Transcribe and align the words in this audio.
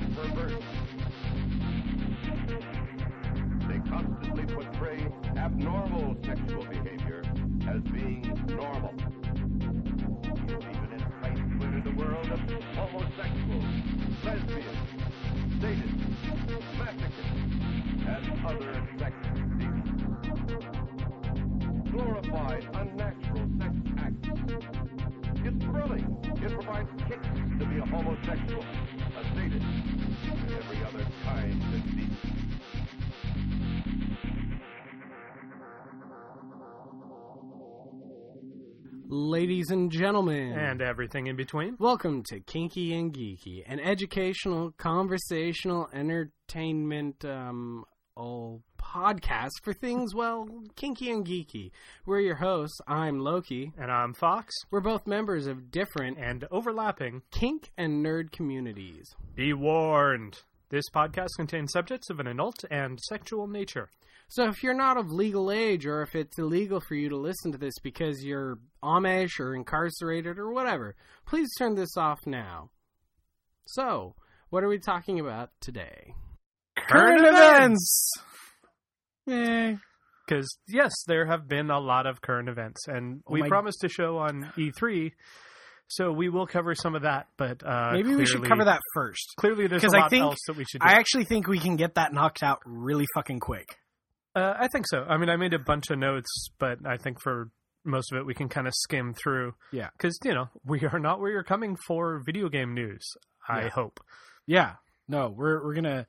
Herbert. 0.00 0.83
Ladies 39.44 39.68
and 39.68 39.92
gentlemen, 39.92 40.52
and 40.52 40.80
everything 40.80 41.26
in 41.26 41.36
between. 41.36 41.76
welcome 41.78 42.22
to 42.28 42.40
Kinky 42.40 42.94
and 42.94 43.12
Geeky, 43.12 43.62
an 43.66 43.78
educational, 43.78 44.72
conversational, 44.78 45.90
entertainment, 45.92 47.22
um, 47.26 47.84
oh, 48.16 48.62
podcast 48.80 49.50
for 49.62 49.74
things, 49.74 50.14
well, 50.14 50.48
kinky 50.76 51.10
and 51.10 51.26
geeky. 51.26 51.72
We're 52.06 52.20
your 52.20 52.36
hosts. 52.36 52.80
I'm 52.88 53.18
Loki. 53.20 53.70
And 53.76 53.92
I'm 53.92 54.14
Fox, 54.14 54.54
We're 54.70 54.80
both 54.80 55.06
members 55.06 55.46
of 55.46 55.70
different 55.70 56.16
and 56.18 56.46
overlapping. 56.50 57.20
kink 57.30 57.70
and 57.76 58.02
nerd 58.02 58.32
communities. 58.32 59.14
Be 59.34 59.52
warned. 59.52 60.40
This 60.70 60.88
podcast 60.88 61.36
contains 61.36 61.70
subjects 61.70 62.08
of 62.08 62.18
an 62.18 62.26
adult 62.28 62.64
and 62.70 62.98
sexual 62.98 63.46
nature. 63.46 63.90
So 64.34 64.48
if 64.48 64.64
you're 64.64 64.74
not 64.74 64.96
of 64.96 65.12
legal 65.12 65.52
age, 65.52 65.86
or 65.86 66.02
if 66.02 66.16
it's 66.16 66.36
illegal 66.40 66.80
for 66.80 66.96
you 66.96 67.08
to 67.10 67.16
listen 67.16 67.52
to 67.52 67.58
this 67.58 67.74
because 67.84 68.24
you're 68.24 68.58
Amish 68.82 69.38
or 69.38 69.54
incarcerated 69.54 70.40
or 70.40 70.52
whatever, 70.52 70.96
please 71.24 71.48
turn 71.56 71.76
this 71.76 71.96
off 71.96 72.18
now. 72.26 72.70
So, 73.66 74.16
what 74.50 74.64
are 74.64 74.68
we 74.68 74.80
talking 74.80 75.20
about 75.20 75.50
today? 75.60 76.14
Current 76.76 77.24
events! 77.24 78.10
Yay. 79.26 79.78
Because, 80.26 80.58
yes, 80.66 80.90
there 81.06 81.26
have 81.26 81.46
been 81.46 81.70
a 81.70 81.78
lot 81.78 82.06
of 82.08 82.20
current 82.20 82.48
events, 82.48 82.88
and 82.88 83.22
Oh 83.28 83.32
we 83.34 83.42
my- 83.42 83.48
promised 83.48 83.82
to 83.82 83.88
show 83.88 84.18
on 84.18 84.50
E3, 84.58 85.12
so 85.86 86.10
we 86.10 86.28
will 86.28 86.48
cover 86.48 86.74
some 86.74 86.96
of 86.96 87.02
that, 87.02 87.28
but 87.36 87.62
uh, 87.64 87.92
Maybe 87.92 88.16
we 88.16 88.26
should 88.26 88.42
cover 88.44 88.64
that 88.64 88.80
first. 88.94 89.34
Clearly, 89.38 89.68
there's 89.68 89.84
a 89.84 89.86
'Cause 89.86 89.94
I 89.94 90.00
lot 90.00 90.10
think- 90.10 90.22
else 90.24 90.38
that 90.48 90.56
we 90.56 90.64
should 90.64 90.80
do. 90.80 90.86
I 90.88 90.94
actually 90.94 91.24
think 91.24 91.46
we 91.46 91.60
can 91.60 91.76
get 91.76 91.94
that 91.94 92.12
knocked 92.12 92.42
out 92.42 92.58
really 92.66 93.06
fucking 93.14 93.38
quick. 93.38 93.76
Uh, 94.34 94.54
I 94.58 94.68
think 94.68 94.86
so. 94.88 95.04
I 95.08 95.16
mean, 95.16 95.28
I 95.30 95.36
made 95.36 95.54
a 95.54 95.58
bunch 95.58 95.90
of 95.90 95.98
notes, 95.98 96.48
but 96.58 96.78
I 96.86 96.96
think 96.96 97.20
for 97.22 97.50
most 97.84 98.12
of 98.12 98.18
it, 98.18 98.26
we 98.26 98.34
can 98.34 98.48
kind 98.48 98.66
of 98.66 98.72
skim 98.74 99.14
through. 99.14 99.52
Yeah. 99.72 99.88
Because, 99.96 100.18
you 100.24 100.34
know, 100.34 100.48
we 100.64 100.80
are 100.86 100.98
not 100.98 101.20
where 101.20 101.30
you're 101.30 101.44
coming 101.44 101.76
for 101.86 102.20
video 102.24 102.48
game 102.48 102.74
news, 102.74 103.06
I 103.48 103.64
Yeah. 103.64 103.68
hope. 103.70 104.00
Yeah. 104.46 104.72
No, 105.08 105.28
we're 105.36 105.62
we're 105.62 105.74
gonna 105.74 106.06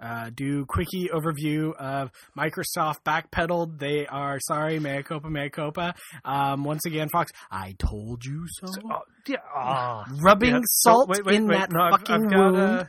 uh, 0.00 0.28
do 0.34 0.66
quickie 0.66 1.08
overview 1.08 1.72
of 1.76 2.10
Microsoft 2.38 2.96
backpedaled. 3.06 3.78
They 3.78 4.06
are 4.06 4.38
sorry, 4.40 4.78
mea 4.78 5.02
culpa, 5.02 5.30
mea 5.30 5.48
culpa. 5.50 5.94
Um, 6.24 6.62
once 6.64 6.84
again, 6.84 7.08
Fox, 7.10 7.32
I 7.50 7.74
told 7.78 8.24
you 8.24 8.44
so. 8.48 8.66
Oh, 8.92 9.00
yeah. 9.26 9.36
ah. 9.54 10.04
Rubbing 10.20 10.54
Yeah, 10.56 10.60
so- 10.64 10.90
salt 10.90 11.08
wait, 11.08 11.24
wait, 11.24 11.36
in 11.36 11.46
wait. 11.46 11.56
that 11.58 11.72
No, 11.72 11.80
I've- 11.80 11.96
fucking 11.98 12.24
I've 12.26 12.30
got, 12.30 12.52
wound. 12.52 12.56
uh, 12.56 12.84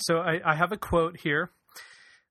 so 0.00 0.18
I, 0.18 0.40
I 0.44 0.54
have 0.54 0.72
a 0.72 0.76
quote 0.76 1.18
here. 1.20 1.50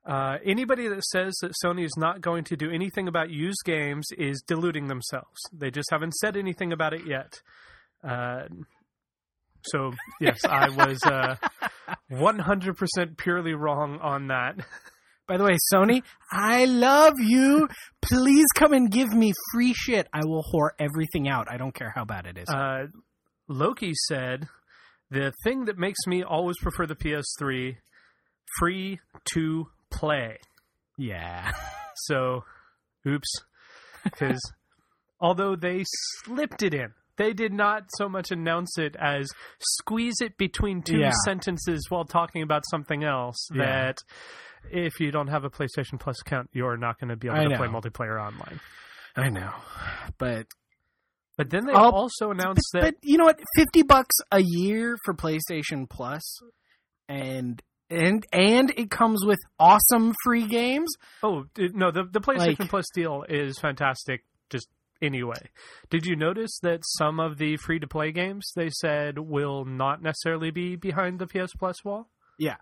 Uh, 0.10 0.38
anybody 0.44 0.88
that 0.88 1.04
says 1.04 1.38
that 1.42 1.52
Sony 1.64 1.86
is 1.86 1.94
not 1.96 2.20
going 2.20 2.44
to 2.46 2.56
do 2.56 2.72
anything 2.72 3.08
about 3.08 3.30
used 3.30 3.62
games 3.64 4.08
is 4.18 4.42
deluding 4.42 4.88
themselves. 4.88 5.40
They 5.54 5.70
just 5.70 5.90
haven't 5.92 6.16
said 6.16 6.36
anything 6.36 6.74
about 6.74 6.94
it 6.94 7.06
yet. 7.06 7.42
Uh, 8.04 8.46
so 9.62 9.92
yes, 10.20 10.40
I 10.46 10.70
was 10.70 11.00
uh, 11.04 11.36
100% 12.12 13.18
purely 13.18 13.54
wrong 13.54 14.00
on 14.02 14.28
that. 14.30 14.56
By 15.28 15.38
the 15.38 15.44
way, 15.44 15.58
Sony, 15.72 16.02
I 16.32 16.66
love 16.66 17.14
you. 17.20 17.70
Please 18.02 18.48
come 18.56 18.74
and 18.74 18.90
give 18.90 19.10
me 19.14 19.32
free 19.54 19.74
shit. 19.76 20.08
I 20.12 20.26
will 20.26 20.44
whore 20.44 20.72
everything 20.80 21.30
out. 21.30 21.48
I 21.52 21.58
don't 21.58 21.76
care 21.76 21.94
how 21.96 22.04
bad 22.04 22.26
it 22.26 22.40
is. 22.40 22.50
Uh, 22.50 22.88
Loki 23.48 23.94
said, 24.08 24.48
"The 25.12 25.32
thing 25.44 25.66
that 25.66 25.78
makes 25.78 26.00
me 26.08 26.24
always 26.24 26.58
prefer 26.58 26.88
the 26.88 26.96
PS3, 26.96 27.78
free 28.58 29.00
to 29.34 29.68
play." 30.00 30.38
yeah. 30.98 31.52
So, 32.08 32.44
oops. 33.06 33.28
Because 34.06 34.40
although 35.20 35.56
they 35.58 35.84
slipped 36.24 36.64
it 36.64 36.74
in, 36.74 36.94
they 37.18 37.34
did 37.34 37.52
not 37.52 37.84
so 37.98 38.08
much 38.08 38.32
announce 38.32 38.78
it 38.78 38.96
as 38.98 39.28
squeeze 39.60 40.16
it 40.22 40.38
between 40.38 40.82
two 40.82 41.00
Yeah. 41.00 41.12
sentences 41.26 41.86
while 41.90 42.06
talking 42.06 42.42
about 42.42 42.64
something 42.72 43.04
else. 43.04 43.36
Yeah. 43.54 43.66
That 43.66 43.98
if 44.72 45.02
you 45.02 45.12
don't 45.12 45.28
have 45.28 45.44
a 45.44 45.50
PlayStation 45.50 46.00
Plus 46.00 46.22
account, 46.22 46.50
you're 46.54 46.78
not 46.78 46.98
going 47.00 47.10
to 47.10 47.18
be 47.18 47.28
able 47.28 47.40
I 47.40 47.44
to 47.44 47.50
know. 47.50 47.58
play 47.58 47.68
multiplayer 47.68 48.18
online. 48.26 48.62
I 49.18 49.28
know. 49.30 49.52
But 50.18 50.48
But 51.38 51.50
then 51.50 51.66
they 51.66 51.74
Oh, 51.74 51.92
also 51.92 52.28
but, 52.30 52.40
announced 52.40 52.70
that 52.74 52.82
but 52.84 52.96
you 53.04 53.18
know 53.18 53.26
what? 53.26 53.40
Fifty 53.58 53.84
bucks 53.84 54.16
a 54.32 54.42
year 54.42 54.96
for 55.04 55.14
PlayStation 55.14 55.90
Plus, 55.90 56.24
and 57.10 57.62
and 57.90 58.26
and 58.32 58.72
it 58.78 58.90
comes 58.92 59.26
with 59.26 59.40
awesome 59.60 60.14
free 60.24 60.48
games. 60.48 60.90
oh 61.24 61.46
no, 61.58 61.92
the 61.92 62.04
the 62.12 62.22
PlayStation 62.22 62.60
Like- 62.60 62.70
Plus 62.70 62.86
deal 62.94 63.24
is 63.28 63.58
fantastic. 63.60 64.24
Just 64.50 64.68
anyway, 65.02 65.50
did 65.90 66.06
you 66.06 66.16
notice 66.16 66.60
that 66.64 66.82
some 66.84 67.20
of 67.20 67.38
the 67.38 67.58
free 67.58 67.80
to 67.80 67.88
play 67.88 68.12
games 68.12 68.52
they 68.56 68.70
said 68.70 69.18
will 69.20 69.66
not 69.66 70.02
necessarily 70.02 70.52
be 70.52 70.76
behind 70.76 71.20
the 71.20 71.28
PS 71.28 71.54
Plus 71.58 71.84
wall? 71.86 72.10
Yeah. 72.38 72.56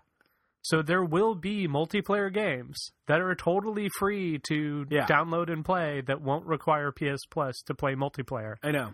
So 0.62 0.82
there 0.82 1.04
will 1.04 1.34
be 1.34 1.66
multiplayer 1.68 2.32
games 2.32 2.90
that 3.06 3.20
are 3.20 3.34
totally 3.34 3.88
free 3.98 4.38
to 4.48 4.84
Yeah. 4.90 5.06
download 5.06 5.50
and 5.50 5.64
play 5.64 6.02
that 6.06 6.20
won't 6.20 6.44
require 6.46 6.92
PS 6.92 7.24
Plus 7.30 7.62
to 7.66 7.74
play 7.74 7.94
multiplayer. 7.94 8.56
I 8.62 8.72
know. 8.72 8.92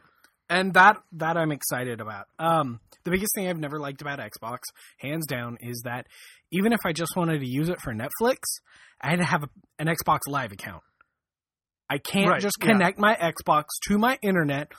And 0.50 0.74
that 0.74 0.96
that 1.12 1.36
I'm 1.36 1.52
excited 1.52 2.00
about. 2.00 2.26
Um, 2.38 2.80
the 3.04 3.10
biggest 3.10 3.32
thing 3.34 3.48
I've 3.48 3.58
never 3.58 3.78
liked 3.80 4.02
about 4.02 4.18
Xbox, 4.18 4.58
hands 4.98 5.26
down, 5.26 5.56
is 5.60 5.82
that 5.84 6.06
even 6.52 6.72
if 6.72 6.80
I 6.84 6.92
just 6.92 7.16
wanted 7.16 7.40
to 7.40 7.46
use 7.46 7.68
it 7.68 7.80
for 7.80 7.92
Netflix, 7.94 8.36
I 9.00 9.10
had 9.10 9.18
to 9.18 9.24
have 9.24 9.42
a, 9.44 9.48
an 9.78 9.86
Xbox 9.88 10.20
Live 10.28 10.52
account. 10.52 10.82
I 11.88 11.98
can't 11.98 12.30
Right, 12.30 12.40
just 12.40 12.56
yeah. 12.60 12.68
connect 12.72 12.98
my 12.98 13.14
Xbox 13.14 13.64
to 13.88 13.98
my 13.98 14.18
internet 14.22 14.72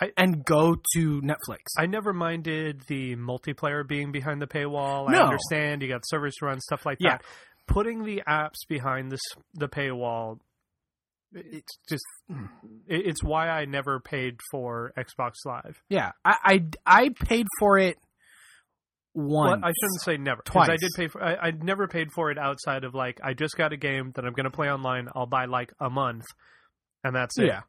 I- 0.00 0.12
and 0.16 0.44
go 0.44 0.74
to 0.94 1.20
Netflix. 1.22 1.58
I 1.78 1.86
never 1.86 2.12
minded 2.12 2.82
the 2.88 3.16
multiplayer 3.16 3.86
being 3.86 4.12
behind 4.12 4.40
the 4.42 4.46
paywall. 4.46 5.08
I 5.08 5.18
understand 5.22 5.82
you 5.82 5.88
got 5.88 6.02
servers 6.06 6.34
to 6.40 6.46
run 6.46 6.60
stuff 6.60 6.84
like 6.86 6.98
Yeah. 7.00 7.18
that. 7.18 7.22
Putting 7.66 8.04
the 8.04 8.22
apps 8.28 8.66
behind 8.68 9.12
this 9.12 9.20
the 9.54 9.68
paywall, 9.68 10.38
it's 11.32 11.78
just 11.88 12.04
it's 12.86 13.22
why 13.22 13.48
I 13.48 13.64
never 13.64 14.00
paid 14.00 14.36
for 14.50 14.92
Xbox 14.98 15.34
Live. 15.44 15.80
yeah, 15.88 16.12
I, 16.24 16.34
I 16.44 16.64
I 16.86 17.08
paid 17.10 17.46
for 17.58 17.78
it 17.78 17.96
Well, 19.14 19.50
once. 19.50 19.62
I 19.64 19.68
shouldn't 19.72 20.02
say 20.04 20.16
never. 20.16 20.42
Twice. 20.44 20.68
I 20.68 20.76
did 20.76 20.90
pay 20.96 21.08
for. 21.08 21.22
I, 21.22 21.34
I 21.48 21.50
never 21.52 21.88
paid 21.88 22.12
for 22.12 22.30
it 22.30 22.38
outside 22.38 22.84
of 22.84 22.94
like 22.94 23.20
I 23.22 23.34
just 23.34 23.56
got 23.56 23.72
a 23.72 23.76
game 23.76 24.12
that 24.16 24.24
I'm 24.24 24.32
going 24.32 24.44
to 24.44 24.50
play 24.50 24.70
online. 24.70 25.08
I'll 25.14 25.26
buy 25.26 25.46
like 25.46 25.72
a 25.80 25.90
month, 25.90 26.24
and 27.04 27.14
that's 27.14 27.38
it. 27.38 27.46
Yeah. 27.46 27.60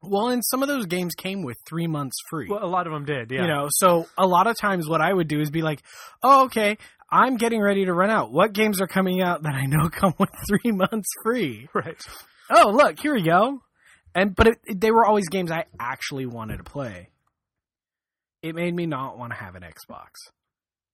Well, 0.00 0.28
and 0.28 0.44
some 0.44 0.62
of 0.62 0.68
those 0.68 0.86
games 0.86 1.14
came 1.16 1.42
with 1.42 1.56
three 1.68 1.88
months 1.88 2.16
free. 2.30 2.46
Well, 2.48 2.64
a 2.64 2.68
lot 2.70 2.86
of 2.86 2.92
them 2.92 3.04
did. 3.04 3.32
Yeah. 3.32 3.42
You 3.42 3.46
know, 3.48 3.66
so 3.68 4.06
a 4.16 4.26
lot 4.28 4.46
of 4.46 4.56
times 4.56 4.88
what 4.88 5.00
I 5.00 5.12
would 5.12 5.26
do 5.26 5.40
is 5.40 5.50
be 5.50 5.60
like, 5.62 5.82
oh, 6.22 6.44
okay, 6.44 6.78
I'm 7.10 7.36
getting 7.36 7.60
ready 7.60 7.84
to 7.86 7.92
run 7.92 8.08
out. 8.08 8.30
What 8.30 8.52
games 8.52 8.80
are 8.80 8.86
coming 8.86 9.20
out 9.20 9.42
that 9.42 9.54
I 9.54 9.66
know 9.66 9.88
come 9.90 10.14
with 10.16 10.30
three 10.48 10.70
months 10.70 11.08
free? 11.24 11.68
Right. 11.74 12.00
Oh, 12.50 12.70
look, 12.70 12.98
here 13.00 13.14
we 13.14 13.22
go. 13.22 13.62
And 14.14 14.34
but 14.34 14.46
it, 14.48 14.58
it- 14.66 14.80
they 14.80 14.90
were 14.90 15.04
always 15.06 15.28
games 15.28 15.50
I 15.50 15.64
actually 15.78 16.26
wanted 16.26 16.58
to 16.58 16.64
play. 16.64 17.10
It 18.42 18.54
made 18.54 18.74
me 18.74 18.86
not 18.86 19.18
want 19.18 19.32
to 19.32 19.38
have 19.38 19.54
an 19.56 19.62
Xbox. 19.62 20.08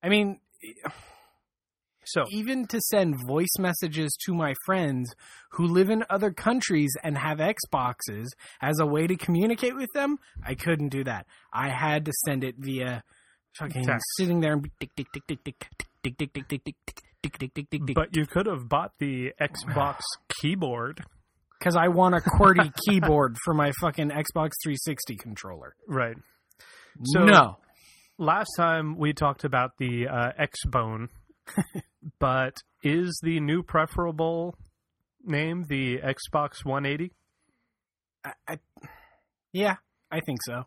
I 0.03 0.09
mean, 0.09 0.41
So 2.07 2.25
even 2.31 2.67
to 2.67 2.81
send 2.83 3.17
voice 3.27 3.55
messages 3.59 4.15
to 4.27 4.35
my 4.35 4.55
friends 4.67 5.15
who 5.53 5.67
live 5.67 5.89
in 5.89 6.05
other 6.11 6.31
countries 6.31 6.95
and 7.03 7.17
have 7.17 7.39
Xboxes 7.39 8.27
as 8.61 8.79
a 8.79 8.85
way 8.87 9.07
to 9.07 9.17
communicate 9.17 9.75
with 9.75 9.89
them, 9.95 10.19
I 10.45 10.55
couldn't 10.55 10.91
do 10.91 11.05
that. 11.05 11.27
I 11.53 11.71
had 11.71 12.05
to 12.07 12.13
send 12.27 12.45
it 12.45 12.57
via 12.59 13.03
fucking 13.59 13.85
Text. 13.87 14.05
sitting 14.19 14.41
there 14.41 14.53
and 14.55 14.69
tick 14.81 14.91
tick 14.97 15.07
tick 15.15 15.27
tick 15.27 15.45
tick 15.45 15.67
tick 16.03 16.19
tick 16.19 16.33
tick 16.35 16.49
tick 16.49 16.49
tick 16.49 16.75
tick 17.23 17.39
tick 17.39 17.55
tick 17.55 17.55
tick 17.71 17.87
tick 17.87 17.95
But 17.95 18.15
you 18.15 18.27
could 18.27 18.47
have 18.47 18.69
bought 18.69 18.93
the 18.99 19.33
Xbox 19.41 20.01
keyboard. 20.41 21.05
Because 21.65 21.77
I 21.77 21.89
want 21.89 22.15
a 22.15 22.19
QWERTY 22.19 22.75
keyboard 22.87 23.39
for 23.43 23.55
my 23.55 23.73
fucking 23.81 24.11
Xbox 24.11 24.51
360 24.63 25.17
controller. 25.17 25.75
Right. 25.89 26.17
So- 27.05 27.25
no, 27.25 27.57
last 28.19 28.51
time 28.59 28.99
we 28.99 29.15
talked 29.15 29.45
about 29.45 29.79
the 29.79 30.07
uh, 30.09 30.33
X-Bone, 30.39 31.09
but 32.21 32.53
is 32.83 33.19
the 33.23 33.41
new 33.41 33.63
preferable 33.63 34.59
name 35.25 35.65
the 35.67 35.99
Xbox 35.99 36.65
180? 36.65 37.13
I, 38.25 38.33
I, 38.47 38.59
yeah, 39.53 39.77
I 40.11 40.21
think 40.21 40.41
so. 40.45 40.65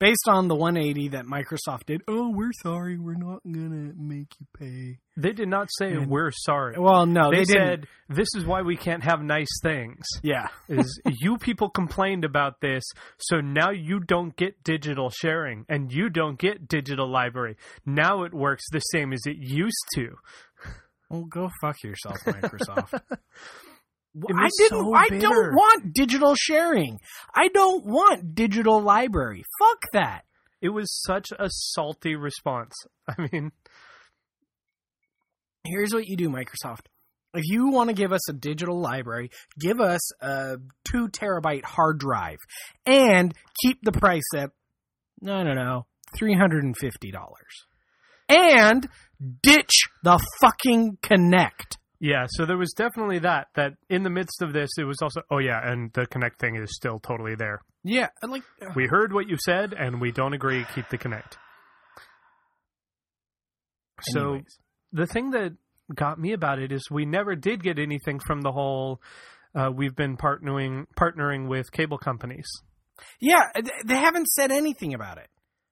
Based 0.00 0.28
on 0.28 0.48
the 0.48 0.54
180 0.54 1.08
that 1.08 1.26
Microsoft 1.26 1.84
did. 1.86 2.00
Oh, 2.08 2.30
we're 2.34 2.52
sorry, 2.62 2.96
we're 2.98 3.12
not 3.18 3.42
gonna 3.44 3.92
make 3.98 4.28
you 4.40 4.46
pay. 4.58 4.98
They 5.18 5.32
did 5.32 5.48
not 5.48 5.68
say 5.78 5.92
And- 5.92 6.08
we're 6.08 6.30
sorry. 6.32 6.74
Well, 6.78 7.04
no, 7.04 7.30
they, 7.30 7.40
they, 7.40 7.44
didn't. 7.44 7.82
said 7.82 7.86
this 8.08 8.28
is 8.34 8.46
why 8.46 8.62
we 8.62 8.76
can't 8.78 9.04
have 9.04 9.20
nice 9.22 9.50
things. 9.62 10.02
Yeah, 10.22 10.48
Is 10.70 10.98
you 11.20 11.36
people 11.36 11.68
complained 11.68 12.24
about 12.24 12.62
this, 12.62 12.82
so 13.18 13.42
now 13.42 13.70
you 13.72 14.00
don't 14.00 14.34
get 14.36 14.64
digital 14.64 15.10
sharing 15.10 15.66
and 15.68 15.92
you 15.92 16.08
don't 16.08 16.38
get 16.38 16.66
digital 16.66 17.06
library. 17.06 17.56
Now 17.84 18.22
it 18.24 18.32
works 18.32 18.64
the 18.72 18.80
same 18.80 19.12
as 19.12 19.20
it 19.26 19.36
used 19.38 19.84
to. 19.96 20.16
well, 21.10 21.24
go 21.28 21.50
fuck 21.60 21.76
yourself, 21.84 22.16
Microsoft. 22.24 23.00
I 24.16 24.48
didn't. 24.58 24.78
so 24.78 24.94
I 24.94 25.08
don't 25.08 25.54
want 25.54 25.94
digital 25.94 26.34
sharing. 26.34 26.98
I 27.34 27.48
don't 27.48 27.84
want 27.86 28.34
digital 28.34 28.80
library. 28.82 29.44
Fuck 29.60 29.82
that. 29.92 30.22
It 30.60 30.70
was 30.70 30.92
such 31.02 31.28
a 31.38 31.48
salty 31.48 32.16
response. 32.16 32.74
I 33.08 33.28
mean, 33.32 33.52
Here's 35.64 35.92
what 35.92 36.06
you 36.06 36.16
do, 36.16 36.28
Microsoft. 36.30 36.86
If 37.34 37.44
you 37.44 37.68
want 37.68 37.90
to 37.90 37.94
give 37.94 38.12
us 38.12 38.28
a 38.28 38.32
digital 38.32 38.80
library, 38.80 39.30
give 39.58 39.80
us 39.80 40.00
a 40.22 40.56
two 40.84 41.08
terabyte 41.08 41.64
hard 41.64 41.98
drive 41.98 42.38
and 42.86 43.32
keep 43.62 43.78
the 43.82 43.92
price 43.92 44.24
at, 44.34 44.50
I 45.22 45.44
don't 45.44 45.54
know, 45.54 45.86
$350. 46.20 46.72
And 48.28 48.88
ditch 49.42 49.82
the 50.02 50.18
fucking 50.40 50.98
Kinect. 51.02 51.76
Yeah, 52.02 52.26
so 52.30 52.46
there 52.46 52.56
was 52.56 52.72
definitely 52.74 53.18
that. 53.20 53.48
That 53.56 53.74
in 53.90 54.02
the 54.04 54.10
midst 54.10 54.40
of 54.40 54.52
this, 54.54 54.70
it 54.78 54.84
was 54.84 54.96
also, 55.02 55.20
oh 55.30 55.38
yeah, 55.38 55.60
and 55.70 55.92
the 55.92 56.06
Kinect 56.06 56.38
thing 56.38 56.56
is 56.56 56.74
still 56.74 56.98
totally 56.98 57.34
there. 57.34 57.60
Yeah, 57.84 58.08
and 58.22 58.32
like, 58.32 58.42
We 58.74 58.86
heard 58.86 59.12
what 59.12 59.28
you 59.28 59.36
said, 59.44 59.74
and 59.74 60.00
we 60.00 60.10
don't 60.10 60.32
agree. 60.32 60.64
Keep 60.74 60.88
the 60.88 60.98
Kinect. 60.98 61.36
So 64.02 64.40
the 64.92 65.06
thing 65.06 65.30
that 65.32 65.52
got 65.94 66.18
me 66.18 66.32
about 66.32 66.58
it 66.58 66.72
is 66.72 66.88
we 66.90 67.04
never 67.04 67.34
did 67.36 67.62
get 67.62 67.78
anything 67.78 68.18
from 68.18 68.40
the 68.40 68.52
whole. 68.52 69.00
Uh, 69.54 69.70
we've 69.74 69.94
been 69.96 70.16
partnering 70.16 70.86
partnering 70.98 71.48
with 71.48 71.70
cable 71.72 71.98
companies. 71.98 72.46
yeah, 73.20 73.42
they 73.84 73.96
haven't 73.96 74.26
said 74.28 74.52
anything 74.52 74.94
about 74.94 75.18
it. 75.18 75.28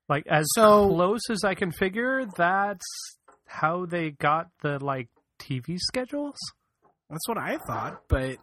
Like 0.09 0.27
as 0.27 0.47
So- 0.55 0.89
close 0.89 1.31
as 1.31 1.45
I 1.45 1.55
can 1.55 1.71
figure, 1.73 2.25
that's 2.37 2.85
how 3.47 3.87
they 3.87 4.11
got 4.11 4.49
the 4.63 4.79
like 4.85 5.09
TV 5.39 5.79
schedules. 5.79 6.37
That's 7.11 7.27
what 7.29 7.39
I 7.39 7.59
thought, 7.59 8.03
but 8.09 8.37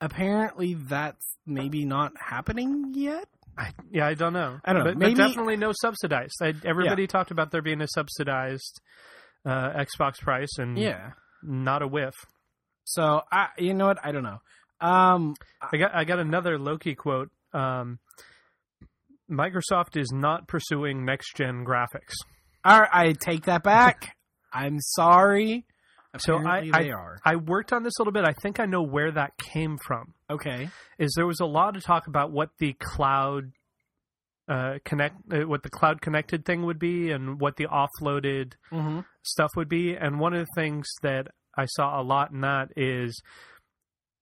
apparently 0.00 0.74
that's 0.74 1.36
maybe 1.46 1.84
not 1.84 2.12
happening 2.18 2.92
yet. 2.94 3.26
I, 3.56 3.70
yeah, 3.92 4.06
I 4.06 4.14
don't 4.14 4.32
know. 4.32 4.58
I 4.64 4.72
don't 4.72 4.80
know. 4.84 4.90
But, 4.90 4.98
Maybe- 4.98 5.14
but 5.14 5.28
definitely 5.28 5.56
no 5.56 5.72
subsidized. 5.80 6.34
I, 6.42 6.54
everybody 6.64 7.06
talked 7.06 7.30
about 7.30 7.50
there 7.52 7.62
being 7.62 7.80
a 7.80 7.86
subsidized 7.88 8.80
uh, 9.46 9.70
Xbox 9.84 10.18
price, 10.20 10.58
and 10.58 10.76
Yeah. 10.76 11.12
not 11.42 11.80
a 11.82 11.86
whiff. 11.86 12.14
So 12.84 13.22
I, 13.30 13.48
you 13.58 13.72
know 13.74 13.86
what? 13.86 13.98
I 14.04 14.10
don't 14.12 14.24
know. 14.24 14.38
Um, 14.80 15.34
I 15.72 15.76
got 15.76 15.94
I 15.94 16.04
got 16.04 16.18
another 16.18 16.58
Loki 16.58 16.94
quote. 16.96 17.30
Um, 17.52 18.00
Microsoft 19.30 19.96
is 19.96 20.10
not 20.12 20.48
pursuing 20.48 21.04
next 21.04 21.34
gen 21.36 21.64
graphics. 21.64 22.12
all 22.64 22.80
right, 22.80 22.90
I 22.92 23.12
take 23.12 23.44
that 23.46 23.62
back. 23.62 24.16
I'm 24.52 24.78
sorry. 24.80 25.64
So 26.18 26.36
I, 26.36 26.58
Apparently 26.58 26.92
I 26.92 26.94
are 26.96 27.18
I 27.24 27.36
worked 27.36 27.72
on 27.72 27.82
this 27.82 27.92
a 27.98 28.02
little 28.02 28.12
bit. 28.12 28.24
I 28.24 28.32
think 28.42 28.60
I 28.60 28.66
know 28.66 28.82
where 28.82 29.10
that 29.12 29.36
came 29.38 29.78
from. 29.78 30.14
okay. 30.30 30.68
Is 30.98 31.12
there 31.16 31.26
was 31.26 31.40
a 31.40 31.46
lot 31.46 31.76
of 31.76 31.82
talk 31.84 32.06
about 32.06 32.30
what 32.30 32.50
the 32.58 32.72
cloud 32.74 33.52
uh, 34.48 34.74
connect, 34.84 35.16
uh, 35.32 35.38
what 35.48 35.62
the 35.62 35.70
cloud 35.70 36.00
connected 36.02 36.44
thing 36.44 36.64
would 36.66 36.78
be, 36.78 37.10
and 37.10 37.40
what 37.40 37.56
the 37.56 37.66
offloaded 37.66 38.52
Mm-hmm. 38.72 39.00
stuff 39.22 39.50
would 39.56 39.68
be. 39.68 39.94
And 39.96 40.20
one 40.20 40.34
of 40.34 40.40
the 40.46 40.52
things 40.54 40.86
that 41.02 41.28
I 41.56 41.64
saw 41.66 42.00
a 42.00 42.02
lot 42.02 42.30
in 42.30 42.42
that 42.42 42.68
is 42.76 43.20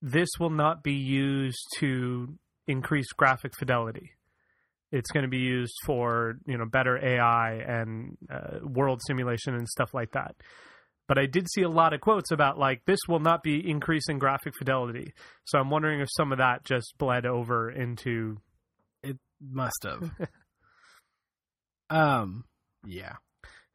this 0.00 0.28
will 0.38 0.50
not 0.50 0.82
be 0.82 0.94
used 0.94 1.64
to 1.78 2.38
increase 2.66 3.06
graphic 3.12 3.52
fidelity. 3.58 4.10
It's 4.90 5.10
going 5.10 5.22
to 5.24 5.28
be 5.28 5.38
used 5.38 5.74
for 5.86 6.36
you 6.46 6.56
know 6.58 6.66
better 6.66 6.98
AI 6.98 7.54
and 7.54 8.16
uh, 8.30 8.58
world 8.62 9.00
simulation 9.06 9.54
and 9.54 9.68
stuff 9.68 9.92
like 9.94 10.12
that. 10.12 10.36
But 11.08 11.18
I 11.18 11.26
did 11.26 11.50
see 11.50 11.62
a 11.62 11.68
lot 11.68 11.92
of 11.92 12.00
quotes 12.00 12.30
about 12.30 12.58
like 12.58 12.84
this 12.86 13.00
will 13.08 13.20
not 13.20 13.42
be 13.42 13.68
increasing 13.68 14.18
graphic 14.18 14.54
fidelity. 14.56 15.12
So 15.44 15.58
I'm 15.58 15.70
wondering 15.70 16.00
if 16.00 16.08
some 16.12 16.32
of 16.32 16.38
that 16.38 16.64
just 16.64 16.94
bled 16.98 17.26
over 17.26 17.70
into 17.70 18.38
It 19.02 19.18
must 19.40 19.84
have. 19.84 20.10
um. 21.90 22.44
Yeah. 22.86 23.14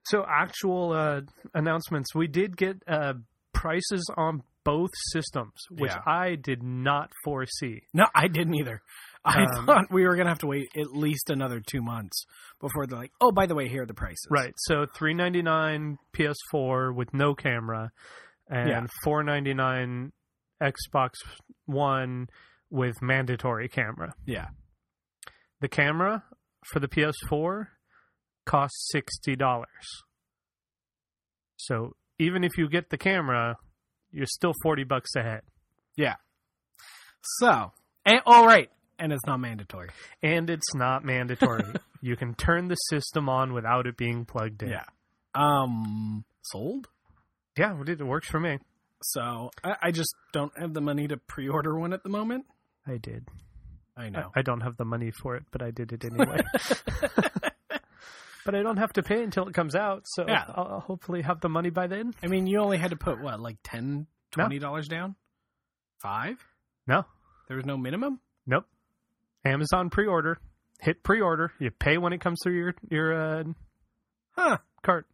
So 0.06 0.26
actual 0.28 0.94
uh, 0.94 1.22
announcements. 1.54 2.16
We 2.16 2.28
did 2.28 2.56
get 2.56 2.82
uh, 2.88 3.16
prices 3.54 4.10
on 4.16 4.44
both 4.68 4.90
systems, 5.14 5.54
which 5.72 5.92
Yeah. 5.92 6.02
I 6.06 6.36
did 6.36 6.62
not 6.62 7.10
foresee. 7.24 7.84
No, 7.94 8.06
I 8.14 8.28
didn't 8.28 8.56
either. 8.56 8.82
I 9.24 9.44
Um, 9.44 9.66
thought 9.66 9.86
we 9.90 10.06
were 10.06 10.18
gonna 10.18 10.28
have 10.30 10.40
to 10.40 10.48
wait 10.48 10.68
at 10.76 10.88
least 10.92 11.30
another 11.30 11.62
two 11.62 11.82
months 11.82 12.26
before 12.60 12.86
they're 12.86 13.00
like, 13.00 13.14
oh, 13.22 13.32
by 13.32 13.46
the 13.46 13.56
way, 13.56 13.70
here 13.70 13.84
are 13.84 13.86
the 13.86 13.94
prices. 13.94 14.28
Right. 14.30 14.54
So 14.58 14.86
three 14.86 15.14
ninety 15.14 15.42
nine 15.42 15.98
PS4 16.14 16.94
with 16.94 17.14
no 17.14 17.34
camera, 17.34 17.92
and 18.50 18.70
Yeah. 18.70 18.88
four 19.04 19.24
ninety 19.24 19.54
nine 19.54 20.12
Xbox 20.62 21.12
One 21.66 22.28
with 22.70 23.02
mandatory 23.02 23.70
camera. 23.70 24.14
Yeah. 24.26 24.50
The 25.62 25.70
camera 25.70 26.24
for 26.66 26.80
the 26.82 26.88
PS4 26.90 27.70
costs 28.46 28.90
sixty 28.92 29.36
dollars. 29.38 30.04
So 31.58 31.94
even 32.20 32.44
if 32.44 32.58
you 32.58 32.68
get 32.70 32.90
the 32.90 32.98
camera, 32.98 33.56
you're 34.18 34.26
still 34.26 34.54
forty 34.64 34.84
bucks 34.84 35.12
ahead. 35.16 35.42
Yeah. 35.96 36.16
So, 37.40 37.72
and, 38.06 38.22
all 38.26 38.46
right, 38.46 38.70
and 38.98 39.14
it's 39.14 39.26
not 39.26 39.40
mandatory. 39.40 39.90
and 40.24 40.50
it's 40.50 40.74
not 40.74 41.06
mandatory. 41.06 41.66
you 42.02 42.16
can 42.16 42.34
turn 42.34 42.68
the 42.68 42.76
system 42.76 43.30
on 43.30 43.54
without 43.54 43.86
it 43.86 43.96
being 43.96 44.26
plugged 44.26 44.64
in. 44.64 44.70
Yeah. 44.70 44.86
Um. 45.36 46.26
Sold. 46.42 46.88
yeah, 47.58 47.76
it, 47.86 48.02
works 48.02 48.30
for 48.30 48.40
me. 48.40 48.58
So 49.04 49.52
I, 49.64 49.76
I 49.84 49.92
just 49.92 50.16
don't 50.34 50.58
have 50.58 50.74
the 50.74 50.82
money 50.82 51.08
to 51.08 51.18
pre-order 51.18 51.78
one 51.78 51.94
at 51.94 52.04
the 52.04 52.10
moment. 52.10 52.46
I 52.88 52.98
did. 52.98 53.28
I 53.96 54.06
I, 54.06 54.10
know. 54.10 54.32
I 54.36 54.42
don't 54.42 54.62
have 54.62 54.78
the 54.78 54.86
money 54.86 55.12
for 55.12 55.36
it, 55.36 55.44
but 55.52 55.62
I 55.62 55.72
did 55.72 55.92
it 55.92 56.06
anyway. 56.06 56.42
but 58.48 58.56
I 58.56 58.64
don't 58.64 58.78
have 58.78 58.94
to 58.94 59.04
pay 59.04 59.22
until 59.22 59.46
it 59.48 59.54
comes 59.54 59.76
out, 59.76 60.04
so 60.06 60.26
Yeah. 60.28 60.46
I'll, 60.48 60.68
I'll 60.76 60.80
hopefully 60.80 61.22
have 61.22 61.42
the 61.42 61.50
money 61.50 61.70
by 61.70 61.86
then. 61.88 62.14
I 62.24 62.28
mean, 62.28 62.48
you 62.48 62.60
only 62.60 62.78
had 62.78 62.92
to 62.92 62.96
put 62.96 63.22
what, 63.22 63.40
like 63.40 63.58
10 63.66 64.08
20 64.32 64.58
dollars 64.60 64.88
down? 64.88 65.16
Five? 66.02 66.38
No, 66.88 67.04
There 67.48 67.58
was 67.58 67.66
no 67.66 67.76
minimum. 67.78 68.20
nope. 68.46 68.66
Amazon 69.46 69.90
pre-order. 69.90 70.40
Hit 70.80 71.04
pre-order. 71.04 71.52
You 71.60 71.72
pay 71.72 71.98
when 71.98 72.14
it 72.14 72.22
comes 72.22 72.40
through 72.42 72.54
your 72.58 72.74
your 72.90 73.14
uh, 73.40 73.44
Huh? 74.32 74.58
cart. 74.84 75.08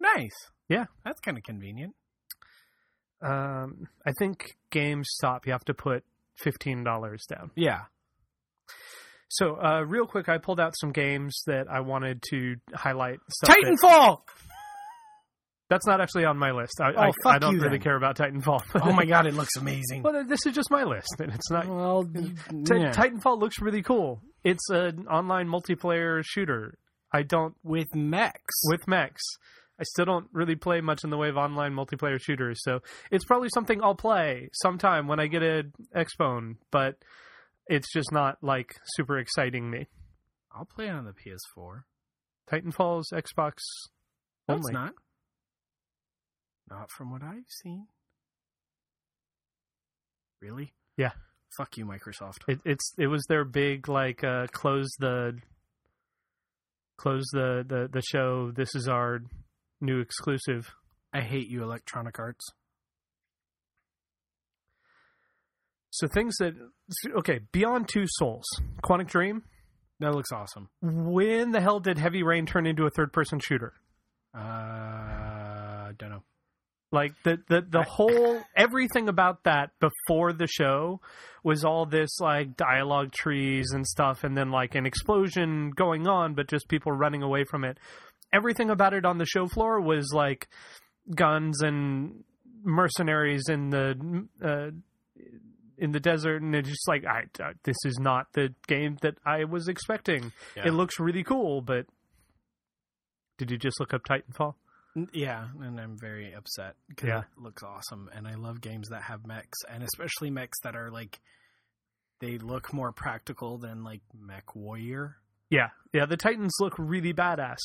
Nice. 0.00 0.34
Yeah. 0.68 0.86
That's 1.04 1.20
kind 1.20 1.36
of 1.38 1.44
convenient. 1.44 1.94
Um, 3.22 3.88
I 4.06 4.12
think 4.18 4.56
GameStop. 4.70 5.46
You 5.46 5.52
have 5.52 5.64
to 5.66 5.74
put 5.74 6.04
fifteen 6.36 6.84
dollars 6.84 7.24
down. 7.28 7.50
Yeah. 7.56 7.82
So, 9.28 9.56
uh, 9.56 9.82
real 9.86 10.06
quick, 10.06 10.28
I 10.28 10.38
pulled 10.38 10.58
out 10.60 10.74
some 10.78 10.90
games 10.92 11.42
that 11.46 11.66
I 11.70 11.80
wanted 11.80 12.22
to 12.30 12.56
highlight. 12.74 13.18
Stuff 13.30 13.54
that- 13.62 13.78
Titanfall. 13.82 14.20
that's 15.68 15.86
not 15.86 16.00
actually 16.00 16.24
on 16.24 16.38
my 16.38 16.50
list. 16.52 16.80
I, 16.80 16.92
Oh, 16.96 17.12
I, 17.26 17.34
I 17.34 17.38
don't 17.38 17.56
really 17.56 17.72
then. 17.72 17.80
care 17.80 17.96
about 17.96 18.16
Titanfall. 18.16 18.62
oh 18.82 18.92
my 18.92 19.04
god, 19.04 19.26
it 19.26 19.34
looks 19.34 19.56
amazing. 19.56 20.02
Well, 20.02 20.24
this 20.24 20.46
is 20.46 20.54
just 20.54 20.70
my 20.70 20.84
list. 20.84 21.14
and 21.18 21.32
It's 21.32 21.50
not. 21.50 21.66
Well, 21.66 22.08
yeah. 22.14 22.90
Titanfall 22.92 23.38
looks 23.38 23.60
really 23.60 23.82
cool. 23.82 24.22
It's 24.44 24.70
an 24.70 25.06
online 25.08 25.46
multiplayer 25.46 26.22
shooter. 26.24 26.78
I 27.12 27.22
don't 27.22 27.54
with 27.62 27.94
mechs. 27.94 28.54
with 28.64 28.86
mechs. 28.88 29.22
I 29.80 29.84
still 29.84 30.06
don't 30.06 30.26
really 30.32 30.56
play 30.56 30.80
much 30.80 31.04
in 31.04 31.10
the 31.10 31.16
way 31.16 31.28
of 31.28 31.36
online 31.36 31.72
multiplayer 31.72 32.20
shooters, 32.20 32.58
so 32.62 32.80
it's 33.12 33.24
probably 33.24 33.48
something 33.54 33.80
I'll 33.82 33.94
play 33.94 34.48
sometime 34.52 35.06
when 35.06 35.20
I 35.20 35.28
get 35.28 35.42
a 35.42 35.64
Xbone. 35.94 36.56
But 36.72 36.96
it's 37.68 37.92
just 37.92 38.12
not 38.12 38.38
like 38.42 38.76
super 38.96 39.18
exciting 39.18 39.70
me. 39.70 39.86
I'll 40.54 40.64
play 40.64 40.86
it 40.86 40.90
on 40.90 41.04
the 41.04 41.12
PS4. 41.12 41.82
Titanfall's 42.50 43.10
Xbox 43.12 43.54
No, 44.48 44.54
only. 44.54 44.70
it's 44.70 44.72
not. 44.72 44.92
Not 46.70 46.90
from 46.90 47.10
what 47.10 47.22
I've 47.22 47.44
seen. 47.62 47.86
Really? 50.40 50.72
Yeah. 50.96 51.12
Fuck 51.56 51.76
you, 51.76 51.84
Microsoft. 51.86 52.38
It, 52.46 52.60
it's 52.64 52.92
it 52.98 53.06
was 53.06 53.24
their 53.28 53.44
big 53.44 53.88
like 53.88 54.22
uh, 54.22 54.46
close 54.52 54.88
the 54.98 55.38
close 56.98 57.24
the, 57.32 57.64
the, 57.66 57.88
the 57.90 58.02
show. 58.02 58.50
This 58.54 58.74
is 58.74 58.86
our 58.88 59.20
new 59.80 60.00
exclusive. 60.00 60.70
I 61.12 61.20
hate 61.22 61.48
you, 61.48 61.62
Electronic 61.62 62.18
Arts. 62.18 62.44
So 65.90 66.06
things 66.06 66.36
that 66.38 66.54
okay, 67.18 67.40
Beyond 67.52 67.88
Two 67.88 68.04
Souls, 68.06 68.46
Quantic 68.84 69.08
Dream. 69.08 69.42
That 70.00 70.14
looks 70.14 70.30
awesome. 70.30 70.68
When 70.80 71.50
the 71.50 71.60
hell 71.60 71.80
did 71.80 71.98
Heavy 71.98 72.22
Rain 72.22 72.46
turn 72.46 72.66
into 72.66 72.86
a 72.86 72.90
third 72.90 73.12
person 73.12 73.40
shooter? 73.40 73.72
Uh, 74.32 75.18
don't 75.98 76.10
know. 76.10 76.22
Like 76.90 77.12
the 77.22 77.38
the 77.48 77.60
the 77.68 77.82
whole 77.82 78.40
everything 78.56 79.08
about 79.08 79.44
that 79.44 79.70
before 79.78 80.32
the 80.32 80.46
show 80.46 81.00
was 81.44 81.62
all 81.62 81.84
this 81.84 82.18
like 82.18 82.56
dialogue 82.56 83.12
trees 83.12 83.72
and 83.72 83.86
stuff, 83.86 84.24
and 84.24 84.36
then 84.36 84.50
like 84.50 84.74
an 84.74 84.86
explosion 84.86 85.70
going 85.70 86.06
on, 86.06 86.34
but 86.34 86.48
just 86.48 86.68
people 86.68 86.92
running 86.92 87.22
away 87.22 87.44
from 87.44 87.64
it. 87.64 87.78
Everything 88.32 88.70
about 88.70 88.94
it 88.94 89.04
on 89.04 89.18
the 89.18 89.26
show 89.26 89.48
floor 89.48 89.80
was 89.82 90.12
like 90.14 90.48
guns 91.14 91.60
and 91.60 92.24
mercenaries 92.62 93.48
in 93.50 93.68
the 93.68 94.26
uh, 94.42 94.70
in 95.78 95.92
the 95.92 96.00
desert, 96.00 96.42
and 96.42 96.54
it's 96.54 96.68
just 96.68 96.86
like 96.88 97.04
I, 97.06 97.24
uh, 97.42 97.52
this 97.64 97.76
is 97.84 97.98
not 97.98 98.26
the 98.34 98.54
game 98.66 98.98
that 99.02 99.14
I 99.24 99.44
was 99.44 99.68
expecting. 99.68 100.32
Yeah. 100.56 100.68
It 100.68 100.72
looks 100.72 100.98
really 100.98 101.22
cool, 101.24 101.60
but 101.62 101.86
did 103.38 103.50
you 103.50 103.56
just 103.58 103.78
look 103.80 103.94
up 103.94 104.02
Titanfall? 104.04 104.54
Yeah, 105.12 105.46
and 105.60 105.78
I'm 105.80 105.96
very 105.96 106.32
upset 106.34 106.74
because 106.88 107.08
Yeah. 107.08 107.20
it 107.20 107.26
looks 107.42 107.62
awesome, 107.62 108.10
and 108.14 108.26
I 108.26 108.34
love 108.34 108.60
games 108.60 108.88
that 108.88 109.02
have 109.02 109.26
mechs, 109.26 109.58
and 109.68 109.82
especially 109.84 110.30
mechs 110.30 110.58
that 110.64 110.74
are 110.74 110.90
like 110.90 111.20
they 112.20 112.36
look 112.38 112.72
more 112.72 112.90
practical 112.90 113.58
than 113.58 113.84
like 113.84 114.00
Mech 114.12 114.56
Warrior. 114.56 115.18
Yeah, 115.50 115.68
yeah. 115.92 116.04
The 116.06 116.16
Titans 116.16 116.52
look 116.58 116.74
really 116.76 117.14
badass. 117.14 117.58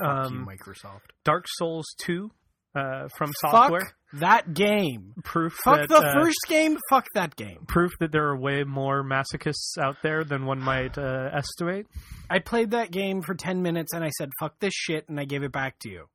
Fuck 0.00 0.30
you, 0.30 0.38
Um, 0.38 0.46
Microsoft. 0.46 1.10
Dark 1.24 1.46
Souls 1.56 1.86
two 1.98 2.30
uh, 2.78 3.08
from 3.16 3.32
Software. 3.40 3.80
Fuck 3.80 3.94
that 4.20 4.54
game. 4.54 5.12
Proof 5.24 5.52
Fuck 5.64 5.80
that, 5.80 5.88
the 5.88 5.96
uh, 5.96 6.14
first 6.14 6.38
game. 6.48 6.78
Fuck 6.88 7.06
that 7.14 7.36
game. 7.36 7.64
proof 7.66 7.90
that 8.00 8.10
there 8.12 8.28
are 8.28 8.36
way 8.38 8.64
more 8.64 9.04
masochists 9.04 9.76
out 9.78 9.96
there 10.02 10.24
than 10.24 10.46
one 10.46 10.60
might 10.60 10.96
uh, 10.96 11.28
estimate. 11.32 11.86
I 12.30 12.38
played 12.38 12.70
that 12.70 12.90
game 12.90 13.20
for 13.22 13.34
ten 13.34 13.62
minutes, 13.62 13.92
and 13.92 14.02
I 14.04 14.10
said 14.10 14.30
"fuck 14.40 14.58
this 14.60 14.72
shit," 14.74 15.08
and 15.08 15.20
I 15.20 15.24
gave 15.24 15.42
it 15.42 15.52
back 15.52 15.78
to 15.80 15.90
you. 15.90 16.06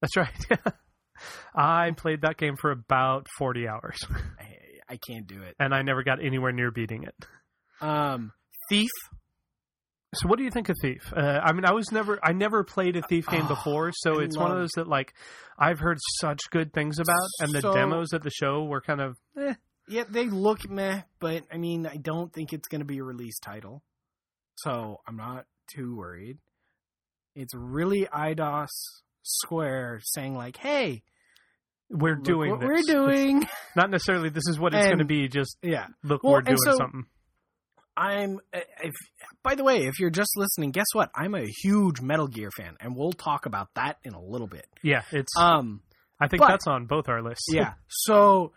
That's 0.00 0.16
right. 0.16 0.46
I 1.54 1.90
played 1.96 2.22
that 2.22 2.38
game 2.38 2.56
for 2.58 2.70
about 2.70 3.26
forty 3.36 3.68
hours, 3.68 3.98
I, 4.40 4.94
I 4.94 4.98
can't 5.06 5.26
do 5.26 5.42
it. 5.42 5.54
and 5.58 5.74
I 5.74 5.82
never 5.82 6.02
got 6.02 6.24
anywhere 6.24 6.52
near 6.52 6.70
beating 6.70 7.04
it. 7.04 7.14
Um, 7.82 8.32
Thief. 8.70 8.90
So, 10.12 10.28
what 10.28 10.38
do 10.38 10.44
you 10.44 10.50
think 10.50 10.68
of 10.68 10.76
Thief? 10.82 11.12
Uh, 11.16 11.20
I 11.42 11.52
mean, 11.52 11.64
I 11.64 11.72
was 11.72 11.92
never, 11.92 12.18
I 12.22 12.32
never 12.32 12.64
played 12.64 12.96
a 12.96 13.02
Thief 13.02 13.28
game 13.28 13.44
Oh, 13.44 13.48
before, 13.48 13.92
so 13.94 14.20
I 14.20 14.24
it's 14.24 14.36
one 14.36 14.50
of 14.50 14.56
those 14.58 14.70
that 14.74 14.88
like 14.88 15.14
I've 15.58 15.78
heard 15.78 15.98
such 16.20 16.40
good 16.50 16.72
things 16.72 16.98
about, 16.98 17.16
and 17.40 17.52
the 17.52 17.60
So- 17.60 17.72
demos 17.74 18.12
at 18.12 18.22
the 18.22 18.30
show 18.30 18.64
were 18.64 18.80
kind 18.80 19.00
of, 19.00 19.16
eh, 19.38 19.54
Yeah, 19.88 20.04
they 20.08 20.26
look 20.28 20.68
meh, 20.68 21.02
but 21.20 21.44
I 21.52 21.58
mean, 21.58 21.86
I 21.86 21.96
don't 21.96 22.32
think 22.32 22.52
it's 22.52 22.66
going 22.66 22.80
to 22.80 22.84
be 22.84 22.98
a 22.98 23.04
release 23.04 23.38
title, 23.38 23.82
so 24.56 24.98
I'm 25.06 25.16
not 25.16 25.46
too 25.72 25.96
worried. 25.96 26.38
It's 27.36 27.54
really 27.54 28.06
Eidos 28.12 28.68
Square 29.22 30.00
saying 30.02 30.34
like, 30.34 30.56
"Hey, 30.56 31.04
we're 31.88 32.16
doing 32.16 32.50
what 32.50 32.60
this. 32.60 32.68
we're 32.68 32.82
doing." 32.82 33.46
Not 33.76 33.90
necessarily 33.90 34.28
this 34.30 34.48
is 34.48 34.58
what 34.58 34.74
it's 34.74 34.86
going 34.86 34.98
to 34.98 35.04
be. 35.04 35.28
Just 35.28 35.56
yeah, 35.62 35.86
look, 36.02 36.24
Well, 36.24 36.32
we're 36.32 36.40
doing 36.42 36.58
so- 36.64 36.76
something. 36.78 37.06
I'm. 38.00 38.40
If 38.52 38.94
by 39.42 39.54
the 39.54 39.62
way, 39.64 39.84
if 39.84 40.00
you're 40.00 40.10
just 40.10 40.30
listening, 40.36 40.70
guess 40.70 40.86
what? 40.94 41.10
I'm 41.14 41.34
a 41.34 41.44
huge 41.46 42.00
Metal 42.00 42.26
Gear 42.26 42.50
fan, 42.56 42.76
and 42.80 42.96
we'll 42.96 43.12
talk 43.12 43.46
about 43.46 43.68
that 43.74 43.98
in 44.04 44.14
a 44.14 44.20
little 44.20 44.46
bit. 44.46 44.66
Yeah, 44.82 45.02
it's. 45.12 45.32
Um, 45.38 45.82
I 46.18 46.28
think 46.28 46.40
but- 46.40 46.48
that's 46.48 46.66
on 46.66 46.86
both 46.86 47.08
our 47.08 47.22
lists. 47.22 47.46
yeah. 47.52 47.74
So 47.88 48.52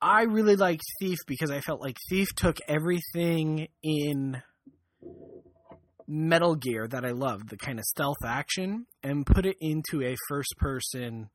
I 0.00 0.22
really 0.22 0.56
liked 0.56 0.82
Thief 1.00 1.18
because 1.26 1.50
I 1.50 1.60
felt 1.60 1.80
like 1.80 1.96
Thief 2.08 2.28
took 2.34 2.56
everything 2.66 3.68
in 3.82 4.42
Metal 6.08 6.54
Gear 6.56 6.88
that 6.88 7.04
I 7.04 7.10
loved, 7.10 7.48
the 7.50 7.56
kind 7.56 7.78
of 7.78 7.84
stealth 7.84 8.24
action, 8.26 8.86
and 9.02 9.24
put 9.24 9.46
it 9.46 9.56
into 9.60 10.02
a 10.02 10.16
first 10.28 10.54
person 10.58 11.30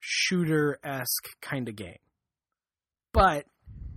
shooter 0.00 0.78
esque 0.84 1.28
kind 1.42 1.68
of 1.68 1.76
game. 1.76 1.98
But 3.12 3.46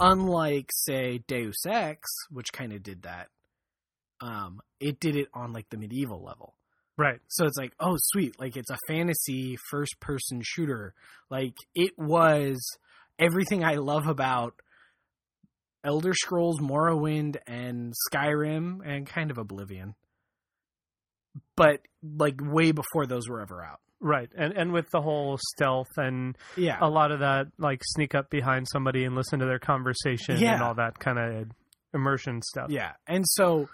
unlike, 0.01 0.69
say, 0.73 1.23
Deus 1.27 1.65
Ex, 1.65 2.09
which 2.29 2.51
kind 2.51 2.73
of 2.73 2.83
did 2.83 3.03
that, 3.03 3.27
um, 4.19 4.59
it 4.79 4.99
did 4.99 5.15
it 5.15 5.27
on 5.33 5.53
like 5.53 5.69
the 5.69 5.77
medieval 5.77 6.23
level. 6.23 6.55
right. 6.97 7.19
So 7.27 7.45
it's 7.45 7.57
like, 7.57 7.73
oh, 7.79 7.95
sweet. 7.97 8.39
Like 8.39 8.57
it's 8.57 8.69
a 8.69 8.77
fantasy 8.87 9.57
first 9.69 9.99
person 9.99 10.41
shooter. 10.43 10.93
Like 11.29 11.53
it 11.73 11.91
was 11.97 12.59
everything 13.19 13.63
I 13.63 13.75
love 13.75 14.07
about 14.07 14.55
Elder 15.83 16.13
Scrolls, 16.13 16.59
Morrowind, 16.59 17.37
and 17.47 17.93
Skyrim, 18.11 18.79
and 18.85 19.07
kind 19.07 19.31
of 19.31 19.37
Oblivion. 19.37 19.95
But 21.55 21.81
like 22.03 22.39
way 22.41 22.71
before 22.71 23.05
those 23.07 23.27
were 23.29 23.41
ever 23.41 23.63
out. 23.63 23.79
Right, 24.03 24.29
and 24.35 24.51
and 24.57 24.73
with 24.73 24.89
the 24.91 24.99
whole 25.01 25.37
stealth 25.53 25.89
and 25.97 26.35
Yeah. 26.57 26.77
a 26.81 26.89
lot 26.89 27.11
of 27.11 27.19
that, 27.19 27.47
like 27.59 27.81
sneak 27.83 28.15
up 28.15 28.29
behind 28.31 28.67
somebody 28.67 29.03
and 29.05 29.15
listen 29.15 29.39
to 29.39 29.45
their 29.45 29.59
conversation 29.59 30.37
and 30.43 30.61
all 30.63 30.73
that 30.75 30.97
kind 30.99 31.19
of 31.19 31.51
immersion 31.93 32.41
stuff. 32.41 32.71
Yeah. 32.71 32.93
And 33.07 33.23
so 33.27 33.69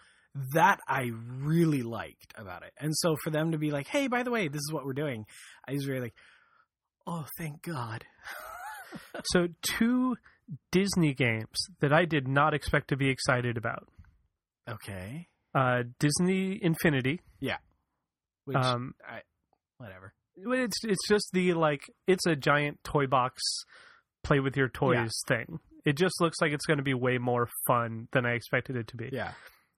that 0.53 0.79
I 0.87 1.11
really 1.13 1.81
liked 1.81 2.33
about 2.37 2.63
it. 2.63 2.73
And 2.79 2.91
so 2.95 3.15
for 3.23 3.29
them 3.29 3.53
to 3.53 3.57
be 3.57 3.71
like, 3.71 3.87
hey, 3.87 4.07
by 4.07 4.23
the 4.23 4.29
way, 4.31 4.49
this 4.49 4.59
is 4.59 4.71
what 4.71 4.85
we're 4.85 4.93
doing, 4.93 5.25
I 5.67 5.71
was 5.73 5.87
really 5.87 6.01
like, 6.01 6.15
oh, 7.07 7.25
thank 7.37 7.61
God. 7.61 8.05
So 9.31 9.47
two 9.63 10.15
Disney 10.71 11.13
games 11.13 11.57
that 11.81 11.91
I 11.91 12.05
did 12.05 12.27
not 12.27 12.53
expect 12.53 12.87
to 12.89 12.95
be 12.97 13.09
excited 13.09 13.57
about: 13.57 13.87
Okay. 14.67 15.27
uh, 15.53 15.83
Disney 15.99 16.57
Infinity. 16.63 17.19
Which, 18.45 18.55
Um, 18.55 18.93
I, 19.05 19.21
whatever. 19.77 20.13
It's 20.45 20.77
it's 20.83 21.07
just 21.07 21.29
the 21.33 21.53
like 21.53 21.81
it's 22.07 22.25
a 22.25 22.35
giant 22.35 22.83
toy 22.83 23.07
box 23.07 23.41
play 24.23 24.39
with 24.39 24.55
your 24.57 24.69
toys 24.69 25.13
thing. 25.27 25.59
It 25.85 25.97
just 25.97 26.19
looks 26.19 26.37
like 26.41 26.51
it's 26.51 26.65
going 26.65 26.77
to 26.77 26.83
be 26.83 26.93
way 26.93 27.17
more 27.17 27.47
fun 27.65 28.07
than 28.11 28.25
I 28.25 28.31
expected 28.33 28.75
it 28.75 28.87
to 28.89 28.97
be. 28.97 29.09
Yeah. 29.11 29.31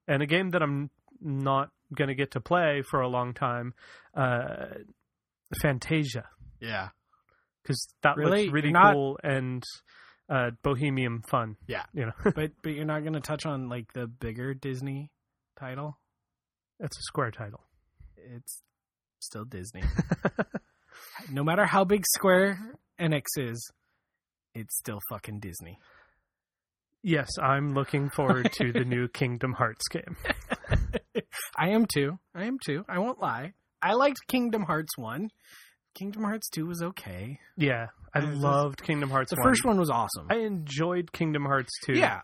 and 0.08 0.24
a 0.24 0.26
game 0.26 0.50
that 0.52 0.64
I'm 0.64 0.90
not 1.22 1.70
going 1.94 2.08
to 2.08 2.16
get 2.16 2.32
to 2.32 2.42
play 2.42 2.82
for 2.90 3.02
a 3.02 3.08
long 3.08 3.34
time, 3.34 3.74
uh, 4.16 4.66
Fantasia, 5.62 6.26
Yeah. 6.60 6.90
because 7.62 7.88
that 8.04 8.16
Really? 8.18 8.44
looks 8.44 8.54
really 8.54 8.72
not- 8.72 8.94
cool 8.94 9.20
and 9.24 9.64
uh, 10.30 10.52
bohemian 10.64 11.22
fun. 11.30 11.58
Yeah. 11.68 11.86
you 11.94 12.06
know, 12.06 12.14
but 12.36 12.52
but 12.64 12.74
you're 12.74 12.86
not 12.86 13.02
going 13.02 13.14
to 13.14 13.20
touch 13.20 13.46
on 13.46 13.70
like 13.70 13.94
the 13.94 14.08
bigger 14.08 14.54
Disney 14.54 15.12
title. 15.60 15.98
that's 16.80 16.98
a 16.98 17.02
Square 17.04 17.32
title. 17.32 17.62
It's 18.16 18.62
still 19.20 19.46
Disney. 19.46 19.84
no 21.32 21.44
matter 21.44 21.66
how 21.66 21.84
big 21.84 22.06
Square 22.06 22.60
uh-huh. 22.62 23.08
Enix 23.08 23.24
is, 23.38 23.72
it's 24.54 24.78
still 24.78 25.00
fucking 25.10 25.40
Disney. 25.40 25.80
Yes, 27.02 27.30
I'm 27.42 27.74
looking 27.74 28.10
forward 28.10 28.52
to 28.54 28.74
the 28.74 28.84
new 28.84 29.08
Kingdom 29.14 29.54
Hearts 29.54 29.88
game. 29.88 30.18
I 31.58 31.70
am 31.70 31.86
too. 31.86 32.20
I 32.36 32.44
am 32.46 32.58
too. 32.64 32.84
I 32.90 33.00
won't 33.00 33.22
lie. 33.22 33.54
I 33.82 33.94
liked 33.94 34.20
Kingdom 34.28 34.64
Hearts 34.64 34.98
1. 34.98 35.30
Kingdom 35.96 36.24
Hearts 36.24 36.50
2 36.50 36.66
was 36.66 36.82
okay. 36.82 37.40
Yeah, 37.58 37.88
I 38.14 38.20
this- 38.22 38.38
loved 38.38 38.84
Kingdom 38.84 39.10
Hearts. 39.10 39.32
The 39.32 39.38
1. 39.40 39.48
first 39.48 39.64
one 39.66 39.80
was 39.80 39.90
awesome. 39.90 40.28
I 40.30 40.40
enjoyed 40.40 41.12
Kingdom 41.14 41.46
Hearts 41.46 41.72
2. 41.86 41.94
yeah. 41.94 42.20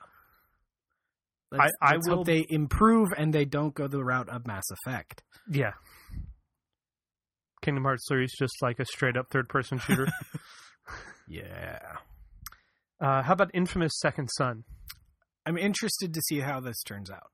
Let's, 1.51 1.71
I- 1.81 1.85
I 1.87 1.91
let's 1.93 2.07
will- 2.09 2.17
hope 2.17 2.25
they 2.25 2.45
improve 2.49 3.09
and 3.15 3.33
they 3.33 3.45
don't 3.45 3.73
go 3.73 3.87
the 3.87 4.03
route 4.03 4.27
of 4.29 4.45
Mass 4.45 4.65
Effect. 4.85 5.23
yeah. 5.49 5.71
Kingdom 7.65 7.84
Hearts 7.84 8.05
3 8.07 8.24
is 8.24 8.36
just 8.39 8.53
like 8.62 8.79
a 8.79 8.86
straight 8.86 9.17
up 9.17 9.27
third 9.31 9.50
person 9.50 9.79
shooter. 9.79 10.07
Yeah. 11.27 11.79
uh, 13.01 13.24
how 13.24 13.34
about 13.34 13.50
Infamous 13.55 13.93
Second 14.00 14.27
Son? 14.38 14.63
I'm 15.45 15.57
interested 15.57 16.13
to 16.13 16.22
see 16.22 16.39
how 16.39 16.60
this 16.60 16.81
turns 16.84 17.10
out. 17.10 17.31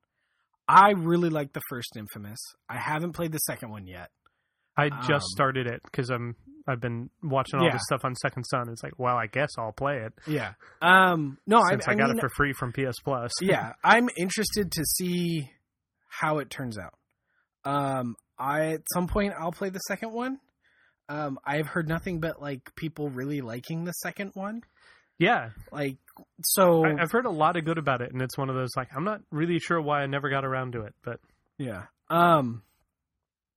I 0.68 0.92
really 0.92 1.30
like 1.30 1.52
the 1.54 1.62
first 1.70 1.98
Infamous. 1.98 2.40
I 2.70 2.78
haven't 2.78 3.12
played 3.14 3.34
the 3.34 3.40
second 3.40 3.70
one 3.72 3.88
yet. 3.88 4.10
I 4.78 4.90
just 4.90 5.12
Um, 5.12 5.20
started 5.36 5.68
it 5.68 5.82
because 5.84 6.10
I'm 6.10 6.36
I've 6.68 6.80
been 6.80 7.10
watching 7.24 7.60
all 7.60 7.66
Yeah. 7.66 7.74
this 7.74 7.82
stuff 7.86 8.06
on 8.06 8.16
Second 8.16 8.44
Son. 8.46 8.70
It's 8.70 8.84
like, 8.84 8.98
well, 8.98 9.18
I 9.18 9.26
guess 9.26 9.50
I'll 9.58 9.72
play 9.74 9.98
it 10.06 10.14
Yeah. 10.28 10.54
Um. 10.82 11.38
No, 11.48 11.60
I, 11.60 11.72
since 11.72 11.88
I, 11.88 11.92
I 11.92 11.96
got 11.96 12.10
mean, 12.10 12.18
it 12.20 12.22
for 12.22 12.30
free 12.30 12.54
from 12.54 12.72
PS 12.72 13.00
Plus. 13.04 13.32
yeah, 13.42 13.74
I'm 13.84 14.08
interested 14.16 14.72
to 14.72 14.86
see 14.86 15.50
how 16.08 16.38
it 16.38 16.50
turns 16.50 16.78
out. 16.78 16.94
Um, 17.66 18.16
I 18.42 18.72
at 18.74 18.82
some 18.94 19.08
point 19.08 19.34
I'll 19.38 19.52
play 19.52 19.70
the 19.70 19.80
second 19.80 20.12
one. 20.14 20.40
Um, 21.10 21.38
I've 21.46 21.68
heard 21.68 21.88
nothing 21.88 22.20
but 22.20 22.42
like 22.42 22.74
people 22.76 23.10
really 23.10 23.42
liking 23.42 23.84
the 23.84 23.92
second 23.92 24.32
one. 24.34 24.62
yeah. 25.20 25.50
Like, 25.72 25.98
so 26.44 26.84
I, 26.86 27.02
I've 27.02 27.12
heard 27.12 27.26
a 27.26 27.30
lot 27.32 27.56
of 27.58 27.66
good 27.66 27.78
about 27.78 28.02
it, 28.02 28.12
and 28.12 28.22
it's 28.22 28.38
one 28.38 28.50
of 28.50 28.56
those 28.56 28.72
like 28.76 28.88
I'm 28.96 29.04
not 29.04 29.22
really 29.30 29.60
sure 29.60 29.80
why 29.82 30.02
I 30.02 30.08
never 30.08 30.30
got 30.30 30.44
around 30.46 30.72
to 30.74 30.82
it, 30.82 30.94
but 31.04 31.20
Yeah. 31.58 31.84
Um. 32.10 32.64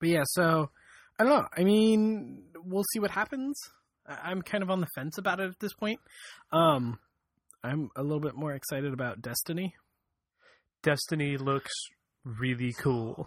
But 0.00 0.08
yeah, 0.10 0.24
so 0.26 0.70
I 1.18 1.24
don't 1.24 1.32
know. 1.32 1.48
I 1.56 1.64
mean, 1.64 2.42
we'll 2.64 2.84
see 2.92 2.98
what 3.00 3.10
happens. 3.12 3.56
I- 4.06 4.30
I'm 4.30 4.42
kind 4.42 4.62
of 4.62 4.70
on 4.70 4.80
the 4.80 4.88
fence 4.94 5.16
about 5.16 5.40
it 5.40 5.48
at 5.48 5.58
this 5.60 5.72
point. 5.72 6.00
Um, 6.52 6.98
I'm 7.62 7.88
a 7.96 8.02
little 8.02 8.20
bit 8.20 8.34
more 8.34 8.52
excited 8.52 8.92
about 8.92 9.22
Destiny. 9.22 9.74
Destiny 10.82 11.36
looks 11.38 11.72
really 12.24 12.72
cool. 12.78 13.26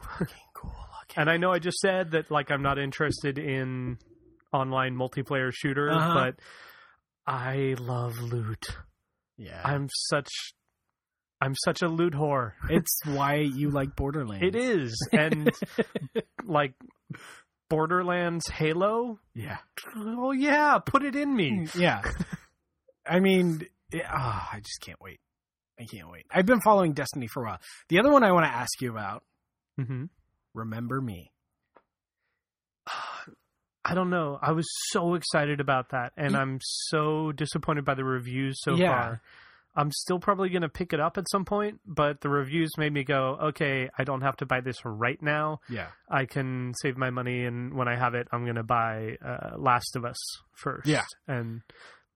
cool. 0.53 0.75
And 1.15 1.29
I 1.29 1.37
know 1.37 1.51
I 1.51 1.59
just 1.59 1.79
said 1.79 2.11
that 2.11 2.29
like 2.31 2.51
I'm 2.51 2.61
not 2.61 2.77
interested 2.77 3.37
in 3.39 3.97
online 4.53 4.95
multiplayer 4.95 5.51
shooter, 5.53 5.89
Uh-huh. 5.91 6.13
but 6.13 6.39
I 7.25 7.75
love 7.79 8.19
loot. 8.19 8.67
Yeah. 9.37 9.61
I'm 9.63 9.89
such 10.09 10.29
I'm 11.39 11.53
such 11.65 11.81
a 11.83 11.87
loot 11.87 12.13
whore. 12.13 12.53
it's 12.69 12.99
why 13.05 13.35
you 13.35 13.69
like 13.69 13.95
Borderlands. 13.95 14.43
It 14.45 14.55
is. 14.55 15.07
And 15.11 15.51
like 16.43 16.73
Borderlands 17.69 18.47
Halo? 18.49 19.19
Yeah. 19.33 19.57
Oh 19.95 20.31
yeah, 20.31 20.79
put 20.83 21.03
it 21.03 21.15
in 21.15 21.35
me. 21.35 21.67
Yeah. 21.75 22.01
I 23.05 23.19
mean, 23.19 23.65
it, 23.91 24.03
ah, 24.09 24.49
I 24.51 24.59
just 24.59 24.81
can't 24.81 24.99
wait. 25.01 25.19
I 25.79 25.85
can't 25.85 26.09
wait. 26.09 26.25
I've 26.31 26.45
been 26.45 26.61
following 26.61 26.93
Destiny 26.93 27.27
for 27.27 27.43
a 27.43 27.47
while. 27.49 27.59
The 27.89 27.99
other 27.99 28.11
one 28.11 28.23
I 28.23 28.31
want 28.31 28.45
to 28.45 28.51
ask 28.51 28.81
you 28.81 28.89
about, 28.91 29.23
hmm 29.77 30.05
Remember 30.53 31.01
Me. 31.01 31.31
I 33.89 33.93
don't 33.93 34.09
know. 34.09 34.37
I 34.41 34.51
was 34.51 34.67
so 34.89 35.13
excited 35.13 35.61
about 35.61 35.89
that, 35.91 36.11
and 36.17 36.35
I'm 36.35 36.59
so 36.61 37.31
disappointed 37.31 37.85
by 37.85 37.93
the 37.95 38.03
reviews 38.03 38.59
so 38.61 38.75
Yeah. 38.75 38.89
far. 38.91 39.21
I'm 39.77 39.91
still 39.91 40.19
probably 40.19 40.49
going 40.49 40.63
to 40.63 40.69
pick 40.69 40.91
it 40.91 40.99
up 40.99 41.17
at 41.17 41.29
some 41.29 41.45
point, 41.45 41.79
but 41.85 42.19
the 42.21 42.29
reviews 42.29 42.71
made 42.77 42.91
me 42.91 43.03
go, 43.03 43.37
okay, 43.49 43.89
I 43.97 44.03
don't 44.05 44.21
have 44.21 44.35
to 44.37 44.45
buy 44.45 44.59
this 44.59 44.83
right 44.83 45.21
now. 45.21 45.59
Yeah. 45.69 45.87
I 46.09 46.25
can 46.25 46.73
save 46.81 46.97
my 46.97 47.11
money, 47.11 47.45
and 47.45 47.75
when 47.75 47.87
I 47.87 47.95
have 47.95 48.15
it, 48.15 48.27
I'm 48.31 48.43
going 48.43 48.55
to 48.55 48.63
buy 48.63 49.17
uh, 49.23 49.57
Last 49.57 49.95
of 49.95 50.03
Us 50.03 50.17
first. 50.55 50.87
Yeah. 50.87 51.03
And 51.27 51.61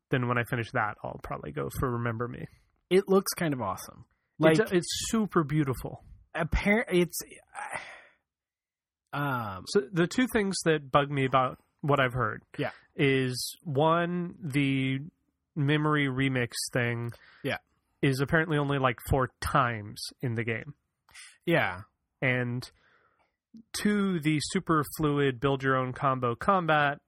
then 0.09 0.27
when 0.27 0.37
I 0.39 0.43
finish 0.43 0.71
that, 0.71 0.95
I'll 1.03 1.19
probably 1.23 1.51
go 1.51 1.69
for 1.79 1.89
Remember 1.91 2.27
Me. 2.27 2.47
It 2.89 3.07
looks 3.07 3.31
kind 3.33 3.53
of 3.53 3.61
awesome. 3.61 4.05
Like 4.39 4.57
it's, 4.59 4.71
it's 4.71 4.89
super 5.09 5.43
beautiful. 5.43 6.03
Apparently, 6.33 7.01
it's 7.01 7.19
um 9.13 9.65
So 9.67 9.81
the 9.91 10.07
two 10.07 10.27
things 10.33 10.57
that 10.65 10.91
bug 10.91 11.09
me 11.09 11.25
about 11.25 11.59
what 11.81 11.99
I've 11.99 12.13
heard, 12.13 12.43
Yeah. 12.57 12.71
is 12.95 13.57
one 13.63 14.35
the 14.41 14.99
memory 15.55 16.07
remix 16.07 16.51
thing, 16.71 17.11
Yeah. 17.43 17.57
is 18.01 18.19
apparently 18.21 18.57
only 18.57 18.77
like 18.79 18.97
four 19.09 19.31
times 19.41 20.01
in 20.21 20.35
the 20.35 20.43
game, 20.43 20.73
yeah. 21.45 21.81
and 22.21 22.69
two 23.73 24.19
the 24.21 24.39
super 24.51 24.83
fluid 24.97 25.39
build 25.39 25.61
your 25.63 25.75
own 25.75 25.91
combo 25.91 26.35
combat 26.35 26.99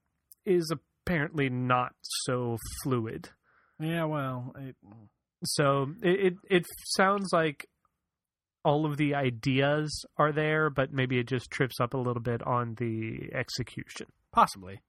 is 0.46 0.70
apparently 0.72 1.50
not 1.50 1.94
so 2.26 2.58
fluid. 2.84 3.30
Yeah, 3.80 4.04
well, 4.06 4.54
it, 4.58 4.76
So 5.46 5.94
it, 6.02 6.20
it 6.20 6.34
it 6.50 6.66
sounds 6.96 7.30
like 7.32 7.68
all 8.64 8.86
of 8.86 8.98
the 8.98 9.16
ideas 9.16 10.06
are 10.18 10.32
there, 10.32 10.70
but 10.70 10.92
maybe 10.94 11.20
it 11.20 11.28
just 11.28 11.52
trips 11.52 11.80
up 11.80 11.94
a 11.94 11.98
little 11.98 12.22
bit 12.22 12.42
on 12.46 12.76
the 12.76 13.30
execution. 13.34 14.08
possibly. 14.32 14.82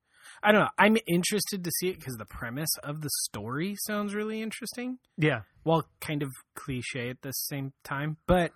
I 0.43 0.53
don't 0.53 0.63
know. 0.63 0.71
I'm 0.79 0.97
interested 1.07 1.65
to 1.65 1.71
see 1.79 1.89
it 1.89 1.99
because 1.99 2.17
the 2.17 2.25
premise 2.25 2.71
of 2.83 3.03
the 3.03 3.11
story 3.25 3.77
sounds 3.87 4.15
really 4.15 4.41
interesting. 4.41 4.99
Yeah, 5.19 5.43
Well, 5.65 5.87
kind 6.01 6.23
of 6.23 6.31
cliche 6.55 7.11
at 7.11 7.21
the 7.23 7.33
same 7.33 7.73
time, 7.85 8.17
but 8.27 8.53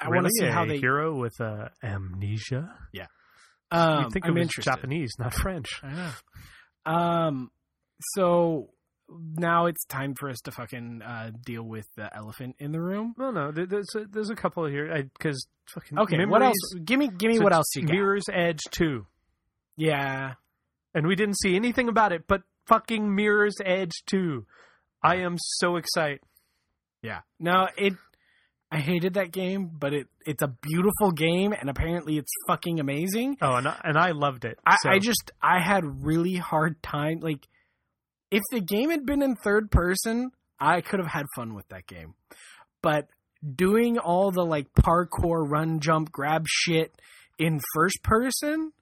I 0.00 0.08
really 0.08 0.24
want 0.24 0.26
to 0.26 0.46
see 0.46 0.50
how 0.50 0.64
they. 0.64 0.78
hero 0.78 1.16
with 1.16 1.40
uh, 1.40 1.68
amnesia. 1.82 2.74
Um, 3.70 4.04
you 4.04 4.10
think 4.10 4.26
I'm 4.26 4.32
it 4.32 4.34
was 4.34 4.42
interested. 4.42 4.70
Japanese, 4.70 5.12
not 5.18 5.34
French. 5.34 5.80
I 5.82 5.92
know. 5.92 6.92
Um, 6.92 7.50
so 8.14 8.70
now 9.08 9.66
it's 9.66 9.84
time 9.86 10.14
for 10.14 10.28
us 10.28 10.40
to 10.42 10.50
fucking 10.50 11.00
uh, 11.02 11.30
deal 11.44 11.62
with 11.62 11.86
the 11.96 12.14
elephant 12.14 12.56
in 12.58 12.72
the 12.72 12.80
room. 12.80 13.14
No, 13.18 13.30
no, 13.30 13.52
there- 13.52 13.66
there's 13.66 13.94
a, 13.94 14.04
there's 14.10 14.30
a 14.30 14.34
couple 14.36 14.66
here 14.66 15.04
because 15.18 15.46
fucking 15.68 15.98
Okay, 15.98 16.24
what 16.26 16.42
else? 16.42 16.56
Give 16.84 16.98
me, 16.98 17.08
give 17.08 17.30
me 17.30 17.38
so 17.38 17.44
what 17.44 17.52
else 17.52 17.66
you 17.76 17.82
got. 17.82 17.92
Mirror's 17.92 18.24
Edge 18.32 18.60
two, 18.70 19.06
Yeah, 19.76 20.34
and 20.94 21.06
we 21.06 21.14
didn't 21.14 21.38
see 21.38 21.54
anything 21.56 21.88
about 21.88 22.12
it, 22.12 22.24
but 22.26 22.42
fucking 22.66 23.14
Mirror's 23.14 23.56
Edge 23.64 23.92
two. 24.06 24.46
I 25.02 25.16
am 25.16 25.36
so 25.38 25.76
excited. 25.76 26.20
yeah. 27.02 27.20
No, 27.38 27.68
it. 27.76 27.92
I 28.72 28.78
hated 28.78 29.14
that 29.14 29.30
game, 29.30 29.70
but 29.72 29.92
it 29.94 30.08
it's 30.26 30.42
a 30.42 30.48
beautiful 30.48 31.12
game, 31.12 31.52
and 31.52 31.70
apparently 31.70 32.18
it's 32.18 32.32
fucking 32.48 32.80
amazing. 32.80 33.36
Oh, 33.40 33.54
and 33.54 33.68
I, 33.68 33.80
and 33.84 33.96
I 33.96 34.10
loved 34.10 34.44
it. 34.44 34.58
I, 34.66 34.76
so- 34.82 34.90
I 34.90 34.98
just 34.98 35.30
I 35.40 35.60
had 35.60 35.84
really 36.04 36.34
hard 36.34 36.82
time. 36.82 37.20
Like, 37.20 37.46
if 38.36 38.42
the 38.50 38.60
game 38.60 38.90
had 38.90 39.04
been 39.06 39.22
in 39.22 39.36
third 39.36 39.70
person, 39.70 40.30
I 40.60 40.80
could 40.80 41.00
have 41.00 41.08
had 41.08 41.26
fun 41.34 41.54
with 41.54 41.66
that 41.68 41.86
game. 41.86 42.14
But 42.82 43.08
doing 43.54 43.98
all 43.98 44.30
the 44.30 44.44
like 44.44 44.66
parkour, 44.74 45.48
run, 45.50 45.80
jump, 45.80 46.10
grab 46.12 46.44
shit 46.48 46.92
in 47.38 47.60
first 47.74 48.02
person 48.02 48.72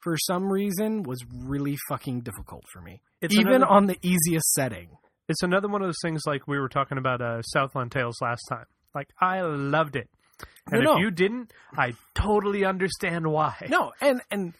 for 0.00 0.16
some 0.16 0.50
reason 0.50 1.02
was 1.04 1.24
really 1.32 1.76
fucking 1.88 2.20
difficult 2.22 2.64
for 2.72 2.80
me. 2.80 3.00
it's 3.20 3.34
Even 3.34 3.54
another, 3.54 3.70
on 3.72 3.86
the 3.86 3.96
easiest 4.02 4.52
setting. 4.52 4.88
it's 5.28 5.42
another 5.42 5.68
one 5.68 5.80
of 5.82 5.86
those 5.86 6.00
things 6.02 6.22
like 6.26 6.48
we 6.48 6.58
were 6.58 6.68
talking 6.68 6.98
about 6.98 7.20
uh, 7.22 7.40
Southland 7.42 7.92
Tales 7.92 8.16
last 8.20 8.42
time. 8.48 8.64
Like 8.94 9.08
I 9.20 9.40
loved 9.42 9.94
it, 9.96 10.08
and 10.70 10.82
No, 10.82 10.90
if 10.92 10.96
no. 10.96 10.98
you 11.04 11.10
didn't, 11.12 11.52
I 11.78 11.94
totally 12.14 12.64
understand 12.64 13.26
why. 13.28 13.54
No, 13.70 13.92
and 14.00 14.20
and 14.30 14.54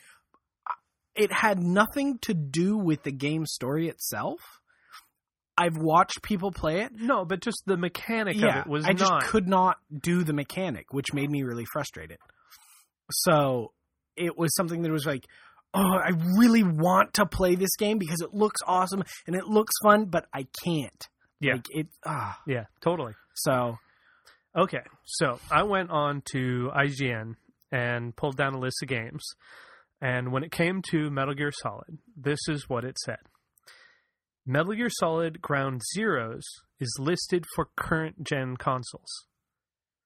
it 1.15 1.33
had 1.33 1.59
nothing 1.59 2.19
to 2.23 2.35
do 2.35 2.77
with 2.77 3.03
the 3.03 3.13
game 3.13 3.47
story 3.47 3.89
itself. 3.89 4.41
I've 5.57 5.77
watched 5.77 6.23
people 6.23 6.51
play 6.51 6.81
it. 6.81 6.93
no, 6.95 7.25
but 7.25 7.41
just 7.41 7.63
the 7.67 7.77
mechanic 7.77 8.37
yeah, 8.37 8.61
of 8.61 8.67
it 8.67 8.71
was 8.71 8.85
I 8.87 8.95
just 8.95 9.11
not. 9.11 9.25
could 9.25 9.47
not 9.47 9.77
do 9.97 10.25
the 10.25 10.33
mechanic, 10.33 10.93
which 10.93 11.13
made 11.13 11.31
me 11.31 11.43
really 11.43 11.67
frustrated. 11.73 12.19
So 13.11 13.73
it 14.17 14.39
was 14.39 14.55
something 14.57 14.83
that 14.83 14.91
was 14.91 15.05
like, 15.05 15.27
oh, 15.75 15.81
I 15.81 16.13
really 16.39 16.63
want 16.63 17.15
to 17.15 17.27
play 17.27 17.55
this 17.55 17.77
game 17.77 17.99
because 17.99 18.23
it 18.23 18.33
looks 18.33 18.61
awesome 18.67 19.05
and 19.27 19.37
it 19.37 19.45
looks 19.45 19.73
fun, 19.83 20.07
but 20.07 20.27
I 20.33 20.47
can't. 20.65 21.09
Yeah. 21.41 21.55
Like 21.55 21.67
it. 21.71 21.87
Ah, 22.07 22.41
yeah, 22.47 22.65
totally. 22.81 23.15
so 23.35 23.77
Okay, 24.57 24.83
so 25.05 25.39
I 25.51 25.63
went 25.63 25.91
on 25.91 26.23
to 26.33 26.71
IGN 26.77 27.37
and 27.71 28.15
pulled 28.15 28.37
down 28.37 28.53
a 28.55 28.59
list 28.59 28.83
of 28.83 28.89
games. 28.89 29.25
And 30.05 30.33
when 30.33 30.43
it 30.43 30.51
came 30.51 30.83
to 30.91 31.11
Metal 31.11 31.33
Gear 31.33 31.53
Solid, 31.63 31.99
this 32.17 32.41
is 32.49 32.69
what 32.69 32.85
it 32.85 32.99
said 32.99 33.19
Metal 34.45 34.75
Gear 34.75 34.89
Solid 34.91 35.41
Ground 35.41 35.81
Zeroes 35.97 36.43
is 36.81 36.97
listed 36.99 37.45
for 37.55 37.69
current 37.77 38.25
gen 38.25 38.57
consoles. 38.57 39.27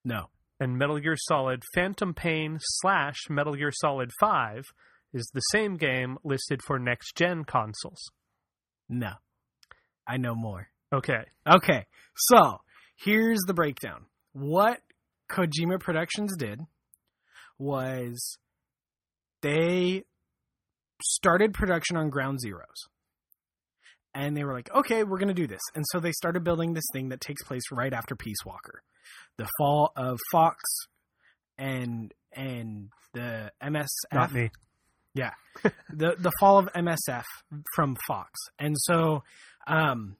no, 0.05 0.29
And 0.59 0.77
Metal 0.77 0.99
Gear 0.99 1.15
Solid 1.17 1.63
Phantom 1.73 2.13
Pain 2.13 2.59
slash 2.61 3.17
Metal 3.29 3.55
Gear 3.55 3.71
Solid 3.73 4.11
5 4.19 4.65
is 5.13 5.29
the 5.33 5.39
same 5.51 5.75
game 5.77 6.17
listed 6.23 6.61
for 6.61 6.77
next 6.77 7.15
gen 7.15 7.43
consoles. 7.43 8.11
no, 8.87 9.13
I 10.07 10.17
know 10.17 10.35
more. 10.35 10.67
Okay, 10.93 11.23
Okay, 11.51 11.85
so 12.15 12.61
here's 12.95 13.39
the 13.47 13.53
breakdown. 13.53 14.05
What 14.33 14.79
Kojima 15.29 15.79
Productions 15.79 16.37
did 16.37 16.61
was 17.57 18.37
they 19.41 20.03
started 21.01 21.53
production 21.53 21.97
on 21.97 22.09
Ground 22.09 22.39
Zeroes. 22.45 22.89
And 24.13 24.35
they 24.35 24.43
were 24.43 24.53
like, 24.53 24.73
okay, 24.73 25.03
we're 25.03 25.19
going 25.19 25.27
to 25.27 25.33
do 25.33 25.45
this. 25.45 25.61
And 25.75 25.85
so 25.91 25.99
they 25.99 26.11
started 26.11 26.43
building 26.43 26.73
this 26.73 26.85
thing 26.91 27.09
that 27.09 27.21
takes 27.21 27.43
place 27.43 27.61
right 27.71 27.93
after 27.93 28.15
Peace 28.15 28.43
Walker. 28.45 28.81
The 29.37 29.47
fall 29.59 29.91
of 29.95 30.17
Fox 30.31 30.59
and 31.57 32.13
and 32.33 32.89
the 33.13 33.51
MSF 33.61 33.87
not 34.11 34.33
me. 34.33 34.49
Yeah. 35.13 35.31
the 35.63 36.15
the 36.17 36.31
fall 36.39 36.59
of 36.59 36.71
MSF 36.73 37.23
from 37.75 37.95
Fox, 38.07 38.31
and 38.59 38.75
so 38.77 39.23
um, 39.65 40.17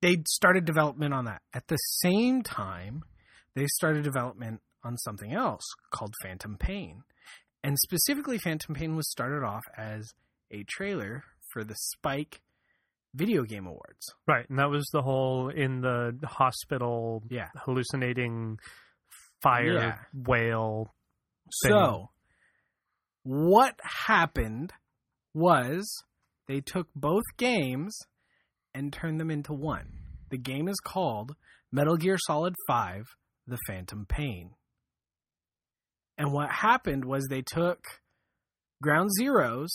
they 0.00 0.22
started 0.26 0.64
development 0.64 1.12
on 1.12 1.26
that. 1.26 1.42
At 1.52 1.68
the 1.68 1.76
same 1.76 2.42
time, 2.42 3.02
they 3.54 3.66
started 3.66 4.04
development 4.04 4.60
on 4.88 4.96
something 4.98 5.32
else 5.34 5.62
called 5.90 6.14
Phantom 6.22 6.56
Pain, 6.56 7.02
and 7.62 7.76
specifically, 7.78 8.38
Phantom 8.38 8.74
Pain 8.74 8.96
was 8.96 9.08
started 9.10 9.44
off 9.44 9.64
as 9.76 10.12
a 10.50 10.64
trailer 10.64 11.22
for 11.52 11.62
the 11.62 11.74
Spike 11.76 12.40
Video 13.14 13.42
Game 13.42 13.66
Awards. 13.66 14.14
Right, 14.26 14.48
and 14.48 14.58
that 14.58 14.70
was 14.70 14.88
the 14.92 15.02
whole 15.02 15.48
in 15.50 15.80
the 15.82 16.18
hospital 16.24 17.22
Yeah. 17.28 17.48
hallucinating 17.54 18.58
fire 19.42 19.72
Yeah. 19.72 19.98
whale. 20.14 20.94
thing. 21.62 21.70
So, 21.72 22.10
what 23.22 23.80
happened 23.82 24.72
was 25.34 26.04
they 26.46 26.60
took 26.60 26.88
both 26.94 27.24
games 27.38 27.98
and 28.74 28.92
turned 28.92 29.18
them 29.18 29.30
into 29.30 29.52
one. 29.54 29.92
The 30.30 30.36
game 30.38 30.68
is 30.68 30.78
called 30.80 31.34
Metal 31.72 31.96
Gear 31.96 32.18
Solid 32.26 32.54
5 32.66 33.04
the 33.46 33.58
Phantom 33.66 34.04
Pain. 34.06 34.54
And 36.18 36.32
what 36.32 36.50
happened 36.50 37.04
was 37.04 37.26
they 37.26 37.42
took 37.42 37.78
Ground 38.82 39.10
Zeroes, 39.18 39.68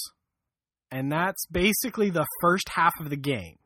and 0.92 1.12
that's 1.12 1.46
basically 1.48 2.10
the 2.10 2.28
first 2.42 2.70
half 2.70 2.94
of 3.00 3.10
the 3.10 3.18
game. 3.18 3.58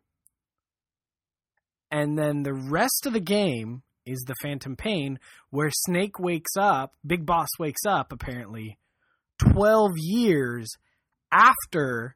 And 1.89 2.17
then 2.17 2.43
the 2.43 2.53
rest 2.53 3.05
of 3.05 3.13
the 3.13 3.19
game 3.19 3.81
is 4.05 4.23
the 4.25 4.35
Phantom 4.41 4.75
Pain, 4.75 5.19
where 5.49 5.71
Snake 5.71 6.19
wakes 6.19 6.55
up, 6.57 6.93
Big 7.05 7.25
Boss 7.25 7.49
wakes 7.59 7.81
up, 7.85 8.11
apparently, 8.11 8.77
12 9.39 9.93
years 9.97 10.69
after 11.31 12.15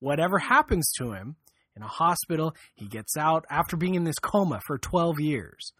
whatever 0.00 0.38
happens 0.38 0.90
to 0.98 1.12
him 1.12 1.36
in 1.76 1.82
a 1.82 1.88
hospital. 1.88 2.54
He 2.74 2.86
gets 2.86 3.16
out 3.16 3.44
after 3.50 3.76
being 3.76 3.94
in 3.94 4.04
this 4.04 4.18
coma 4.18 4.60
for 4.66 4.78
12 4.78 5.20
years, 5.20 5.72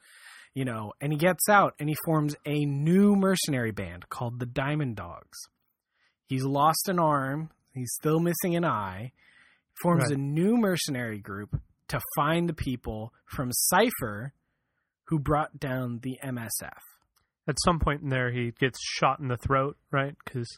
you 0.58 0.64
know, 0.64 0.92
and 1.00 1.12
he 1.12 1.18
gets 1.18 1.48
out 1.48 1.74
and 1.78 1.88
he 1.88 1.94
forms 2.04 2.34
a 2.44 2.64
new 2.64 3.14
mercenary 3.14 3.70
band 3.70 4.08
called 4.08 4.40
the 4.40 4.46
Diamond 4.46 4.96
Dogs. 4.96 5.38
He's 6.26 6.42
lost 6.42 6.88
an 6.88 6.98
arm, 6.98 7.50
he's 7.74 7.92
still 7.94 8.18
missing 8.18 8.56
an 8.56 8.64
eye, 8.64 9.12
forms 9.80 10.02
Right. 10.08 10.18
a 10.18 10.20
new 10.20 10.56
mercenary 10.56 11.20
group 11.20 11.60
to 11.88 12.00
find 12.16 12.48
the 12.48 12.54
people 12.54 13.12
from 13.26 13.52
Cipher 13.52 14.32
who 15.04 15.20
brought 15.20 15.60
down 15.60 16.00
the 16.02 16.18
MSF. 16.24 16.80
At 17.46 17.54
some 17.64 17.78
point 17.78 18.02
in 18.02 18.08
there, 18.08 18.32
he 18.32 18.50
gets 18.58 18.78
shot 18.82 19.20
in 19.20 19.28
the 19.28 19.36
throat, 19.36 19.76
right? 19.92 20.16
Because 20.24 20.48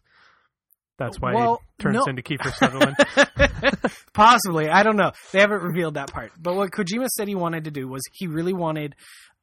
that's 0.98 1.20
why 1.20 1.34
Well, 1.34 1.60
he 1.76 1.82
turns 1.84 1.96
no. 1.96 2.04
into 2.08 2.22
Kiefer 2.22 2.52
Sutherland. 2.54 2.96
Possibly, 4.12 4.68
I 4.68 4.82
don't 4.82 4.96
know. 4.96 5.12
They 5.32 5.40
haven't 5.40 5.62
revealed 5.62 5.94
that 5.94 6.10
part. 6.12 6.32
But 6.38 6.56
what 6.56 6.70
Kojima 6.70 7.06
said 7.08 7.28
he 7.28 7.34
wanted 7.34 7.64
to 7.64 7.70
do 7.70 7.86
was 7.86 8.02
he 8.12 8.26
really 8.26 8.52
wanted 8.52 8.96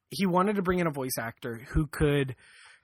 he 0.09 0.25
wanted 0.25 0.55
to 0.57 0.61
bring 0.61 0.79
in 0.79 0.87
a 0.87 0.91
voice 0.91 1.17
actor 1.19 1.61
who 1.69 1.87
could 1.87 2.35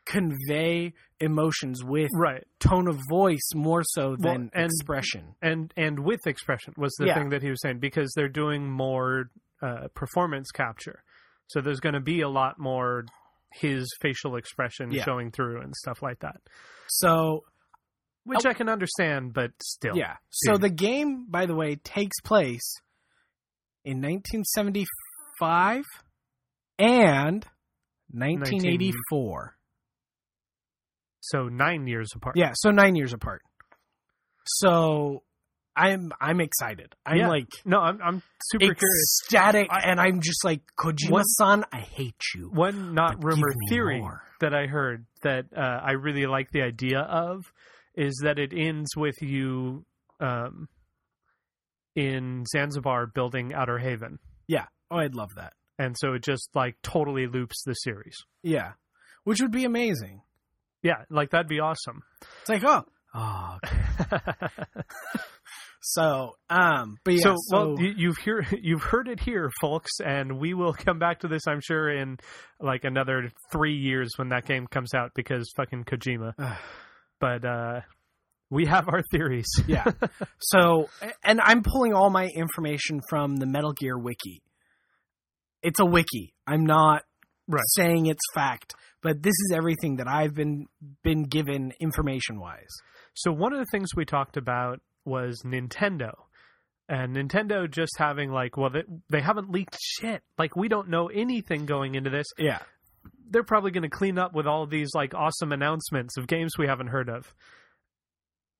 convey 0.06 0.94
emotions 1.22 1.82
with 1.84 2.10
right. 2.14 2.44
tone 2.60 2.88
of 2.90 3.00
voice 3.10 3.50
more 3.56 3.84
so 3.86 4.10
Well, 4.20 4.34
than 4.34 4.50
and- 4.54 4.66
expression. 4.66 5.36
and 5.42 5.74
and 5.78 6.00
with 6.00 6.28
expression 6.28 6.74
was 6.78 6.94
the 7.00 7.06
Yeah. 7.08 7.16
thing 7.16 7.30
that 7.30 7.42
he 7.42 7.50
was 7.50 7.62
saying 7.62 7.80
because 7.80 8.12
they're 8.16 8.28
doing 8.28 8.70
more 8.70 9.30
uh, 9.62 9.88
performance 9.96 10.52
capture, 10.52 11.04
so 11.48 11.62
there's 11.62 11.80
going 11.80 11.94
to 11.96 12.02
be 12.02 12.20
a 12.20 12.28
lot 12.28 12.60
more 12.60 13.06
his 13.54 13.88
facial 14.02 14.36
expression 14.36 14.92
Yeah. 14.92 15.06
showing 15.06 15.32
through 15.32 15.62
and 15.62 15.74
stuff 15.76 16.02
like 16.02 16.20
that, 16.20 16.42
So 16.90 17.46
which 18.26 18.46
I 18.46 18.54
can 18.54 18.68
understand, 18.68 19.34
but 19.34 19.52
still, 19.62 19.96
yeah. 19.96 20.16
So 20.32 20.54
dude. 20.54 20.62
the 20.64 20.70
game, 20.70 21.28
by 21.30 21.46
the 21.46 21.56
way, 21.56 21.76
takes 21.78 22.20
place 22.22 22.74
in 23.86 24.02
1975 24.02 25.86
and 26.80 27.46
1984. 28.12 29.56
so 31.22 31.48
nine 31.50 31.88
years 31.88 32.10
apart. 32.16 32.36
Yeah, 32.38 32.52
so 32.56 32.72
nine 32.72 32.96
years 32.96 33.14
apart. 33.14 33.42
So 34.46 35.24
I'm 35.76 36.12
I'm 36.20 36.40
excited. 36.42 36.94
I'm 37.06 37.18
Yeah. 37.18 37.30
like 37.30 37.48
No, 37.66 37.80
I'm 37.80 38.00
I'm 38.02 38.22
super 38.52 38.74
curious. 38.76 39.20
ecstatic, 39.24 39.68
I- 39.72 39.82
and 39.90 40.00
I'm 40.00 40.20
just 40.22 40.44
like 40.44 40.62
Kojima 40.78 41.12
One- 41.12 41.24
San, 41.24 41.64
I 41.72 41.80
hate 41.80 42.22
you. 42.36 42.50
One 42.54 42.94
not 42.94 43.24
rumor 43.24 43.48
theory 43.70 44.00
more. 44.02 44.22
that 44.42 44.54
I 44.54 44.68
heard 44.68 45.06
that 45.22 45.46
uh, 45.56 45.60
I 45.84 45.92
really 45.94 46.26
like 46.26 46.52
the 46.52 46.62
idea 46.62 47.00
of 47.00 47.52
is 47.96 48.20
that 48.24 48.38
it 48.40 48.54
ends 48.56 48.90
with 48.98 49.22
you 49.22 49.86
um, 50.20 50.68
in 51.96 52.44
Zanzibar 52.52 53.08
building 53.08 53.54
Outer 53.54 53.78
Haven. 53.78 54.20
Yeah. 54.48 54.66
Oh, 54.92 54.98
I'd 54.98 55.16
love 55.16 55.36
that. 55.36 55.54
And 55.80 55.96
so 55.98 56.14
it 56.14 56.24
just 56.24 56.50
like 56.54 56.76
totally 56.82 57.28
loops 57.28 57.64
the 57.66 57.74
series. 57.74 58.18
Yeah, 58.42 58.74
which 59.24 59.42
would 59.42 59.52
be 59.52 59.66
amazing. 59.66 60.22
Yeah, 60.82 61.04
like 61.10 61.32
that'd 61.32 61.48
be 61.48 61.60
awesome. 61.60 62.04
It's 62.42 62.50
like 62.50 62.64
oh, 62.66 62.86
oh. 63.14 63.58
okay. 63.64 64.48
So 65.86 66.38
um, 66.50 66.98
but 67.04 67.16
yeah, 67.16 67.20
so, 67.24 67.36
so, 67.38 67.58
well, 67.58 67.76
you, 67.78 67.94
you've 67.98 68.18
hear 68.18 68.46
you've 68.62 68.84
heard 68.84 69.10
it 69.10 69.20
here, 69.20 69.52
folks, 69.60 69.92
and 70.04 70.40
we 70.40 70.54
will 70.54 70.72
come 70.74 70.98
back 70.98 71.20
to 71.20 71.28
this, 71.28 71.46
I'm 71.46 71.60
sure, 71.62 71.90
in 71.92 72.18
like 72.62 72.86
another 72.86 73.32
three 73.52 73.76
years 73.76 74.12
when 74.16 74.30
that 74.30 74.46
game 74.46 74.66
comes 74.66 74.94
out 74.94 75.12
because 75.14 75.52
fucking 75.58 75.84
Kojima. 75.84 76.36
but 77.20 77.44
uh, 77.44 77.82
we 78.50 78.66
have 78.66 78.88
our 78.88 79.02
theories. 79.12 79.48
yeah. 79.68 79.86
So, 80.40 80.90
and 81.24 81.42
I'm 81.42 81.64
pulling 81.64 81.94
all 81.94 82.10
my 82.10 82.28
information 82.28 83.02
from 83.10 83.36
the 83.38 83.46
Metal 83.46 83.74
Gear 83.74 83.98
wiki. 83.98 84.42
It's 85.64 85.80
a 85.80 85.86
wiki. 85.86 86.34
I'm 86.46 86.66
not 86.66 87.04
Right. 87.48 87.62
saying 87.70 88.06
it's 88.06 88.22
fact, 88.34 88.74
but 89.02 89.22
this 89.24 89.32
is 89.34 89.52
everything 89.56 89.98
that 89.98 90.08
I've 90.08 90.34
been 90.34 90.68
been 91.04 91.24
given 91.24 91.74
information 91.80 92.40
wise. 92.40 92.70
So 93.16 93.32
one 93.32 93.54
of 93.54 93.60
the 93.60 93.66
things 93.72 93.90
we 93.96 94.06
talked 94.06 94.38
about 94.38 94.80
was 95.06 95.42
Nintendo. 95.46 96.14
And 96.90 97.16
Nintendo 97.16 97.70
just 97.70 97.98
having 97.98 98.32
like, 98.32 98.58
well, 98.58 98.70
they, 98.70 98.84
they 99.10 99.22
haven't 99.22 99.50
leaked 99.50 99.78
shit. 99.82 100.22
Like 100.38 100.56
we 100.56 100.68
don't 100.68 100.90
know 100.90 101.08
anything 101.08 101.66
going 101.66 101.96
into 101.96 102.10
this. 102.10 102.28
Yeah. 102.38 102.60
they're 103.30 103.44
probably 103.44 103.72
going 103.72 103.84
to 103.84 103.90
clean 103.90 104.18
up 104.20 104.34
with 104.34 104.46
all 104.48 104.64
of 104.64 104.70
these 104.70 104.90
like 104.94 105.14
awesome 105.16 105.52
announcements 105.52 106.18
of 106.18 106.28
games 106.28 106.58
we 106.58 106.68
haven't 106.68 106.88
heard 106.88 107.10
of. 107.10 107.34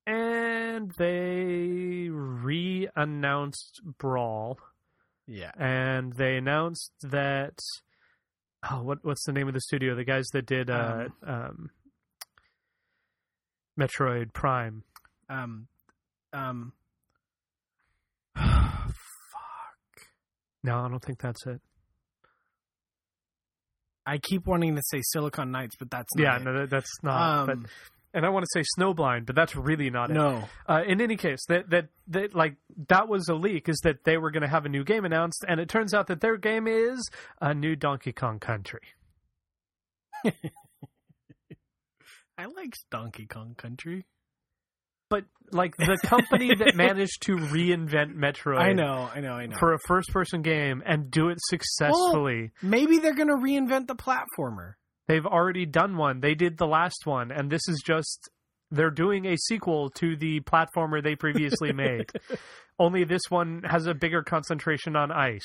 And 0.06 0.90
they 0.98 2.08
re-announced 2.10 3.80
Brawl, 3.98 4.58
Yeah. 5.26 5.52
and 5.58 6.12
they 6.12 6.36
announced 6.36 6.92
that 7.02 7.58
oh, 8.70 8.82
what 8.82 8.98
what's 9.02 9.24
the 9.24 9.32
name 9.32 9.48
of 9.48 9.54
the 9.54 9.60
studio? 9.60 9.94
The 9.94 10.04
guys 10.04 10.26
that 10.32 10.46
did 10.46 10.68
uh, 10.70 11.08
um, 11.26 11.70
Metroid 13.78 14.32
Prime. 14.32 14.82
Um 15.28 15.66
um 16.32 16.72
fuck. 18.36 20.06
No, 20.62 20.78
I 20.80 20.88
don't 20.88 21.02
think 21.02 21.20
that's 21.20 21.46
it. 21.46 21.60
I 24.06 24.18
keep 24.18 24.46
wanting 24.46 24.76
to 24.76 24.82
say 24.90 25.00
Silicon 25.02 25.50
Knights, 25.50 25.76
but 25.78 25.90
that's 25.90 26.14
not 26.14 26.22
Yeah, 26.22 26.36
it. 26.36 26.42
no, 26.44 26.58
that, 26.60 26.70
that's 26.70 26.90
not. 27.02 27.46
but, 27.46 27.52
um, 27.52 27.66
and 28.14 28.24
I 28.24 28.30
want 28.30 28.44
to 28.44 28.50
say 28.52 28.64
Snowblind, 28.78 29.26
but 29.26 29.34
that's 29.34 29.56
really 29.56 29.90
not 29.90 30.10
it. 30.10 30.14
no. 30.14 30.44
Uh, 30.68 30.82
in 30.86 31.00
any 31.00 31.16
case, 31.16 31.44
that, 31.48 31.68
that 31.70 31.88
that 32.08 32.34
like 32.34 32.54
that 32.88 33.08
was 33.08 33.28
a 33.28 33.34
leak 33.34 33.68
is 33.68 33.78
that 33.82 34.04
they 34.04 34.16
were 34.16 34.30
going 34.30 34.42
to 34.42 34.48
have 34.48 34.64
a 34.64 34.68
new 34.68 34.84
game 34.84 35.04
announced, 35.04 35.44
and 35.46 35.60
it 35.60 35.68
turns 35.68 35.92
out 35.92 36.06
that 36.06 36.20
their 36.20 36.36
game 36.36 36.66
is 36.66 37.10
a 37.40 37.52
new 37.52 37.76
Donkey 37.76 38.12
Kong 38.12 38.38
Country. 38.38 38.80
I 42.38 42.46
like 42.46 42.74
Donkey 42.90 43.26
Kong 43.26 43.54
Country. 43.56 44.06
But 45.10 45.24
like 45.52 45.76
the 45.76 45.98
company 46.02 46.54
that 46.54 46.74
managed 46.76 47.22
to 47.22 47.36
reinvent 47.36 48.16
Metroid, 48.16 48.58
I 48.58 48.72
know, 48.72 49.08
I 49.14 49.20
know, 49.20 49.34
I 49.34 49.46
know. 49.46 49.56
for 49.58 49.74
a 49.74 49.78
first-person 49.86 50.42
game 50.42 50.82
and 50.84 51.10
do 51.10 51.28
it 51.28 51.38
successfully. 51.40 52.52
Maybe 52.62 52.98
they're 52.98 53.14
going 53.14 53.28
to 53.28 53.36
reinvent 53.36 53.86
the 53.86 53.94
platformer. 53.94 54.74
They've 55.08 55.26
already 55.26 55.66
done 55.66 55.96
one. 55.96 56.20
They 56.20 56.34
did 56.34 56.56
the 56.58 56.66
last 56.66 57.04
one, 57.04 57.30
and 57.30 57.50
this 57.50 57.68
is 57.68 57.82
just 57.84 58.30
they're 58.70 58.90
doing 58.90 59.26
a 59.26 59.36
sequel 59.36 59.90
to 59.90 60.16
the 60.16 60.40
platformer 60.40 61.02
they 61.02 61.14
previously 61.16 61.72
made. 61.74 62.10
Only 62.78 63.04
this 63.04 63.22
one 63.28 63.62
has 63.64 63.86
a 63.86 63.94
bigger 63.94 64.22
concentration 64.22 64.96
on 64.96 65.12
ice. 65.12 65.42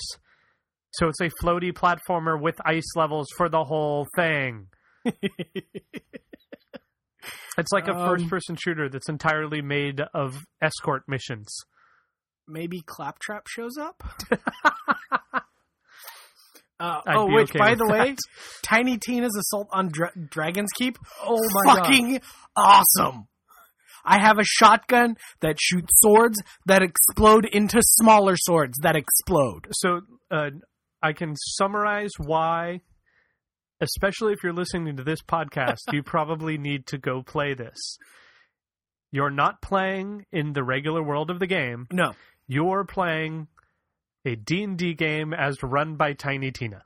So 0.93 1.07
it's 1.07 1.21
a 1.21 1.29
floaty 1.43 1.71
platformer 1.71 2.41
with 2.41 2.55
ice 2.65 2.95
levels 2.95 3.27
for 3.37 3.49
the 3.49 3.63
whole 3.63 4.07
thing. 4.15 4.67
It's 7.57 7.73
like 7.73 7.89
a 7.89 7.93
Um, 7.93 8.07
first 8.07 8.29
person 8.29 8.55
shooter 8.55 8.87
that's 8.87 9.09
entirely 9.09 9.61
made 9.61 9.99
of 10.13 10.45
escort 10.61 11.03
missions. 11.09 11.53
Maybe 12.47 12.81
Claptrap 12.85 13.47
shows 13.47 13.77
up. 13.77 14.01
Uh, 16.79 17.01
oh, 17.07 17.25
which, 17.33 17.49
okay 17.49 17.59
by 17.59 17.75
the 17.75 17.85
way, 17.85 18.11
that. 18.11 18.19
Tiny 18.63 18.97
Tina's 18.97 19.35
assault 19.37 19.67
on 19.71 19.89
Dra- 19.89 20.13
Dragon's 20.29 20.69
Keep, 20.77 20.97
Oh 21.23 21.37
my 21.65 21.75
fucking 21.75 22.21
awesome. 22.55 23.27
I 24.05 24.19
have 24.21 24.39
a 24.39 24.45
shotgun 24.45 25.15
that 25.41 25.57
shoots 25.59 25.99
swords 25.99 26.41
that 26.65 26.81
explode 26.81 27.45
into 27.45 27.79
smaller 27.81 28.35
swords 28.37 28.77
that 28.81 28.95
explode. 28.95 29.67
So 29.71 30.01
uh, 30.31 30.51
I 31.03 31.13
can 31.13 31.35
summarize 31.35 32.11
why, 32.17 32.79
especially 33.81 34.33
if 34.33 34.39
you're 34.43 34.53
listening 34.53 34.97
to 34.97 35.03
this 35.03 35.21
podcast, 35.21 35.79
you 35.91 36.01
probably 36.05 36.57
need 36.57 36.87
to 36.87 36.97
go 36.97 37.23
play 37.23 37.53
this. 37.53 37.97
You're 39.11 39.31
not 39.31 39.61
playing 39.61 40.25
in 40.31 40.53
the 40.53 40.63
regular 40.63 41.03
world 41.03 41.29
of 41.29 41.39
the 41.39 41.47
game. 41.47 41.87
No, 41.91 42.13
You're 42.47 42.85
playing 42.85 43.47
a 44.25 44.35
D&D 44.35 44.93
game 44.95 45.33
as 45.33 45.61
run 45.63 45.95
by 45.95 46.13
Tiny 46.13 46.51
Tina. 46.51 46.83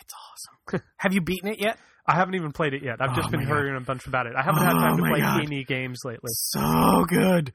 it's 0.00 0.14
awesome. 0.14 0.82
have 0.96 1.12
you 1.12 1.20
beaten 1.20 1.48
it 1.50 1.60
yet? 1.60 1.78
I 2.06 2.14
haven't 2.14 2.34
even 2.34 2.52
played 2.52 2.74
it 2.74 2.82
yet. 2.82 3.00
I've 3.00 3.10
Oh 3.10 3.14
just 3.16 3.30
been 3.30 3.40
God. 3.40 3.48
hearing 3.48 3.76
a 3.76 3.80
bunch 3.80 4.06
about 4.06 4.26
it. 4.26 4.32
I 4.36 4.42
haven't 4.42 4.62
had 4.62 4.74
Oh 4.76 4.80
time 4.80 4.96
to 4.96 5.02
oh 5.04 5.08
play 5.08 5.20
God. 5.20 5.42
any 5.44 5.64
games 5.64 6.00
lately. 6.04 6.30
So 6.32 7.04
good. 7.08 7.52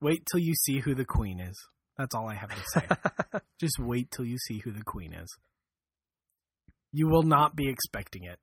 Wait 0.00 0.24
till 0.30 0.40
you 0.40 0.54
see 0.54 0.80
who 0.80 0.94
the 0.94 1.04
queen 1.04 1.38
is. 1.40 1.56
That's 1.98 2.14
all 2.14 2.28
I 2.28 2.34
have 2.34 2.50
to 2.50 2.62
say. 2.80 3.40
Just 3.60 3.78
wait 3.78 4.10
till 4.10 4.24
you 4.24 4.38
see 4.38 4.60
who 4.64 4.72
the 4.72 4.82
queen 4.82 5.12
is. 5.12 5.28
You 6.92 7.08
will 7.08 7.22
not 7.22 7.54
be 7.54 7.68
expecting 7.68 8.24
it. 8.24 8.38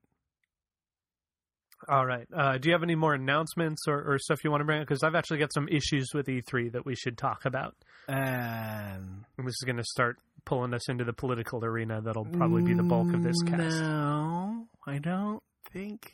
All 1.88 2.06
right. 2.06 2.28
Uh, 2.36 2.58
do 2.58 2.70
you 2.70 2.74
have 2.74 2.84
any 2.84 2.96
more 2.96 3.14
announcements 3.14 3.88
or, 3.88 4.02
or 4.14 4.20
stuff 4.20 4.44
you 4.44 4.52
want 4.52 4.62
to 4.62 4.66
bring 4.66 4.82
up? 4.82 4.88
Because 4.88 5.02
I've 5.04 5.16
actually 5.16 5.40
got 5.40 5.54
some 5.54 5.68
issues 5.70 6.10
with 6.14 6.28
E3 6.28 6.74
that 6.74 6.86
we 6.86 6.96
should 6.96 7.18
talk 7.18 7.46
about. 7.46 7.76
Um, 8.08 9.26
And 9.38 9.48
this 9.48 9.54
is 9.54 9.64
going 9.66 9.78
to 9.78 9.84
start 9.84 10.18
pulling 10.46 10.74
us 10.74 10.90
into 10.90 11.04
the 11.06 11.14
political 11.14 11.64
arena. 11.64 12.02
That'll 12.02 12.26
probably 12.26 12.64
be 12.64 12.74
the 12.74 12.84
bulk 12.84 13.14
of 13.14 13.24
this 13.24 13.42
cast. 13.46 13.82
No, 13.82 14.68
I 14.86 14.98
don't 15.00 15.42
think. 15.72 16.12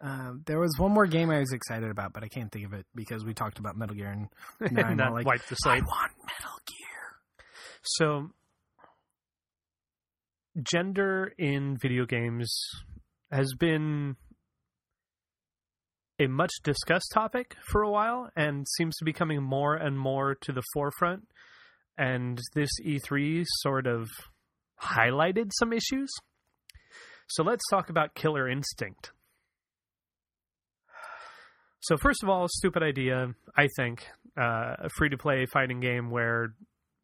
Um, 0.00 0.42
there 0.46 0.58
was 0.58 0.76
one 0.78 0.90
more 0.90 1.06
game 1.06 1.30
I 1.30 1.38
was 1.38 1.52
excited 1.52 1.88
about, 1.88 2.12
but 2.12 2.24
I 2.24 2.28
can't 2.28 2.50
think 2.50 2.66
of 2.66 2.72
it 2.72 2.84
because 2.92 3.24
we 3.24 3.34
talked 3.34 3.60
about 3.60 3.76
Metal 3.76 3.94
Gear 3.94 4.08
and 4.08 4.28
now 4.72 4.82
I'm 4.82 4.90
and 4.92 5.00
that 5.00 5.12
like, 5.12 5.26
wiped 5.26 5.48
the 5.48 5.56
I 5.64 5.76
want 5.78 6.12
Metal 6.26 6.58
Gear. 6.66 7.46
So, 7.82 8.30
gender 10.60 11.32
in 11.38 11.76
video 11.76 12.04
games 12.04 12.52
has 13.30 13.54
been 13.54 14.16
a 16.22 16.28
much 16.28 16.52
discussed 16.62 17.10
topic 17.12 17.56
for 17.68 17.82
a 17.82 17.90
while 17.90 18.30
and 18.36 18.66
seems 18.76 18.96
to 18.96 19.04
be 19.04 19.12
coming 19.12 19.42
more 19.42 19.74
and 19.74 19.98
more 19.98 20.34
to 20.42 20.52
the 20.52 20.62
forefront. 20.74 21.26
And 21.98 22.38
this 22.54 22.70
E3 22.84 23.44
sort 23.60 23.86
of 23.86 24.08
highlighted 24.82 25.50
some 25.58 25.72
issues. 25.72 26.10
So, 27.28 27.42
let's 27.42 27.62
talk 27.70 27.88
about 27.90 28.14
Killer 28.14 28.48
Instinct. 28.48 29.12
So, 31.80 31.96
first 31.96 32.22
of 32.22 32.28
all, 32.28 32.46
stupid 32.48 32.82
idea, 32.82 33.28
I 33.56 33.68
think. 33.76 34.06
Uh, 34.40 34.76
a 34.78 34.88
free 34.96 35.08
to 35.10 35.18
play 35.18 35.44
fighting 35.46 35.80
game 35.80 36.10
where 36.10 36.54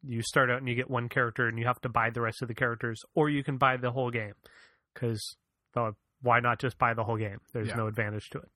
you 0.01 0.21
start 0.23 0.49
out 0.49 0.57
and 0.57 0.67
you 0.69 0.75
get 0.75 0.89
one 0.89 1.09
character 1.09 1.47
and 1.47 1.59
you 1.59 1.65
have 1.65 1.79
to 1.81 1.89
buy 1.89 2.09
the 2.09 2.21
rest 2.21 2.41
of 2.41 2.47
the 2.47 2.55
characters, 2.55 2.99
or 3.13 3.29
you 3.29 3.43
can 3.43 3.57
buy 3.57 3.75
the 3.77 3.91
whole 3.91 4.09
game. 4.09 4.33
Because 4.93 5.35
why 6.21 6.39
not 6.39 6.59
just 6.59 6.77
buy 6.79 6.93
the 6.93 7.03
whole 7.03 7.17
game? 7.17 7.39
There's 7.53 7.67
Yeah. 7.69 7.75
no 7.75 7.87
advantage 7.87 8.29
to 8.31 8.39
it. 8.39 8.49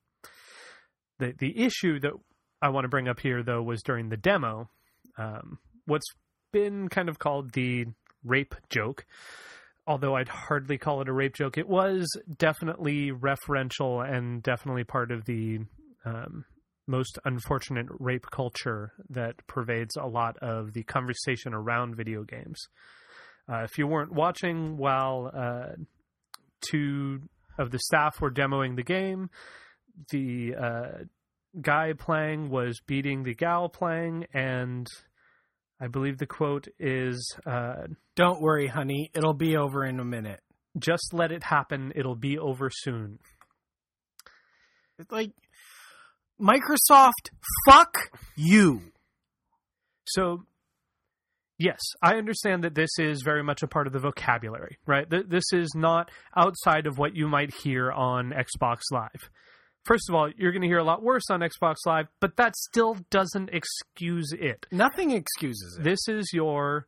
The 1.24 1.34
the 1.38 1.64
issue 1.66 2.00
that 2.02 2.14
I 2.62 2.70
want 2.70 2.86
to 2.86 2.90
bring 2.90 3.08
up 3.08 3.20
here, 3.20 3.44
though, 3.44 3.62
was 3.62 3.82
during 3.84 4.10
the 4.10 4.18
demo. 4.18 4.70
Um, 5.18 5.60
what's 5.86 6.08
been 6.52 6.88
kind 6.90 7.10
of 7.10 7.20
called 7.20 7.52
the 7.54 7.86
rape 8.24 8.56
joke, 8.70 9.06
although 9.86 10.16
I'd 10.16 10.30
hardly 10.30 10.78
call 10.78 11.02
it 11.02 11.10
a 11.10 11.14
rape 11.14 11.36
joke. 11.36 11.58
It 11.58 11.68
was 11.68 12.08
definitely 12.38 13.12
referential 13.12 14.08
and 14.08 14.42
definitely 14.42 14.84
part 14.84 15.12
of 15.12 15.26
the 15.26 15.60
um, 16.06 16.46
most 16.88 17.20
unfortunate 17.26 17.88
rape 18.00 18.26
culture 18.32 18.94
that 19.10 19.36
pervades 19.48 19.96
a 19.96 20.06
lot 20.06 20.38
of 20.38 20.74
the 20.74 20.84
conversation 20.84 21.54
around 21.54 21.96
video 21.96 22.24
games. 22.24 22.68
Uh, 23.52 23.64
if 23.64 23.78
you 23.78 23.88
weren't 23.88 24.14
watching 24.14 24.78
while 24.78 25.32
uh, 25.34 25.74
two 26.62 27.22
of 27.58 27.72
the 27.72 27.80
staff 27.80 28.22
were 28.22 28.32
demoing 28.32 28.76
the 28.76 28.84
game, 28.84 29.30
the 30.10 30.56
uh, 30.56 31.04
guy 31.62 31.94
playing 31.94 32.50
was 32.50 32.80
beating 32.86 33.24
the 33.24 33.34
gal 33.36 33.70
playing, 33.70 34.26
and 34.34 34.88
I 35.80 35.88
believe 35.88 36.18
the 36.18 36.26
quote 36.26 36.68
is 36.80 37.36
uh, 37.46 37.88
Don't 38.16 38.42
worry, 38.42 38.68
honey. 38.68 39.12
It'll 39.14 39.34
be 39.34 39.58
over 39.58 39.86
in 39.86 40.00
a 40.00 40.06
minute. 40.06 40.42
just 40.78 41.14
let 41.14 41.32
it 41.32 41.44
happen, 41.44 41.92
it'll 41.96 42.16
be 42.16 42.38
over 42.38 42.70
soon. 42.72 43.20
It's 45.00 45.12
like 45.12 45.32
Microsoft, 46.40 47.30
fuck 47.68 48.10
you. 48.36 48.82
So, 50.06 50.44
yes, 51.58 51.80
I 52.02 52.16
understand 52.16 52.64
that 52.64 52.76
this 52.76 52.90
is 53.00 53.22
very 53.24 53.44
much 53.44 53.64
a 53.64 53.68
part 53.68 53.88
of 53.88 53.94
the 53.94 54.00
vocabulary, 54.00 54.78
right? 54.86 55.10
This 55.10 55.46
is 55.54 55.72
not 55.76 56.12
outside 56.36 56.88
of 56.88 56.98
what 56.98 57.16
you 57.16 57.28
might 57.28 57.54
hear 57.64 57.92
on 57.92 58.32
Xbox 58.32 58.82
Live. 58.92 59.30
First 59.86 60.10
of 60.10 60.16
all, 60.16 60.30
you're 60.38 60.52
going 60.52 60.62
to 60.62 60.68
hear 60.68 60.78
a 60.78 60.84
lot 60.84 61.04
worse 61.04 61.30
on 61.30 61.42
Xbox 61.42 61.76
Live, 61.86 62.08
but 62.22 62.38
that 62.38 62.56
still 62.56 62.98
doesn't 63.10 63.50
excuse 63.52 64.32
it. 64.32 64.66
Nothing 64.72 65.12
excuses 65.12 65.78
it. 65.78 65.84
This 65.84 66.08
is 66.08 66.32
your 66.34 66.88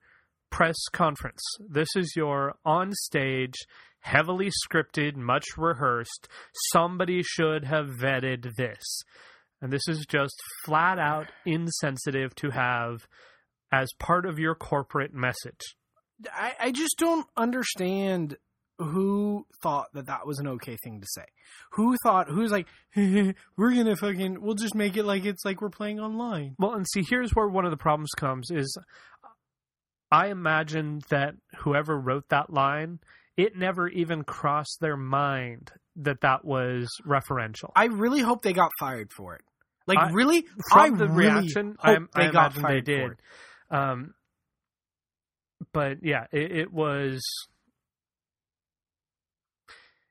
press 0.50 0.78
conference. 0.94 1.42
This 1.60 1.90
is 1.98 2.14
your 2.16 2.56
on 2.64 2.94
stage, 2.94 3.56
heavily 4.00 4.50
scripted, 4.66 5.18
much 5.18 5.46
rehearsed. 5.58 6.30
Somebody 6.72 7.22
should 7.22 7.66
have 7.66 7.88
vetted 7.88 8.56
this. 8.56 9.04
And 9.62 9.74
this 9.74 9.88
is 9.90 10.06
just 10.08 10.36
flat 10.64 10.98
out 10.98 11.28
insensitive 11.46 12.34
to 12.36 12.52
have 12.52 13.08
as 13.72 13.90
part 14.00 14.26
of 14.26 14.40
your 14.40 14.56
corporate 14.56 15.14
message. 15.14 15.76
I, 16.32 16.54
I 16.60 16.72
just 16.72 16.98
don't 16.98 17.28
understand 17.36 18.38
who 18.78 19.46
thought 19.64 19.88
that 19.94 20.08
that 20.08 20.28
was 20.28 20.40
an 20.40 20.48
okay 20.48 20.78
thing 20.84 21.00
to 21.00 21.08
say. 21.10 21.26
Who 21.74 21.96
thought, 22.04 22.28
who's 22.30 22.52
like, 22.52 22.68
we're 22.96 23.36
gonna 23.58 23.96
fucking, 23.96 24.42
we'll 24.42 24.56
just 24.56 24.76
make 24.76 24.98
it 24.98 25.04
like 25.04 25.26
it's 25.26 25.46
like 25.46 25.62
we're 25.62 25.70
playing 25.70 26.00
online. 26.00 26.56
Well, 26.60 26.74
and 26.74 26.86
see, 26.94 27.04
here's 27.10 27.32
where 27.32 27.48
one 27.48 27.66
of 27.66 27.72
the 27.72 27.78
problems 27.78 28.12
comes 28.18 28.52
is 28.52 28.78
I 30.12 30.28
imagine 30.28 31.02
that 31.10 31.36
whoever 31.60 32.00
wrote 32.00 32.30
that 32.30 32.52
line, 32.52 33.00
it 33.38 33.56
never 33.56 33.88
even 33.88 34.24
crossed 34.24 34.78
their 34.82 34.98
mind 34.98 35.72
that 35.98 36.22
that 36.22 36.44
was 36.44 36.90
referential. 37.06 37.72
I 37.76 37.86
really 37.86 38.22
hope 38.22 38.42
they 38.42 38.54
got 38.54 38.72
fired 38.80 39.12
for 39.12 39.36
it. 39.36 39.42
Like, 39.88 40.00
I- 40.00 40.12
really? 40.12 40.42
from 40.72 40.96
I 40.96 40.98
the 40.98 41.08
really 41.08 41.30
reaction, 41.42 41.76
I, 41.80 41.94
I 41.94 41.98
they 42.26 42.32
got 42.32 42.56
imagine 42.58 42.64
they 42.64 42.82
did. 42.82 43.12
Um, 43.70 44.14
but 45.74 45.98
yeah, 46.04 46.26
it, 46.32 46.52
it 46.52 46.74
was 46.74 47.22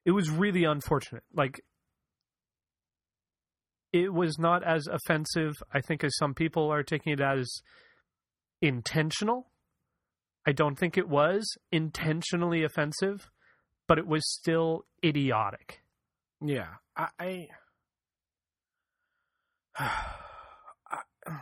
it 0.04 0.10
was 0.12 0.30
really 0.30 0.64
unfortunate. 0.64 1.22
Like 1.32 1.60
it 3.92 4.12
was 4.12 4.38
not 4.38 4.62
as 4.64 4.86
offensive, 4.86 5.52
I 5.72 5.80
think, 5.80 6.02
as 6.04 6.16
some 6.16 6.34
people 6.34 6.70
are 6.70 6.82
taking 6.82 7.12
it 7.12 7.20
as 7.20 7.60
intentional. 8.60 9.50
I 10.46 10.52
don't 10.52 10.76
think 10.78 10.98
it 10.98 11.08
was 11.08 11.46
intentionally 11.72 12.64
offensive, 12.64 13.30
but 13.88 13.98
it 13.98 14.06
was 14.06 14.22
still 14.30 14.84
idiotic. 15.04 15.80
Yeah. 16.40 16.68
I. 16.96 17.08
I 17.18 17.48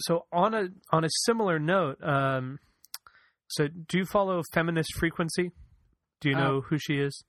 so 0.00 0.26
on 0.32 0.54
a 0.54 0.68
on 0.90 1.04
a 1.04 1.08
similar 1.24 1.58
note, 1.58 2.02
um, 2.02 2.58
so 3.48 3.68
do 3.68 3.98
you 3.98 4.04
follow 4.04 4.42
feminist 4.52 4.90
frequency? 4.98 5.52
Do 6.20 6.30
you 6.30 6.36
Uh, 6.36 6.40
know 6.40 6.60
who 6.62 6.78
she 6.78 6.94
is? 6.94 7.24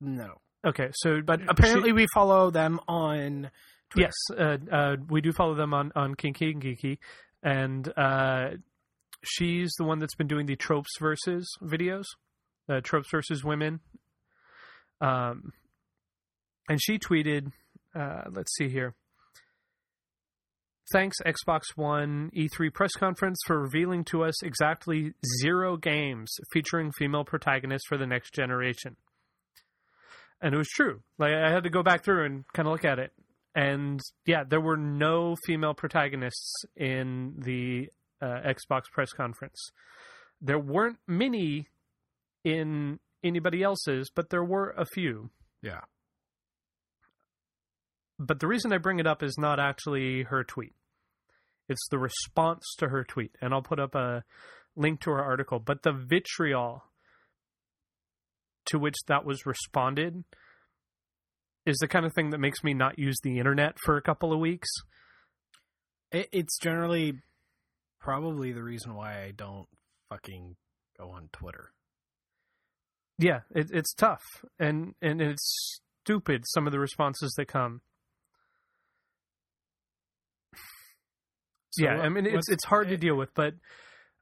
No. 0.00 0.34
Okay, 0.66 0.88
so 0.94 1.20
But 1.24 1.40
apparently 1.48 1.92
we 1.92 2.06
follow 2.14 2.50
them 2.50 2.80
on 2.88 3.50
Twitter. 3.90 4.10
yes, 4.30 4.38
uh, 4.38 4.56
uh, 4.74 4.96
we 5.10 5.20
do 5.20 5.32
follow 5.32 5.54
them 5.54 5.74
on 5.74 5.92
on 5.94 6.14
Kinky 6.14 6.52
and 6.52 6.62
Geeky, 6.62 6.98
and 7.42 7.92
uh, 7.98 8.50
she's 9.22 9.72
the 9.78 9.84
one 9.84 9.98
that's 9.98 10.14
been 10.14 10.26
doing 10.26 10.46
the 10.46 10.56
tropes 10.56 10.90
versus 10.98 11.46
videos, 11.62 12.04
uh, 12.68 12.80
tropes 12.82 13.08
versus 13.10 13.44
women. 13.44 13.80
Um, 15.00 15.52
and 16.68 16.80
she 16.82 16.98
tweeted, 16.98 17.52
uh, 17.94 18.22
let's 18.32 18.54
see 18.56 18.70
here. 18.70 18.94
Thanks, 20.92 21.16
Xbox 21.24 21.62
One 21.76 22.30
E3 22.36 22.72
press 22.72 22.92
conference, 22.92 23.38
for 23.46 23.60
revealing 23.60 24.04
to 24.04 24.22
us 24.24 24.42
exactly 24.42 25.12
zero 25.42 25.76
games 25.76 26.34
featuring 26.52 26.92
female 26.98 27.24
protagonists 27.24 27.86
for 27.88 27.96
the 27.98 28.06
next 28.06 28.34
generation. 28.34 28.96
And 30.40 30.54
it 30.54 30.58
was 30.58 30.68
true. 30.68 31.00
Like 31.18 31.32
I 31.32 31.50
had 31.50 31.64
to 31.64 31.70
go 31.70 31.82
back 31.82 32.04
through 32.04 32.26
and 32.26 32.44
kind 32.52 32.68
of 32.68 32.72
look 32.72 32.84
at 32.84 32.98
it, 32.98 33.12
and 33.54 34.00
yeah, 34.26 34.44
there 34.48 34.60
were 34.60 34.76
no 34.76 35.36
female 35.46 35.74
protagonists 35.74 36.64
in 36.76 37.34
the 37.38 37.88
uh, 38.20 38.40
Xbox 38.46 38.82
press 38.92 39.12
conference. 39.12 39.58
There 40.40 40.58
weren't 40.58 40.98
many 41.06 41.68
in 42.44 42.98
anybody 43.22 43.62
else's, 43.62 44.10
but 44.14 44.30
there 44.30 44.44
were 44.44 44.74
a 44.76 44.84
few. 44.84 45.30
Yeah. 45.62 45.80
But 48.18 48.40
the 48.40 48.46
reason 48.46 48.72
I 48.72 48.78
bring 48.78 48.98
it 48.98 49.06
up 49.06 49.22
is 49.22 49.36
not 49.38 49.58
actually 49.58 50.24
her 50.24 50.44
tweet. 50.44 50.74
It's 51.68 51.88
the 51.90 51.98
response 51.98 52.62
to 52.78 52.88
her 52.88 53.04
tweet. 53.04 53.32
And 53.40 53.54
I'll 53.54 53.62
put 53.62 53.80
up 53.80 53.94
a 53.94 54.24
link 54.76 55.00
to 55.00 55.10
her 55.10 55.22
article. 55.22 55.58
But 55.58 55.82
the 55.82 55.92
vitriol 55.92 56.84
to 58.66 58.78
which 58.78 58.96
that 59.08 59.24
was 59.24 59.46
responded 59.46 60.24
is 61.66 61.76
the 61.80 61.88
kind 61.88 62.04
of 62.04 62.12
thing 62.14 62.30
that 62.30 62.38
makes 62.38 62.62
me 62.62 62.74
not 62.74 62.98
use 62.98 63.16
the 63.22 63.38
internet 63.38 63.76
for 63.84 63.96
a 63.96 64.02
couple 64.02 64.32
of 64.32 64.38
weeks. 64.38 64.68
It, 66.12 66.28
it's 66.32 66.58
generally 66.58 67.14
probably 68.00 68.52
the 68.52 68.62
reason 68.62 68.94
why 68.94 69.22
I 69.22 69.32
don't 69.34 69.66
fucking 70.10 70.56
go 70.98 71.10
on 71.10 71.28
Twitter. 71.32 71.70
Yeah, 73.18 73.40
it, 73.54 73.70
it's 73.72 73.94
tough. 73.94 74.22
And, 74.58 74.94
and 75.00 75.20
it's 75.22 75.80
stupid, 76.02 76.42
some 76.46 76.66
of 76.66 76.72
the 76.72 76.78
responses 76.80 77.32
that 77.38 77.46
come. 77.48 77.80
So 81.70 81.84
yeah, 81.84 81.96
what- 81.96 82.04
I 82.06 82.08
mean 82.08 82.26
it's 82.26 82.48
it's 82.48 82.64
hard 82.64 82.88
to 82.88 82.96
deal 82.96 83.16
with, 83.16 83.30
but 83.34 83.54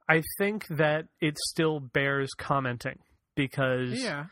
I 0.09 0.21
think 0.37 0.65
that 0.69 1.05
it 1.21 1.37
still 1.37 1.79
bears 1.79 2.31
commenting 2.37 2.99
because 3.35 4.01
Yeah. 4.03 4.25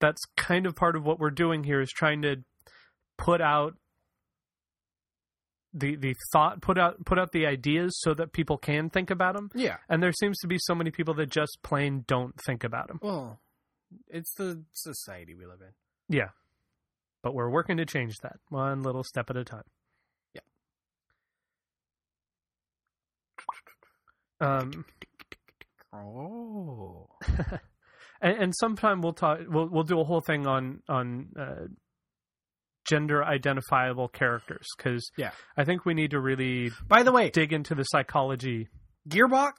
that's 0.00 0.20
kind 0.36 0.66
of 0.66 0.74
part 0.76 0.96
of 0.96 1.04
what 1.04 1.18
we're 1.18 1.30
doing 1.30 1.64
here 1.64 1.80
is 1.80 1.90
trying 1.90 2.22
to 2.22 2.36
put 3.18 3.40
out 3.40 3.74
the 5.74 5.96
the 5.96 6.14
thought 6.32 6.60
put 6.60 6.76
out 6.76 7.02
put 7.06 7.18
out 7.18 7.32
the 7.32 7.46
ideas 7.46 7.92
so 8.00 8.12
that 8.12 8.32
people 8.32 8.58
can 8.58 8.90
think 8.90 9.10
about 9.10 9.34
them 9.34 9.48
Yeah. 9.54 9.78
and 9.88 10.02
there 10.02 10.12
seems 10.12 10.38
to 10.40 10.46
be 10.46 10.58
so 10.58 10.74
many 10.74 10.90
people 10.90 11.14
that 11.14 11.30
just 11.30 11.58
plain 11.62 12.04
don't 12.06 12.34
think 12.44 12.62
about 12.62 12.88
them 12.88 12.98
Well, 13.02 13.40
it's 14.08 14.34
the 14.34 14.64
society 14.72 15.34
we 15.34 15.46
live 15.46 15.60
in. 15.62 15.72
yeah 16.14 16.30
but 17.22 17.32
we're 17.34 17.48
working 17.48 17.76
to 17.78 17.86
change 17.86 18.16
that 18.22 18.36
one 18.50 18.82
little 18.82 19.02
step 19.04 19.30
at 19.30 19.36
a 19.38 19.44
time 19.44 19.64
Yeah. 20.34 20.40
um 24.40 24.84
Oh. 25.94 27.06
and, 28.22 28.36
and 28.38 28.52
sometime 28.56 29.02
we'll 29.02 29.12
talk 29.12 29.40
we'll 29.48 29.68
we'll 29.68 29.82
do 29.84 30.00
a 30.00 30.04
whole 30.04 30.20
thing 30.22 30.46
on 30.46 30.80
on 30.88 31.28
uh, 31.38 31.66
gender 32.88 33.22
identifiable 33.24 34.08
characters 34.08 34.66
because 34.76 35.10
Yeah. 35.16 35.30
I 35.56 35.64
think 35.64 35.84
we 35.84 35.94
need 35.94 36.10
to 36.12 36.20
really 36.20 36.70
By 36.88 37.02
the 37.02 37.12
way, 37.12 37.30
dig 37.30 37.52
into 37.52 37.74
the 37.74 37.84
psychology. 37.84 38.68
Gearbox, 39.08 39.52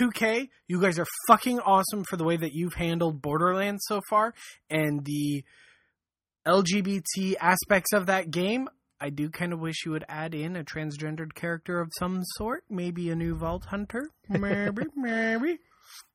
2K, 0.00 0.48
you 0.66 0.80
guys 0.80 0.98
are 0.98 1.06
fucking 1.28 1.60
awesome 1.60 2.04
for 2.08 2.16
the 2.16 2.24
way 2.24 2.36
that 2.36 2.52
you've 2.54 2.74
handled 2.74 3.22
Borderlands 3.22 3.82
so 3.86 4.00
far 4.10 4.34
and 4.70 5.04
the 5.04 5.44
LGBT 6.46 7.34
aspects 7.40 7.92
of 7.92 8.06
that 8.06 8.30
game. 8.30 8.68
I 9.00 9.10
do 9.10 9.28
kind 9.28 9.52
of 9.52 9.60
wish 9.60 9.84
you 9.84 9.92
would 9.92 10.04
add 10.08 10.34
in 10.34 10.56
a 10.56 10.64
transgendered 10.64 11.34
character 11.34 11.80
of 11.80 11.90
some 11.98 12.22
sort, 12.36 12.64
maybe 12.70 13.10
a 13.10 13.16
new 13.16 13.34
Vault 13.34 13.66
Hunter, 13.66 14.08
maybe, 14.28 14.84
maybe. 14.96 15.58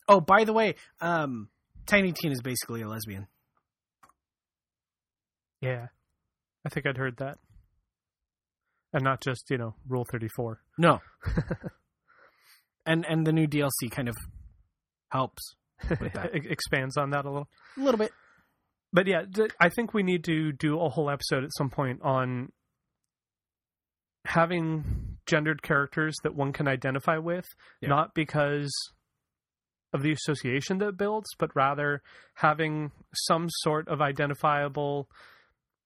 Oh, 0.07 0.19
by 0.19 0.43
the 0.45 0.53
way, 0.53 0.75
um, 0.99 1.49
Tiny 1.85 2.11
Tina 2.13 2.33
is 2.33 2.41
basically 2.41 2.81
a 2.81 2.87
lesbian. 2.87 3.27
Yeah, 5.61 5.87
I 6.65 6.69
think 6.69 6.85
I'd 6.87 6.97
heard 6.97 7.17
that, 7.17 7.37
and 8.93 9.03
not 9.03 9.21
just 9.21 9.43
you 9.49 9.57
know 9.57 9.75
Rule 9.87 10.05
Thirty 10.11 10.27
Four. 10.35 10.61
No, 10.77 10.99
and 12.85 13.05
and 13.07 13.25
the 13.27 13.33
new 13.33 13.47
DLC 13.47 13.91
kind 13.91 14.07
of 14.09 14.15
helps 15.11 15.55
with 15.99 16.13
that 16.13 16.31
expands 16.33 16.97
on 16.97 17.11
that 17.11 17.25
a 17.25 17.29
little. 17.29 17.47
a 17.77 17.81
little 17.81 17.97
bit. 17.99 18.11
But 18.93 19.07
yeah, 19.07 19.23
I 19.59 19.69
think 19.69 19.93
we 19.93 20.03
need 20.03 20.23
to 20.25 20.51
do 20.51 20.79
a 20.79 20.89
whole 20.89 21.09
episode 21.09 21.43
at 21.43 21.51
some 21.57 21.69
point 21.69 22.01
on 22.01 22.51
having 24.25 25.17
gendered 25.25 25.61
characters 25.63 26.15
that 26.23 26.35
one 26.35 26.51
can 26.53 26.67
identify 26.67 27.17
with, 27.17 27.45
Yeah. 27.81 27.89
not 27.89 28.13
because 28.13 28.69
of 29.93 30.01
the 30.03 30.11
association 30.11 30.77
that 30.79 30.97
builds, 30.97 31.27
but 31.37 31.53
rather 31.55 32.01
having 32.35 32.91
some 33.13 33.47
sort 33.49 33.87
of 33.87 34.01
identifiable 34.01 35.09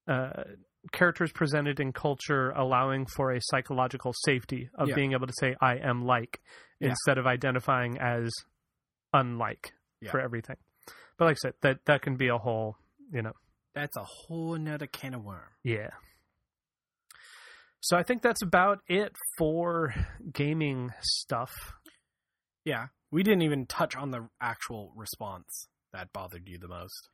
uh, 0.08 0.44
characters 0.92 1.32
presented 1.32 1.80
in 1.80 1.92
culture, 1.92 2.50
allowing 2.50 3.06
for 3.06 3.32
a 3.32 3.40
psychological 3.42 4.12
safety 4.24 4.70
of 4.78 4.88
Yeah. 4.88 4.94
being 4.94 5.12
able 5.12 5.26
to 5.26 5.32
say 5.40 5.56
"I 5.60 5.76
am 5.78 6.04
like" 6.04 6.40
Yeah. 6.78 6.90
instead 6.90 7.18
of 7.18 7.26
identifying 7.26 7.98
as 7.98 8.30
unlike 9.12 9.72
Yeah. 10.00 10.10
for 10.12 10.20
everything. 10.20 10.56
But 11.18 11.24
like 11.24 11.36
I 11.38 11.40
said, 11.42 11.54
that 11.62 11.84
that 11.86 12.02
can 12.02 12.16
be 12.16 12.28
a 12.28 12.38
whole, 12.38 12.76
you 13.12 13.22
know, 13.22 13.32
That's 13.74 13.96
a 13.96 14.04
whole 14.04 14.56
nother 14.56 14.86
can 14.86 15.14
of 15.14 15.24
worm. 15.24 15.48
yeah. 15.64 15.90
So 17.80 17.96
I 17.96 18.02
think 18.02 18.22
that's 18.22 18.42
about 18.42 18.80
it 18.88 19.14
for 19.38 19.94
gaming 20.32 20.92
stuff. 21.02 21.52
Yeah, 22.64 22.88
we 23.10 23.22
didn't 23.22 23.42
even 23.42 23.66
touch 23.66 23.96
on 23.96 24.10
the 24.10 24.28
actual 24.40 24.92
response 24.96 25.68
that 25.92 26.12
bothered 26.12 26.48
you 26.48 26.58
the 26.58 26.68
most. 26.68 27.08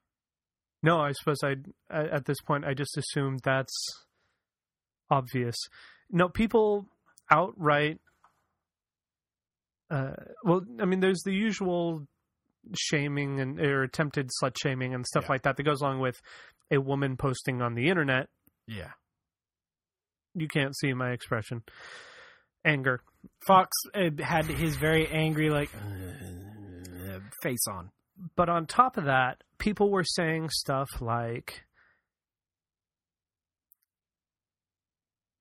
No, 0.83 0.99
I 1.01 1.13
suppose 1.13 1.39
I 1.45 1.57
at 1.91 2.25
this 2.25 2.41
point 2.41 2.65
I 2.65 2.75
just 2.75 2.97
assumed 2.97 3.41
that's 3.45 3.75
obvious. 5.11 5.57
No, 6.11 6.29
people 6.29 6.87
outright. 7.31 7.99
Uh, 9.91 10.15
well, 10.43 10.63
I 10.81 10.85
mean, 10.87 11.01
there's 11.01 11.23
the 11.25 11.33
usual 11.35 12.07
shaming 12.77 13.41
and 13.41 13.61
or 13.61 13.83
attempted 13.83 14.31
slut 14.43 14.57
shaming 14.61 14.95
and 14.95 15.07
stuff 15.07 15.25
Yeah. 15.25 15.33
like 15.33 15.43
that 15.43 15.57
that 15.57 15.63
goes 15.63 15.81
along 15.81 16.01
with 16.01 16.21
a 16.71 16.79
woman 16.81 17.17
posting 17.17 17.61
on 17.61 17.75
the 17.75 17.89
internet. 17.89 18.29
Yeah. 18.67 18.93
You 20.35 20.49
can't 20.49 20.75
see 20.77 20.95
my 20.95 21.11
expression. 21.11 21.63
Anger. 22.65 23.03
Fox 23.47 23.71
had 23.95 24.47
his 24.47 24.77
very 24.77 25.07
angry, 25.09 25.51
like, 25.51 25.71
face 27.43 27.67
on. 27.71 27.91
But 28.37 28.49
on 28.49 28.67
top 28.67 28.97
of 28.97 29.05
that, 29.05 29.43
people 29.59 29.91
were 29.91 30.05
saying 30.05 30.51
stuff 30.51 30.89
like 31.01 31.65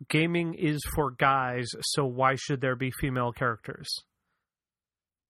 gaming 0.09 0.55
is 0.55 0.81
for 0.95 1.11
guys, 1.11 1.67
so 1.81 2.05
why 2.05 2.35
should 2.35 2.61
there 2.61 2.75
be 2.75 2.91
female 2.99 3.31
characters? 3.31 3.87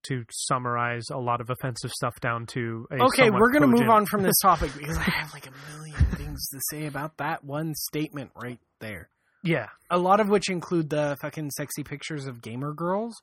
To 0.06 0.24
summarize 0.32 1.04
a 1.12 1.18
lot 1.18 1.40
of 1.40 1.48
offensive 1.48 1.92
stuff 1.92 2.14
down 2.20 2.46
to 2.46 2.86
a 2.90 3.04
Okay, 3.04 3.30
we're 3.30 3.52
going 3.52 3.62
to 3.62 3.68
move 3.68 3.88
on 3.88 4.04
from 4.06 4.22
this 4.22 4.34
topic 4.42 4.72
because 4.76 4.98
I 4.98 5.02
have 5.02 5.32
like 5.32 5.46
a 5.46 5.76
million 5.76 6.04
things 6.16 6.48
to 6.48 6.58
say 6.70 6.86
about 6.86 7.18
that 7.18 7.44
one 7.44 7.72
statement 7.74 8.32
right 8.34 8.58
there. 8.80 9.10
Yeah, 9.42 9.68
A 9.90 9.98
lot 9.98 10.20
of 10.20 10.28
which 10.28 10.48
include 10.48 10.88
the 10.90 11.16
fucking 11.20 11.50
sexy 11.50 11.82
pictures 11.82 12.26
of 12.26 12.40
gamer 12.42 12.72
girls. 12.72 13.20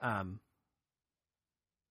Um, 0.00 0.40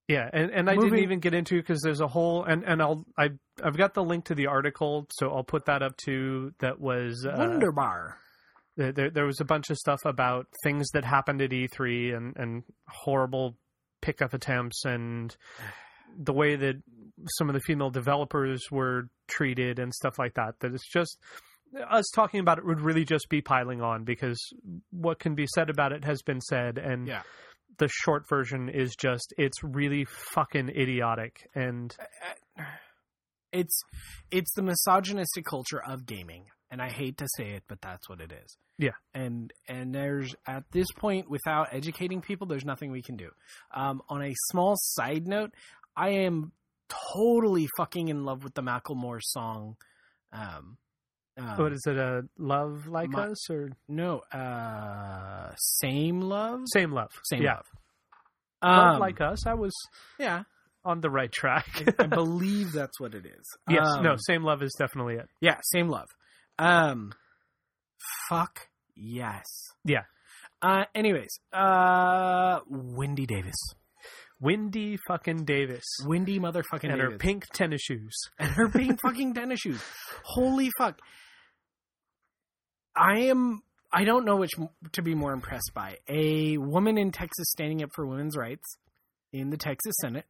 yeah, 0.07 0.29
and, 0.33 0.49
and 0.51 0.69
I 0.69 0.75
Moving- 0.75 0.91
didn't 0.91 1.03
even 1.03 1.19
get 1.19 1.33
into 1.33 1.57
because 1.57 1.81
there's 1.81 1.99
a 2.01 2.07
whole 2.07 2.43
and 2.43 2.63
and 2.63 2.81
I'll 2.81 3.05
I 3.17 3.29
I've 3.63 3.77
got 3.77 3.93
the 3.93 4.03
link 4.03 4.25
to 4.25 4.35
the 4.35 4.47
article, 4.47 5.05
so 5.11 5.29
I'll 5.29 5.43
put 5.43 5.65
that 5.65 5.83
up 5.83 5.97
too. 5.97 6.53
That 6.59 6.79
was 6.79 7.25
uh, 7.27 7.35
Wonderbar. 7.37 8.17
there, 8.75 8.91
there, 8.91 9.09
there 9.11 9.25
was 9.25 9.39
a 9.39 9.45
bunch 9.45 9.69
of 9.69 9.77
stuff 9.77 9.99
about 10.05 10.47
things 10.63 10.89
that 10.93 11.03
happened 11.05 11.41
at 11.41 11.51
E3 11.51 12.15
and, 12.17 12.35
and 12.37 12.63
horrible 12.87 13.55
pickup 14.01 14.33
attempts 14.33 14.83
and 14.85 15.35
the 16.17 16.33
way 16.33 16.55
that 16.55 16.81
some 17.37 17.49
of 17.49 17.53
the 17.53 17.59
female 17.61 17.91
developers 17.91 18.63
were 18.71 19.09
treated 19.27 19.77
and 19.77 19.93
stuff 19.93 20.17
like 20.17 20.33
that. 20.35 20.55
That 20.61 20.73
it's 20.73 20.89
just 20.91 21.19
us 21.89 22.05
talking 22.13 22.39
about 22.39 22.57
it 22.57 22.65
would 22.65 22.81
really 22.81 23.05
just 23.05 23.27
be 23.29 23.41
piling 23.41 23.81
on 23.81 24.03
because 24.03 24.39
what 24.91 25.19
can 25.19 25.35
be 25.35 25.45
said 25.53 25.69
about 25.69 25.91
it 25.91 26.03
has 26.03 26.21
been 26.21 26.41
said 26.41 26.77
and 26.77 27.07
Yeah. 27.07 27.21
the 27.77 27.87
short 27.87 28.27
version 28.27 28.69
is 28.69 28.95
just 28.95 29.33
it's 29.37 29.63
really 29.63 30.05
fucking 30.33 30.69
idiotic 30.69 31.47
and 31.55 31.95
it's 33.51 33.81
it's 34.31 34.53
the 34.53 34.61
misogynistic 34.61 35.45
culture 35.45 35.81
of 35.87 36.05
gaming 36.05 36.45
and 36.71 36.81
i 36.81 36.89
hate 36.89 37.17
to 37.17 37.27
say 37.37 37.51
it 37.51 37.63
but 37.67 37.81
that's 37.81 38.07
what 38.07 38.21
it 38.21 38.31
is 38.31 38.57
Yeah. 38.77 38.91
and 39.13 39.51
and 39.67 39.93
there's 39.93 40.35
at 40.47 40.63
this 40.71 40.87
point 40.97 41.29
without 41.29 41.69
educating 41.71 42.21
people 42.21 42.47
there's 42.47 42.65
nothing 42.65 42.91
we 42.91 43.01
can 43.01 43.15
do 43.17 43.29
um, 43.73 44.01
on 44.09 44.21
a 44.23 44.33
small 44.51 44.75
side 44.77 45.27
note 45.27 45.51
i 45.95 46.09
am 46.09 46.51
totally 47.13 47.67
fucking 47.77 48.07
in 48.07 48.23
love 48.23 48.43
with 48.43 48.53
the 48.53 48.61
macklemore 48.63 49.19
song 49.21 49.75
um, 50.31 50.77
um, 51.39 51.57
what 51.57 51.71
is 51.73 51.83
it 51.87 51.97
a 51.97 52.23
love 52.37 52.87
like 52.87 53.09
my- 53.09 53.27
us 53.27 53.49
or 53.49 53.69
no 53.87 54.19
uh 54.33 55.51
same 55.57 56.21
love 56.21 56.61
same 56.73 56.91
love 56.91 57.11
same 57.25 57.41
yeah 57.41 57.55
love 57.55 57.65
love 58.63 58.93
Um, 58.95 58.99
like 58.99 59.21
us 59.21 59.45
i 59.47 59.53
was 59.53 59.73
yeah 60.19 60.43
on 60.85 61.01
the 61.01 61.09
right 61.09 61.31
track 61.31 61.67
I, 61.99 62.03
I 62.03 62.07
believe 62.07 62.71
that's 62.73 62.99
what 62.99 63.13
it 63.13 63.25
is 63.25 63.45
yes 63.69 63.85
Um, 63.87 64.03
no 64.03 64.15
same 64.17 64.43
love 64.43 64.61
is 64.63 64.73
definitely 64.77 65.15
it 65.15 65.27
Yeah, 65.41 65.57
same 65.63 65.89
love. 65.89 66.07
Um, 66.57 67.11
fuck 68.29 68.67
yes. 68.95 69.45
Yeah. 69.85 70.03
Uh, 70.61 70.83
anyways, 70.93 71.39
uh, 71.53 72.59
Wendy 72.69 73.25
Davis, 73.25 73.55
Wendy 74.41 74.97
fucking 75.07 75.45
Davis 75.45 75.85
Wendy 76.05 76.37
motherfucking 76.39 76.81
Davis. 76.81 76.91
and 76.99 77.01
her 77.01 77.17
pink 77.17 77.45
tennis 77.53 77.81
shoes. 77.81 78.13
and 78.37 78.49
her 78.51 78.67
pink 78.67 78.99
fucking 79.05 79.33
tennis 79.33 79.59
shoes. 79.61 79.81
Holy 80.25 80.69
fuck! 80.77 80.99
I 82.99 83.19
am. 83.29 83.61
I 83.91 84.03
don't 84.03 84.25
know 84.25 84.35
which 84.35 84.51
to 84.91 85.01
be 85.01 85.15
more 85.15 85.31
impressed 85.31 85.71
by: 85.73 85.97
a 86.07 86.57
woman 86.57 86.97
in 86.97 87.11
Texas 87.11 87.49
standing 87.49 87.81
up 87.81 87.91
for 87.95 88.05
women's 88.05 88.35
rights 88.35 88.77
in 89.31 89.49
the 89.49 89.57
Texas 89.57 89.95
Senate, 90.01 90.25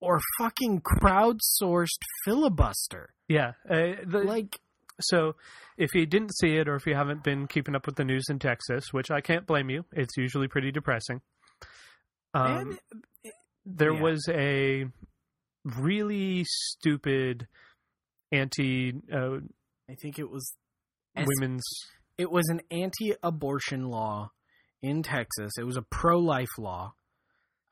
or 0.00 0.20
fucking 0.38 0.82
crowdsourced 0.82 2.02
filibuster. 2.24 3.10
Yeah, 3.28 3.52
uh, 3.70 3.94
the, 4.04 4.24
Like, 4.24 4.58
so 5.00 5.36
if 5.78 5.94
you 5.94 6.04
didn't 6.04 6.34
see 6.36 6.56
it 6.56 6.68
or 6.68 6.74
if 6.74 6.86
you 6.86 6.94
haven't 6.94 7.22
been 7.22 7.46
keeping 7.46 7.74
up 7.74 7.86
with 7.86 7.96
the 7.96 8.04
news 8.04 8.24
in 8.28 8.38
Texas, 8.38 8.92
which 8.92 9.10
I 9.10 9.20
can't 9.20 9.46
blame 9.46 9.70
you, 9.70 9.84
it's 9.92 10.16
usually 10.16 10.48
pretty 10.48 10.72
depressing. 10.72 11.20
Um, 12.34 12.78
and 13.24 13.32
there 13.64 13.94
yeah. 13.94 14.00
was 14.00 14.28
a 14.28 14.86
really 15.64 16.44
stupid 16.46 17.46
anti 18.32 18.94
uh, 19.12 19.38
I 19.92 19.96
think 20.00 20.18
it 20.18 20.30
was 20.30 20.56
women's. 21.14 21.62
it 22.18 22.30
was 22.30 22.48
an 22.48 22.60
anti-abortion 22.70 23.84
law 23.84 24.30
in 24.80 25.02
Texas. 25.02 25.52
It 25.58 25.64
was 25.64 25.76
a 25.76 25.82
pro-life 25.82 26.48
law. 26.58 26.94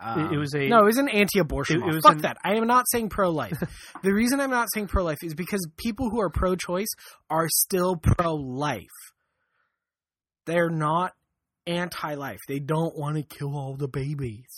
It- 0.02 0.32
it 0.32 0.38
was 0.38 0.54
a- 0.54 0.64
Um, 0.64 0.68
no, 0.70 0.78
it 0.80 0.84
was 0.86 0.96
an 0.98 1.08
anti-abortion. 1.08 1.76
it- 1.76 1.80
law. 1.80 1.88
it 1.88 1.94
was 1.94 2.02
Fuck 2.02 2.16
an- 2.16 2.22
that. 2.22 2.36
I 2.44 2.54
am 2.56 2.66
not 2.66 2.86
saying 2.90 3.08
pro-life. 3.10 3.52
the 4.02 4.12
reason 4.14 4.40
I'm 4.40 4.50
not 4.50 4.68
saying 4.72 4.86
pro-life 4.88 5.18
is 5.22 5.34
because 5.34 5.66
people 5.76 6.08
who 6.10 6.20
are 6.20 6.30
pro-choice 6.30 6.88
are 7.28 7.48
still 7.50 7.96
pro-life. 7.96 8.86
They're 10.46 10.70
not 10.70 11.12
anti-life. 11.66 12.40
They 12.48 12.58
don't 12.60 12.96
want 12.96 13.16
to 13.16 13.22
kill 13.22 13.54
all 13.56 13.76
the 13.76 13.88
babies 13.88 14.48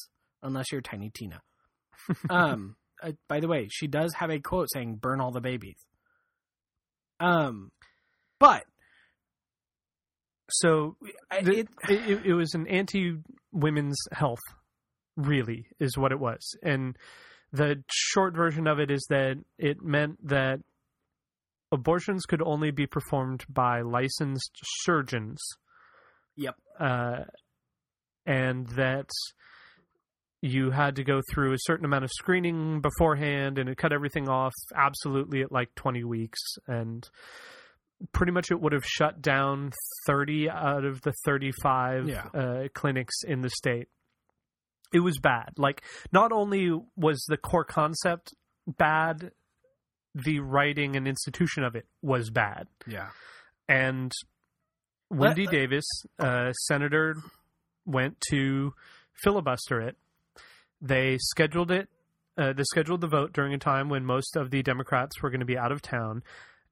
unless 0.43 0.71
you're 0.73 0.81
Tiny 0.81 1.11
Tina. 1.11 1.41
um. 2.31 2.77
uh, 3.03 3.13
by 3.29 3.41
the 3.41 3.49
way, 3.49 3.69
she 3.71 3.87
does 3.89 4.15
have 4.15 4.31
a 4.31 4.39
quote 4.41 4.69
saying 4.73 4.97
"burn 4.97 5.21
all 5.21 5.33
the 5.33 5.41
babies." 5.41 5.77
Um, 7.23 7.71
but 8.41 8.65
So 10.51 10.97
the- 11.31 11.61
it, 11.61 11.69
it, 11.89 12.27
it, 12.27 12.35
was 12.35 12.55
an 12.55 12.67
anti 12.67 13.15
women's 13.53 13.99
health, 14.13 14.43
really, 15.17 15.67
is 15.79 15.97
what 15.97 16.13
it 16.13 16.19
was. 16.19 16.57
And 16.63 16.97
the 17.53 17.83
short 17.91 18.35
version 18.35 18.67
of 18.67 18.79
it 18.81 18.91
is 18.91 19.07
that 19.09 19.37
it 19.59 19.83
meant 19.83 20.27
that 20.29 20.61
abortions 21.71 22.27
could 22.27 22.43
only 22.43 22.71
be 22.71 22.87
performed 22.87 23.45
by 23.49 23.81
licensed 23.83 24.51
surgeons. 24.83 25.41
Yep. 26.37 26.57
Uh, 26.79 27.25
and 28.27 28.67
that 28.69 29.09
you 30.45 30.71
had 30.73 30.97
to 30.97 31.05
go 31.05 31.21
through 31.33 31.53
a 31.55 31.59
certain 31.61 31.85
amount 31.85 32.03
of 32.05 32.11
screening 32.13 32.81
beforehand 32.81 33.59
and 33.59 33.69
it 33.69 33.79
cut 33.79 33.93
everything 33.93 34.29
off 34.29 34.53
absolutely 34.75 35.41
at 35.43 35.53
like 35.53 35.73
20 35.77 36.03
weeks 36.05 36.41
and 36.67 37.09
pretty 38.13 38.33
much 38.33 38.51
it 38.51 38.61
would 38.61 38.73
have 38.73 38.85
shut 38.85 39.23
down 39.23 39.71
30 40.09 40.51
out 40.51 40.85
of 40.85 41.01
the 41.03 41.13
35 41.25 42.09
Yeah. 42.09 42.25
uh, 42.35 42.69
clinics 42.75 43.23
in 43.27 43.41
the 43.43 43.51
state 43.51 43.87
it 44.93 44.99
was 45.01 45.19
bad 45.21 45.51
like 45.57 45.83
not 46.13 46.33
only 46.33 46.71
was 46.97 47.25
the 47.29 47.37
core 47.37 47.65
concept 47.65 48.35
bad 48.67 49.31
the 50.15 50.41
writing 50.41 50.97
and 50.97 51.07
institution 51.07 51.63
of 51.63 51.77
it 51.77 51.87
was 52.03 52.31
bad 52.31 52.67
yeah. 52.87 53.09
and 53.69 54.11
Wendy 55.09 55.47
Davis, 55.47 55.85
uh, 56.19 56.53
senator, 56.53 57.17
went 57.85 58.19
to 58.31 58.73
filibuster 59.23 59.79
it. 59.83 59.97
They 60.83 61.17
scheduled 61.21 61.71
it. 61.71 61.89
Uh, 62.37 62.53
they 62.53 62.65
scheduled 62.65 63.01
the 63.01 63.07
vote 63.09 63.33
during 63.33 63.55
a 63.55 63.59
time 63.59 63.89
when 63.89 64.05
most 64.05 64.37
of 64.37 64.51
the 64.51 64.63
Democrats 64.63 65.23
were 65.23 65.31
going 65.31 65.41
to 65.41 65.47
be 65.47 65.57
out 65.57 65.71
of 65.71 65.81
town, 65.81 66.23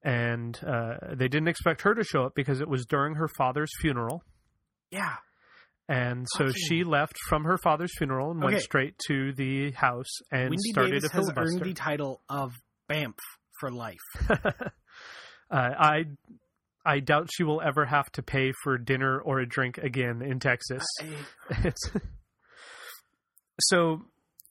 and 0.02 0.58
uh, 0.66 0.94
they 1.14 1.28
didn't 1.28 1.48
expect 1.48 1.82
her 1.82 1.94
to 1.94 2.02
show 2.02 2.24
up 2.24 2.34
because 2.34 2.60
it 2.60 2.68
was 2.68 2.84
during 2.86 3.14
her 3.14 3.28
father's 3.28 3.70
funeral. 3.80 4.22
Yeah. 4.90 5.16
And 5.88 6.26
so 6.36 6.46
Fucking- 6.46 6.62
she 6.68 6.84
left 6.84 7.14
from 7.28 7.44
her 7.44 7.58
father's 7.58 7.90
funeral 7.98 8.30
and 8.30 8.40
went 8.42 8.54
Okay. 8.56 8.62
straight 8.62 8.94
to 9.08 9.32
the 9.32 9.72
house 9.72 10.06
and 10.30 10.50
Wendy 10.50 10.70
started 10.70 10.90
Davis 10.92 11.10
a 11.10 11.12
has 11.14 11.24
filibuster. 11.26 11.56
earned 11.56 11.64
the 11.64 11.74
title 11.74 12.22
of 12.28 12.52
BAMF 12.88 13.18
for 13.60 13.70
life. 13.70 13.98
uh, 14.30 14.40
I 15.50 16.04
I 16.86 17.00
doubt 17.00 17.28
she 17.34 17.42
will 17.44 17.60
ever 17.60 17.84
have 17.84 18.10
to 18.12 18.22
pay 18.22 18.52
for 18.62 18.78
dinner 18.78 19.20
or 19.20 19.40
a 19.40 19.46
drink 19.46 19.78
again 19.78 20.22
in 20.22 20.38
Texas. 20.40 20.84
It's 21.64 21.90
so 23.60 24.02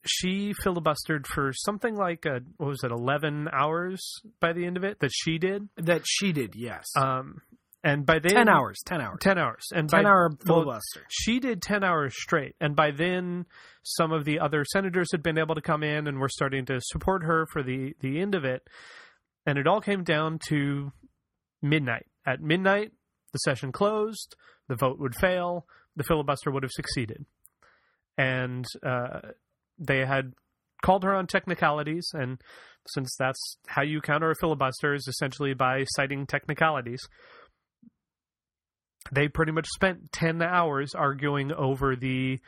she 0.06 0.54
filibustered 0.64 1.26
for 1.26 1.52
something 1.52 1.94
like 1.94 2.24
a, 2.24 2.40
what 2.56 2.68
was 2.68 2.84
it, 2.84 2.90
eleven 2.90 3.48
hours 3.52 4.00
by 4.40 4.52
the 4.52 4.64
end 4.64 4.76
of 4.76 4.84
it 4.84 4.98
that 5.00 5.10
she 5.12 5.38
did. 5.38 5.68
that 5.76 6.02
she 6.06 6.32
did, 6.32 6.54
yes. 6.56 6.86
Um, 6.96 7.42
and 7.82 8.04
by 8.04 8.18
then, 8.18 8.34
ten 8.34 8.48
hours. 8.48 8.78
Ten 8.84 9.00
hours. 9.00 9.18
ten 9.20 9.38
hours, 9.38 9.64
and 9.72 9.88
Ten 9.88 10.04
by, 10.04 10.08
hour 10.10 10.30
well, 10.46 10.62
filibuster. 10.64 11.06
she 11.08 11.40
did 11.40 11.62
10 11.62 11.82
hours 11.82 12.14
straight 12.14 12.54
and 12.60 12.76
by 12.76 12.90
then 12.90 13.46
some 13.82 14.12
of 14.12 14.26
the 14.26 14.38
other 14.38 14.64
senators 14.70 15.08
had 15.12 15.22
been 15.22 15.38
able 15.38 15.54
to 15.54 15.62
come 15.62 15.82
in 15.82 16.06
and 16.06 16.18
were 16.18 16.28
starting 16.28 16.66
to 16.66 16.78
support 16.82 17.22
her 17.24 17.46
for 17.50 17.62
the 17.62 17.94
the 18.00 18.20
end 18.20 18.34
of 18.34 18.44
it 18.44 18.68
and 19.46 19.56
it 19.58 19.66
all 19.66 19.80
came 19.80 20.04
down 20.04 20.38
to 20.48 20.92
midnight 21.62 22.04
at 22.26 22.42
midnight 22.42 22.92
the 23.32 23.38
session 23.38 23.72
closed 23.72 24.36
the 24.68 24.76
vote 24.76 24.98
would 24.98 25.14
fail 25.14 25.66
the 25.96 26.04
filibuster 26.04 26.50
would 26.50 26.62
have 26.62 26.72
succeeded 26.72 27.24
and 28.18 28.64
uh, 28.84 29.20
they 29.78 30.04
had 30.04 30.32
called 30.82 31.04
her 31.04 31.14
on 31.14 31.26
technicalities 31.26 32.08
and 32.14 32.40
since 32.86 33.14
that's 33.18 33.58
how 33.66 33.82
you 33.82 34.00
counter 34.00 34.30
a 34.30 34.34
filibuster 34.40 34.94
is 34.94 35.06
essentially 35.06 35.52
by 35.52 35.84
citing 35.96 36.26
technicalities 36.26 37.00
they 39.12 39.28
pretty 39.28 39.52
much 39.52 39.66
spent 39.68 40.12
10 40.12 40.42
hours 40.42 40.94
arguing 40.94 41.52
over 41.52 41.96
the 41.96 42.38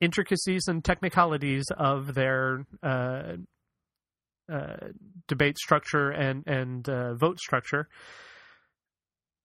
intricacies 0.00 0.62
and 0.66 0.84
technicalities 0.84 1.64
of 1.76 2.14
their 2.14 2.64
uh, 2.82 3.34
uh, 4.50 4.88
debate 5.28 5.58
structure 5.58 6.10
and 6.10 6.46
and 6.46 6.88
uh, 6.88 7.14
vote 7.14 7.38
structure. 7.38 7.88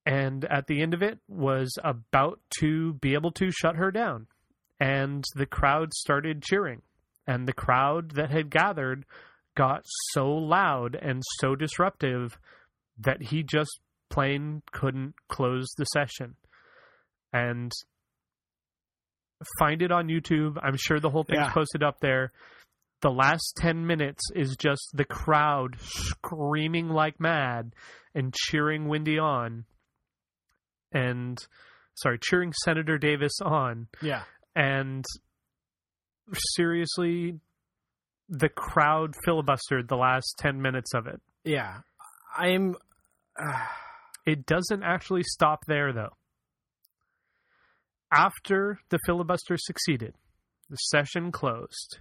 And 0.06 0.46
at 0.46 0.68
the 0.68 0.82
end 0.82 0.94
of 0.94 1.02
it 1.02 1.20
was 1.28 1.78
about 1.84 2.40
to 2.60 2.94
be 2.94 3.14
able 3.14 3.32
to 3.34 3.52
shut 3.52 3.76
her 3.76 3.92
down 3.92 4.28
and 4.80 5.24
the 5.36 5.46
crowd 5.46 5.94
started 5.94 6.42
cheering 6.44 6.82
and 7.28 7.48
the 7.48 7.54
crowd 7.54 8.12
that 8.12 8.30
had 8.32 8.50
gathered 8.50 9.06
got 9.56 9.82
so 10.12 10.28
loud 10.28 10.96
and 11.02 11.22
so 11.40 11.56
disruptive 11.56 12.38
that 13.00 13.22
he 13.22 13.42
just 13.44 13.80
plain 14.10 14.62
couldn't 14.72 15.14
close 15.30 15.66
the 15.78 15.86
session 15.86 16.36
and 17.34 17.72
find 19.60 19.82
it 19.82 19.92
on 19.92 20.08
YouTube. 20.08 20.58
I'm 20.62 20.78
sure 20.78 21.00
the 21.00 21.10
whole 21.10 21.24
thing's 21.24 21.40
Yeah. 21.40 21.54
posted 21.54 21.84
up 21.84 22.00
there. 22.00 22.32
The 23.02 23.12
last 23.12 23.54
10 23.58 23.86
minutes 23.86 24.24
is 24.34 24.56
just 24.56 24.90
the 24.94 25.06
crowd 25.06 25.76
screaming 25.80 26.90
like 26.90 27.20
mad 27.20 27.74
and 28.14 28.34
cheering 28.34 28.88
Wendy 28.88 29.20
on. 29.20 29.66
And 30.92 31.38
sorry, 31.96 32.18
cheering 32.22 32.54
Senator 32.64 32.98
Davis 32.98 33.34
on. 33.42 33.88
Yeah. 34.02 34.24
And 34.56 35.04
seriously, 36.56 37.40
the 38.30 38.50
crowd 38.50 39.16
filibustered 39.28 39.88
the 39.88 39.98
last 39.98 40.36
10 40.40 40.62
minutes 40.62 40.94
of 40.94 41.08
it. 41.08 41.22
Yeah. 41.44 41.80
I'm. 42.38 42.76
Uh, 43.42 43.66
It 44.26 44.46
doesn't 44.48 44.82
actually 44.82 45.22
stop 45.24 45.66
there, 45.68 45.94
though. 45.94 46.16
After 48.12 48.80
the 48.90 49.00
filibuster 49.06 49.56
succeeded, 49.58 50.16
the 50.70 50.78
session 50.78 51.32
closed. 51.32 52.00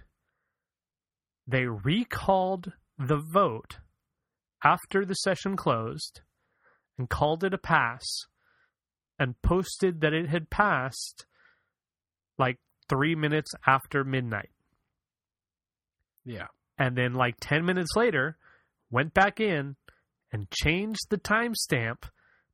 They 1.47 1.65
recalled 1.65 2.73
the 2.97 3.21
vote 3.33 3.77
after 4.63 5.05
the 5.05 5.13
session 5.13 5.55
closed 5.55 6.21
and 6.97 7.09
called 7.09 7.43
it 7.43 7.53
a 7.53 7.57
pass 7.59 8.03
and 9.19 9.39
posted 9.43 10.01
that 10.01 10.13
it 10.13 10.29
had 10.29 10.49
passed 10.49 11.25
like 12.37 12.57
three 12.89 13.15
minutes 13.15 13.51
after 13.65 14.03
midnight. 14.03 14.49
yeah. 16.23 16.47
And 16.77 16.97
then, 16.97 17.13
like 17.13 17.35
10 17.39 17.63
minutes 17.65 17.95
later, 17.95 18.37
went 18.91 19.13
back 19.13 19.39
in 19.39 19.77
and 20.33 20.51
changed 20.51 21.07
the 21.09 21.17
timestamp 21.17 22.03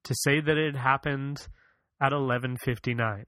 to 0.04 0.14
say 0.16 0.40
that 0.40 0.58
it 0.58 0.76
happened 0.76 1.48
at 2.00 2.12
11:59. 2.12 3.26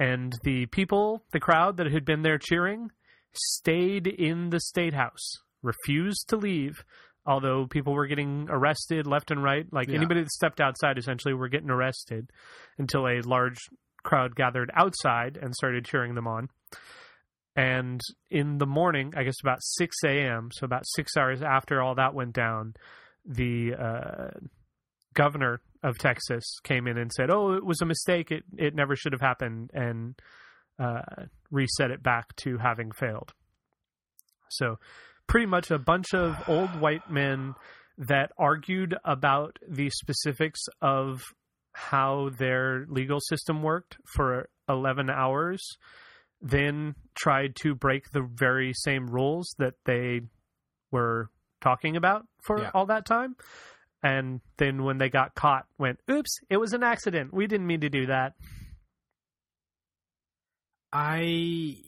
And 0.00 0.34
the 0.44 0.66
people, 0.66 1.24
the 1.32 1.40
crowd 1.40 1.76
that 1.78 1.90
had 1.90 2.04
been 2.04 2.22
there 2.22 2.38
cheering, 2.38 2.90
stayed 3.32 4.06
in 4.06 4.50
the 4.50 4.60
state 4.60 4.94
house, 4.94 5.38
refused 5.62 6.28
to 6.28 6.36
leave. 6.36 6.84
Although 7.26 7.66
people 7.66 7.94
were 7.94 8.06
getting 8.06 8.46
arrested 8.48 9.06
left 9.06 9.30
and 9.30 9.42
right, 9.42 9.66
like 9.72 9.88
Yeah. 9.88 9.96
anybody 9.96 10.20
that 10.22 10.30
stepped 10.30 10.60
outside 10.60 10.98
essentially 10.98 11.34
were 11.34 11.48
getting 11.48 11.70
arrested 11.70 12.30
until 12.78 13.06
a 13.06 13.20
large 13.22 13.58
crowd 14.08 14.34
gathered 14.34 14.70
outside 14.74 15.38
and 15.40 15.54
started 15.54 15.84
cheering 15.84 16.14
them 16.14 16.26
on. 16.26 16.48
And 17.54 18.00
in 18.30 18.56
the 18.58 18.66
morning, 18.66 19.12
I 19.16 19.24
guess 19.24 19.34
about 19.42 19.58
6 19.60 19.96
a.m., 20.06 20.48
so 20.52 20.64
about 20.64 20.84
six 20.86 21.16
hours 21.16 21.42
after 21.42 21.82
all 21.82 21.96
that 21.96 22.14
went 22.14 22.32
down, 22.32 22.74
the 23.26 23.74
uh, 23.74 24.38
governor 25.12 25.60
of 25.82 25.98
Texas 25.98 26.44
came 26.62 26.86
in 26.86 26.96
and 26.96 27.12
said, 27.12 27.30
"Oh, 27.30 27.54
it 27.54 27.64
was 27.64 27.82
a 27.82 27.86
mistake. 27.86 28.30
It 28.30 28.44
it 28.56 28.74
never 28.74 28.96
should 28.96 29.12
have 29.12 29.20
happened," 29.20 29.70
and 29.74 30.14
uh, 30.78 31.26
reset 31.50 31.90
it 31.90 32.02
back 32.02 32.34
to 32.36 32.58
having 32.58 32.90
failed. 32.92 33.32
So, 34.48 34.78
pretty 35.26 35.46
much 35.46 35.70
a 35.70 35.78
bunch 35.78 36.14
of 36.14 36.36
old 36.48 36.80
white 36.80 37.10
men 37.10 37.54
that 37.98 38.30
argued 38.38 38.96
about 39.04 39.58
the 39.68 39.90
specifics 39.90 40.60
of 40.80 41.22
how 41.78 42.30
their 42.36 42.84
legal 42.88 43.20
system 43.20 43.62
worked 43.62 43.96
for 44.04 44.48
11 44.68 45.08
hours, 45.10 45.62
then 46.40 46.94
tried 47.14 47.54
to 47.62 47.74
break 47.74 48.10
the 48.10 48.22
very 48.34 48.72
same 48.74 49.06
rules 49.06 49.54
that 49.58 49.74
they 49.84 50.22
were 50.90 51.30
talking 51.60 51.96
about 51.96 52.26
for 52.42 52.58
Yeah. 52.62 52.70
all 52.74 52.86
that 52.86 53.06
time. 53.06 53.36
And 54.02 54.40
then 54.56 54.82
when 54.82 54.98
they 54.98 55.08
got 55.08 55.34
caught, 55.34 55.66
went, 55.78 56.00
oops, 56.10 56.38
it 56.50 56.56
was 56.56 56.72
an 56.72 56.82
accident. 56.82 57.32
We 57.32 57.46
didn't 57.46 57.66
mean 57.66 57.80
to 57.80 57.88
do 57.88 58.06
that. 58.06 58.34
I 60.92 61.87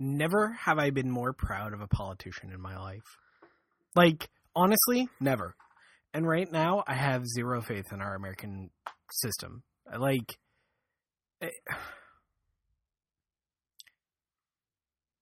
never 0.00 0.52
have 0.52 0.78
I 0.78 0.90
been 0.90 1.10
more 1.10 1.32
proud 1.32 1.72
of 1.74 1.80
a 1.80 1.86
politician 1.86 2.50
in 2.52 2.60
my 2.60 2.76
life. 2.78 3.16
Like, 3.94 4.28
honestly, 4.56 5.08
never. 5.20 5.54
And 6.14 6.26
right 6.26 6.50
now, 6.50 6.82
I 6.86 6.94
have 6.94 7.26
zero 7.26 7.60
faith 7.60 7.92
in 7.92 8.00
our 8.00 8.14
American 8.14 8.70
system. 9.12 9.62
Like, 9.96 10.38
eh, 11.40 11.48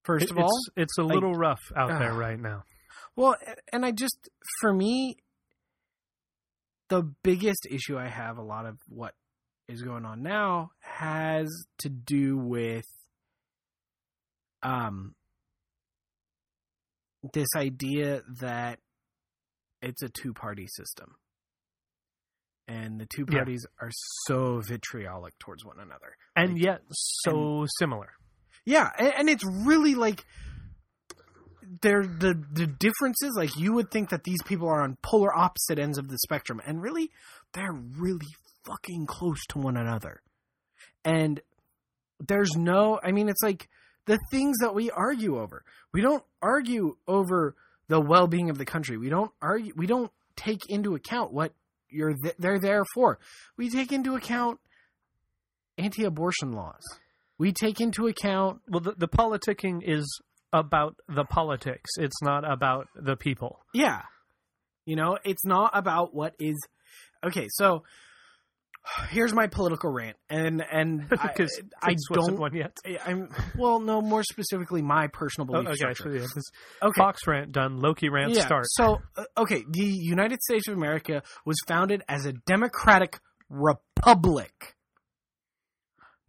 first 0.04 0.26
It- 0.26 0.30
of 0.30 0.38
all, 0.38 0.48
it's, 0.48 0.68
it's 0.76 0.98
a 0.98 1.02
like- 1.02 1.14
little 1.14 1.34
rough 1.34 1.60
out 1.76 1.98
there 1.98 2.12
right 2.14 2.38
now. 2.38 2.64
Well, 3.16 3.36
and 3.72 3.84
I 3.84 3.90
just, 3.90 4.28
for 4.60 4.72
me, 4.72 5.16
the 6.88 7.02
biggest 7.22 7.66
issue 7.68 7.98
I 7.98 8.06
have, 8.08 8.38
a 8.38 8.42
lot 8.42 8.64
of 8.64 8.78
what 8.88 9.14
is 9.68 9.82
going 9.82 10.04
on 10.04 10.22
now 10.22 10.70
has 10.80 11.48
to 11.78 11.88
do 11.88 12.38
with 12.38 12.86
um 14.62 15.14
this 17.32 17.48
idea 17.56 18.22
that 18.40 18.78
it's 19.82 20.02
a 20.02 20.08
two 20.08 20.32
party 20.32 20.66
system. 20.68 21.14
And 22.66 23.00
the 23.00 23.06
two 23.06 23.24
Yeah. 23.28 23.38
parties 23.38 23.66
are 23.80 23.90
so 24.26 24.60
vitriolic 24.60 25.38
towards 25.38 25.64
one 25.64 25.80
another. 25.80 26.16
And 26.36 26.54
Like- 26.54 26.62
yet 26.62 26.82
so 26.90 27.66
similar. 27.78 28.12
Yeah, 28.64 28.90
and, 28.98 29.12
and 29.14 29.30
it's 29.30 29.44
really 29.46 29.94
like 29.94 30.24
they're 31.82 32.06
the 32.06 32.34
the 32.52 32.66
differences. 32.66 33.34
Like 33.36 33.56
you 33.56 33.72
would 33.74 33.90
think 33.90 34.10
that 34.10 34.24
these 34.24 34.42
people 34.44 34.68
are 34.68 34.82
on 34.82 34.96
polar 35.02 35.34
opposite 35.36 35.78
ends 35.78 35.98
of 35.98 36.08
the 36.08 36.18
spectrum, 36.18 36.60
and 36.66 36.82
really, 36.82 37.10
they're 37.52 37.72
really 37.72 38.26
fucking 38.66 39.06
close 39.06 39.44
to 39.50 39.58
one 39.58 39.76
another. 39.76 40.22
And 41.04 41.40
there's 42.20 42.54
no, 42.56 43.00
I 43.02 43.12
mean, 43.12 43.28
it's 43.28 43.42
like 43.42 43.68
the 44.08 44.18
things 44.30 44.56
that 44.60 44.74
we 44.74 44.90
argue 44.90 45.38
over. 45.38 45.62
We 45.92 46.00
don't 46.00 46.24
argue 46.42 46.96
over 47.06 47.54
the 47.88 48.00
well 48.00 48.26
being 48.26 48.50
of 48.50 48.58
the 48.58 48.64
country. 48.64 48.96
We 48.96 49.10
don't 49.10 49.30
argue. 49.40 49.72
We 49.76 49.86
don't 49.86 50.10
take 50.34 50.68
into 50.68 50.94
account 50.94 51.32
what 51.32 51.52
you're 51.90 52.14
th- 52.14 52.34
they're 52.38 52.58
there 52.58 52.84
for. 52.94 53.18
We 53.56 53.70
take 53.70 53.92
into 53.92 54.16
account 54.16 54.58
anti-abortion 55.76 56.52
laws. 56.52 56.82
We 57.38 57.52
take 57.52 57.80
into 57.80 58.08
account 58.08 58.62
Well, 58.68 58.80
the, 58.80 58.94
the 58.96 59.08
politicking 59.08 59.82
is 59.84 60.20
about 60.52 60.96
the 61.08 61.24
politics. 61.24 61.90
It's 61.98 62.20
not 62.22 62.50
about 62.50 62.88
the 62.96 63.14
people. 63.14 63.60
Yeah. 63.74 64.02
You 64.86 64.96
know, 64.96 65.18
it's 65.22 65.44
not 65.44 65.70
about 65.74 66.14
what 66.14 66.34
is 66.38 66.56
okay, 67.22 67.46
so 67.50 67.84
here's 69.10 69.32
my 69.34 69.46
political 69.46 69.90
rant 69.90 70.16
and 70.30 70.62
and 70.70 71.06
I, 71.18 71.26
Because 71.28 71.60
I 71.82 71.94
wasn't 72.10 72.36
don't 72.36 72.38
one 72.38 72.54
yet. 72.54 72.76
I'm 73.04 73.28
well 73.56 73.80
no 73.80 74.00
more 74.00 74.22
specifically 74.22 74.82
my 74.82 75.06
personal 75.08 75.48
Oh, 75.54 75.60
okay, 75.60 75.74
structure. 75.74 76.14
yeah, 76.16 76.26
Okay. 76.82 76.98
Fox 76.98 77.26
rant 77.26 77.52
done. 77.52 77.80
Lowki 77.80 78.10
rant 78.10 78.34
yeah. 78.34 78.44
start. 78.44 78.64
So 78.68 78.98
uh, 79.16 79.24
okay, 79.36 79.64
the 79.70 79.84
United 79.84 80.40
States 80.42 80.68
of 80.68 80.74
America 80.74 81.22
was 81.44 81.56
founded 81.66 82.02
as 82.08 82.26
a 82.26 82.32
democratic 82.32 83.18
republic. 83.50 84.74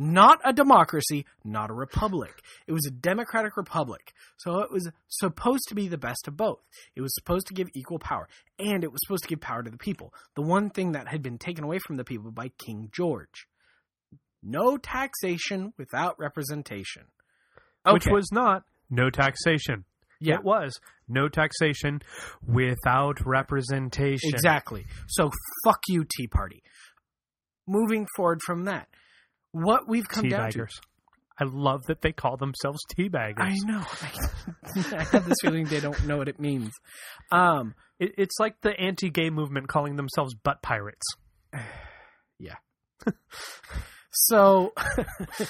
Not 0.01 0.39
a 0.45 0.53
democracy, 0.53 1.25
not 1.43 1.69
a 1.69 1.73
republic. 1.73 2.31
It 2.67 2.71
was 2.71 2.85
a 2.87 2.91
democratic 2.91 3.57
republic. 3.57 4.13
So 4.37 4.59
it 4.59 4.71
was 4.71 4.89
supposed 5.09 5.63
to 5.67 5.75
be 5.75 5.89
the 5.89 5.97
best 5.97 6.25
of 6.27 6.37
both. 6.37 6.61
It 6.95 7.01
was 7.01 7.13
supposed 7.15 7.47
to 7.47 7.53
give 7.53 7.67
equal 7.75 7.99
power, 7.99 8.29
and 8.57 8.83
it 8.85 8.91
was 8.91 8.99
supposed 9.05 9.23
to 9.23 9.29
give 9.29 9.41
power 9.41 9.61
to 9.61 9.69
the 9.69 9.77
people. 9.77 10.13
The 10.35 10.41
one 10.41 10.69
thing 10.69 10.93
that 10.93 11.09
had 11.09 11.21
been 11.21 11.37
taken 11.37 11.65
away 11.65 11.79
from 11.79 11.97
the 11.97 12.05
people 12.05 12.31
by 12.31 12.51
King 12.57 12.89
George. 12.93 13.47
No 14.41 14.77
taxation 14.77 15.73
without 15.77 16.17
representation. 16.17 17.03
Which 17.91 18.07
was 18.07 18.29
not 18.31 18.63
no 18.89 19.09
taxation. 19.09 19.83
yeah, 20.21 20.35
It 20.35 20.43
was 20.43 20.79
no 21.09 21.27
taxation 21.27 22.01
without 22.45 23.25
representation. 23.25 24.29
Exactly. 24.33 24.85
So 25.07 25.29
fuck 25.65 25.79
you, 25.89 26.05
Tea 26.05 26.27
Party. 26.27 26.63
Moving 27.67 28.07
forward 28.15 28.41
from 28.45 28.63
that, 28.65 28.87
what 29.51 29.87
we've 29.87 30.07
come 30.07 30.29
down 30.29 30.51
to. 30.51 30.59
Teabaggers. 30.59 30.79
I 31.41 31.45
love 31.45 31.85
that 31.85 32.01
they 32.01 32.11
call 32.11 32.35
themselves 32.35 32.79
teabaggers. 32.97 33.39
I 33.39 33.55
know. 33.63 33.85
I 34.97 35.03
have 35.03 35.25
this 35.25 35.37
feeling 35.41 35.65
they 35.65 35.79
don't 35.79 36.05
know 36.05 36.17
what 36.17 36.27
it 36.27 36.37
means. 36.39 36.73
Um, 37.31 37.75
It, 37.97 38.13
it's 38.17 38.35
like 38.39 38.59
the 38.61 38.77
anti-gay 38.77 39.29
movement 39.29 39.69
calling 39.69 39.95
themselves 39.95 40.35
butt 40.35 40.61
pirates. 40.61 41.05
Yeah. 42.41 42.55
so, 44.13 44.71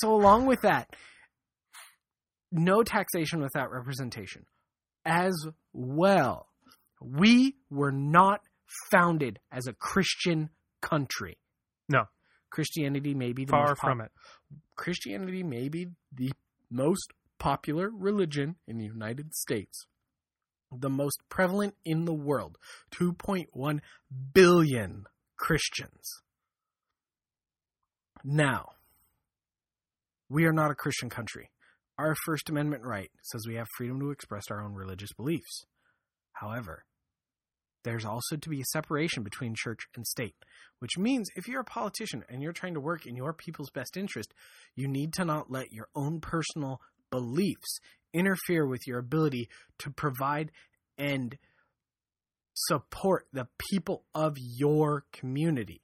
so 0.00 0.12
along 0.12 0.46
with 0.46 0.62
that, 0.62 0.88
no 2.50 2.82
taxation 2.82 3.40
without 3.40 3.70
representation. 3.70 4.46
As 5.04 5.32
well, 5.72 6.48
we 7.00 7.54
were 7.70 7.92
not 7.92 8.40
founded 8.90 9.38
as 9.52 9.68
a 9.68 9.72
Christian 9.72 10.50
country. 10.82 11.38
Christianity 12.50 13.14
may 13.14 13.32
be 13.32 13.44
the 13.44 13.50
Far 13.50 13.68
most 13.68 13.80
pop- 13.80 13.90
from 13.90 14.00
it. 14.00 14.10
Christianity 14.76 15.42
may 15.42 15.68
be 15.68 15.88
the 16.12 16.32
most 16.70 17.12
popular 17.38 17.90
religion 17.90 18.56
in 18.66 18.78
the 18.78 18.84
United 18.84 19.34
States, 19.34 19.86
the 20.76 20.90
most 20.90 21.20
prevalent 21.28 21.74
in 21.84 22.04
the 22.04 22.14
world 22.14 22.58
2.1 22.92 23.80
billion 24.32 25.04
Christians. 25.36 26.22
Now, 28.24 28.70
we 30.28 30.44
are 30.44 30.52
not 30.52 30.70
a 30.70 30.74
Christian 30.74 31.08
country. 31.08 31.50
Our 31.96 32.14
First 32.24 32.48
Amendment 32.48 32.84
right 32.84 33.10
says 33.22 33.46
we 33.46 33.56
have 33.56 33.66
freedom 33.76 33.98
to 34.00 34.10
express 34.10 34.44
our 34.50 34.62
own 34.62 34.74
religious 34.74 35.12
beliefs. 35.12 35.64
However, 36.32 36.84
there's 37.88 38.04
also 38.04 38.36
to 38.36 38.50
be 38.50 38.60
a 38.60 38.66
separation 38.66 39.22
between 39.22 39.54
church 39.56 39.88
and 39.96 40.06
state, 40.06 40.34
which 40.78 40.98
means 40.98 41.26
if 41.36 41.48
you're 41.48 41.62
a 41.62 41.64
politician 41.64 42.22
and 42.28 42.42
you're 42.42 42.52
trying 42.52 42.74
to 42.74 42.80
work 42.80 43.06
in 43.06 43.16
your 43.16 43.32
people's 43.32 43.70
best 43.70 43.96
interest, 43.96 44.34
you 44.76 44.86
need 44.86 45.14
to 45.14 45.24
not 45.24 45.50
let 45.50 45.72
your 45.72 45.88
own 45.94 46.20
personal 46.20 46.82
beliefs 47.10 47.78
interfere 48.12 48.66
with 48.66 48.82
your 48.86 48.98
ability 48.98 49.48
to 49.78 49.90
provide 49.90 50.52
and 50.98 51.38
support 52.52 53.26
the 53.32 53.48
people 53.70 54.04
of 54.14 54.36
your 54.36 55.04
community. 55.10 55.80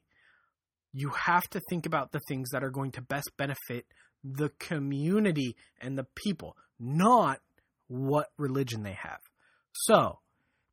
You 0.93 1.09
have 1.09 1.49
to 1.49 1.61
think 1.71 1.87
about 1.87 2.11
the 2.11 2.21
things 2.27 2.49
that 2.51 2.63
are 2.63 2.69
going 2.69 2.91
to 2.91 3.01
best 3.01 3.31
benefit 3.35 3.87
the 4.23 4.49
community 4.59 5.55
and 5.81 5.97
the 5.97 6.05
people, 6.15 6.55
not 6.79 7.39
what 7.87 8.27
religion 8.37 8.83
they 8.83 8.93
have. 8.93 9.21
So, 9.73 10.19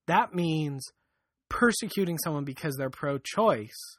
that 0.06 0.34
means 0.34 0.92
persecuting 1.52 2.18
someone 2.18 2.44
because 2.44 2.74
they're 2.76 2.90
pro 2.90 3.18
choice 3.18 3.96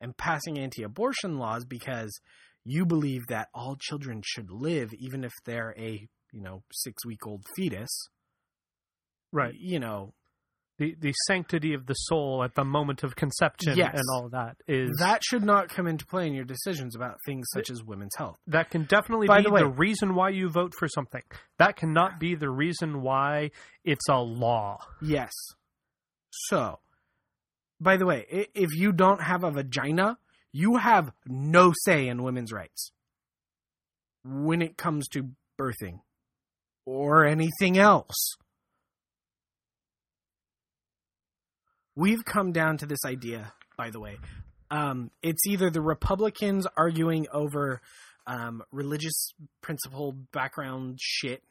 and 0.00 0.16
passing 0.16 0.58
anti 0.58 0.82
abortion 0.82 1.38
laws 1.38 1.64
because 1.64 2.18
you 2.64 2.86
believe 2.86 3.22
that 3.28 3.48
all 3.52 3.76
children 3.78 4.22
should 4.24 4.50
live 4.50 4.90
even 4.98 5.24
if 5.24 5.32
they're 5.44 5.74
a, 5.78 6.06
you 6.32 6.40
know, 6.40 6.62
six 6.72 7.04
week 7.04 7.26
old 7.26 7.44
fetus. 7.56 7.90
Right. 9.32 9.54
You 9.58 9.80
know, 9.80 10.14
The 10.78 10.94
the 10.98 11.12
sanctity 11.26 11.74
of 11.74 11.86
the 11.86 11.94
soul 11.94 12.42
at 12.44 12.54
the 12.54 12.64
moment 12.64 13.02
of 13.02 13.16
conception 13.16 13.76
Yes. 13.76 13.92
and 13.94 14.04
all 14.14 14.28
that 14.30 14.56
is 14.68 14.90
that 14.98 15.22
should 15.24 15.42
not 15.44 15.68
come 15.70 15.86
into 15.86 16.06
play 16.06 16.26
in 16.26 16.34
your 16.34 16.44
decisions 16.44 16.94
about 16.96 17.18
things 17.26 17.46
such 17.52 17.70
as 17.70 17.82
women's 17.82 18.14
health. 18.16 18.36
that 18.46 18.70
can 18.70 18.84
definitely 18.84 19.26
By 19.26 19.38
be 19.42 19.50
the 19.50 19.56
the, 19.58 19.68
reason 19.70 20.14
why 20.14 20.30
you 20.30 20.48
vote 20.50 20.72
for 20.78 20.88
something. 20.88 21.22
That 21.58 21.76
cannot 21.76 22.20
be 22.20 22.34
the 22.34 22.50
reason 22.50 23.00
why 23.02 23.50
it's 23.84 24.08
a 24.08 24.18
law. 24.18 24.78
Yes. 25.00 25.32
So, 26.30 26.78
by 27.82 27.96
the 27.96 28.06
way, 28.06 28.48
if 28.54 28.74
you 28.74 28.92
don't 28.92 29.20
have 29.20 29.44
a 29.44 29.50
vagina, 29.50 30.18
you 30.52 30.76
have 30.76 31.12
no 31.26 31.72
say 31.84 32.08
in 32.08 32.22
women's 32.22 32.52
rights 32.52 32.92
when 34.24 34.62
it 34.62 34.76
comes 34.76 35.08
to 35.08 35.30
birthing 35.60 36.00
or 36.86 37.24
anything 37.24 37.78
else. 37.78 38.36
We've 41.96 42.24
come 42.24 42.52
down 42.52 42.78
to 42.78 42.86
this 42.86 43.04
idea, 43.04 43.52
by 43.76 43.90
the 43.90 44.00
way. 44.00 44.16
Um, 44.70 45.10
it's 45.22 45.46
either 45.46 45.68
the 45.68 45.82
Republicans 45.82 46.66
arguing 46.76 47.26
over 47.32 47.82
um, 48.26 48.62
religious 48.70 49.32
principle 49.60 50.12
background 50.32 50.98
shit 51.00 51.42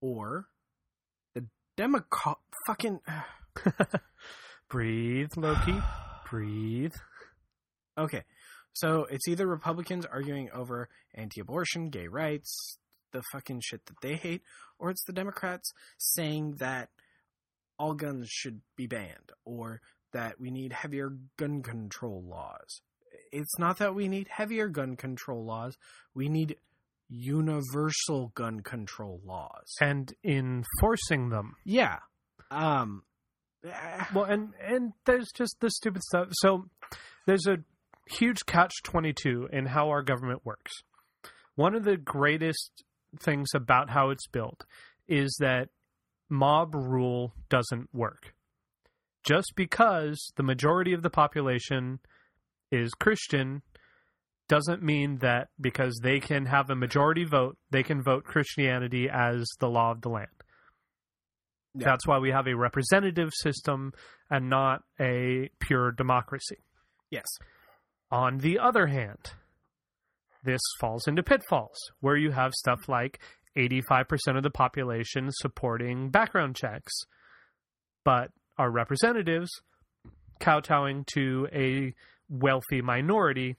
or 0.00 0.46
the 1.34 1.44
Democrat 1.76 2.38
fucking. 2.66 3.00
Breathe, 4.70 5.30
Lowki. 5.36 5.82
Breathe. 6.30 6.94
Okay. 7.98 8.22
So 8.72 9.06
it's 9.10 9.26
either 9.28 9.46
Republicans 9.46 10.06
arguing 10.06 10.48
over 10.54 10.88
anti 11.14 11.40
abortion, 11.40 11.90
gay 11.90 12.06
rights, 12.06 12.78
the 13.12 13.22
fucking 13.32 13.60
shit 13.64 13.84
that 13.86 14.00
they 14.00 14.14
hate, 14.14 14.42
or 14.78 14.90
it's 14.90 15.04
the 15.04 15.12
Democrats 15.12 15.72
saying 15.98 16.56
that 16.60 16.88
all 17.78 17.94
guns 17.94 18.28
should 18.30 18.60
be 18.76 18.86
banned 18.86 19.32
or 19.44 19.80
that 20.12 20.38
we 20.40 20.50
need 20.50 20.72
heavier 20.72 21.14
gun 21.36 21.62
control 21.62 22.22
laws. 22.22 22.80
It's 23.32 23.58
not 23.58 23.78
that 23.78 23.94
we 23.94 24.06
need 24.06 24.28
heavier 24.28 24.68
gun 24.68 24.96
control 24.96 25.44
laws, 25.44 25.76
we 26.14 26.28
need 26.28 26.56
universal 27.08 28.30
gun 28.34 28.60
control 28.60 29.20
laws. 29.24 29.74
and 29.80 30.12
enforcing 30.24 31.30
them. 31.30 31.56
Yeah. 31.64 31.98
Um 32.50 33.02
Well, 34.14 34.24
and 34.24 34.54
and 34.60 34.92
there's 35.06 35.30
just 35.32 35.56
the 35.60 35.70
stupid 35.70 36.02
stuff. 36.02 36.28
So 36.32 36.66
there's 37.26 37.46
a 37.46 37.58
huge 38.06 38.44
catch 38.46 38.72
twenty 38.82 39.12
two 39.12 39.48
in 39.52 39.66
how 39.66 39.90
our 39.90 40.02
government 40.02 40.40
works. 40.44 40.72
One 41.54 41.74
of 41.74 41.84
the 41.84 41.96
greatest 41.96 42.84
things 43.22 43.50
about 43.54 43.90
how 43.90 44.10
it's 44.10 44.26
built 44.26 44.64
is 45.08 45.36
that 45.40 45.68
mob 46.28 46.74
rule 46.74 47.34
doesn't 47.48 47.88
work. 47.92 48.34
Just 49.24 49.52
because 49.54 50.32
the 50.36 50.42
majority 50.42 50.92
of 50.92 51.02
the 51.02 51.10
population 51.10 51.98
is 52.72 52.94
Christian 52.94 53.62
doesn't 54.48 54.82
mean 54.82 55.18
that 55.18 55.48
because 55.60 56.00
they 56.02 56.18
can 56.18 56.46
have 56.46 56.70
a 56.70 56.74
majority 56.74 57.24
vote, 57.24 57.58
they 57.70 57.82
can 57.82 58.02
vote 58.02 58.24
Christianity 58.24 59.08
as 59.08 59.46
the 59.60 59.68
law 59.68 59.90
of 59.92 60.00
the 60.00 60.08
land. 60.08 60.28
Yeah. 61.74 61.84
That's 61.86 62.06
why 62.06 62.18
we 62.18 62.30
have 62.30 62.46
a 62.48 62.54
representative 62.56 63.30
system 63.32 63.92
and 64.30 64.48
not 64.50 64.82
a 65.00 65.50
pure 65.60 65.92
democracy. 65.92 66.58
yes. 67.10 67.26
On 68.12 68.38
the 68.38 68.58
other 68.58 68.88
hand, 68.88 69.34
this 70.42 70.60
falls 70.80 71.06
into 71.06 71.22
pitfalls 71.22 71.76
where 72.00 72.16
you 72.16 72.32
have 72.32 72.52
stuff 72.54 72.88
like 72.88 73.20
85% 73.56 74.36
of 74.36 74.42
the 74.42 74.50
population 74.50 75.28
supporting 75.30 76.10
background 76.10 76.56
checks, 76.56 76.92
but 78.04 78.30
our 78.58 78.68
representatives 78.70 79.48
kowtowing 80.40 81.04
to 81.14 81.46
a 81.52 81.94
wealthy 82.28 82.80
minority 82.82 83.54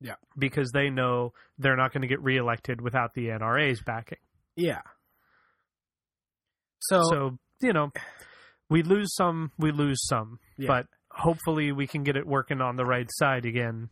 Yeah. 0.00 0.14
because 0.38 0.70
they 0.72 0.90
know 0.90 1.32
they're 1.58 1.76
not 1.76 1.92
going 1.92 2.02
to 2.02 2.08
get 2.08 2.22
reelected 2.22 2.80
without 2.80 3.14
the 3.14 3.28
NRA's 3.30 3.82
backing. 3.82 4.18
Yeah. 4.54 4.82
So, 6.88 7.02
So, 7.10 7.38
you 7.60 7.72
know, 7.72 7.90
we 8.68 8.82
lose 8.82 9.14
some, 9.14 9.52
we 9.58 9.70
lose 9.72 10.04
some, 10.06 10.38
Yeah. 10.56 10.68
but 10.68 10.86
hopefully 11.10 11.72
we 11.72 11.86
can 11.86 12.02
get 12.04 12.16
it 12.16 12.26
working 12.26 12.60
on 12.60 12.76
the 12.76 12.84
right 12.84 13.08
side 13.10 13.44
again 13.44 13.88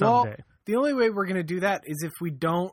Well, 0.00 0.22
someday. 0.24 0.42
the 0.64 0.76
only 0.76 0.94
way 0.94 1.10
we're 1.10 1.26
going 1.26 1.36
to 1.36 1.42
do 1.42 1.60
that 1.60 1.82
is 1.84 2.02
if 2.02 2.12
we 2.20 2.30
don't 2.30 2.72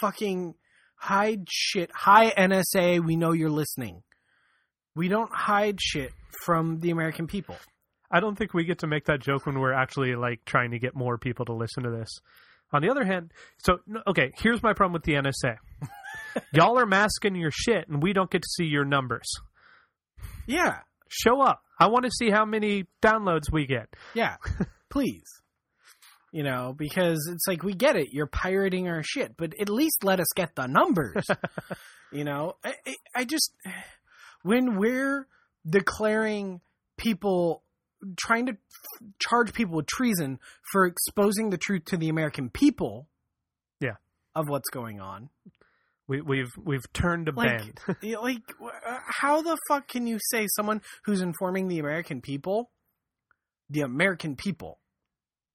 fucking 0.00 0.54
hide 0.96 1.46
shit. 1.50 1.90
Hi 1.94 2.30
NSA, 2.30 3.04
we 3.04 3.16
know 3.16 3.32
you're 3.32 3.50
listening. 3.50 4.02
We 4.94 5.08
don't 5.08 5.34
hide 5.34 5.80
shit 5.80 6.12
from 6.44 6.80
the 6.80 6.90
American 6.90 7.26
people. 7.26 7.56
I 8.10 8.20
don't 8.20 8.36
think 8.36 8.52
we 8.52 8.64
get 8.64 8.80
to 8.80 8.86
make 8.86 9.06
that 9.06 9.20
joke 9.20 9.46
when 9.46 9.58
we're 9.58 9.72
actually 9.72 10.14
like 10.16 10.44
trying 10.44 10.72
to 10.72 10.78
get 10.78 10.94
more 10.94 11.16
people 11.18 11.46
to 11.46 11.54
listen 11.54 11.82
to 11.84 11.90
this. 11.90 12.10
On 12.74 12.82
the 12.82 12.90
other 12.90 13.04
hand, 13.04 13.32
so 13.58 13.78
okay, 14.06 14.32
here's 14.36 14.62
my 14.62 14.74
problem 14.74 14.92
with 14.92 15.02
the 15.04 15.14
NSA. 15.14 15.56
Y'all 16.52 16.78
are 16.78 16.86
masking 16.86 17.34
your 17.36 17.50
shit, 17.52 17.88
and 17.88 18.02
we 18.02 18.12
don't 18.12 18.30
get 18.30 18.42
to 18.42 18.48
see 18.48 18.64
your 18.64 18.84
numbers. 18.84 19.28
Yeah. 20.46 20.78
Show 21.08 21.40
up. 21.42 21.62
I 21.78 21.88
want 21.88 22.04
to 22.04 22.10
see 22.10 22.30
how 22.30 22.44
many 22.44 22.86
downloads 23.02 23.50
we 23.52 23.66
get. 23.66 23.88
Yeah. 24.14 24.36
Please. 24.90 25.24
You 26.32 26.42
know, 26.42 26.74
because 26.76 27.28
it's 27.30 27.46
like 27.46 27.62
we 27.62 27.74
get 27.74 27.96
it, 27.96 28.08
you're 28.12 28.26
pirating 28.26 28.88
our 28.88 29.02
shit, 29.02 29.36
but 29.36 29.52
at 29.60 29.68
least 29.68 30.02
let 30.02 30.18
us 30.18 30.28
get 30.34 30.54
the 30.54 30.66
numbers. 30.66 31.22
you 32.12 32.24
know, 32.24 32.54
I, 32.64 32.74
I, 32.86 32.94
I 33.14 33.24
just 33.24 33.52
when 34.42 34.76
we're 34.78 35.26
declaring 35.68 36.62
people 36.96 37.62
trying 38.18 38.46
to 38.46 38.56
charge 39.18 39.52
people 39.52 39.76
with 39.76 39.86
treason 39.86 40.38
for 40.72 40.86
exposing 40.86 41.50
the 41.50 41.58
truth 41.58 41.84
to 41.86 41.98
the 41.98 42.08
American 42.08 42.48
people, 42.48 43.08
Yeah. 43.78 43.96
of 44.34 44.48
what's 44.48 44.70
going 44.70 45.00
on. 45.00 45.28
We, 46.08 46.20
we've 46.20 46.50
we've 46.62 46.92
turned 46.92 47.28
a 47.28 47.32
Like, 47.32 47.80
bend. 47.86 47.98
Like 48.20 48.42
uh, 48.60 48.98
how 49.06 49.40
the 49.42 49.56
fuck 49.68 49.88
can 49.88 50.06
you 50.06 50.18
say 50.30 50.46
someone 50.56 50.82
who's 51.04 51.20
informing 51.20 51.68
the 51.68 51.78
American 51.78 52.20
people 52.20 52.70
the 53.72 53.80
american 53.80 54.36
people 54.36 54.78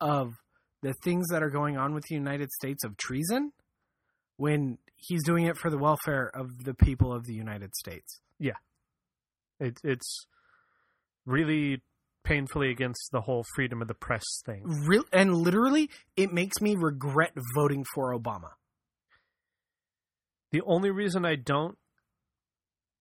of 0.02 0.34
the 0.82 0.94
things 1.04 1.28
that 1.30 1.44
are 1.44 1.50
going 1.50 1.78
on 1.78 1.94
with 1.94 2.04
the 2.10 2.16
united 2.16 2.50
states 2.52 2.84
of 2.84 2.98
treason 2.98 3.52
when 4.38 4.78
he's 4.96 5.24
doing 5.24 5.46
it 5.46 5.58
for 5.58 5.70
the 5.70 5.78
welfare 5.78 6.32
of 6.34 6.64
the 6.64 6.74
people 6.74 7.14
of 7.14 7.26
the 7.26 7.34
united 7.34 7.74
states 7.76 8.20
Yeah, 8.40 8.60
It, 9.60 9.78
it's 9.84 10.26
really 11.26 11.82
painfully 12.24 12.70
against 12.72 13.10
the 13.12 13.22
whole 13.22 13.44
freedom 13.56 13.82
of 13.82 13.88
the 13.88 13.94
press 13.94 14.26
thing. 14.46 14.64
Real 14.86 15.04
and 15.14 15.36
literally 15.36 15.90
it 16.16 16.34
makes 16.34 16.60
me 16.62 16.76
regret 16.76 17.32
voting 17.56 17.86
for 17.94 18.14
obama 18.18 18.52
The 20.52 20.62
only 20.66 20.90
reason 20.92 21.26
I 21.26 21.36
don't 21.36 21.78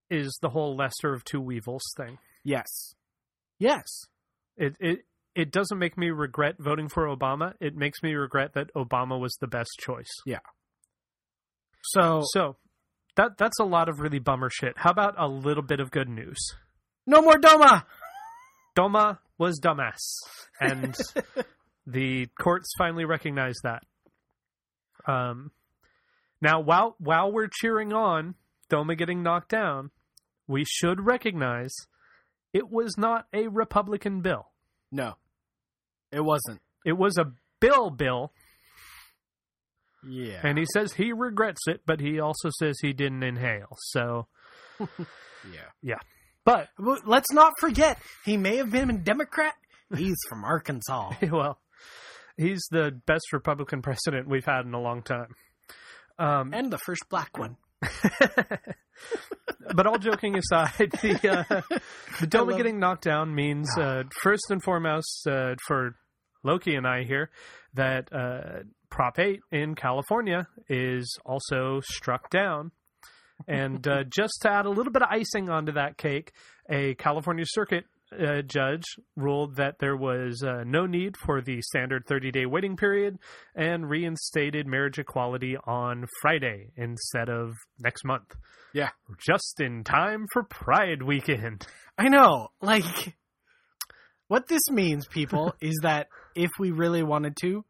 is 0.09 0.37
the 0.41 0.49
whole 0.49 0.75
lesser 0.75 1.13
of 1.13 1.23
two 1.25 1.41
weevils 1.41 1.83
thing. 1.97 2.17
yes 2.43 2.93
yes 3.59 4.05
It 4.55 4.75
it 4.79 4.99
it 5.35 5.51
doesn't 5.51 5.77
make 5.77 5.97
me 5.97 6.09
regret 6.09 6.55
voting 6.59 6.89
for 6.89 7.05
Obama. 7.05 7.53
It 7.59 7.75
makes 7.75 8.01
me 8.01 8.13
regret 8.15 8.53
that 8.55 8.73
Obama 8.73 9.19
was 9.19 9.35
the 9.39 9.47
best 9.47 9.69
choice. 9.79 10.09
Yeah. 10.25 10.39
So 11.83 12.21
So 12.25 12.55
that 13.15 13.37
that's 13.37 13.59
a 13.59 13.65
lot 13.65 13.87
of 13.89 13.99
really 13.99 14.19
bummer 14.19 14.49
shit. 14.49 14.73
How 14.77 14.91
about 14.91 15.15
a 15.17 15.27
little 15.27 15.63
bit 15.63 15.79
of 15.79 15.91
good 15.91 16.09
news? 16.09 16.37
no 17.05 17.21
more 17.21 17.35
doma 17.35 17.83
Doma 18.77 19.17
was 19.39 19.59
dumbass, 19.59 19.97
and 20.59 20.95
the 21.87 22.27
courts 22.39 22.71
finally 22.77 23.05
recognized 23.05 23.59
that. 23.63 23.81
Um, 25.11 25.51
now 26.41 26.59
while 26.59 26.95
while 26.99 27.31
we're 27.31 27.49
cheering 27.51 27.93
on 27.93 28.35
Doma 28.69 28.97
getting 28.97 29.23
knocked 29.23 29.49
down, 29.49 29.91
we 30.47 30.65
should 30.65 31.05
recognize 31.05 31.71
it 32.53 32.69
was 32.69 32.97
not 32.97 33.25
a 33.33 33.47
Republican 33.47 34.21
bill. 34.21 34.47
no 34.91 35.15
it 36.11 36.21
wasn't 36.21 36.61
It 36.85 36.97
was 36.97 37.17
a 37.17 37.33
bill 37.59 37.89
bill, 37.89 38.31
yeah 40.07 40.39
and 40.43 40.57
he 40.57 40.65
says 40.73 40.93
he 40.93 41.11
regrets 41.11 41.61
it, 41.67 41.81
but 41.85 41.99
he 41.99 42.19
also 42.19 42.49
says 42.59 42.77
he 42.81 42.93
didn't 42.93 43.23
inhale. 43.23 43.75
So, 43.89 44.27
yeah 44.79 45.69
yeah. 45.81 45.99
but 46.45 46.69
let's 47.05 47.31
not 47.33 47.53
forget 47.59 47.99
he 48.25 48.37
may 48.37 48.57
have 48.57 48.71
been 48.71 48.89
a 48.89 48.97
democrat 48.97 49.55
he's 49.95 50.17
from 50.29 50.43
arkansas 50.43 51.13
well, 51.31 51.59
he's 52.37 52.65
the 52.71 52.91
best 53.05 53.33
Republican 53.33 53.81
president 53.81 54.27
we've 54.27 54.45
had 54.45 54.65
in 54.65 54.73
a 54.73 54.81
long 54.81 55.01
time. 55.01 55.35
Um, 56.19 56.53
and 56.53 56.71
the 56.71 56.79
first 56.79 57.07
black 57.09 57.37
one 57.37 57.57
but 59.75 59.85
all 59.85 59.99
joking 59.99 60.37
aside, 60.37 60.91
the 61.01 61.45
uh, 61.49 61.61
the 62.19 62.27
Doma 62.27 62.47
love- 62.47 62.57
getting 62.57 62.79
knocked 62.79 63.03
down 63.03 63.33
means 63.35 63.69
uh, 63.77 64.03
first 64.21 64.49
and 64.49 64.63
foremost 64.63 65.27
uh, 65.27 65.55
for 65.67 65.95
Lowki 66.45 66.77
and 66.77 66.87
I 66.87 67.03
here 67.03 67.29
that 67.73 68.11
uh, 68.11 68.63
Prop 68.89 69.19
Eight 69.19 69.41
in 69.51 69.75
California 69.75 70.47
is 70.69 71.19
also 71.25 71.81
struck 71.83 72.29
down. 72.29 72.71
And 73.47 73.87
uh, 73.87 74.03
just 74.09 74.39
to 74.41 74.51
add 74.51 74.65
a 74.65 74.69
little 74.69 74.91
bit 74.91 75.03
of 75.03 75.09
icing 75.11 75.49
onto 75.49 75.73
that 75.73 75.97
cake, 75.97 76.31
a 76.69 76.95
California 76.95 77.45
Circuit 77.47 77.85
uh, 78.11 78.41
judge 78.41 78.83
ruled 79.15 79.55
that 79.57 79.75
there 79.79 79.95
was 79.95 80.43
uh, 80.43 80.63
no 80.65 80.85
need 80.85 81.15
for 81.17 81.41
the 81.41 81.61
standard 81.61 82.05
30 82.07 82.31
day 82.31 82.45
waiting 82.45 82.77
period 82.77 83.17
and 83.55 83.89
reinstated 83.89 84.67
marriage 84.67 84.99
equality 84.99 85.57
on 85.65 86.05
Friday 86.21 86.71
instead 86.75 87.29
of 87.29 87.53
next 87.79 88.05
month. 88.05 88.35
Yeah. 88.73 88.89
Just 89.19 89.59
in 89.59 89.83
time 89.83 90.25
for 90.31 90.43
Pride 90.43 91.01
weekend. 91.03 91.65
I 91.97 92.09
know. 92.09 92.49
Like, 92.61 93.15
what 94.27 94.47
this 94.47 94.69
means, 94.69 95.07
people, 95.07 95.55
is 95.61 95.79
that 95.83 96.07
if 96.35 96.51
we 96.59 96.71
really 96.71 97.03
wanted 97.03 97.35
to, 97.41 97.65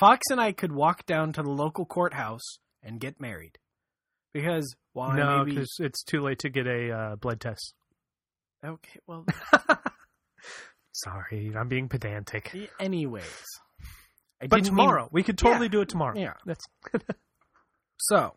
Fox 0.00 0.22
and 0.30 0.40
I 0.40 0.52
could 0.52 0.72
walk 0.72 1.06
down 1.06 1.32
to 1.34 1.42
the 1.42 1.50
local 1.50 1.86
courthouse 1.86 2.58
and 2.82 3.00
get 3.00 3.20
married. 3.20 3.58
Because 4.32 4.74
why? 4.92 5.16
No, 5.16 5.44
because 5.44 5.76
it's 5.78 6.02
too 6.02 6.20
late 6.20 6.40
to 6.40 6.50
get 6.50 6.66
a 6.66 6.90
uh, 6.90 7.16
blood 7.16 7.40
test. 7.40 7.74
Okay, 8.64 9.00
well, 9.06 9.24
Sorry, 10.92 11.52
I'm 11.56 11.68
being 11.68 11.88
pedantic. 11.88 12.54
anyways, 12.78 13.24
I 14.40 14.46
But 14.46 14.56
didn't 14.62 14.76
mean- 14.76 14.84
tomorrow, 14.86 15.08
we 15.10 15.22
could 15.22 15.36
totally 15.38 15.66
Yeah. 15.66 15.70
do 15.72 15.80
it 15.80 15.88
tomorrow. 15.88 16.16
Yeah. 16.18 16.34
That's 16.46 16.64
so, 17.98 18.34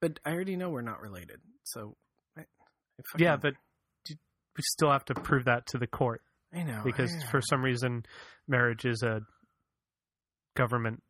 but 0.00 0.18
I 0.24 0.32
already 0.32 0.56
know 0.56 0.70
we're 0.70 0.82
not 0.82 1.00
related. 1.00 1.40
So, 1.64 1.94
I, 2.36 2.40
I 2.42 2.44
fucking- 3.12 3.24
yeah, 3.24 3.36
but 3.36 3.54
we 4.08 4.62
still 4.62 4.90
have 4.90 5.04
to 5.06 5.14
prove 5.14 5.44
that 5.44 5.66
to 5.66 5.78
the 5.78 5.86
court 5.86 6.22
I 6.54 6.62
know 6.64 6.80
because 6.84 7.12
I 7.12 7.18
know. 7.18 7.26
for 7.30 7.40
some 7.42 7.62
reason, 7.62 8.04
marriage 8.48 8.84
is 8.84 9.02
a 9.02 9.20
government 10.56 11.02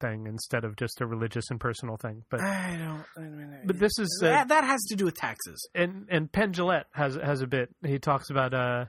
thing 0.00 0.26
instead 0.26 0.64
of 0.64 0.76
just 0.76 1.00
a 1.00 1.06
religious 1.06 1.44
and 1.50 1.60
personal 1.60 1.96
thing. 1.96 2.24
But 2.30 2.40
I 2.40 2.76
don't. 2.78 3.04
I 3.24 3.28
mean, 3.28 3.58
but 3.66 3.78
this 3.78 3.92
is 3.98 4.20
uh, 4.22 4.28
that, 4.28 4.48
that 4.48 4.64
has 4.64 4.80
to 4.88 4.96
do 4.96 5.04
with 5.04 5.14
taxes. 5.16 5.68
and 5.74 6.06
and 6.10 6.30
Penn 6.32 6.52
has 6.92 7.14
has 7.16 7.42
a 7.42 7.46
bit. 7.46 7.68
He 7.84 7.98
talks 7.98 8.30
about 8.30 8.54
uh 8.54 8.86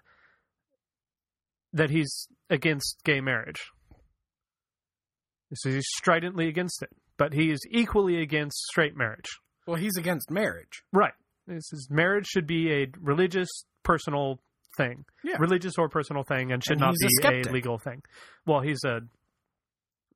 that 1.74 1.90
he's 1.90 2.28
against 2.50 2.98
gay 3.04 3.22
marriage. 3.22 3.62
So 5.54 5.70
he's 5.70 5.86
stridently 5.98 6.48
against 6.48 6.82
it. 6.82 6.90
but 7.18 7.34
he 7.34 7.52
is 7.52 7.60
equally 7.70 8.22
against 8.22 8.58
straight 8.72 8.96
marriage. 8.96 9.28
Well, 9.68 9.76
he's 9.78 9.96
against 9.98 10.32
marriage. 10.32 10.82
Right. 10.92 11.14
This 11.46 11.72
is 11.74 11.88
marriage 11.92 12.26
should 12.28 12.48
be 12.48 12.72
a 12.72 12.88
religious, 13.00 13.50
personal 13.84 14.40
thing, 14.78 15.06
Yeah. 15.24 15.36
religious 15.38 15.74
or 15.78 15.90
personal 15.90 16.24
thing, 16.24 16.52
and 16.52 16.64
should 16.64 16.74
And 16.74 16.82
not 16.82 16.96
he's 17.00 17.26
a 17.26 17.30
be 17.30 17.50
a, 17.50 17.52
legal 17.52 17.78
thing. 17.78 18.02
Well, 18.46 18.62
he's 18.62 18.84
a. 18.86 19.02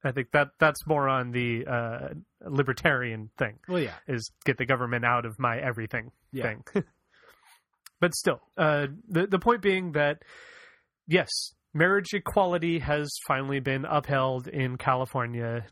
I 0.06 0.12
think 0.12 0.32
that 0.32 0.50
that's 0.60 0.86
more 0.86 1.10
on 1.10 1.32
the 1.32 1.66
uh, 1.66 2.10
libertarian 2.48 3.32
thing. 3.38 3.58
Well, 3.68 3.80
yeah. 3.82 3.96
is 4.08 4.32
get 4.46 4.58
the 4.58 4.66
government 4.66 5.04
out 5.04 5.26
of 5.26 5.40
my 5.40 5.58
everything 5.58 6.12
Yeah. 6.32 6.44
thing. 6.44 6.64
but 8.00 8.14
still, 8.14 8.40
uh, 8.58 8.88
the 9.08 9.26
the 9.28 9.40
point 9.40 9.62
being 9.62 9.94
that 9.94 10.22
yes, 11.08 11.30
marriage 11.74 12.14
equality 12.14 12.80
has 12.80 13.10
finally 13.28 13.60
been 13.60 13.86
upheld 13.86 14.48
in 14.48 14.78
California. 14.78 15.66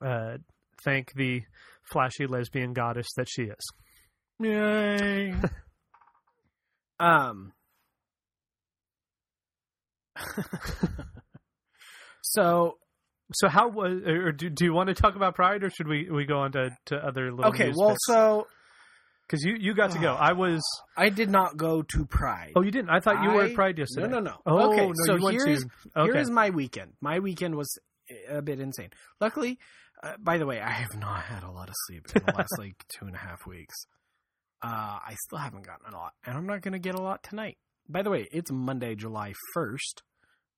Uh, 0.00 0.36
thank 0.84 1.12
the 1.14 1.42
flashy 1.90 2.26
lesbian 2.26 2.72
goddess 2.72 3.08
that 3.16 3.28
she 3.28 3.44
is. 3.44 3.72
Yay. 4.38 5.34
um. 7.00 7.52
so 12.22 12.76
So 13.32 13.48
how 13.48 13.68
was? 13.68 14.02
Or 14.06 14.32
do, 14.32 14.50
do 14.50 14.64
you 14.64 14.72
want 14.72 14.88
to 14.88 14.94
talk 14.94 15.16
about 15.16 15.34
Pride, 15.34 15.62
or 15.62 15.70
should 15.70 15.88
we 15.88 16.10
we 16.10 16.24
go 16.24 16.38
on 16.40 16.52
to, 16.52 16.76
to 16.86 16.96
other 16.96 17.30
little 17.30 17.50
okay, 17.52 17.72
well, 17.74 17.96
so 18.06 18.46
because 19.30 19.44
you 19.44 19.54
you 19.54 19.74
got 19.74 19.92
to 19.92 19.98
go. 19.98 20.14
I 20.14 20.32
was. 20.32 20.60
I 20.96 21.08
did 21.10 21.30
not 21.30 21.56
go 21.56 21.82
to 21.82 22.04
Pride. 22.06 22.52
Oh, 22.56 22.62
you 22.62 22.70
didn't. 22.70 22.90
I 22.90 23.00
thought 23.00 23.22
you 23.22 23.30
were 23.30 23.44
at 23.44 23.54
Pride 23.54 23.76
no, 23.76 23.82
yesterday. 23.82 24.08
no, 24.08 24.20
no. 24.20 24.36
Oh, 24.44 24.72
okay, 24.72 24.86
no, 24.86 24.92
so 25.04 25.30
you 25.30 25.38
here's. 25.44 25.64
Okay. 25.96 26.12
here's 26.12 26.30
my 26.30 26.50
weekend. 26.50 26.92
My 27.00 27.20
weekend 27.20 27.54
was 27.54 27.78
a 28.28 28.42
bit 28.42 28.58
insane. 28.58 28.90
Luckily, 29.20 29.58
uh, 30.02 30.14
by 30.18 30.38
the 30.38 30.46
way, 30.46 30.60
I 30.60 30.70
have 30.70 30.96
not 30.98 31.22
had 31.22 31.44
a 31.44 31.50
lot 31.50 31.68
of 31.68 31.74
sleep 31.86 32.06
in 32.14 32.22
the 32.26 32.32
last 32.32 32.50
like 32.58 32.84
two 32.88 33.06
and 33.06 33.14
a 33.14 33.18
half 33.18 33.46
weeks. 33.46 33.76
Uh, 34.62 34.98
I 35.06 35.16
still 35.26 35.38
haven't 35.38 35.64
gotten 35.64 35.92
a 35.92 35.96
lot, 35.96 36.12
and 36.26 36.36
I'm 36.36 36.46
not 36.46 36.62
going 36.62 36.72
to 36.72 36.78
get 36.78 36.94
a 36.94 37.00
lot 37.00 37.22
tonight. 37.22 37.56
By 37.88 38.02
the 38.02 38.10
way, 38.10 38.28
it's 38.30 38.50
Monday, 38.52 38.94
July 38.94 39.32
1st 39.56 40.02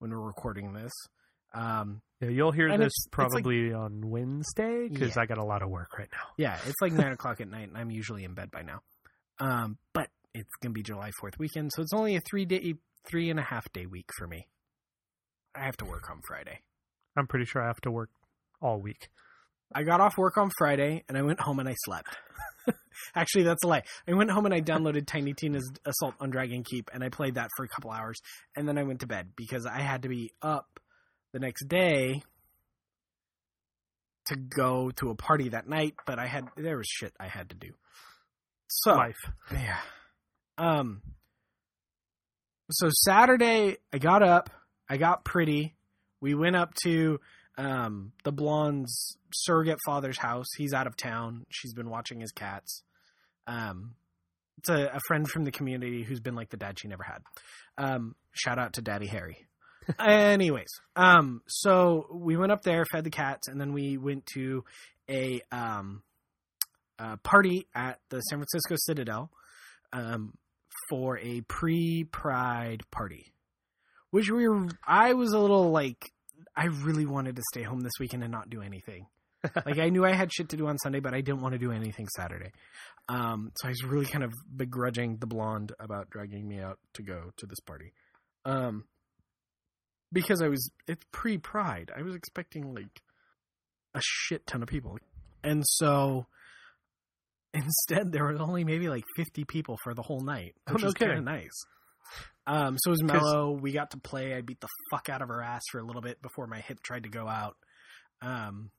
when 0.01 0.11
we're 0.11 0.19
recording 0.19 0.73
this. 0.73 0.93
Um, 1.55 2.01
Yeah, 2.21 2.29
you'll 2.29 2.53
hear 2.53 2.69
this 2.69 2.75
it's- 2.77 2.93
it's 2.95 3.07
like- 3.07 3.13
probably 3.13 3.73
on 3.73 4.09
Wednesday 4.11 4.89
because 4.89 5.17
Yeah. 5.17 5.23
I 5.23 5.27
got 5.27 5.39
a 5.39 5.45
lot 5.45 5.63
of 5.63 5.69
work 5.71 5.99
right 5.99 6.09
now. 6.13 6.29
yeah, 6.39 6.59
it's 6.67 6.81
like 6.81 6.93
nine 6.93 7.13
o'clock 7.13 7.41
at 7.41 7.49
night, 7.49 7.69
and 7.69 7.77
I'm 7.77 7.91
usually 7.91 8.25
in 8.25 8.35
bed 8.35 8.51
by 8.51 8.63
now. 8.63 8.81
Um, 9.39 9.79
but 9.93 10.09
it's 10.35 10.55
gonna 10.63 10.73
be 10.73 10.83
July 10.83 11.11
Fourth 11.19 11.39
weekend, 11.39 11.73
so 11.75 11.83
it's 11.83 11.93
only 11.93 12.17
a 12.17 12.21
three 12.21 12.45
day, 12.45 12.75
three 13.07 13.29
and 13.31 13.39
a 13.41 13.43
half 13.43 13.71
day 13.73 13.87
week 13.87 14.09
for 14.17 14.27
me. 14.27 14.47
I 15.55 15.65
have 15.65 15.77
to 15.79 15.85
work 15.85 16.09
on 16.11 16.21
Friday. 16.27 16.61
I'm 17.17 17.27
pretty 17.27 17.45
sure 17.45 17.61
I 17.63 17.67
have 17.67 17.81
to 17.83 17.91
work 17.91 18.11
all 18.61 18.81
week. 18.81 19.09
I 19.75 19.83
got 19.83 20.01
off 20.01 20.17
work 20.17 20.37
on 20.39 20.51
Friday, 20.59 21.05
and 21.09 21.19
I 21.19 21.23
went 21.23 21.41
home 21.41 21.59
and 21.59 21.69
I 21.69 21.75
slept. 21.85 22.17
Actually, 23.15 23.45
that's 23.45 23.65
a 23.65 23.67
lie. 23.67 23.83
I 24.07 24.13
went 24.15 24.31
home 24.31 24.45
and 24.47 24.55
I 24.55 24.61
downloaded 24.61 25.07
Tiny 25.07 25.35
Tina's 25.35 25.69
Assault 25.85 26.15
on 26.21 26.31
Dragon 26.31 26.63
Keep, 26.63 26.91
and 26.95 27.03
I 27.03 27.09
played 27.09 27.35
that 27.35 27.49
for 27.57 27.65
a 27.65 27.69
couple 27.69 27.91
hours, 27.91 28.21
and 28.55 28.69
then 28.69 28.79
I 28.79 28.85
went 28.85 29.01
to 29.01 29.07
bed 29.07 29.33
because 29.37 29.67
I 29.67 29.81
had 29.81 30.03
to 30.03 30.09
be 30.09 30.31
up 30.41 30.79
the 31.33 31.39
next 31.39 31.69
day 31.69 32.23
to 34.27 34.37
go 34.37 34.91
to 34.97 35.11
a 35.11 35.15
party 35.15 35.49
that 35.51 35.69
night. 35.69 35.95
But 36.07 36.19
I 36.19 36.27
had 36.27 36.49
there 36.57 36.77
was 36.77 36.87
shit 36.87 37.13
I 37.19 37.27
had 37.29 37.51
to 37.51 37.57
do. 37.57 37.73
So 38.69 38.95
Life. 38.95 39.17
yeah. 39.53 39.79
Um. 40.59 41.03
So 42.71 42.89
Saturday, 42.91 43.77
I 43.93 43.99
got 43.99 44.23
up. 44.23 44.51
I 44.89 44.97
got 44.97 45.25
pretty. 45.25 45.75
We 46.21 46.35
went 46.35 46.57
up 46.57 46.75
to 46.85 47.21
um 47.59 48.13
the 48.25 48.33
blonde's 48.33 49.17
surrogate 49.35 49.79
father's 49.85 50.19
house. 50.19 50.47
He's 50.57 50.73
out 50.73 50.87
of 50.87 50.97
town. 50.97 51.45
She's 51.51 51.75
been 51.75 51.91
watching 51.91 52.21
his 52.21 52.33
cats. 52.33 52.83
Um, 53.47 53.95
it's 54.59 54.69
a, 54.69 54.93
a 54.95 55.01
friend 55.09 55.29
from 55.29 55.45
the 55.45 55.51
community 55.51 56.03
who's 56.03 56.21
been 56.21 56.35
like 56.37 56.51
the 56.51 56.57
dad 56.57 56.79
she 56.79 56.89
never 56.89 57.03
had. 57.03 57.23
Um, 57.77 58.15
shout 58.33 58.59
out 58.59 58.75
to 58.75 58.83
Daddy 58.83 59.07
Harry. 59.07 59.47
Anyways, 59.99 60.69
um, 60.97 61.43
so 61.47 62.07
we 62.13 62.37
went 62.37 62.53
up 62.53 62.63
there, 62.63 62.85
fed 62.85 63.05
the 63.05 63.11
cats, 63.11 63.49
and 63.49 63.61
then 63.61 63.73
we 63.73 63.99
went 63.99 64.27
to 64.35 64.65
a 65.09 65.43
um 65.51 66.03
uh, 66.99 67.17
party 67.17 67.67
at 67.75 67.99
the 68.11 68.21
San 68.21 68.39
Francisco 68.39 68.77
Citadel 68.79 69.31
um, 69.93 70.35
for 70.89 71.19
a 71.19 71.41
pre-Pride 71.43 72.83
party, 72.91 73.33
which 74.11 74.31
we 74.31 74.49
were. 74.49 74.69
I 74.87 75.15
was 75.15 75.33
a 75.33 75.39
little 75.39 75.71
like, 75.71 76.13
I 76.57 76.67
really 76.67 77.07
wanted 77.07 77.37
to 77.37 77.43
stay 77.53 77.63
home 77.63 77.81
this 77.81 77.93
weekend 77.99 78.23
and 78.23 78.33
not 78.33 78.51
do 78.51 78.63
anything. 78.63 79.07
like 79.67 79.79
I 79.79 79.89
knew 79.89 80.05
I 80.05 80.13
had 80.13 80.33
shit 80.33 80.51
to 80.51 80.57
do 80.57 80.69
on 80.69 80.79
Sunday, 80.79 81.01
but 81.01 81.15
I 81.15 81.21
didn't 81.21 81.43
want 81.43 81.55
to 81.55 81.59
do 81.59 81.73
anything 81.73 82.07
Saturday. 82.15 82.53
Um, 83.09 83.51
so 83.57 83.67
I 83.67 83.71
was 83.71 83.83
really 83.85 84.07
kind 84.07 84.23
of 84.23 84.33
begrudging 84.55 85.17
the 85.17 85.27
blonde 85.27 85.73
about 85.81 86.11
dragging 86.11 86.47
me 86.47 86.61
out 86.61 86.79
to 86.95 87.03
go 87.03 87.33
to 87.37 87.47
this 87.47 87.59
party. 87.61 87.93
Um, 88.45 88.85
because 90.13 90.43
I 90.43 90.49
was 90.49 90.71
it's 90.87 91.05
pre-Pride. 91.13 91.91
I 91.97 92.03
was 92.03 92.15
expecting 92.15 92.75
like 92.75 93.01
a 93.95 94.01
shit 94.03 94.47
ton 94.47 94.63
of 94.63 94.69
people, 94.69 94.99
and 95.43 95.63
so 95.67 96.27
instead 97.55 98.13
there 98.13 98.27
was 98.27 98.41
only 98.41 98.65
maybe 98.65 98.89
like 98.89 99.05
50 99.17 99.45
people 99.45 99.79
for 99.83 99.95
the 99.95 100.03
whole 100.03 100.21
night 100.21 100.55
Oh, 100.69 100.73
which 100.73 100.83
was 100.83 100.95
kind 100.95 101.13
of 101.13 101.25
nice. 101.25 101.51
Um 102.47 102.77
so 102.79 102.91
it 102.91 102.93
was 102.93 103.03
mellow. 103.03 103.53
We 103.53 103.73
got 103.73 103.93
to 103.93 103.99
play. 103.99 104.35
I 104.35 104.41
beat 104.41 104.61
the 104.61 104.69
fuck 104.91 105.09
out 105.09 105.23
of 105.23 105.29
her 105.29 105.43
ass 105.43 105.63
for 105.71 105.79
a 105.79 105.85
little 105.85 106.03
bit 106.03 106.21
before 106.23 106.47
my 106.47 106.61
hip 106.61 106.83
tried 106.83 107.05
to 107.05 107.09
go 107.09 107.29
out. 107.29 107.57
Um 108.21 108.71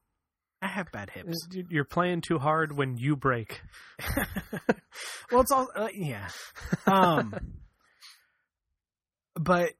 i 0.62 0.68
have 0.68 0.92
bad 0.92 1.10
hips. 1.10 1.48
You're 1.70 1.84
playing 1.84 2.22
too 2.22 2.40
hard 2.40 2.76
when 2.76 2.98
you 2.98 3.16
break. 3.16 3.62
well 5.32 5.42
it's 5.42 5.52
all 5.52 5.68
uh, 5.76 5.90
yeah. 5.94 6.30
Um 6.88 7.34
but 9.36 9.72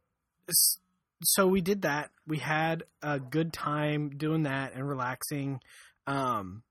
so 1.24 1.48
we 1.48 1.62
did 1.62 1.84
that 1.84 2.10
we 2.28 2.38
had 2.38 2.84
a 3.02 3.20
good 3.20 3.54
time 3.54 4.10
doing 4.10 4.44
that 4.44 4.74
and 4.74 4.88
relaxing 4.88 5.60
um 6.08 6.64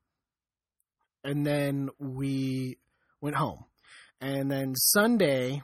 and 1.25 1.47
then 1.47 1.89
we 1.99 2.79
went 3.21 3.37
home 3.37 3.65
and 4.21 4.51
then 4.51 4.75
sunday 4.75 5.63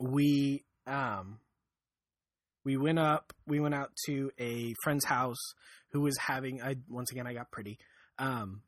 we 0.00 0.64
um 0.86 1.38
we 2.64 2.76
went 2.76 2.98
up 2.98 3.32
we 3.46 3.60
went 3.60 3.74
out 3.74 3.90
to 4.06 4.30
a 4.38 4.74
friend's 4.82 5.04
house 5.04 5.52
who 5.92 6.00
was 6.00 6.16
having 6.18 6.62
i 6.62 6.76
once 6.88 7.10
again 7.10 7.26
i 7.26 7.32
got 7.32 7.50
pretty 7.50 7.78
um 8.18 8.62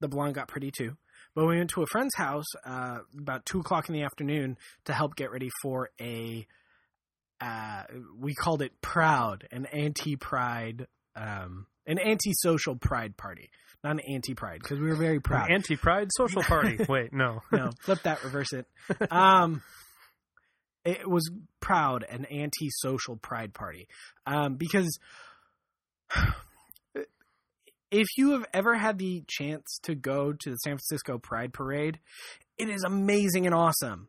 the 0.00 0.08
blonde 0.08 0.34
got 0.34 0.48
pretty 0.48 0.70
too 0.70 0.96
but 1.34 1.46
we 1.46 1.56
went 1.56 1.70
to 1.70 1.82
a 1.82 1.86
friend's 1.86 2.14
house 2.14 2.46
uh, 2.64 2.98
about 3.18 3.44
two 3.44 3.60
o'clock 3.60 3.88
in 3.88 3.94
the 3.94 4.02
afternoon 4.02 4.56
to 4.84 4.92
help 4.92 5.16
get 5.16 5.32
ready 5.32 5.50
for 5.62 5.90
a. 6.00 6.46
Uh, 7.40 7.82
we 8.18 8.34
called 8.34 8.62
it 8.62 8.80
Proud, 8.80 9.46
an 9.50 9.66
anti-pride, 9.66 10.86
um, 11.16 11.66
an 11.86 11.98
anti-social 11.98 12.76
pride 12.76 13.16
party, 13.16 13.50
not 13.82 13.92
an 13.92 14.00
anti-pride 14.00 14.60
because 14.62 14.78
we 14.78 14.88
were 14.88 14.96
very 14.96 15.20
proud. 15.20 15.50
Anti 15.50 15.76
Pride 15.76 16.08
social 16.16 16.42
party. 16.44 16.78
Wait, 16.88 17.12
no. 17.12 17.42
no, 17.52 17.70
flip 17.82 18.02
that, 18.04 18.24
reverse 18.24 18.52
it. 18.52 18.66
Um, 19.10 19.62
it 20.84 21.08
was 21.08 21.30
proud 21.60 22.04
an 22.08 22.26
anti-social 22.26 23.16
pride 23.16 23.54
party 23.54 23.88
um, 24.26 24.56
because 24.56 24.98
if 27.90 28.06
you 28.16 28.32
have 28.32 28.44
ever 28.52 28.74
had 28.74 28.98
the 28.98 29.24
chance 29.26 29.78
to 29.84 29.94
go 29.94 30.32
to 30.32 30.50
the 30.50 30.56
San 30.56 30.72
Francisco 30.72 31.18
Pride 31.18 31.52
Parade, 31.52 31.98
it 32.58 32.68
is 32.68 32.84
amazing 32.84 33.46
and 33.46 33.54
awesome. 33.54 34.08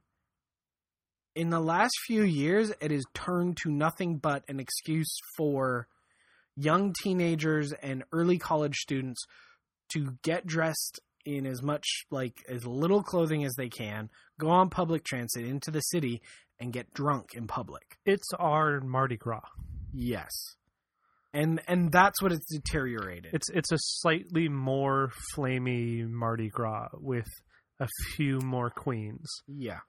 In 1.35 1.49
the 1.49 1.59
last 1.59 1.93
few 2.05 2.23
years, 2.23 2.71
it 2.79 2.91
has 2.91 3.03
turned 3.13 3.57
to 3.57 3.69
nothing 3.69 4.17
but 4.17 4.43
an 4.47 4.59
excuse 4.59 5.13
for 5.35 5.87
young 6.55 6.93
teenagers 7.03 7.73
and 7.73 8.03
early 8.13 8.37
college 8.37 8.75
students 8.77 9.21
to 9.93 10.17
get 10.23 10.47
dressed 10.47 10.99
in 11.25 11.45
as 11.45 11.61
much 11.61 11.85
like 12.11 12.37
as 12.47 12.65
little 12.65 13.03
clothing 13.03 13.43
as 13.43 13.53
they 13.57 13.67
can, 13.67 14.09
go 14.39 14.49
on 14.49 14.69
public 14.69 15.03
transit 15.03 15.43
into 15.43 15.71
the 15.71 15.81
city 15.81 16.21
and 16.59 16.71
get 16.71 16.93
drunk 16.93 17.33
in 17.33 17.47
public. 17.47 17.97
It's 18.05 18.31
our 18.39 18.79
Mardi 18.79 19.17
Gras. 19.17 19.41
Yes. 19.93 20.31
And 21.33 21.61
and 21.67 21.91
that's 21.91 22.21
what 22.21 22.31
it's 22.31 22.45
deteriorated. 22.49 23.33
It's 23.33 23.49
it's 23.49 23.71
a 23.71 23.77
slightly 23.77 24.47
more 24.47 25.11
flamey 25.35 26.07
Mardi 26.07 26.49
Gras 26.49 26.89
with 26.93 27.27
a 27.79 27.87
few 28.15 28.39
more 28.39 28.69
queens. 28.69 29.29
yeah. 29.47 29.79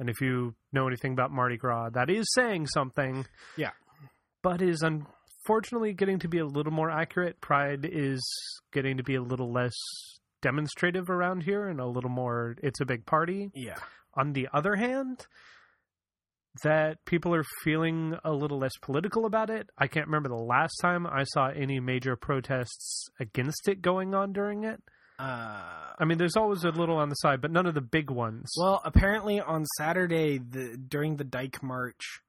And 0.00 0.08
if 0.08 0.20
you 0.22 0.54
know 0.72 0.86
anything 0.86 1.12
about 1.12 1.30
Mardi 1.30 1.58
Gras, 1.58 1.90
that 1.90 2.08
is 2.08 2.26
saying 2.34 2.66
something. 2.68 3.26
Yeah. 3.58 3.72
But 4.42 4.62
is 4.62 4.80
unfortunately 4.82 5.92
getting 5.92 6.18
to 6.20 6.28
be 6.28 6.38
a 6.38 6.46
little 6.46 6.72
more 6.72 6.90
accurate. 6.90 7.42
Pride 7.42 7.86
is 7.88 8.20
getting 8.72 8.96
to 8.96 9.02
be 9.02 9.14
a 9.14 9.22
little 9.22 9.52
less 9.52 9.74
demonstrative 10.40 11.10
around 11.10 11.42
here 11.42 11.68
and 11.68 11.80
a 11.80 11.86
little 11.86 12.08
more 12.08 12.56
it's 12.62 12.80
a 12.80 12.86
big 12.86 13.04
party. 13.04 13.50
Yeah. 13.54 13.76
On 14.14 14.32
the 14.32 14.48
other 14.54 14.74
hand, 14.74 15.26
that 16.64 17.04
people 17.04 17.34
are 17.34 17.44
feeling 17.62 18.16
a 18.24 18.32
little 18.32 18.58
less 18.58 18.76
political 18.80 19.26
about 19.26 19.50
it. 19.50 19.68
I 19.76 19.86
can't 19.86 20.06
remember 20.06 20.30
the 20.30 20.34
last 20.34 20.72
time 20.80 21.06
I 21.06 21.24
saw 21.24 21.48
any 21.48 21.78
major 21.78 22.16
protests 22.16 23.06
against 23.20 23.68
it 23.68 23.82
going 23.82 24.14
on 24.14 24.32
during 24.32 24.64
it. 24.64 24.82
Uh, 25.20 25.92
I 25.98 26.04
mean, 26.06 26.16
there's 26.16 26.36
always 26.36 26.64
a 26.64 26.70
little 26.70 26.96
on 26.96 27.10
the 27.10 27.14
side, 27.16 27.42
but 27.42 27.50
none 27.50 27.66
of 27.66 27.74
the 27.74 27.80
big 27.82 28.10
ones. 28.10 28.50
well, 28.58 28.80
apparently 28.84 29.38
on 29.40 29.66
Saturday, 29.76 30.38
the 30.38 30.76
during 30.78 31.16
the 31.16 31.24
Dyke 31.24 31.62
March, 31.62 32.20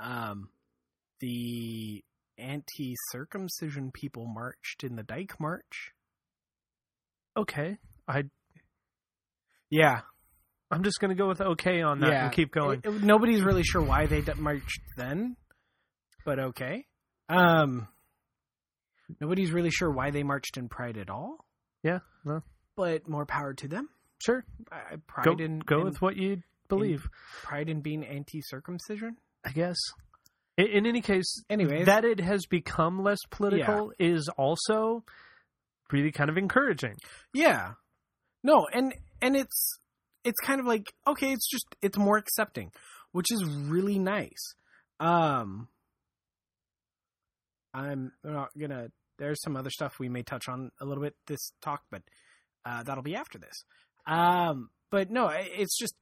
um, 0.00 0.48
the 1.20 2.02
anti-circumcision 2.38 3.90
people 3.92 4.26
marched 4.26 4.82
in 4.82 4.96
the 4.96 5.02
Dyke 5.02 5.38
March. 5.38 5.92
okay, 7.36 7.76
I 8.08 8.24
Yeah, 9.70 10.00
I'm 10.70 10.82
just 10.82 10.98
gonna 11.00 11.14
go 11.14 11.28
with 11.28 11.40
okay 11.40 11.82
on 11.82 12.00
that 12.00 12.10
yeah. 12.10 12.24
and 12.24 12.32
keep 12.34 12.52
going. 12.52 12.80
It- 12.82 12.88
it- 12.88 13.02
nobody's 13.02 13.42
really 13.42 13.62
sure 13.62 13.82
why 13.82 14.06
they 14.06 14.20
d- 14.22 14.32
marched 14.38 14.80
then, 14.96 15.36
but 16.24 16.38
okay. 16.38 16.86
Um, 17.28 17.88
nobody's 19.20 19.52
really 19.52 19.70
sure 19.70 19.90
why 19.90 20.10
they 20.10 20.22
marched 20.22 20.56
in 20.56 20.68
Pride 20.68 20.96
at 20.98 21.08
all, 21.10 21.44
yeah, 21.82 22.00
no, 22.24 22.42
but 22.76 23.08
more 23.08 23.26
power 23.26 23.54
to 23.54 23.68
them. 23.68 23.88
sure. 24.22 24.44
I, 24.70 24.96
pride 25.06 25.24
Go 25.24 25.32
in 25.42 25.58
go 25.60 25.78
in- 25.80 25.84
with 25.84 26.00
what 26.02 26.16
you 26.16 26.42
believe. 26.68 27.08
pride 27.42 27.68
in 27.68 27.80
being 27.80 28.04
anti-circumcision. 28.04 29.16
I 29.44 29.50
guess. 29.50 29.76
In, 30.56 30.66
in 30.66 30.86
any 30.86 31.00
case, 31.00 31.42
anyway, 31.50 31.84
that 31.84 32.04
it 32.04 32.20
has 32.20 32.46
become 32.46 33.02
less 33.02 33.18
political 33.30 33.92
is 33.98 34.28
also 34.36 35.04
really 35.90 36.12
kind 36.12 36.30
of 36.30 36.36
encouraging. 36.38 36.94
Yeah. 37.34 37.72
No, 38.44 38.66
and 38.72 38.94
and 39.20 39.36
it's 39.36 39.78
it's 40.24 40.38
kind 40.40 40.60
of 40.60 40.66
like 40.66 40.92
okay, 41.06 41.32
it's 41.32 41.48
just 41.50 41.66
it's 41.82 41.98
more 41.98 42.16
accepting, 42.16 42.70
which 43.12 43.30
is 43.32 43.44
really 43.44 43.98
nice. 43.98 44.54
Um 45.00 45.68
I'm 47.74 48.12
not 48.22 48.50
gonna 48.58 48.88
there's 49.22 49.40
some 49.40 49.56
other 49.56 49.70
stuff 49.70 49.98
we 50.00 50.08
may 50.08 50.22
touch 50.22 50.48
on 50.48 50.70
a 50.80 50.84
little 50.84 51.02
bit 51.02 51.14
this 51.28 51.52
talk, 51.62 51.82
but 51.90 52.02
uh 52.66 52.82
that'll 52.82 53.02
be 53.04 53.14
after 53.14 53.38
this. 53.38 53.64
Um 54.06 54.70
but 54.90 55.10
no, 55.10 55.28
it's 55.32 55.78
just 55.78 55.94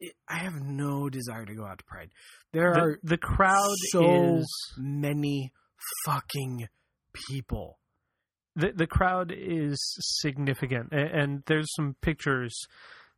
it, 0.00 0.14
I 0.28 0.38
have 0.38 0.54
no 0.62 1.08
desire 1.08 1.44
to 1.44 1.54
go 1.54 1.64
out 1.64 1.78
to 1.78 1.84
Pride. 1.84 2.10
There 2.52 2.72
The, 2.72 2.80
are 2.80 2.98
the 3.02 3.18
crowd 3.18 3.76
so 3.90 4.38
is 4.38 4.46
many 4.78 5.52
fucking 6.06 6.66
people. 7.28 7.78
the 8.56 8.72
the 8.74 8.86
crowd 8.86 9.32
is 9.36 9.78
significant, 10.20 10.88
and, 10.92 11.08
and 11.20 11.42
there's 11.46 11.68
some 11.76 11.96
pictures. 12.00 12.56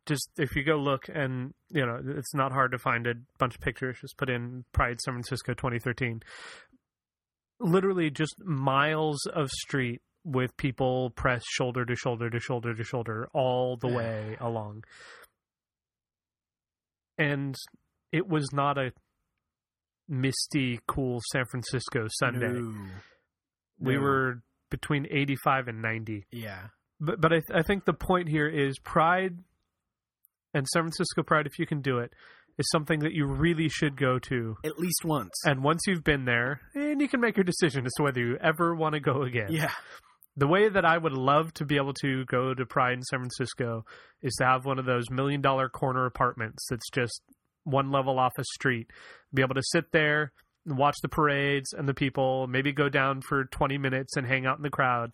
Just 0.05 0.29
if 0.37 0.55
you 0.55 0.63
go 0.63 0.77
look, 0.77 1.09
and 1.13 1.53
you 1.69 1.85
know, 1.85 1.99
it's 2.17 2.33
not 2.33 2.51
hard 2.53 2.71
to 2.71 2.77
find 2.77 3.05
a 3.07 3.15
bunch 3.39 3.55
of 3.55 3.61
pictures. 3.61 3.97
Just 4.01 4.17
put 4.17 4.29
in 4.29 4.63
Pride 4.71 5.01
San 5.01 5.15
Francisco 5.15 5.53
2013. 5.53 6.21
Literally, 7.59 8.09
just 8.11 8.35
miles 8.43 9.25
of 9.33 9.49
street 9.49 10.01
with 10.23 10.55
people 10.57 11.09
pressed 11.11 11.45
shoulder 11.49 11.85
to 11.85 11.95
shoulder 11.95 12.29
to 12.29 12.39
shoulder 12.39 12.73
to 12.75 12.83
shoulder 12.83 13.27
all 13.33 13.77
the 13.77 13.87
way 13.87 14.37
along. 14.39 14.83
And 17.17 17.55
it 18.11 18.27
was 18.27 18.49
not 18.53 18.77
a 18.77 18.91
misty, 20.07 20.79
cool 20.87 21.21
San 21.31 21.45
Francisco 21.49 22.07
Sunday. 22.19 22.47
No. 22.59 22.73
We 23.79 23.95
No. 23.95 24.01
were 24.01 24.41
between 24.69 25.07
85 25.09 25.67
and 25.67 25.81
90. 25.81 26.25
Yeah. 26.31 26.67
But 26.99 27.21
but 27.21 27.33
I, 27.33 27.41
I 27.53 27.61
think 27.63 27.85
the 27.85 27.93
point 27.93 28.27
here 28.27 28.47
is 28.47 28.79
pride 28.79 29.37
and 30.53 30.67
San 30.67 30.83
Francisco 30.83 31.23
pride 31.23 31.45
if 31.47 31.59
you 31.59 31.65
can 31.67 31.81
do 31.81 31.99
it 31.99 32.11
is 32.57 32.67
something 32.71 32.99
that 32.99 33.13
you 33.13 33.25
really 33.25 33.69
should 33.69 33.95
go 33.97 34.17
to. 34.19 34.57
At 34.63 34.79
least 34.79 35.05
once. 35.05 35.31
And 35.45 35.63
once 35.63 35.81
you've 35.87 36.03
been 36.03 36.25
there, 36.25 36.61
and 36.73 36.99
you 37.01 37.07
can 37.07 37.19
make 37.21 37.37
your 37.37 37.43
decision 37.43 37.85
as 37.85 37.91
to 37.97 38.03
whether 38.03 38.19
you 38.19 38.37
ever 38.41 38.75
want 38.75 38.93
to 38.93 38.99
go 38.99 39.23
again. 39.23 39.47
yeah. 39.51 39.71
The 40.39 40.47
way 40.47 40.69
that 40.69 40.85
I 40.85 40.95
would 40.97 41.13
love 41.13 41.51
to 41.55 41.65
be 41.65 41.77
able 41.77 41.93
to 42.01 42.23
go 42.25 42.53
to 42.53 42.65
Pride 42.65 42.93
in 42.93 43.01
San 43.01 43.19
Francisco 43.21 43.85
is 44.21 44.35
to 44.35 44.45
have 44.45 44.65
one 44.65 44.77
of 44.77 44.85
those 44.85 45.09
million 45.09 45.41
dollar 45.41 45.67
corner 45.67 46.05
apartments 46.05 46.67
that's 46.69 46.89
just 46.91 47.21
one 47.63 47.91
level 47.91 48.19
off 48.19 48.33
a 48.37 48.43
street. 48.43 48.87
Be 49.33 49.41
able 49.41 49.55
to 49.55 49.63
sit 49.63 49.91
there 49.91 50.31
and 50.65 50.77
watch 50.77 50.95
the 51.01 51.09
parades 51.09 51.73
and 51.73 51.87
the 51.89 51.93
people, 51.95 52.45
maybe 52.47 52.71
go 52.71 52.87
down 52.87 53.21
for 53.21 53.45
20 53.45 53.79
minutes 53.79 54.15
and 54.15 54.27
hang 54.27 54.45
out 54.45 54.57
in 54.57 54.63
the 54.63 54.69
crowd, 54.69 55.11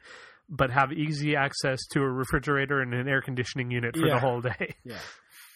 but 0.50 0.72
have 0.72 0.92
easy 0.92 1.38
access 1.38 1.80
to 1.94 2.02
a 2.02 2.10
refrigerator 2.12 2.82
and 2.82 2.94
an 2.94 3.08
air 3.08 3.22
conditioning 3.22 3.72
unit 3.72 3.96
for 3.96 4.06
Yeah. 4.06 4.16
the 4.16 4.20
whole 4.20 4.42
day. 4.42 4.76
Yeah. 4.84 4.98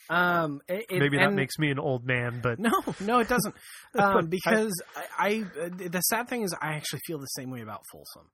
Um. 0.09 0.61
It, 0.67 0.85
it- 0.89 0.99
maybe 0.99 1.17
that 1.17 1.27
and- 1.27 1.35
makes 1.35 1.57
me 1.59 1.69
an 1.71 1.79
old 1.79 2.05
man, 2.05 2.39
but 2.41 2.59
no, 2.59 2.71
no, 2.99 3.19
it 3.19 3.27
doesn't. 3.29 3.55
Um, 3.99 4.27
because 4.27 4.71
I, 5.17 5.45
I, 5.57 5.63
uh, 5.65 5.69
the 5.89 6.01
sad 6.01 6.29
thing 6.29 6.43
is, 6.43 6.53
I 6.61 6.73
actually 6.75 6.99
feel 7.07 7.17
the 7.17 7.25
same 7.27 7.49
way 7.49 7.61
about 7.61 7.81
Folsom. 7.91 8.29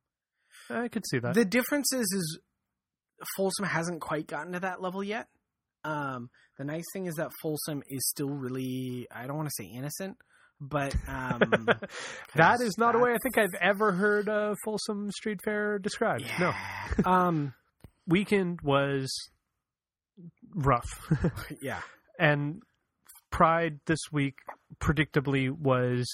I 0.69 0.89
could 0.89 1.03
see 1.09 1.19
that. 1.19 1.36
The 1.36 1.45
difference 1.45 1.93
is, 1.93 2.01
is 2.13 2.39
Folsom 3.38 3.65
hasn't 3.65 4.01
quite 4.01 4.28
gotten 4.28 4.51
to 4.53 4.59
that 4.61 4.82
level 4.82 5.01
yet. 5.03 5.28
Um, 5.86 6.30
the 6.57 6.65
nice 6.65 6.84
thing 6.91 7.05
is 7.05 7.15
that 7.15 7.30
Folsom 7.41 7.82
is 7.88 8.05
still 8.09 8.30
really, 8.30 9.07
I 9.13 9.26
don't 9.26 9.38
want 9.38 9.47
to 9.49 9.55
say 9.63 9.69
innocent, 9.69 10.17
but 10.59 10.93
um, 11.07 11.67
that 12.36 12.59
is 12.61 12.78
not 12.78 12.95
a 12.95 12.99
way 12.99 13.11
I 13.11 13.17
think 13.24 13.38
I've 13.38 13.55
ever 13.61 13.93
heard 13.93 14.28
a 14.28 14.55
Folsom 14.65 15.11
Street 15.11 15.39
Fair 15.45 15.80
described. 15.80 16.26
No. 16.39 16.51
um, 17.05 17.53
Weekend 18.07 18.59
was 18.61 19.13
rough. 20.53 20.89
yeah, 21.61 21.81
and 22.19 22.61
Pride 23.31 23.79
this 23.87 23.99
week 24.11 24.35
predictably 24.79 25.49
was 25.49 26.05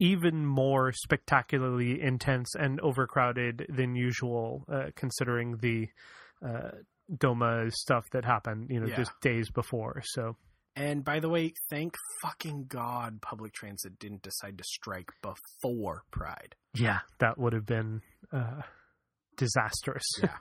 even 0.00 0.44
more 0.44 0.92
spectacularly 0.92 2.00
intense 2.02 2.54
and 2.58 2.80
overcrowded 2.80 3.66
than 3.68 3.94
usual, 3.94 4.64
uh, 4.72 4.86
considering 4.96 5.56
the 5.58 5.88
uh, 6.44 6.70
Doma 7.16 7.70
stuff 7.72 8.04
that 8.12 8.24
happened, 8.24 8.70
you 8.70 8.80
know, 8.80 8.86
Yeah. 8.88 8.96
just 8.96 9.12
days 9.20 9.50
before. 9.50 10.02
So 10.04 10.36
And 10.74 11.04
by 11.04 11.20
the 11.20 11.28
way, 11.28 11.52
thank 11.70 11.94
fucking 12.22 12.64
God 12.66 13.20
public 13.22 13.52
transit 13.52 13.96
didn't 14.00 14.22
decide 14.22 14.58
to 14.58 14.64
strike 14.64 15.10
before 15.22 16.02
Pride. 16.10 16.56
yeah, 16.74 17.00
that 17.20 17.38
would 17.38 17.52
have 17.52 17.66
been 17.66 18.00
uh, 18.32 18.62
disastrous. 19.36 20.04
Yeah. 20.20 20.36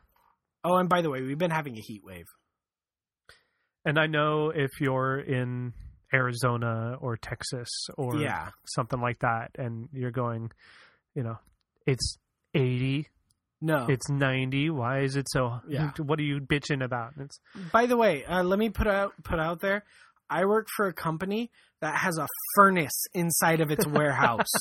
Oh, 0.63 0.77
and 0.77 0.89
by 0.89 1.01
the 1.01 1.11
way, 1.11 1.21
we've 1.21 1.37
been 1.37 1.51
having 1.51 1.77
a 1.77 1.81
heat 1.81 2.01
wave. 2.03 2.25
And 3.85 3.97
I 3.99 4.07
know 4.07 4.49
if 4.49 4.71
you're 4.79 5.19
in 5.19 5.73
Arizona 6.13 6.97
or 7.01 7.17
Texas 7.17 7.69
or 7.97 8.17
Yeah. 8.17 8.49
something 8.65 8.99
like 9.01 9.19
that, 9.19 9.51
and 9.57 9.89
you're 9.91 10.11
going, 10.11 10.51
you 11.15 11.23
know, 11.23 11.37
it's 11.85 12.17
80 12.53 13.07
No. 13.61 13.87
It's 13.87 14.09
90. 14.09 14.69
Why 14.71 14.99
is 15.03 15.15
it 15.15 15.25
so? 15.29 15.61
Yeah. 15.69 15.91
What 15.97 16.19
are 16.19 16.23
you 16.23 16.41
bitching 16.41 16.83
about? 16.83 17.13
It's 17.17 17.39
by 17.71 17.85
the 17.85 17.95
way, 17.95 18.25
uh, 18.25 18.43
let 18.43 18.59
me 18.59 18.69
put 18.69 18.87
out 18.87 19.13
put 19.23 19.39
out 19.39 19.61
there. 19.61 19.85
I 20.29 20.43
work 20.45 20.67
for 20.75 20.87
a 20.87 20.93
company 20.93 21.49
that 21.79 21.95
has 21.95 22.17
a 22.17 22.27
furnace 22.55 23.05
inside 23.13 23.61
of 23.61 23.71
its 23.71 23.85
warehouse. 23.99 24.51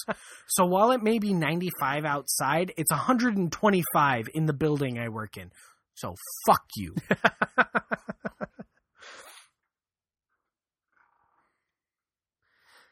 so 0.47 0.65
while 0.67 0.93
it 0.93 1.03
may 1.03 1.19
be 1.19 1.33
95 1.35 2.05
outside, 2.05 2.73
it's 2.77 2.91
125 2.93 4.29
in 4.35 4.47
the 4.47 4.53
building 4.53 4.99
I 5.01 5.09
work 5.09 5.37
in. 5.37 5.51
So 5.95 6.15
fuck 6.47 6.63
you. 6.77 6.95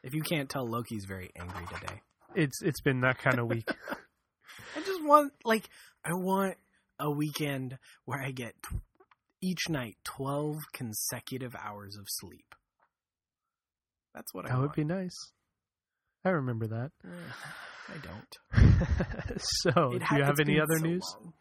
if 0.03 0.13
you 0.13 0.21
can't 0.21 0.49
tell, 0.49 0.67
Lowki's 0.67 1.05
very 1.05 1.29
angry 1.39 1.65
today. 1.79 2.01
it's 2.35 2.61
it's 2.61 2.81
been 2.81 3.01
that 3.01 3.17
kind 3.19 3.39
of 3.39 3.47
week. 3.47 3.69
I 4.75 4.79
just 4.85 5.03
want 5.03 5.33
like 5.45 5.69
I 6.03 6.13
want 6.13 6.55
a 6.99 7.09
weekend 7.11 7.77
where 8.05 8.19
I 8.21 8.31
get 8.31 8.53
t- 8.69 8.77
each 9.41 9.69
night 9.69 9.95
12 10.05 10.57
consecutive 10.73 11.55
hours 11.55 11.95
of 11.97 12.05
sleep. 12.07 12.55
That's 14.13 14.33
what 14.33 14.45
I 14.45 14.49
that 14.49 14.53
want. 14.57 14.69
would 14.69 14.75
be 14.75 14.83
nice. 14.83 15.15
I 16.23 16.29
remember 16.29 16.67
that. 16.67 16.91
I 17.89 17.97
don't. 18.03 19.41
so, 19.63 19.91
It 19.93 20.03
do 20.07 20.15
you 20.15 20.23
have 20.23 20.39
any 20.39 20.59
other 20.59 20.77
so 20.77 20.85
news? 20.85 21.03
long. 21.19 21.33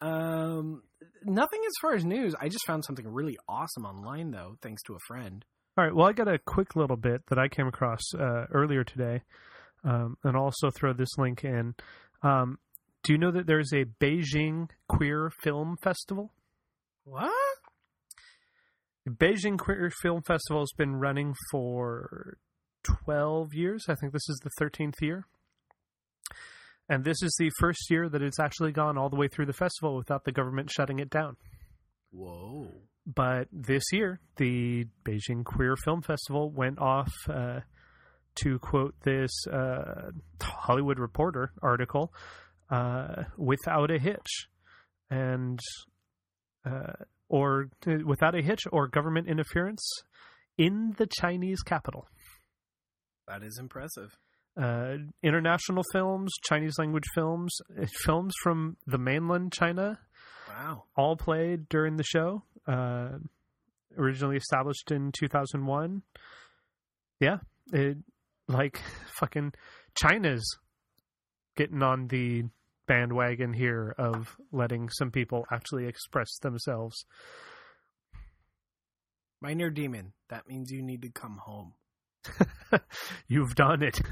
Um, 0.00 0.82
nothing 1.24 1.60
as 1.64 1.72
far 1.80 1.94
as 1.94 2.04
news. 2.04 2.34
I 2.40 2.48
just 2.48 2.66
found 2.66 2.84
something 2.84 3.06
really 3.06 3.36
awesome 3.48 3.84
online, 3.84 4.30
though, 4.30 4.56
thanks 4.62 4.82
to 4.84 4.94
a 4.94 4.98
friend. 5.06 5.44
All 5.76 5.84
right. 5.84 5.94
Well, 5.94 6.06
I 6.06 6.12
got 6.12 6.28
a 6.28 6.38
quick 6.38 6.76
little 6.76 6.96
bit 6.96 7.22
that 7.28 7.38
I 7.38 7.48
came 7.48 7.66
across 7.66 8.02
uh, 8.14 8.44
earlier 8.52 8.84
today, 8.84 9.22
um, 9.84 10.18
and 10.22 10.36
I'll 10.36 10.44
also 10.44 10.70
throw 10.70 10.92
this 10.92 11.16
link 11.16 11.44
in. 11.44 11.74
Um, 12.22 12.58
do 13.02 13.12
you 13.12 13.18
know 13.18 13.30
that 13.30 13.46
there's 13.46 13.72
a 13.72 13.84
Beijing 13.84 14.68
Queer 14.88 15.32
Film 15.42 15.76
Festival? 15.82 16.32
What? 17.04 17.32
The 19.06 19.12
Beijing 19.12 19.58
Queer 19.58 19.90
Film 20.02 20.22
Festival 20.22 20.60
has 20.60 20.72
been 20.76 20.96
running 20.96 21.34
for 21.50 22.36
12 23.04 23.54
years. 23.54 23.86
I 23.88 23.94
think 23.94 24.12
this 24.12 24.28
is 24.28 24.40
the 24.44 24.50
13th 24.62 25.00
year. 25.00 25.26
And 26.88 27.02
this 27.04 27.22
is 27.22 27.34
the 27.38 27.50
first 27.58 27.90
year 27.90 28.08
that 28.10 28.22
it's 28.22 28.38
actually 28.38 28.72
gone 28.72 28.98
all 28.98 29.08
the 29.08 29.16
way 29.16 29.26
through 29.26 29.46
the 29.46 29.52
festival 29.52 29.96
without 29.96 30.24
the 30.24 30.32
government 30.32 30.70
shutting 30.70 30.98
it 30.98 31.10
down. 31.10 31.36
Whoa. 32.10 32.68
But 33.06 33.48
this 33.52 33.82
year, 33.92 34.20
the 34.36 34.86
Beijing 35.04 35.44
Queer 35.44 35.76
Film 35.84 36.02
Festival 36.02 36.50
went 36.50 36.78
off, 36.78 37.12
uh, 37.28 37.60
to 38.36 38.58
quote 38.60 38.94
this 39.04 39.30
uh, 39.46 40.10
Hollywood 40.40 40.98
Reporter 40.98 41.52
article, 41.62 42.12
uh, 42.70 43.24
without 43.36 43.90
a 43.90 43.98
hitch, 43.98 44.48
and 45.10 45.58
uh, 46.64 46.92
or 47.28 47.68
uh, 47.86 47.96
without 48.06 48.34
a 48.34 48.42
hitch 48.42 48.62
or 48.72 48.88
government 48.88 49.28
interference 49.28 49.86
in 50.56 50.94
the 50.96 51.06
Chinese 51.06 51.60
capital. 51.62 52.06
That 53.28 53.42
is 53.42 53.58
impressive. 53.58 54.16
Uh, 54.56 54.94
international 55.22 55.82
films, 55.92 56.30
Chinese 56.44 56.74
language 56.78 57.04
films, 57.14 57.54
films 58.04 58.34
from 58.42 58.76
the 58.86 58.98
mainland 58.98 59.52
China, 59.52 59.98
Wow. 60.48 60.84
all 60.96 61.16
played 61.16 61.68
during 61.70 61.96
the 61.96 62.04
show. 62.04 62.44
Uh, 62.66 63.18
originally 63.98 64.36
established 64.36 64.90
in 64.90 65.12
2001. 65.12 66.02
Yeah, 67.20 67.38
it 67.72 67.98
like 68.48 68.80
fucking 69.18 69.52
China's 69.94 70.44
getting 71.56 71.82
on 71.82 72.08
the 72.08 72.44
bandwagon 72.86 73.52
here 73.52 73.94
of 73.98 74.36
letting 74.50 74.88
some 74.90 75.10
people 75.10 75.44
actually 75.52 75.86
express 75.86 76.38
themselves. 76.40 77.04
Minor 79.40 79.70
demon. 79.70 80.12
That 80.28 80.48
means 80.48 80.70
you 80.70 80.82
need 80.82 81.02
to 81.02 81.10
come 81.10 81.38
home. 81.42 81.74
You've 83.28 83.54
done 83.54 83.82
it. 83.82 84.00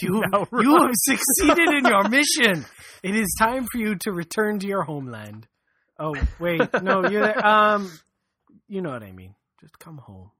You, 0.00 0.20
you 0.58 0.78
have 0.80 0.90
succeeded 0.94 1.68
in 1.68 1.84
your 1.84 2.08
mission. 2.08 2.64
It 3.04 3.14
is 3.14 3.36
time 3.38 3.66
for 3.70 3.78
you 3.78 3.94
to 4.00 4.10
return 4.10 4.58
to 4.60 4.66
your 4.66 4.82
homeland. 4.82 5.46
Oh 5.98 6.14
wait, 6.40 6.82
no, 6.82 7.08
you're 7.08 7.22
there. 7.22 7.46
Um, 7.46 7.90
you 8.68 8.80
know 8.80 8.90
what 8.90 9.02
I 9.02 9.12
mean. 9.12 9.34
Just 9.60 9.78
come 9.78 9.98
home. 9.98 10.30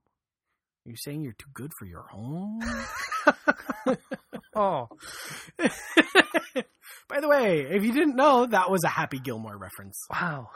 You're 0.84 0.96
saying 0.96 1.22
you're 1.22 1.34
too 1.34 1.50
good 1.54 1.70
for 1.78 1.86
your 1.86 2.02
home. 2.02 2.60
oh, 4.56 4.88
By 7.08 7.20
the 7.20 7.28
way, 7.28 7.60
if 7.70 7.84
you 7.84 7.92
didn't 7.92 8.16
know, 8.16 8.46
that 8.46 8.70
was 8.70 8.82
a 8.84 8.88
Happy 8.88 9.18
Gilmore 9.18 9.56
reference. 9.56 9.96
wow. 10.10 10.48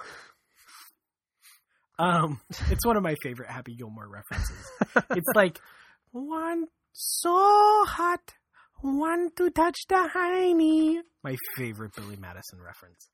Um, 1.98 2.40
it's 2.70 2.84
one 2.84 2.96
of 2.96 3.02
my 3.02 3.14
favorite 3.22 3.48
Happy 3.48 3.74
Gilmore 3.74 4.08
references. 4.08 4.70
it's 5.10 5.28
like 5.34 5.60
one 6.12 6.66
so 6.92 7.84
hot, 7.86 8.34
one 8.80 9.30
to 9.36 9.50
touch 9.50 9.78
the 9.88 10.10
hiney. 10.14 10.98
My 11.22 11.36
favorite 11.56 11.94
Billy 11.94 12.16
Madison 12.16 12.60
reference. 12.60 13.08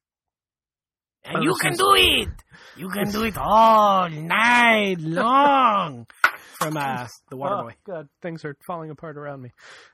And 1.24 1.38
Oh, 1.38 1.40
you 1.42 1.54
can 1.60 1.74
do 1.74 1.94
it. 1.94 2.28
You 2.76 2.88
can 2.88 3.10
do 3.10 3.22
it 3.24 3.36
all 3.38 4.08
night 4.08 4.96
long. 5.00 6.06
From 6.58 6.76
uh, 6.76 7.06
the 7.28 7.36
Oh, 7.36 7.38
Waterboy. 7.38 7.72
God, 7.86 8.08
things 8.22 8.44
are 8.44 8.56
falling 8.66 8.90
apart 8.90 9.16
around 9.16 9.42
me. 9.42 9.50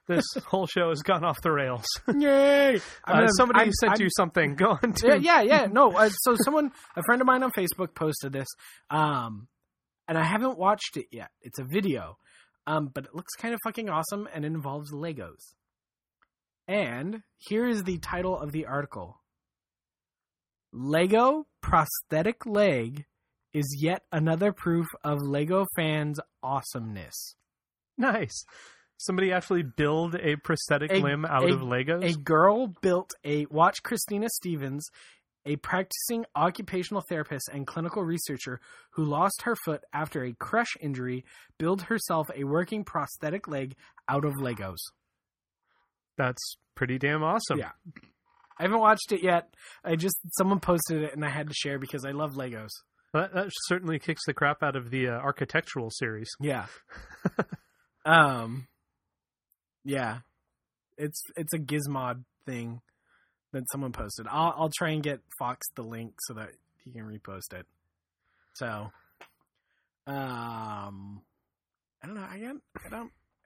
This 0.07 0.24
whole 0.47 0.66
show 0.66 0.91
has 0.91 1.01
gone 1.03 1.24
off 1.24 1.41
the 1.43 1.51
rails. 1.51 1.85
Yay! 2.18 2.76
Uh, 3.07 3.12
gonna- 3.12 3.29
somebody 3.37 3.61
I'm- 3.61 3.72
sent 3.72 3.93
I'm- 3.93 4.01
you 4.03 4.09
something. 4.16 4.55
Go 4.55 4.70
on 4.83 4.93
to 4.93 5.09
yeah, 5.09 5.16
yeah, 5.16 5.41
yeah. 5.43 5.66
No, 5.70 5.93
uh, 5.93 6.11
so 6.11 6.35
someone, 6.45 6.70
a 6.97 7.03
friend 7.05 7.20
of 7.22 7.26
mine 7.26 7.43
on 7.43 7.53
Facebook 7.53 7.95
posted 7.95 8.33
this, 8.33 8.49
um, 8.91 9.49
and 10.07 10.18
I 10.18 10.24
haven't 10.24 10.59
watched 10.59 10.97
it 10.99 11.07
yet. 11.11 11.31
It's 11.41 11.59
a 11.59 11.64
video, 11.64 12.18
um, 12.66 12.91
but 12.93 13.05
it 13.07 13.14
looks 13.14 13.35
kind 13.35 13.55
of 13.55 13.61
fucking 13.64 13.89
awesome, 13.89 14.29
and 14.35 14.45
it 14.45 14.49
involves 14.49 14.93
Legos. 14.93 15.55
And 16.66 17.22
here 17.39 17.66
is 17.66 17.85
the 17.85 17.99
title 17.99 18.39
of 18.39 18.53
the 18.53 18.66
article: 18.66 19.18
Lego 20.73 21.47
prosthetic 21.62 22.45
leg 22.47 23.05
is 23.55 23.79
yet 23.81 24.03
another 24.12 24.53
proof 24.53 24.87
of 25.03 25.19
Lego 25.23 25.66
fans' 25.77 26.21
awesomeness. 26.43 27.35
Nice. 27.97 28.45
Somebody 28.99 29.33
actually 29.33 29.62
build 29.62 30.16
a 30.16 30.37
prosthetic 30.37 30.93
A- 30.93 31.01
limb 31.01 31.25
out 31.25 31.49
a- 31.49 31.55
of 31.55 31.61
Legos. 31.61 32.05
A 32.14 32.19
girl 32.19 32.66
built 32.83 33.12
a 33.25 33.47
watch 33.47 33.83
Christina 33.83 34.29
Stephens, 34.29 34.85
a 35.47 35.57
practicing 35.57 36.27
occupational 36.37 37.03
therapist 37.09 37.49
and 37.53 37.66
clinical 37.66 38.03
researcher 38.03 38.61
who 38.93 39.05
lost 39.05 39.43
her 39.43 39.57
foot 39.64 39.83
after 39.93 40.23
a 40.25 40.35
crush 40.35 40.77
injury, 40.81 41.25
build 41.59 41.83
herself 41.83 42.29
a 42.35 42.45
working 42.45 42.85
prosthetic 42.85 43.49
leg 43.49 43.75
out 44.09 44.25
of 44.25 44.35
Legos. 44.35 44.77
That's 46.19 46.57
pretty 46.75 46.99
damn 46.99 47.23
awesome. 47.23 47.59
Yeah. 47.59 47.71
I 48.59 48.62
haven't 48.62 48.80
watched 48.80 49.12
it 49.12 49.22
yet. 49.22 49.54
I 49.84 49.96
just 49.96 50.16
someone 50.36 50.61
posted 50.61 51.02
it 51.02 51.14
and 51.14 51.24
I 51.24 51.30
had 51.30 51.48
to 51.48 51.54
share 51.54 51.78
because 51.78 52.04
I 52.04 52.11
love 52.11 52.32
Legos. 52.32 52.70
That, 53.14 53.32
that 53.32 53.50
certainly 53.66 53.98
kicks 53.98 54.22
the 54.26 54.34
crap 54.34 54.62
out 54.62 54.76
of 54.76 54.90
the 54.90 55.09
uh, 55.09 55.12
architectural 55.12 55.90
series. 55.90 56.28
Yeah. 56.40 56.66
um 58.04 58.66
yeah. 59.84 60.18
It's 60.96 61.22
it's 61.36 61.52
a 61.52 61.59
Gizmodo 61.59 62.24
thing 62.46 62.80
that 63.52 63.64
someone 63.70 63.92
posted. 63.92 64.26
I'll 64.30 64.54
I'll 64.56 64.70
try 64.76 64.90
and 64.90 65.02
get 65.02 65.20
Fox 65.38 65.66
the 65.76 65.82
link 65.82 66.14
so 66.26 66.34
that 66.34 66.50
he 66.84 66.90
can 66.92 67.02
repost 67.02 67.54
it. 67.54 67.66
So 68.54 68.90
um 70.06 71.22
I 72.02 72.06
don't 72.06 72.14
know. 72.14 72.22
I 72.22 72.36
I 72.36 72.38
don't 72.38 72.62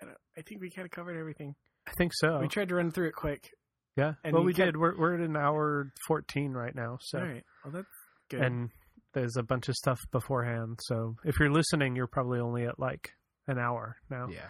I, 0.00 0.04
don't, 0.06 0.16
I 0.36 0.42
think 0.42 0.60
we 0.60 0.70
kind 0.70 0.84
of 0.84 0.90
covered 0.90 1.18
everything. 1.18 1.54
I 1.86 1.92
think 1.92 2.12
so. 2.14 2.38
We 2.40 2.48
tried 2.48 2.68
to 2.68 2.74
run 2.74 2.90
through 2.90 3.08
it 3.08 3.14
quick. 3.14 3.50
Yeah. 3.96 4.14
and 4.24 4.34
well, 4.34 4.44
we 4.44 4.54
kept- 4.54 4.66
did. 4.72 4.76
We're 4.76 4.96
we're 4.98 5.14
at 5.14 5.20
an 5.20 5.36
hour 5.36 5.92
fourteen 6.06 6.52
right 6.52 6.74
now. 6.74 6.98
So 7.00 7.18
All 7.18 7.24
right. 7.24 7.44
Well, 7.64 7.72
that's 7.72 7.86
good. 8.30 8.40
and 8.40 8.70
there's 9.14 9.36
a 9.36 9.42
bunch 9.42 9.68
of 9.68 9.74
stuff 9.74 10.00
beforehand. 10.10 10.78
So 10.82 11.16
if 11.24 11.38
you're 11.38 11.50
listening, 11.52 11.96
you're 11.96 12.06
probably 12.06 12.40
only 12.40 12.64
at 12.64 12.78
like 12.78 13.10
an 13.46 13.58
hour 13.58 13.96
now. 14.10 14.28
yeah. 14.30 14.48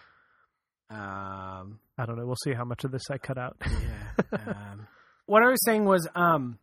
Um 0.90 1.78
I 1.98 2.06
don't 2.06 2.16
know. 2.18 2.26
We'll 2.26 2.36
see 2.44 2.52
how 2.54 2.64
much 2.64 2.84
of 2.84 2.90
this 2.92 3.02
I 3.10 3.18
cut 3.18 3.38
out. 3.38 3.56
yeah. 3.60 4.38
Um, 4.46 4.86
what 5.26 5.42
I 5.42 5.48
was 5.50 5.64
saying 5.64 5.84
was, 5.84 6.06
um, 6.14 6.58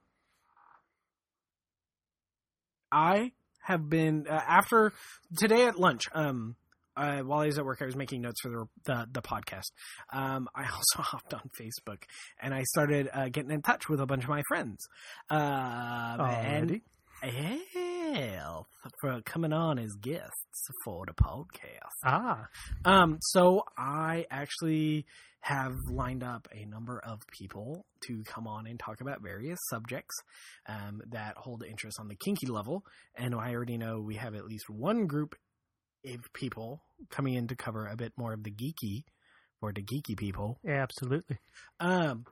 I 2.91 3.31
have 3.63 3.89
been 3.89 4.25
uh, 4.29 4.33
after 4.33 4.93
today 5.37 5.65
at 5.67 5.79
lunch. 5.79 6.03
Um, 6.13 6.55
uh, 6.99 7.21
while 7.21 7.39
I 7.39 7.47
was 7.47 7.57
at 7.57 7.65
work, 7.65 7.81
I 7.81 7.85
was 7.85 7.95
making 7.95 8.21
notes 8.21 8.41
for 8.41 8.49
the 8.49 8.65
the, 8.85 9.07
the 9.13 9.21
podcast. 9.21 9.71
Um, 10.11 10.47
I 10.55 10.65
also 10.73 11.01
hopped 11.01 11.33
on 11.33 11.49
Facebook 11.59 12.03
and 12.41 12.53
I 12.53 12.63
started 12.63 13.09
uh, 13.13 13.29
getting 13.29 13.51
in 13.51 13.61
touch 13.61 13.89
with 13.89 13.99
a 13.99 14.05
bunch 14.05 14.23
of 14.23 14.29
my 14.29 14.43
friends. 14.47 14.87
Um, 15.29 16.19
and 16.21 16.81
hell, 17.21 18.67
for 19.01 19.21
coming 19.25 19.53
on 19.53 19.79
as 19.79 19.93
guests 20.01 20.67
for 20.83 21.05
the 21.05 21.13
podcast. 21.13 22.05
Ah, 22.05 22.47
Um, 22.85 23.17
so 23.21 23.63
I 23.77 24.25
actually 24.31 25.05
have 25.41 25.73
lined 25.89 26.23
up 26.23 26.47
a 26.53 26.65
number 26.65 26.99
of 26.99 27.21
people 27.27 27.85
to 28.05 28.23
come 28.25 28.45
on 28.45 28.67
and 28.67 28.79
talk 28.79 28.99
about 29.01 29.21
various 29.21 29.59
subjects 29.69 30.13
um, 30.67 31.01
that 31.11 31.35
hold 31.37 31.63
interest 31.63 31.97
on 31.99 32.07
the 32.09 32.15
kinky 32.15 32.47
level. 32.47 32.83
And 33.15 33.33
I 33.33 33.53
already 33.53 33.77
know 33.77 34.01
we 34.01 34.15
have 34.15 34.35
at 34.35 34.45
least 34.45 34.65
one 34.69 35.07
group 35.07 35.35
people 36.33 36.81
coming 37.09 37.33
in 37.33 37.47
to 37.47 37.55
cover 37.55 37.87
a 37.87 37.95
bit 37.95 38.13
more 38.17 38.33
of 38.33 38.43
the 38.43 38.51
geeky 38.51 39.03
or 39.61 39.73
the 39.73 39.83
geeky 39.83 40.17
people. 40.17 40.59
yeah, 40.63 40.81
absolutely. 40.81 41.37
Um, 41.79 42.25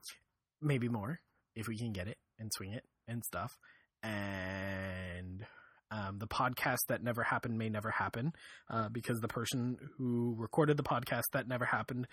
maybe 0.62 0.90
more 0.90 1.20
if 1.56 1.68
we 1.68 1.78
can 1.78 1.92
get 1.92 2.08
it 2.08 2.18
and 2.40 2.52
swing 2.56 2.74
it 2.74 2.84
and 3.08 3.24
stuff. 3.24 3.52
And 4.04 5.46
um, 5.92 6.20
the 6.20 6.28
podcast 6.28 6.78
that 6.90 7.04
never 7.04 7.24
happened 7.24 7.58
may 7.58 7.70
never 7.70 7.92
happen 7.92 8.34
uh, 8.70 8.90
because 8.90 9.20
the 9.20 9.28
person 9.28 9.78
who 9.98 10.36
recorded 10.38 10.78
the 10.78 10.84
podcast 10.84 11.24
that 11.34 11.48
never 11.48 11.66
happened 11.66 12.08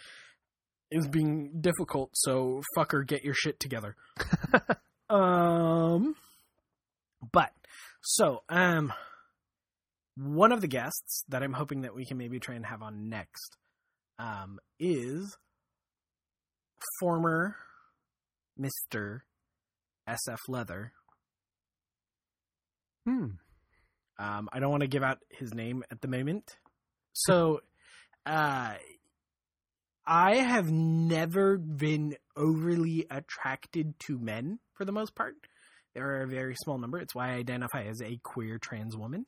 is 0.90 1.08
being 1.08 1.60
difficult. 1.60 2.10
So 2.14 2.62
fucker, 2.76 3.06
get 3.06 3.24
your 3.24 3.34
shit 3.34 3.58
together. 3.60 3.96
um, 5.10 6.14
but 7.32 7.52
so 8.02 8.42
um, 8.48 8.92
one 10.16 10.52
of 10.52 10.60
the 10.60 10.68
guests 10.68 11.24
that 11.28 11.42
I'm 11.42 11.52
hoping 11.52 11.82
that 11.82 11.94
we 11.94 12.04
can 12.04 12.18
maybe 12.18 12.38
try 12.38 12.54
and 12.54 12.66
have 12.66 12.82
on 12.82 13.08
next 13.08 13.56
um 14.18 14.58
is 14.78 15.36
former 17.00 17.56
Mr. 18.58 19.20
SF 20.08 20.38
Leather. 20.48 20.92
Hmm. 23.04 23.26
Um, 24.18 24.48
I 24.52 24.60
don't 24.60 24.70
want 24.70 24.82
to 24.82 24.88
give 24.88 25.02
out 25.02 25.18
his 25.30 25.52
name 25.52 25.82
at 25.90 26.00
the 26.00 26.08
moment. 26.08 26.56
So, 27.16 27.60
uh, 28.26 28.74
I 30.04 30.34
have 30.34 30.68
never 30.68 31.56
been 31.56 32.16
overly 32.36 33.06
attracted 33.08 33.94
to 34.06 34.18
men 34.18 34.58
for 34.72 34.84
the 34.84 34.90
most 34.90 35.14
part. 35.14 35.36
There 35.94 36.04
are 36.08 36.22
a 36.22 36.26
very 36.26 36.56
small 36.56 36.76
number. 36.76 36.98
It's 36.98 37.14
why 37.14 37.28
I 37.28 37.34
identify 37.34 37.84
as 37.84 38.02
a 38.02 38.18
queer 38.24 38.58
trans 38.58 38.96
woman. 38.96 39.26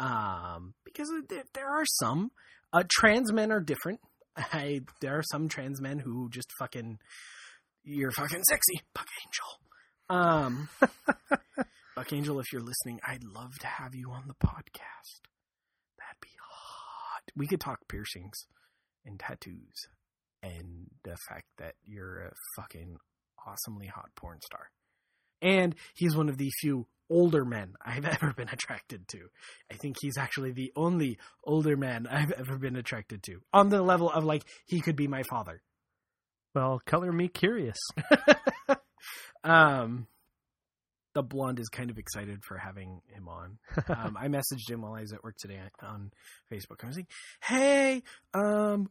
Um, 0.00 0.74
because 0.84 1.10
there, 1.28 1.44
there 1.52 1.68
are 1.68 1.84
some 1.84 2.30
uh, 2.72 2.84
trans 2.88 3.32
men 3.32 3.52
are 3.52 3.60
different. 3.60 4.00
I 4.36 4.80
there 5.00 5.18
are 5.18 5.22
some 5.30 5.48
trans 5.48 5.80
men 5.80 5.98
who 5.98 6.30
just 6.30 6.50
fucking 6.58 6.98
you're 7.84 8.10
fucking 8.10 8.42
sexy, 8.48 8.80
Buck 8.94 9.06
Angel. 9.26 9.60
Um, 10.08 10.68
but 11.28 11.66
Buck 11.94 12.12
Angel, 12.12 12.40
if 12.40 12.46
you're 12.52 12.62
listening, 12.62 13.00
I'd 13.06 13.24
love 13.24 13.58
to 13.60 13.66
have 13.66 13.94
you 13.94 14.10
on 14.10 14.24
the 14.26 14.34
podcast. 14.34 15.20
That'd 15.98 16.20
be 16.22 16.30
hot. 16.50 17.22
We 17.36 17.46
could 17.46 17.60
talk 17.60 17.88
piercings 17.88 18.46
and 19.04 19.20
tattoos 19.20 19.86
and 20.42 20.86
the 21.04 21.16
fact 21.28 21.46
that 21.58 21.74
you're 21.84 22.20
a 22.20 22.32
fucking 22.56 22.96
awesomely 23.46 23.86
hot 23.86 24.10
porn 24.16 24.40
star. 24.40 24.70
And 25.42 25.74
he's 25.94 26.16
one 26.16 26.28
of 26.28 26.38
the 26.38 26.50
few 26.60 26.86
older 27.10 27.44
men 27.44 27.74
I've 27.84 28.04
ever 28.06 28.32
been 28.32 28.48
attracted 28.48 29.08
to. 29.08 29.18
I 29.70 29.74
think 29.74 29.96
he's 30.00 30.16
actually 30.16 30.52
the 30.52 30.72
only 30.76 31.18
older 31.44 31.76
man 31.76 32.06
I've 32.06 32.32
ever 32.32 32.56
been 32.56 32.76
attracted 32.76 33.22
to. 33.24 33.40
On 33.52 33.68
the 33.68 33.82
level 33.82 34.10
of 34.10 34.24
like 34.24 34.44
he 34.66 34.80
could 34.80 34.96
be 34.96 35.08
my 35.08 35.24
father. 35.24 35.60
Well, 36.54 36.80
color 36.86 37.12
me 37.12 37.28
curious. 37.28 37.78
um 39.44 40.06
the 41.14 41.22
blonde 41.22 41.58
is 41.58 41.68
kind 41.68 41.90
of 41.90 41.98
excited 41.98 42.44
for 42.44 42.56
having 42.56 43.00
him 43.08 43.28
on. 43.28 43.58
Um, 43.88 44.16
I 44.16 44.28
messaged 44.28 44.70
him 44.70 44.82
while 44.82 44.94
I 44.94 45.00
was 45.00 45.12
at 45.12 45.24
work 45.24 45.36
today 45.38 45.58
on 45.82 46.12
Facebook. 46.52 46.84
I 46.84 46.86
was 46.86 46.96
like, 46.96 47.10
"Hey, 47.42 48.02
um, 48.32 48.88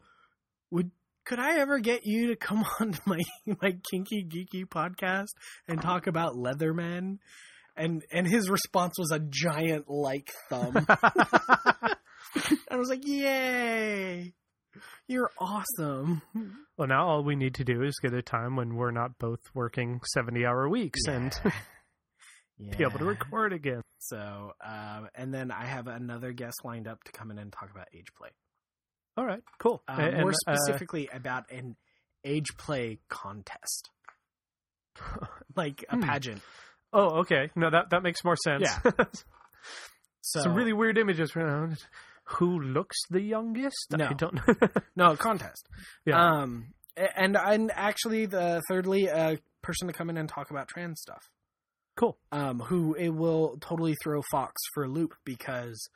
would 0.69 0.91
could 1.25 1.39
I 1.39 1.59
ever 1.59 1.79
get 1.79 2.05
you 2.05 2.27
to 2.27 2.35
come 2.35 2.65
on 2.79 2.91
to 2.91 3.01
my 3.05 3.19
my 3.61 3.77
kinky 3.89 4.25
geeky 4.25 4.65
podcast 4.65 5.29
and 5.67 5.81
talk 5.81 6.07
about 6.07 6.35
Leatherman?" 6.35 7.19
And 7.75 8.03
and 8.11 8.27
his 8.27 8.49
response 8.49 8.95
was 8.99 9.11
a 9.11 9.19
giant 9.19 9.89
like 9.89 10.31
thumb. 10.49 10.85
I 12.69 12.75
was 12.75 12.89
like, 12.89 13.05
"Yay! 13.07 14.33
You're 15.07 15.31
awesome." 15.39 16.21
well, 16.77 16.87
now 16.87 17.07
all 17.07 17.23
we 17.23 17.35
need 17.35 17.55
to 17.55 17.63
do 17.63 17.81
is 17.83 17.95
get 18.01 18.13
a 18.13 18.21
time 18.21 18.55
when 18.55 18.75
we're 18.75 18.91
not 18.91 19.17
both 19.17 19.39
working 19.53 20.01
70 20.13 20.45
hour 20.45 20.67
weeks 20.69 20.99
and 21.07 21.33
Yeah. 22.61 22.75
be 22.77 22.83
able 22.83 22.99
to 22.99 23.05
record 23.05 23.53
again. 23.53 23.81
So, 23.99 24.51
um, 24.65 25.07
and 25.15 25.33
then 25.33 25.49
I 25.51 25.65
have 25.65 25.87
another 25.87 26.33
guest 26.33 26.57
lined 26.65 26.87
up 26.87 27.01
to 27.05 27.11
come 27.13 27.31
in 27.31 27.39
and 27.39 27.51
talk 27.53 27.71
about 27.71 27.87
age 27.95 28.07
play. 28.17 28.29
All 29.15 29.25
right, 29.25 29.41
cool. 29.59 29.81
Um, 29.87 29.99
And, 29.99 30.21
more 30.21 30.33
uh, 30.45 30.55
specifically 30.55 31.09
about 31.11 31.49
an 31.51 31.77
age 32.25 32.55
play 32.57 32.99
contest, 33.09 33.89
like 35.55 35.85
a 35.89 35.95
Hmm. 35.95 36.01
pageant. 36.01 36.41
Oh, 36.93 37.19
okay. 37.19 37.49
No, 37.55 37.69
that 37.69 37.89
that 37.91 38.03
makes 38.03 38.23
more 38.23 38.35
sense. 38.43 38.63
Yeah. 38.85 38.91
So 40.21 40.41
Some 40.41 40.53
really 40.53 40.73
weird 40.73 40.99
images 40.99 41.35
right. 41.35 41.75
Who 42.25 42.59
looks 42.59 42.97
the 43.09 43.21
youngest? 43.21 43.87
No. 43.97 44.05
I 44.05 44.13
don't. 44.13 44.39
no 44.95 45.15
contest. 45.15 45.67
yeah. 46.05 46.21
Um, 46.21 46.73
and 47.15 47.35
and 47.35 47.71
actually, 47.73 48.27
the 48.27 48.61
thirdly, 48.69 49.07
a 49.07 49.39
person 49.63 49.87
to 49.87 49.93
come 49.93 50.09
in 50.11 50.17
and 50.17 50.29
talk 50.29 50.51
about 50.51 50.67
trans 50.67 51.01
stuff. 51.01 51.31
cool. 51.95 52.19
um, 52.31 52.59
who 52.59 52.93
it 52.93 53.09
will 53.09 53.57
totally 53.59 53.95
throw 54.03 54.21
Fox 54.29 54.53
for 54.73 54.83
a 54.83 54.87
loop 54.87 55.15
because 55.25 55.89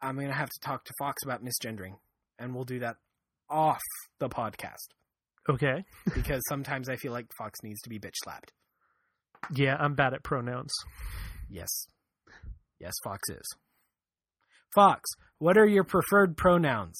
I'm 0.00 0.16
to 0.18 0.32
have 0.32 0.50
to 0.50 0.60
talk 0.60 0.84
to 0.84 0.92
Fox 1.00 1.24
about 1.24 1.40
misgendering, 1.42 1.96
and 2.38 2.54
we'll 2.54 2.64
do 2.64 2.78
that 2.80 2.96
off 3.50 3.82
the 4.20 4.28
podcast 4.28 4.92
Okay. 5.48 5.84
because 6.14 6.40
sometimes 6.48 6.88
I 6.88 6.96
feel 6.96 7.12
like 7.12 7.26
Fox 7.36 7.58
needs 7.62 7.80
to 7.82 7.90
be 7.90 7.98
bitch 7.98 8.14
slapped. 8.22 8.52
Yeah, 9.50 9.76
I'm 9.78 9.94
bad 9.94 10.14
at 10.14 10.22
pronouns. 10.22 10.72
Yes, 11.48 11.86
yes, 12.78 12.92
Fox 13.04 13.28
is. 13.28 13.46
Fox, 14.74 15.08
what 15.38 15.58
are 15.58 15.66
your 15.66 15.84
preferred 15.84 16.36
pronouns? 16.36 16.98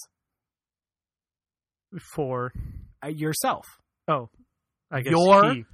For 2.15 2.53
Uh, 3.05 3.09
yourself, 3.09 3.67
oh, 4.09 4.31
I 4.91 5.03
guess 5.03 5.11
Your- 5.13 5.53
he. 5.55 5.65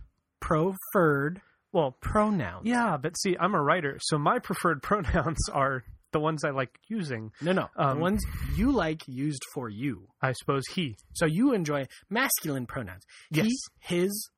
preferred 0.41 1.41
Well, 1.73 1.93
pronouns. 2.01 2.67
yeah, 2.67 2.97
but 2.97 3.17
see, 3.19 3.37
I'm 3.39 3.55
a 3.55 3.63
writer, 3.63 3.99
so 4.01 4.19
my 4.19 4.39
preferred 4.39 4.83
pronouns 4.83 5.39
are 5.53 5.85
the 6.13 6.21
ones 6.21 6.43
I 6.45 6.51
like 6.51 6.79
using. 6.89 7.31
No, 7.43 7.53
no, 7.53 7.69
Um, 7.77 7.97
the 7.99 8.03
ones 8.03 8.25
you 8.57 8.73
like 8.73 9.07
used 9.07 9.43
for 9.53 9.69
you. 9.69 10.09
I 10.23 10.33
suppose 10.33 10.63
he. 10.75 10.97
So 11.15 11.27
you 11.27 11.53
enjoy 11.53 11.87
masculine 12.09 12.67
pronouns. 12.67 13.03
Yes. 13.31 13.47
He, 13.47 13.97
his. 13.97 14.31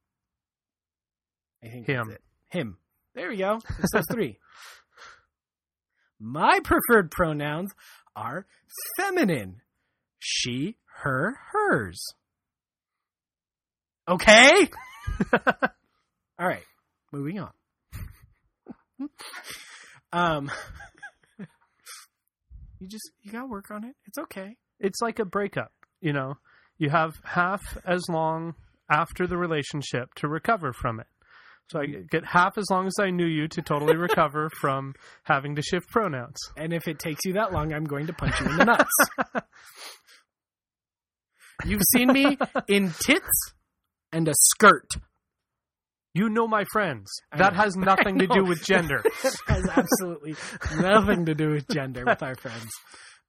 I 1.62 1.68
think 1.68 1.86
Him. 1.86 2.16
Him. 2.48 2.78
There 3.14 3.28
we 3.28 3.36
go. 3.36 3.58
It's 3.78 3.92
those 3.92 4.04
three. 4.10 4.38
My 6.20 6.60
preferred 6.62 7.10
pronouns 7.10 7.72
are 8.14 8.46
feminine. 8.96 9.62
She, 10.18 10.76
her, 10.98 11.38
hers. 11.52 12.04
Okay? 14.08 14.68
All 16.38 16.46
right. 16.46 16.64
Moving 17.12 17.40
on. 17.40 17.50
um 20.12 20.50
You 22.80 22.88
just 22.88 23.10
you 23.22 23.30
got 23.30 23.42
to 23.42 23.46
work 23.46 23.70
on 23.70 23.84
it. 23.84 23.94
It's 24.06 24.18
okay. 24.18 24.56
It's 24.78 25.00
like 25.02 25.18
a 25.18 25.24
breakup, 25.24 25.72
you 26.00 26.12
know. 26.12 26.38
You 26.78 26.88
have 26.88 27.20
half 27.24 27.76
as 27.84 28.08
long 28.08 28.54
after 28.90 29.26
the 29.26 29.36
relationship 29.36 30.14
to 30.16 30.28
recover 30.28 30.72
from 30.72 30.98
it. 30.98 31.06
So 31.70 31.80
I 31.80 31.86
get 31.86 32.24
half 32.24 32.58
as 32.58 32.64
long 32.70 32.86
as 32.88 32.94
I 33.00 33.10
knew 33.10 33.26
you 33.26 33.46
to 33.48 33.62
totally 33.62 33.96
recover 33.96 34.50
from 34.60 34.94
having 35.22 35.54
to 35.54 35.62
shift 35.62 35.88
pronouns. 35.88 36.36
And 36.56 36.72
if 36.72 36.88
it 36.88 36.98
takes 36.98 37.20
you 37.24 37.34
that 37.34 37.52
long, 37.52 37.72
I'm 37.72 37.84
going 37.84 38.06
to 38.08 38.12
punch 38.12 38.40
you 38.40 38.46
in 38.50 38.56
the 38.56 38.64
nuts. 38.64 39.44
You've 41.64 41.82
seen 41.94 42.08
me 42.12 42.38
in 42.68 42.90
tits 42.90 43.52
and 44.12 44.26
a 44.28 44.32
skirt. 44.34 44.88
You 46.14 46.28
know 46.28 46.48
my 46.48 46.64
friends. 46.72 47.08
I 47.30 47.38
That 47.38 47.52
know. 47.52 47.60
has 47.60 47.76
nothing 47.76 48.18
to 48.18 48.26
do 48.34 48.44
with 48.44 48.64
gender. 48.64 49.02
It 49.04 49.34
has 49.46 49.68
absolutely 49.68 50.34
nothing 50.80 51.26
to 51.26 51.34
do 51.34 51.50
with 51.50 51.68
gender 51.68 52.04
with 52.04 52.22
our 52.22 52.34
friends. 52.34 52.68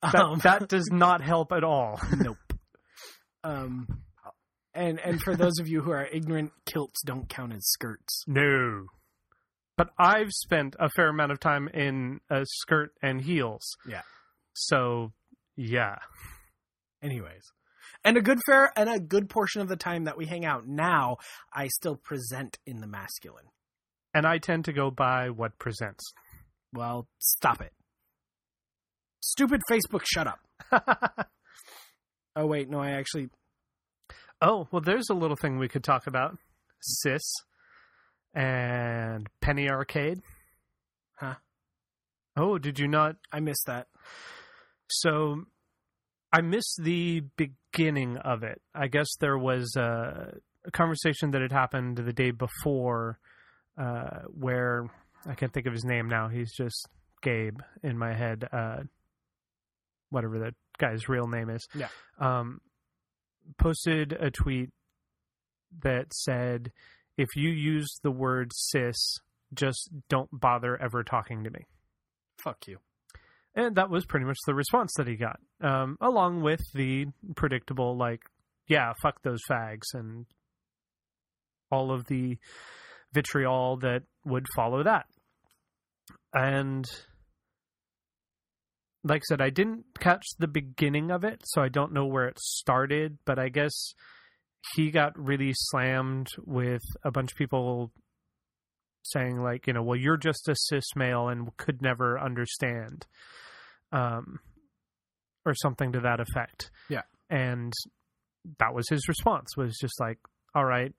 That, 0.01 0.15
Um, 0.15 0.39
that 0.43 0.67
does 0.67 0.89
not 0.91 1.21
help 1.21 1.51
at 1.51 1.63
all. 1.63 1.99
nope. 2.17 2.37
Um, 3.43 3.87
and 4.73 4.99
and 4.99 5.21
for 5.21 5.35
those 5.35 5.59
of 5.59 5.67
you 5.67 5.81
who 5.81 5.91
are 5.91 6.07
ignorant, 6.11 6.51
kilts 6.65 7.01
don't 7.05 7.29
count 7.29 7.53
as 7.53 7.65
skirts. 7.65 8.23
No. 8.27 8.85
But 9.77 9.89
I've 9.97 10.29
spent 10.31 10.75
a 10.79 10.89
fair 10.89 11.09
amount 11.09 11.31
of 11.31 11.39
time 11.39 11.67
in 11.67 12.19
a 12.29 12.45
skirt 12.45 12.91
and 13.01 13.21
heels. 13.21 13.63
Yeah. 13.87 14.01
So, 14.53 15.13
yeah. 15.55 15.95
Anyways, 17.01 17.41
and 18.03 18.17
a 18.17 18.21
good 18.21 18.39
fair 18.45 18.71
and 18.75 18.89
a 18.89 18.99
good 18.99 19.29
portion 19.29 19.61
of 19.61 19.67
the 19.69 19.75
time 19.75 20.03
that 20.03 20.17
we 20.17 20.25
hang 20.25 20.45
out 20.45 20.67
now, 20.67 21.17
I 21.53 21.67
still 21.67 21.95
present 21.95 22.59
in 22.65 22.79
the 22.81 22.87
masculine. 22.87 23.45
And 24.13 24.27
I 24.27 24.37
tend 24.37 24.65
to 24.65 24.73
go 24.73 24.91
by 24.91 25.29
what 25.29 25.57
presents. 25.57 26.03
Well, 26.73 27.07
stop 27.17 27.61
it. 27.61 27.71
Stupid 29.21 29.61
Facebook, 29.69 30.03
shut 30.05 30.27
up. 30.27 31.27
Oh 32.35 32.45
wait, 32.45 32.69
no, 32.69 32.79
I 32.79 32.91
actually 32.91 33.29
oh, 34.41 34.67
well, 34.71 34.81
there's 34.81 35.09
a 35.09 35.15
little 35.15 35.37
thing 35.37 35.57
we 35.57 35.67
could 35.67 35.83
talk 35.83 36.07
about 36.07 36.37
Cis 36.81 37.21
and 38.33 39.27
Penny 39.41 39.69
Arcade. 39.69 40.21
Huh. 41.19 41.35
Oh, 42.35 42.57
did 42.57 42.79
you 42.79 42.87
not? 42.87 43.17
I 43.31 43.39
missed 43.39 43.65
that. 43.67 43.87
So 44.87 45.43
I 46.33 46.41
missed 46.41 46.79
the 46.81 47.23
beginning 47.35 48.17
of 48.17 48.43
it. 48.43 48.61
I 48.73 48.87
guess 48.87 49.07
there 49.19 49.37
was 49.37 49.75
a, 49.75 50.37
a 50.65 50.71
conversation 50.71 51.31
that 51.31 51.41
had 51.41 51.51
happened 51.51 51.97
the 51.97 52.13
day 52.13 52.31
before 52.31 53.19
uh, 53.77 54.21
where 54.27 54.89
I 55.27 55.35
can't 55.35 55.53
think 55.53 55.67
of 55.67 55.73
his 55.73 55.85
name 55.85 56.07
now. 56.07 56.29
He's 56.29 56.53
just 56.53 56.87
Gabe 57.21 57.59
in 57.83 57.97
my 57.97 58.13
head. 58.13 58.47
Uh, 58.51 58.83
whatever 60.09 60.39
that 60.39 60.53
guy's 60.77 61.07
real 61.07 61.27
name 61.27 61.49
is. 61.49 61.67
Yeah. 61.75 61.87
Um, 62.19 62.59
posted 63.57 64.13
a 64.13 64.31
tweet 64.31 64.69
that 65.83 66.13
said, 66.13 66.71
if 67.17 67.29
you 67.35 67.49
use 67.49 67.99
the 68.03 68.11
word 68.11 68.51
cis, 68.53 69.17
just 69.53 69.89
don't 70.09 70.29
bother 70.31 70.81
ever 70.81 71.03
talking 71.03 71.43
to 71.43 71.49
me. 71.49 71.65
Fuck 72.43 72.67
you. 72.67 72.77
And 73.53 73.75
that 73.75 73.89
was 73.89 74.05
pretty 74.05 74.25
much 74.25 74.37
the 74.45 74.55
response 74.55 74.93
that 74.97 75.07
he 75.07 75.15
got, 75.15 75.39
um, 75.61 75.97
along 75.99 76.41
with 76.41 76.61
the 76.73 77.07
predictable, 77.35 77.97
like, 77.97 78.21
yeah, 78.67 78.93
fuck 79.01 79.21
those 79.23 79.41
fags, 79.49 79.93
and 79.93 80.25
all 81.69 81.91
of 81.91 82.05
the 82.05 82.37
vitriol 83.13 83.77
that 83.77 84.03
would 84.25 84.45
follow 84.55 84.83
that. 84.83 85.05
And 86.33 86.89
like 89.03 89.21
I 89.21 89.27
said, 89.27 89.41
I 89.41 89.49
didn't 89.49 89.85
catch 89.99 90.23
the 90.37 90.47
beginning 90.47 91.11
of 91.11 91.23
it, 91.23 91.41
so 91.45 91.61
I 91.61 91.69
don't 91.69 91.93
know 91.93 92.05
where 92.05 92.27
it 92.27 92.39
started, 92.39 93.17
but 93.25 93.39
I 93.39 93.49
guess 93.49 93.93
he 94.75 94.91
got 94.91 95.17
really 95.17 95.53
slammed 95.55 96.27
with 96.45 96.83
a 97.03 97.11
bunch 97.11 97.31
of 97.31 97.37
people 97.37 97.91
saying 99.03 99.41
like 99.41 99.65
you 99.65 99.73
know 99.73 99.81
well 99.81 99.97
you're 99.97 100.15
just 100.17 100.47
a 100.47 100.55
cis 100.55 100.83
male 100.95 101.27
and 101.27 101.49
could 101.57 101.81
never 101.81 102.19
understand 102.19 103.07
um 103.91 104.39
or 105.43 105.55
something 105.55 105.91
to 105.91 105.99
that 106.01 106.19
effect 106.19 106.69
Yeah. 106.87 107.01
and 107.27 107.73
that 108.59 108.75
was 108.75 108.87
his 108.89 109.07
response 109.07 109.57
was 109.57 109.75
just 109.81 109.99
like 109.99 110.19
all 110.53 110.63
right 110.65 110.93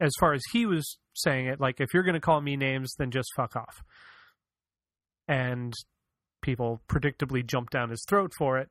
as 0.00 0.12
far 0.20 0.34
as 0.34 0.42
he 0.52 0.66
was 0.66 0.98
saying 1.14 1.46
it, 1.46 1.58
like 1.60 1.80
if 1.80 1.88
you're 1.92 2.02
going 2.04 2.14
to 2.14 2.20
call 2.20 2.40
me 2.40 2.56
names, 2.56 2.92
then 2.98 3.10
just 3.10 3.28
fuck 3.34 3.56
off. 3.56 3.82
And 5.26 5.72
people 6.46 6.80
predictably 6.88 7.44
jumped 7.44 7.72
down 7.72 7.90
his 7.90 8.02
throat 8.08 8.32
for 8.38 8.58
it, 8.58 8.70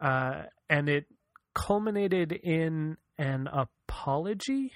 uh, 0.00 0.42
and 0.70 0.88
it 0.88 1.06
culminated 1.54 2.30
in 2.30 2.96
an 3.18 3.48
apology. 3.48 4.70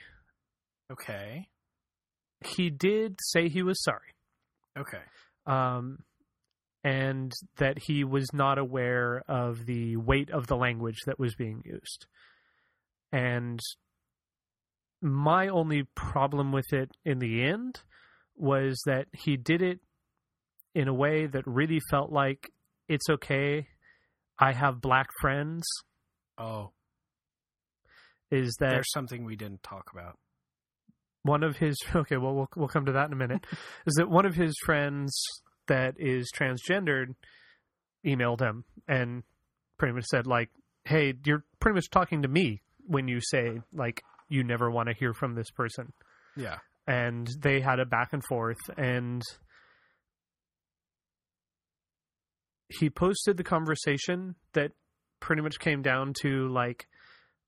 Okay. 0.90 1.46
He 2.44 2.70
did 2.70 3.18
say 3.30 3.48
he 3.48 3.62
was 3.62 3.80
sorry. 3.84 4.10
Okay. 4.76 5.02
um, 5.46 5.98
and 6.82 7.32
that 7.58 7.76
he 7.86 8.02
was 8.04 8.32
not 8.32 8.58
aware 8.58 9.22
of 9.28 9.66
the 9.66 9.96
weight 9.96 10.30
of 10.30 10.46
the 10.46 10.56
language 10.56 10.96
that 11.06 11.18
was 11.18 11.34
being 11.34 11.62
used. 11.64 12.06
And 13.12 13.60
my 15.00 15.48
only 15.48 15.84
problem 15.94 16.50
with 16.50 16.72
it 16.72 16.90
in 17.04 17.18
the 17.18 17.44
end 17.44 17.82
was 18.34 18.80
that 18.86 19.06
he 19.12 19.36
did 19.36 19.62
it 19.62 19.78
in 20.74 20.88
a 20.88 20.94
way 20.94 21.26
that 21.26 21.46
really 21.46 21.80
felt 21.90 22.10
like 22.12 22.50
it's 22.88 23.08
okay. 23.10 23.66
I 24.38 24.52
have 24.52 24.80
black 24.80 25.06
friends. 25.20 25.62
Oh, 26.38 26.72
Is 28.30 28.56
that 28.60 28.70
there's 28.70 28.90
something 28.92 29.24
we 29.24 29.36
didn't 29.36 29.62
talk 29.62 29.90
about. 29.92 30.18
one 31.22 31.42
of 31.44 31.56
his 31.58 31.76
okay 31.94 32.16
well 32.16 32.34
we'll 32.34 32.48
we'll 32.56 32.68
come 32.68 32.86
to 32.86 32.92
that 32.92 33.06
in 33.06 33.12
a 33.12 33.16
minute 33.16 33.44
is 33.86 33.94
that 33.96 34.08
one 34.10 34.26
of 34.26 34.34
his 34.34 34.54
friends 34.64 35.14
that 35.68 35.94
is 35.98 36.30
transgendered 36.36 37.14
emailed 38.04 38.40
him 38.40 38.64
and 38.88 39.22
pretty 39.78 39.94
much 39.94 40.04
said 40.06 40.26
like 40.26 40.48
hey 40.84 41.14
you're 41.24 41.44
pretty 41.60 41.74
much 41.74 41.88
talking 41.90 42.22
to 42.22 42.28
me 42.28 42.60
when 42.86 43.06
you 43.06 43.20
say 43.20 43.60
like 43.72 44.02
you 44.28 44.42
never 44.42 44.70
want 44.70 44.88
to 44.88 44.94
hear 44.94 45.12
from 45.14 45.34
this 45.34 45.50
person 45.50 45.92
Yeah. 46.36 46.56
and 46.88 47.28
they 47.40 47.60
had 47.60 47.78
a 47.78 47.84
back 47.86 48.12
and 48.12 48.24
forth 48.24 48.58
and 48.76 49.22
he 52.78 52.90
posted 52.90 53.36
the 53.36 53.44
conversation 53.44 54.34
that 54.54 54.72
pretty 55.20 55.42
much 55.42 55.58
came 55.58 55.82
down 55.82 56.12
to 56.22 56.48
like 56.48 56.86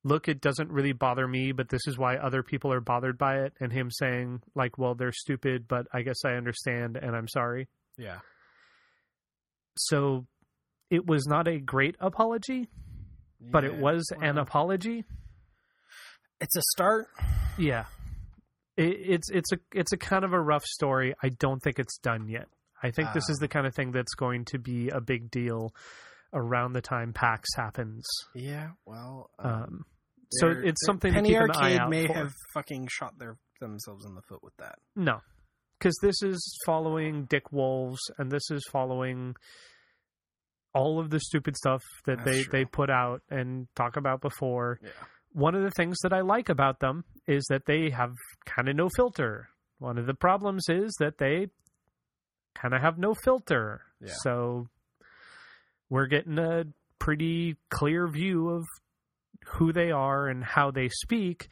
look 0.05 0.29
it 0.29 0.41
doesn't 0.41 0.71
really 0.71 0.93
bother 0.93 1.27
me 1.27 1.51
but 1.53 1.69
this 1.71 1.81
is 1.87 1.97
why 1.99 2.17
other 2.17 2.43
people 2.43 2.73
are 2.73 2.81
bothered 2.81 3.17
by 3.19 3.39
it 3.39 3.53
and 3.61 3.73
him 3.73 3.91
saying 3.91 4.41
like 4.55 4.77
well 4.79 4.95
they're 4.95 5.11
stupid 5.13 5.67
but 5.67 5.87
i 5.93 6.03
guess 6.03 6.25
i 6.25 6.33
understand 6.33 6.97
and 6.97 7.17
i'm 7.17 7.27
sorry. 7.29 7.69
Yeah. 7.97 8.19
so 9.77 10.27
it 10.91 11.07
was 11.07 11.27
not 11.27 11.49
a 11.49 11.59
great 11.59 11.97
apology 12.01 12.69
but 13.41 13.65
it 13.65 13.75
Yeah, 13.75 13.81
was 13.81 14.11
an 14.23 14.39
apology. 14.39 15.05
It's 16.41 16.57
a 16.57 16.63
start. 16.73 17.09
yeah. 17.59 17.85
It, 18.77 18.97
it's 19.01 19.31
it's 19.31 19.53
a 19.53 19.59
it's 19.73 19.93
a 19.93 19.97
kind 19.99 20.25
of 20.25 20.33
a 20.33 20.41
rough 20.41 20.65
story. 20.65 21.15
I 21.23 21.29
don't 21.29 21.61
think 21.61 21.79
it's 21.79 21.99
done 21.99 22.27
yet 22.29 22.49
i 22.85 22.91
think 22.93 23.13
this 23.15 23.29
is 23.29 23.39
Ah. 23.41 23.45
the 23.45 23.49
kind 23.49 23.67
of 23.67 23.75
thing 23.75 23.91
that's 23.91 24.15
going 24.15 24.45
to 24.47 24.59
be 24.59 24.89
a 24.91 25.01
big 25.01 25.31
deal 25.31 25.75
around 26.33 26.73
the 26.75 26.81
time 26.83 27.13
pax 27.13 27.49
happens 27.57 28.05
Yeah. 28.35 28.71
Well. 28.87 29.31
um, 29.39 29.85
so 30.31 30.49
it's 30.49 30.85
something 30.87 31.13
to 31.13 31.17
Penny 31.19 31.31
keep 31.31 31.39
an 31.41 31.51
eye 31.53 31.55
Arcade 31.77 31.79
out 31.81 31.91
may 31.91 32.07
for. 32.07 32.15
have 32.15 32.33
fucking 32.55 32.89
shot 32.91 33.19
their 33.19 33.37
themselves 33.61 34.05
in 34.05 34.15
the 34.15 34.23
foot 34.23 34.43
with 34.43 34.57
that. 34.59 34.79
no 34.97 35.21
because 35.79 35.97
this 36.03 36.17
is 36.23 36.41
following 36.67 37.27
dickwolves 37.27 37.99
and 38.19 38.31
this 38.31 38.51
is 38.51 38.63
following 38.73 39.35
all 40.73 40.99
of 40.99 41.11
the 41.11 41.21
stupid 41.21 41.57
stuff 41.57 41.83
that 42.07 42.19
That's 42.19 42.31
they 42.31 42.43
true. 42.43 42.53
they 42.53 42.65
put 42.65 42.91
out 42.91 43.23
and 43.31 43.69
talk 43.77 43.97
about 43.97 44.21
before 44.21 44.81
Yeah. 44.83 44.91
one 45.33 45.55
of 45.55 45.63
the 45.63 45.71
things 45.71 45.97
that 46.03 46.13
I 46.13 46.21
like 46.23 46.49
about 46.49 46.81
them 46.81 47.05
is 47.29 47.45
that 47.49 47.67
they 47.67 47.91
have 47.91 48.13
kind 48.45 48.69
of 48.69 48.75
no 48.77 48.89
filter. 48.97 49.49
One 49.79 49.99
of 49.99 50.07
the 50.07 50.15
problems 50.15 50.65
is 50.69 50.93
that 51.01 51.19
they 51.19 51.49
kind 52.61 52.75
of 52.75 52.81
have 52.81 52.99
no 52.99 53.15
filter. 53.15 53.83
Yeah. 54.01 54.13
So 54.23 54.69
we're 55.91 56.07
getting 56.07 56.39
a 56.39 56.65
pretty 56.99 57.57
clear 57.71 58.07
view 58.09 58.49
of 58.51 58.65
who 59.47 59.73
they 59.73 59.91
are 59.91 60.27
and 60.29 60.43
how 60.45 60.71
they 60.71 60.89
speak, 60.89 61.49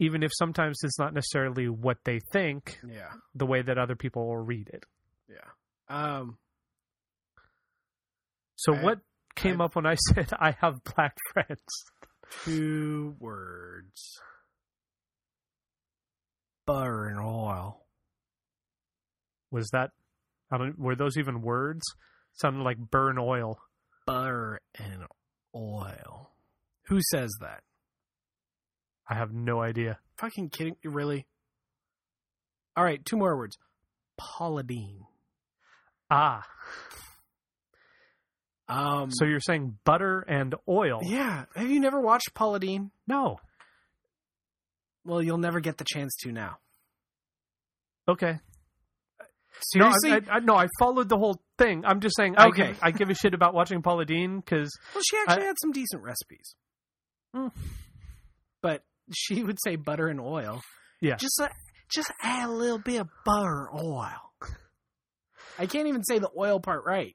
even 0.00 0.22
if 0.22 0.30
sometimes 0.34 0.78
it's 0.82 0.98
not 0.98 1.14
necessarily 1.14 1.68
what 1.68 1.98
they 2.04 2.18
think, 2.32 2.78
Yeah. 2.86 3.10
the 3.34 3.46
way 3.46 3.62
that 3.62 3.78
other 3.78 3.94
people 3.96 4.26
will 4.26 4.38
read 4.44 4.68
it. 4.72 4.84
Yeah. 5.28 5.48
Um. 5.88 6.38
So 8.56 8.74
I- 8.74 8.82
what 8.82 9.00
came 9.36 9.60
I- 9.60 9.64
up 9.66 9.76
when 9.76 9.86
I 9.86 9.94
said 10.14 10.30
I 10.38 10.52
have 10.60 10.82
black 10.96 11.16
friends? 11.32 11.62
Two 12.44 13.14
words. 13.20 14.18
Butter 16.66 17.06
and 17.08 17.20
oil. 17.20 17.81
Was 19.52 19.68
that 19.72 19.90
I 20.50 20.58
don't 20.58 20.76
were 20.78 20.96
those 20.96 21.16
even 21.16 21.42
words? 21.42 21.82
Sounded 22.32 22.62
like 22.64 22.78
burn 22.78 23.18
oil. 23.18 23.58
Butter 24.06 24.60
and 24.74 25.04
oil. 25.54 26.30
Who 26.88 26.98
says 27.10 27.30
that? 27.40 27.62
I 29.08 29.14
have 29.14 29.32
no 29.32 29.60
idea. 29.62 29.98
Fucking 30.16 30.48
kidding? 30.50 30.76
You 30.82 30.90
really? 30.90 31.26
All 32.76 32.82
right, 32.82 33.04
two 33.04 33.16
more 33.16 33.36
words. 33.36 33.56
Deen. 34.66 35.00
Ah, 36.10 36.44
Um. 38.68 39.10
so 39.10 39.24
you're 39.24 39.40
saying 39.40 39.78
butter 39.84 40.20
and 40.20 40.54
oil? 40.68 41.00
yeah. 41.02 41.44
Have 41.54 41.70
you 41.70 41.80
never 41.80 42.00
watched 42.00 42.32
Paula? 42.34 42.60
No. 43.06 43.38
Well, 45.04 45.22
you'll 45.22 45.38
never 45.38 45.60
get 45.60 45.78
the 45.78 45.84
chance 45.84 46.14
to 46.22 46.32
now. 46.32 46.58
Okay. 48.08 48.38
Seriously? 49.60 50.10
No, 50.10 50.16
I, 50.16 50.36
I, 50.36 50.38
no, 50.40 50.54
I 50.56 50.66
followed 50.78 51.08
the 51.08 51.16
whole 51.18 51.40
thing. 51.58 51.84
I'm 51.84 52.00
just 52.00 52.16
saying. 52.16 52.34
I 52.36 52.48
Okay. 52.48 52.68
give, 52.68 52.78
I 52.82 52.90
give 52.90 53.10
a 53.10 53.14
shit 53.14 53.34
about 53.34 53.54
watching 53.54 53.82
Paula 53.82 54.04
Deen 54.04 54.40
because 54.40 54.70
well, 54.94 55.02
she 55.08 55.16
actually 55.26 55.46
had 55.46 55.56
some 55.60 55.72
decent 55.72 56.02
recipes. 56.02 56.54
Mm. 57.36 57.52
But 58.62 58.82
she 59.14 59.42
would 59.42 59.58
say 59.62 59.76
butter 59.76 60.08
and 60.08 60.20
oil. 60.20 60.60
Yeah. 61.00 61.16
Just 61.16 61.40
just 61.92 62.10
add 62.22 62.48
a 62.48 62.52
little 62.52 62.78
bit 62.78 63.00
of 63.00 63.08
butter 63.24 63.68
and 63.72 63.80
oil. 63.80 64.32
I 65.58 65.66
can't 65.66 65.86
even 65.88 66.02
say 66.04 66.18
the 66.18 66.30
oil 66.36 66.60
part 66.60 66.84
right. 66.86 67.14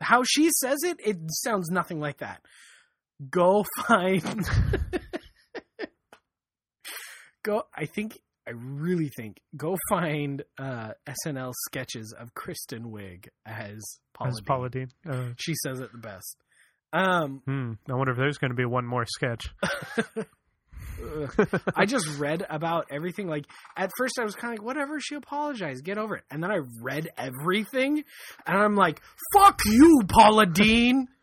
How 0.00 0.22
she 0.24 0.50
says 0.50 0.78
it, 0.84 0.98
it 1.04 1.16
sounds 1.28 1.70
nothing 1.70 2.00
like 2.00 2.18
that. 2.18 2.40
Go 3.30 3.64
find. 3.86 4.48
go. 7.42 7.64
I 7.74 7.86
think. 7.86 8.18
I 8.48 8.52
really 8.54 9.10
think. 9.14 9.40
Go 9.56 9.76
find 9.90 10.42
uh, 10.58 10.92
SNL 11.26 11.52
sketches 11.66 12.14
of 12.18 12.34
Kristen 12.34 12.84
Wiig 12.84 13.28
as 13.44 13.80
Paula. 14.14 14.30
as 14.30 14.36
Deen. 14.36 14.44
Paula 14.46 14.70
Deen. 14.70 14.88
Uh, 15.08 15.24
She 15.38 15.52
says 15.62 15.80
it 15.80 15.92
the 15.92 15.98
best. 15.98 16.36
Um, 16.92 17.42
hmm, 17.44 17.72
I 17.90 17.94
wonder 17.94 18.12
if 18.12 18.18
there's 18.18 18.38
going 18.38 18.50
to 18.50 18.56
be 18.56 18.64
one 18.64 18.86
more 18.86 19.04
sketch. 19.06 19.48
I 21.76 21.86
just 21.86 22.08
read 22.18 22.44
about 22.48 22.86
everything. 22.90 23.28
Like 23.28 23.44
at 23.76 23.90
first, 23.98 24.14
I 24.20 24.24
was 24.24 24.34
kind 24.34 24.52
of 24.54 24.58
like, 24.60 24.66
"Whatever." 24.66 24.98
She 25.00 25.14
apologized. 25.14 25.84
Get 25.84 25.98
over 25.98 26.16
it. 26.16 26.24
And 26.30 26.42
then 26.42 26.50
I 26.50 26.60
read 26.82 27.08
everything, 27.16 28.02
and 28.46 28.58
I'm 28.58 28.74
like, 28.74 29.00
"Fuck 29.34 29.60
you, 29.66 30.00
Paula 30.08 30.46
Deen." 30.46 31.06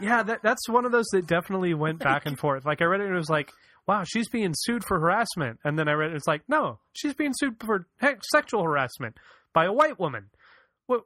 Yeah, 0.00 0.22
that, 0.22 0.38
that's 0.44 0.68
one 0.68 0.84
of 0.86 0.92
those 0.92 1.06
that 1.12 1.26
definitely 1.26 1.74
went 1.74 1.98
back 1.98 2.26
and 2.26 2.38
forth. 2.40 2.64
Like 2.64 2.80
I 2.80 2.84
read 2.84 3.00
it 3.00 3.06
and 3.06 3.14
it 3.14 3.18
was 3.18 3.28
like, 3.28 3.50
wow, 3.88 4.04
she's 4.06 4.28
being 4.28 4.52
sued 4.54 4.84
for 4.84 5.00
harassment. 5.00 5.58
And 5.64 5.76
then 5.78 5.88
I 5.88 5.92
read 5.94 6.12
it's 6.12 6.26
like, 6.28 6.42
no, 6.46 6.78
she's 6.92 7.14
being 7.14 7.32
sued 7.34 7.56
for 7.64 7.86
sexual 8.30 8.62
harassment 8.62 9.16
by 9.54 9.64
a 9.64 9.72
white 9.72 9.98
woman. 9.98 10.26
What? 10.86 11.02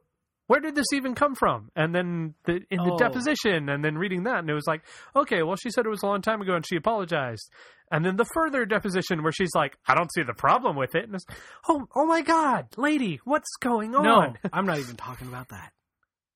Where 0.47 0.59
did 0.59 0.75
this 0.75 0.91
even 0.93 1.15
come 1.15 1.33
from? 1.35 1.69
And 1.77 1.95
then 1.95 2.33
the, 2.43 2.59
in 2.69 2.83
the 2.83 2.91
Oh. 2.91 2.97
deposition, 2.97 3.69
and 3.69 3.83
then 3.83 3.97
reading 3.97 4.23
that, 4.25 4.39
and 4.39 4.49
it 4.49 4.53
was 4.53 4.67
like, 4.67 4.81
okay, 5.15 5.41
well, 5.41 5.55
she 5.55 5.69
said 5.71 5.85
it 5.85 5.89
was 5.89 6.03
a 6.03 6.05
long 6.05 6.21
time 6.21 6.41
ago, 6.41 6.53
and 6.53 6.65
she 6.67 6.75
apologized. 6.75 7.49
And 7.89 8.03
then 8.03 8.17
the 8.17 8.25
further 8.33 8.65
deposition 8.65 9.23
where 9.23 9.31
she's 9.31 9.55
like, 9.55 9.77
I 9.87 9.95
don't 9.95 10.11
see 10.13 10.21
the 10.23 10.33
problem 10.33 10.75
with 10.75 10.95
it, 10.95 11.05
and 11.05 11.15
it's, 11.15 11.23
oh, 11.69 11.87
oh 11.95 12.05
my 12.05 12.21
god, 12.21 12.67
lady, 12.75 13.21
what's 13.23 13.55
going 13.61 13.95
on? 13.95 14.03
No? 14.03 14.33
I'm 14.53 14.65
not 14.65 14.79
even 14.79 14.97
talking 14.97 15.27
about 15.29 15.47
that. 15.49 15.71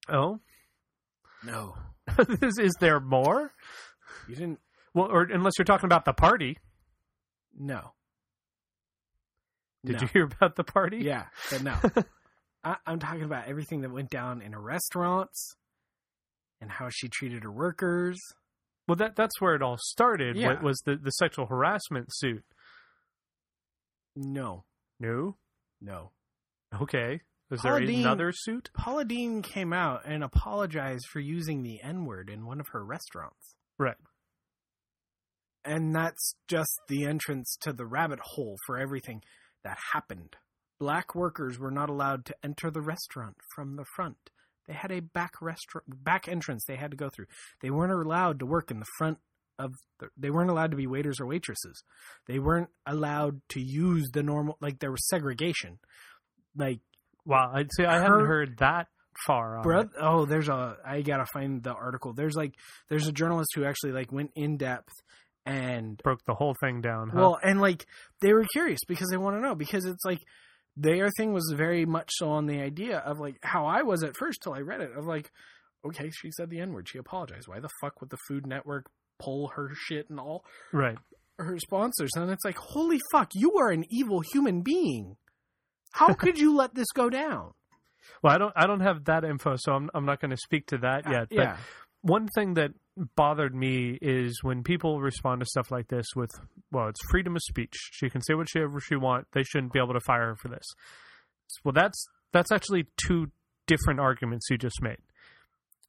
Oh, 0.08 0.40
No, 1.44 1.76
is, 2.42 2.58
is 2.60 2.74
there 2.80 3.02
more? 3.02 3.52
you 4.30 4.36
didn't. 4.36 4.60
Well, 4.98 5.12
or 5.12 5.24
unless 5.24 5.54
you're 5.58 5.66
talking 5.66 5.86
about 5.88 6.06
the 6.06 6.14
party. 6.14 6.58
No. 7.58 7.94
Did 9.86 9.96
No. 9.96 10.02
you 10.02 10.08
hear 10.08 10.24
about 10.26 10.56
the 10.56 10.64
party? 10.64 10.98
Yeah, 10.98 11.26
but 11.52 11.64
no. 11.64 11.76
I, 12.64 12.76
I'm 12.86 13.00
talking 13.00 13.24
about 13.24 13.48
everything 13.48 13.82
that 13.82 13.92
went 13.92 14.10
down 14.10 14.42
in 14.42 14.52
her 14.54 14.60
restaurants 14.62 15.56
and 16.60 16.72
how 16.72 16.90
she 16.90 17.08
treated 17.08 17.44
her 17.44 17.52
workers. 17.52 18.20
Well, 18.88 18.96
that 18.96 19.16
that's 19.16 19.40
where 19.40 19.54
it 19.56 19.62
all 19.62 19.78
started. 19.80 20.36
Yeah. 20.36 20.56
wa- 20.56 20.62
Was 20.70 20.80
the 20.86 20.96
the 20.96 21.12
sexual 21.12 21.46
harassment 21.46 22.08
suit? 22.14 22.44
No, 24.16 24.66
No. 25.00 25.38
no. 25.80 26.12
Okay. 26.82 27.22
Was 27.50 27.62
Paula 27.62 27.80
there 27.80 27.88
Deen- 27.88 28.02
another 28.02 28.32
suit? 28.34 28.70
Paula 28.74 29.06
Deen 29.06 29.42
came 29.42 29.72
out 29.72 30.02
and 30.06 30.24
apologized 30.24 31.06
for 31.08 31.20
using 31.20 31.64
the 31.64 31.82
N 31.82 32.04
word 32.06 32.30
in 32.30 32.46
one 32.46 32.60
of 32.60 32.68
her 32.70 32.84
restaurants. 32.84 33.56
Right. 33.78 33.96
And 35.68 35.94
that's 35.94 36.36
just 36.48 36.80
the 36.88 37.06
entrance 37.06 37.58
to 37.62 37.74
the 37.74 37.86
rabbit 37.86 38.20
hole 38.22 38.58
for 38.66 38.80
everything 38.80 39.22
that 39.64 39.78
happened. 39.94 40.36
Black 40.80 41.14
workers 41.14 41.60
were 41.60 41.72
not 41.72 41.90
allowed 41.90 42.26
to 42.26 42.36
enter 42.44 42.72
the 42.72 42.82
restaurant 42.82 43.36
from 43.56 43.76
the 43.76 43.86
front. 43.96 44.30
They 44.68 44.74
had 44.74 44.92
a 44.92 45.02
back 45.02 45.34
restaurant 45.42 46.04
back 46.04 46.28
entrance 46.28 46.64
they 46.66 46.76
had 46.76 46.92
to 46.92 46.98
go 46.98 47.10
through. 47.10 47.28
They 47.62 47.70
weren't 47.70 47.94
allowed 47.94 48.40
to 48.40 48.46
work 48.46 48.72
in 48.72 48.80
the 48.80 48.86
front 48.98 49.18
of 49.60 49.74
the, 50.00 50.10
they 50.16 50.30
weren't 50.30 50.52
allowed 50.52 50.72
to 50.72 50.78
be 50.78 50.88
waiters 50.88 51.20
or 51.20 51.26
waitresses. 51.26 51.84
They 52.28 52.40
weren't 52.40 52.70
allowed 52.86 53.42
to 53.50 53.62
use 53.62 54.10
the 54.14 54.24
normal 54.24 54.58
like 54.62 54.80
there 54.80 54.92
was 54.92 55.08
segregation. 55.08 55.80
Like 56.56 56.80
Wow, 57.28 57.52
I'd 57.54 57.70
say 57.74 57.86
I 57.86 58.00
haven't 58.02 58.26
heard 58.26 58.58
that 58.60 58.88
far 59.26 59.58
on 59.58 59.64
Bro, 59.64 59.90
oh, 60.00 60.26
there's 60.26 60.48
a. 60.48 60.78
I 60.86 61.02
gotta 61.02 61.26
find 61.34 61.62
the 61.62 61.74
article. 61.74 62.14
There's 62.14 62.36
like, 62.36 62.54
there's 62.90 63.08
a 63.08 63.12
journalist 63.12 63.50
who 63.54 63.66
actually 63.66 63.92
like 63.92 64.14
went 64.14 64.32
in 64.36 64.56
depth 64.56 64.94
and 65.48 65.98
Broke 66.04 66.26
the 66.26 66.34
whole 66.34 66.56
thing 66.60 66.82
down. 66.82 67.10
Huh? 67.10 67.20
well, 67.20 67.40
and 67.42 67.62
like 67.62 67.86
they 68.22 68.34
were 68.34 68.46
curious 68.52 68.80
because 68.88 69.08
they 69.10 69.18
want 69.18 69.38
to 69.38 69.42
know 69.42 69.56
because 69.56 69.86
it's 69.86 70.04
like 70.04 70.20
their 70.76 71.10
thing 71.10 71.34
was 71.34 71.54
very 71.56 71.86
much 71.86 72.10
so 72.12 72.30
on 72.30 72.46
the 72.46 72.60
idea 72.60 73.00
of 73.00 73.20
like 73.20 73.38
how 73.42 73.66
I 73.66 73.82
was 73.82 74.04
at 74.04 74.16
first 74.18 74.42
till 74.44 74.54
I 74.54 74.60
read 74.60 74.82
it 74.82 74.92
of 74.96 75.06
like, 75.06 75.32
okay, 75.86 76.12
she 76.12 76.32
said 76.32 76.50
the 76.50 76.60
n 76.60 76.74
word, 76.74 76.88
she 76.90 76.98
apologized. 76.98 77.48
Why 77.48 77.60
the 77.60 77.70
fuck 77.82 78.02
would 78.02 78.10
the 78.10 78.18
Food 78.28 78.46
Network 78.46 78.88
pull 79.20 79.48
her 79.56 79.72
shit 79.74 80.10
and 80.10 80.20
all 80.20 80.44
right. 80.74 80.98
her 81.40 81.58
sponsors? 81.60 82.12
And 82.16 82.30
it's 82.30 82.46
like, 82.46 82.58
holy 82.58 83.00
fuck, 83.12 83.32
you 83.34 83.58
are 83.58 83.70
an 83.70 83.86
evil 83.90 84.22
human 84.34 84.62
being. 84.62 85.16
How 85.92 86.14
could 86.14 86.38
you 86.38 86.56
let 86.56 86.76
this 86.76 86.92
go 86.94 87.10
down? 87.10 87.54
Well, 88.22 88.34
I 88.34 88.38
don't 88.38 88.54
I 88.56 88.68
don't 88.68 88.82
have 88.82 89.06
that 89.06 89.24
info, 89.24 89.56
so 89.58 89.74
I'm 89.74 89.90
I'm 89.94 90.06
not 90.06 90.20
going 90.20 90.32
to 90.32 90.38
speak 90.38 90.68
to 90.68 90.78
that 90.80 91.08
uh, 91.08 91.12
yet. 91.12 91.28
But 91.30 91.38
yeah. 91.38 91.58
one 92.02 92.28
thing 92.36 92.56
that 92.56 92.72
bothered 93.16 93.54
me 93.56 93.98
is 94.02 94.40
when 94.44 94.64
people 94.64 95.00
respond 95.02 95.42
to 95.42 95.46
stuff 95.46 95.72
like 95.72 95.88
this 95.88 96.08
with, 96.16 96.32
well, 96.72 96.88
it's 96.88 97.00
freedom 97.12 97.36
of 97.36 97.42
speech. 97.44 97.74
She 97.92 98.10
can 98.10 98.22
say 98.22 98.34
whatever 98.34 98.80
she 98.80 98.96
wants. 98.96 99.30
They 99.34 99.44
shouldn't 99.44 99.74
be 99.74 99.80
able 99.80 99.94
to 99.94 100.00
fire 100.00 100.28
her 100.28 100.36
for 100.36 100.48
this. 100.48 100.66
Well, 101.64 101.74
that's 101.74 102.06
that's 102.34 102.52
actually 102.52 102.88
two 102.98 103.32
different 103.68 104.00
arguments 104.00 104.48
you 104.50 104.58
just 104.58 104.82
made. 104.82 104.98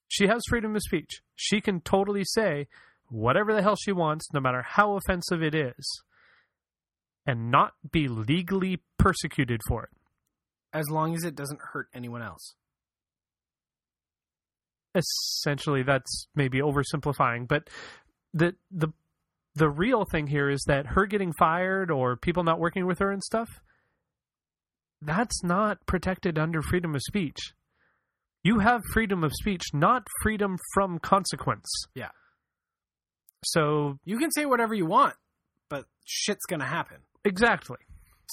She 0.08 0.26
has 0.26 0.42
freedom 0.48 0.74
of 0.76 0.82
speech. 0.82 1.20
She 1.36 1.60
can 1.60 1.80
totally 1.80 2.24
say 2.24 2.66
whatever 3.10 3.54
the 3.54 3.62
hell 3.62 3.76
she 3.76 3.92
wants, 3.92 4.28
no 4.32 4.40
matter 4.40 4.62
how 4.66 4.96
offensive 4.96 5.42
it 5.42 5.54
is, 5.54 6.02
and 7.26 7.50
not 7.50 7.72
be 7.90 8.08
legally 8.08 8.82
persecuted 8.98 9.60
for 9.68 9.84
it. 9.84 9.90
as 10.72 10.88
long 10.90 11.14
as 11.14 11.24
it 11.24 11.34
doesn't 11.34 11.60
hurt 11.72 11.88
anyone 11.94 12.22
else. 12.22 12.54
Essentially 14.94 15.82
that's 15.82 16.26
maybe 16.34 16.60
oversimplifying 16.60 17.46
but 17.46 17.68
the 18.32 18.54
the 18.70 18.88
the 19.54 19.68
real 19.68 20.04
thing 20.04 20.26
here 20.28 20.48
is 20.48 20.62
that 20.66 20.86
her 20.86 21.06
getting 21.06 21.32
fired 21.38 21.90
or 21.90 22.16
people 22.16 22.44
not 22.44 22.58
working 22.60 22.86
with 22.86 22.98
her 22.98 23.10
and 23.10 23.22
stuff 23.22 23.48
that's 25.02 25.42
not 25.44 25.84
protected 25.86 26.38
under 26.38 26.62
freedom 26.62 26.94
of 26.94 27.00
speech 27.02 27.38
you 28.42 28.60
have 28.60 28.82
freedom 28.92 29.22
of 29.24 29.32
speech 29.34 29.62
not 29.74 30.06
freedom 30.22 30.56
from 30.74 30.98
consequence 30.98 31.68
Yeah. 31.94 32.10
so 33.44 33.98
You 34.04 34.18
can 34.18 34.30
say 34.30 34.46
whatever 34.46 34.74
you 34.74 34.86
want, 34.86 35.14
but 35.68 35.84
shit's 36.04 36.46
gonna 36.46 36.64
happen. 36.66 36.98
exactly 37.24 37.78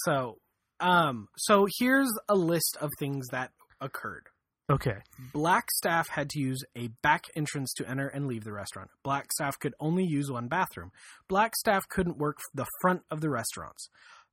So, 0.04 0.38
um, 0.80 1.28
so 1.36 1.66
here's 1.78 2.10
a 2.28 2.34
list 2.34 2.76
of 2.80 2.90
things 2.98 3.28
that 3.28 3.50
occurred. 3.80 4.28
Okay 4.70 4.96
Black 5.32 5.70
staff 5.70 6.08
had 6.08 6.28
to 6.30 6.40
use 6.40 6.62
a 6.76 6.88
back 7.02 7.24
entrance 7.34 7.72
to 7.74 7.88
enter 7.88 8.08
and 8.08 8.26
leave 8.26 8.44
the 8.44 8.52
restaurant. 8.52 8.90
Black 9.02 9.32
staff 9.32 9.58
could 9.58 9.74
only 9.80 10.04
use 10.04 10.30
one 10.30 10.48
bathroom. 10.48 10.92
Black 11.28 11.54
staff 11.56 11.88
couldn't 11.88 12.18
work 12.18 12.38
the 12.54 12.66
front 12.80 13.02
of 13.10 13.20
the 13.20 13.30
restaurants. 13.30 13.88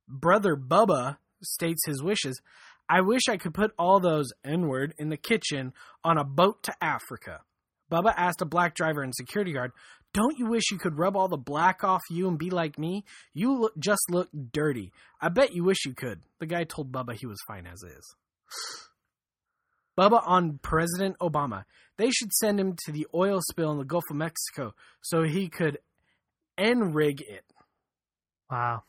Brother 0.08 0.56
Bubba 0.56 1.18
states 1.42 1.84
his 1.86 2.02
wishes. 2.02 2.40
I 2.88 3.00
wish 3.00 3.22
I 3.28 3.36
could 3.36 3.54
put 3.54 3.72
all 3.78 4.00
those 4.00 4.30
N 4.44 4.66
word 4.66 4.94
in 4.98 5.08
the 5.08 5.16
kitchen 5.16 5.72
on 6.02 6.18
a 6.18 6.24
boat 6.24 6.62
to 6.64 6.74
Africa. 6.82 7.40
Bubba 7.90 8.12
asked 8.16 8.42
a 8.42 8.46
black 8.46 8.74
driver 8.74 9.02
and 9.02 9.14
security 9.14 9.52
guard, 9.52 9.72
Don't 10.12 10.38
you 10.38 10.46
wish 10.46 10.70
you 10.70 10.78
could 10.78 10.98
rub 10.98 11.16
all 11.16 11.28
the 11.28 11.36
black 11.36 11.84
off 11.84 12.02
you 12.10 12.28
and 12.28 12.38
be 12.38 12.50
like 12.50 12.78
me? 12.78 13.04
You 13.32 13.58
look, 13.58 13.78
just 13.78 14.02
look 14.10 14.28
dirty. 14.52 14.92
I 15.20 15.28
bet 15.28 15.54
you 15.54 15.64
wish 15.64 15.84
you 15.86 15.94
could. 15.94 16.20
The 16.40 16.46
guy 16.46 16.64
told 16.64 16.92
Bubba 16.92 17.14
he 17.14 17.26
was 17.26 17.38
fine 17.46 17.66
as 17.66 17.82
is. 17.82 18.14
Bubba 19.98 20.22
on 20.26 20.58
President 20.62 21.16
Obama. 21.20 21.64
They 21.96 22.10
should 22.10 22.32
send 22.32 22.58
him 22.58 22.76
to 22.84 22.92
the 22.92 23.06
oil 23.14 23.40
spill 23.50 23.70
in 23.72 23.78
the 23.78 23.84
Gulf 23.84 24.04
of 24.10 24.16
Mexico 24.16 24.74
so 25.02 25.22
he 25.22 25.48
could 25.48 25.78
en-rig 26.58 27.20
it. 27.20 27.44
wow 28.50 28.82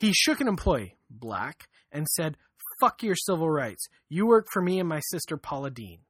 He 0.00 0.12
shook 0.12 0.40
an 0.40 0.48
employee, 0.48 0.96
black, 1.10 1.68
and 1.92 2.06
said, 2.08 2.36
Fuck 2.80 3.02
your 3.02 3.14
civil 3.14 3.48
rights. 3.48 3.86
You 4.08 4.26
work 4.26 4.46
for 4.52 4.60
me 4.60 4.80
and 4.80 4.88
my 4.88 5.00
sister 5.10 5.36
Paula 5.36 5.70
Deen. 5.70 6.00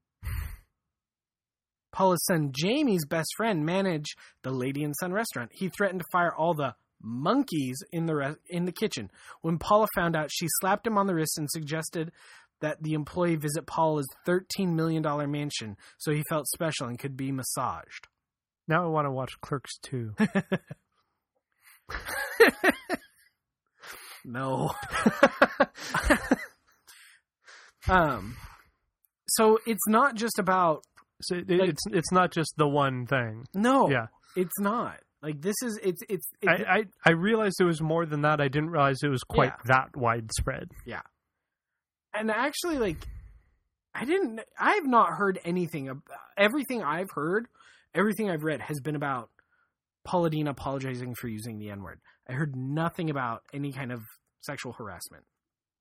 Paula's 1.93 2.25
son 2.25 2.51
Jamie's 2.53 3.07
best 3.07 3.29
friend 3.37 3.65
managed 3.65 4.17
the 4.43 4.51
Lady 4.51 4.83
and 4.83 4.95
Son 4.99 5.13
restaurant. 5.13 5.51
He 5.53 5.69
threatened 5.69 6.01
to 6.01 6.07
fire 6.11 6.35
all 6.35 6.55
the 6.55 6.75
monkeys 7.01 7.77
in 7.93 8.07
the 8.07 8.17
re- 8.17 8.35
in 8.49 8.65
the 8.65 8.73
kitchen. 8.73 9.11
When 9.43 9.59
Paula 9.59 9.87
found 9.95 10.17
out, 10.17 10.31
she 10.33 10.47
slapped 10.61 10.87
him 10.87 10.99
on 10.99 11.07
the 11.07 11.15
wrist 11.15 11.39
and 11.39 11.49
suggested 11.51 12.11
that 12.61 12.83
the 12.83 12.95
employee 12.95 13.37
visit 13.37 13.67
Paula's 13.67 14.07
$13 14.27 14.75
million 14.75 15.03
mansion 15.31 15.77
so 15.99 16.13
he 16.13 16.23
felt 16.29 16.47
special 16.49 16.87
and 16.87 16.99
could 16.99 17.17
be 17.17 17.33
massaged. 17.33 18.07
now 18.69 18.85
i 18.85 18.89
want 18.89 19.07
to 19.07 19.11
watch 19.11 19.33
clerks 19.43 19.73
2 19.83 20.15
No. 24.27 24.71
um 27.89 28.37
so 29.29 29.59
it's 29.67 29.87
not 29.87 30.15
just 30.15 30.39
about 30.39 30.83
so 31.21 31.37
it, 31.37 31.45
it's 31.51 31.83
it's 31.93 32.11
not 32.13 32.31
just 32.33 32.55
the 32.57 32.67
one 32.67 33.05
thing 33.07 33.45
no. 33.55 33.91
yeah 33.91 34.07
It's 34.37 34.59
not. 34.59 35.01
Like 35.23 35.41
this 35.43 35.55
is 35.63 35.79
it's 35.83 36.01
it's 36.09 36.27
it, 36.43 36.49
I, 36.49 36.79
I 36.79 36.85
I 37.07 37.11
realized 37.13 37.57
it 37.61 37.65
was 37.65 37.81
more 37.83 38.05
than 38.07 38.23
that. 38.23 38.41
I 38.41 38.49
didn't 38.49 38.71
realize 38.71 38.97
it 39.03 39.09
was 39.09 39.23
quite 39.23 39.53
that 39.67 39.95
widespread. 39.97 40.71
And 42.15 42.31
actually 42.31 42.79
like 42.79 42.99
I 43.95 44.05
didn't 44.05 44.41
I've 44.59 44.87
not 44.87 45.11
heard 45.11 45.39
anything 45.45 45.89
about 45.89 46.05
everything 46.37 46.83
I've 46.83 47.11
heard, 47.11 47.47
everything 47.95 48.31
I've 48.31 48.45
read 48.45 48.61
has 48.61 48.81
been 48.81 48.97
about 48.97 49.31
Paula 50.05 50.31
Deen 50.31 50.47
apologizing 50.47 51.15
for 51.15 51.29
using 51.29 51.59
the 51.59 51.71
N-word. 51.71 52.01
I 52.29 52.33
heard 52.33 52.55
nothing 52.57 53.11
about 53.11 53.43
any 53.53 53.73
kind 53.73 53.93
of 53.93 54.01
sexual 54.41 54.73
harassment. 54.73 55.25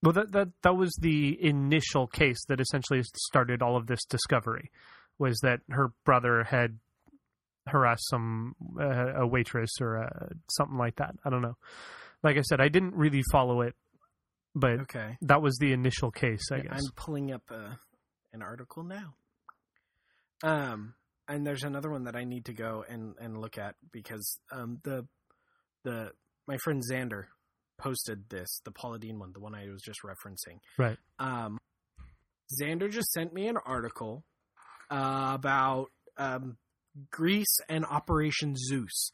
Well, 0.02 0.14
that 0.14 0.32
that 0.34 0.50
that 0.64 0.76
was 0.76 0.94
the 1.02 1.38
initial 1.42 2.08
case 2.08 2.44
that 2.50 2.60
essentially 2.60 3.02
started 3.16 3.62
all 3.62 3.78
of 3.78 3.88
this 3.88 4.04
discovery, 4.06 4.70
was 5.18 5.40
that 5.44 5.62
her 5.70 5.94
brother 6.06 6.44
had 6.44 6.80
harassed 7.68 8.10
some 8.10 8.56
uh, 8.80 9.22
a 9.22 9.28
waitress 9.28 9.72
or 9.80 10.04
uh, 10.04 10.28
something 10.50 10.78
like 10.78 10.98
that. 10.98 11.16
I 11.24 11.30
don't 11.30 11.42
know. 11.42 11.56
Like 12.22 12.38
I 12.38 12.42
said, 12.42 12.60
I 12.60 12.68
didn't 12.68 12.96
really 12.96 13.24
follow 13.32 13.62
it, 13.62 13.76
but 14.56 14.80
Okay. 14.82 15.18
that 15.22 15.42
was 15.42 15.58
the 15.60 15.74
initial 15.74 16.12
case. 16.12 16.52
I 16.52 16.58
Yeah, 16.58 16.64
guess. 16.64 16.72
I'm 16.74 16.92
pulling 16.96 17.32
up 17.32 17.44
uh, 17.52 17.76
an 18.34 18.42
article 18.42 18.84
now. 18.84 19.16
Um, 20.44 20.96
and 21.28 21.46
there's 21.48 21.64
another 21.64 21.90
one 21.90 22.04
that 22.04 22.16
I 22.16 22.24
need 22.26 22.46
to 22.46 22.54
go 22.54 22.84
and, 22.88 23.16
and 23.20 23.38
look 23.40 23.58
at 23.58 23.76
because 23.92 24.40
um 24.52 24.80
the 24.84 25.08
the 25.84 26.12
my 26.48 26.58
friend 26.64 26.82
Xander 26.92 27.24
posted 27.78 28.30
this 28.30 28.62
the 28.66 28.72
Paula 28.72 29.00
Deen 29.00 29.20
one 29.20 29.32
the 29.34 29.40
one 29.40 29.56
I 29.56 29.70
was 29.70 29.82
just 29.82 30.00
referencing. 30.04 30.60
Right. 30.78 30.98
Um, 31.20 31.60
Xander 32.62 32.92
just 32.92 33.12
sent 33.12 33.34
me 33.34 33.48
an 33.48 33.58
article 33.66 34.26
uh, 34.92 35.32
about 35.34 35.88
um, 36.18 36.58
Greece 37.10 37.60
and 37.70 37.86
Operation 37.86 38.56
Zeus. 38.58 39.12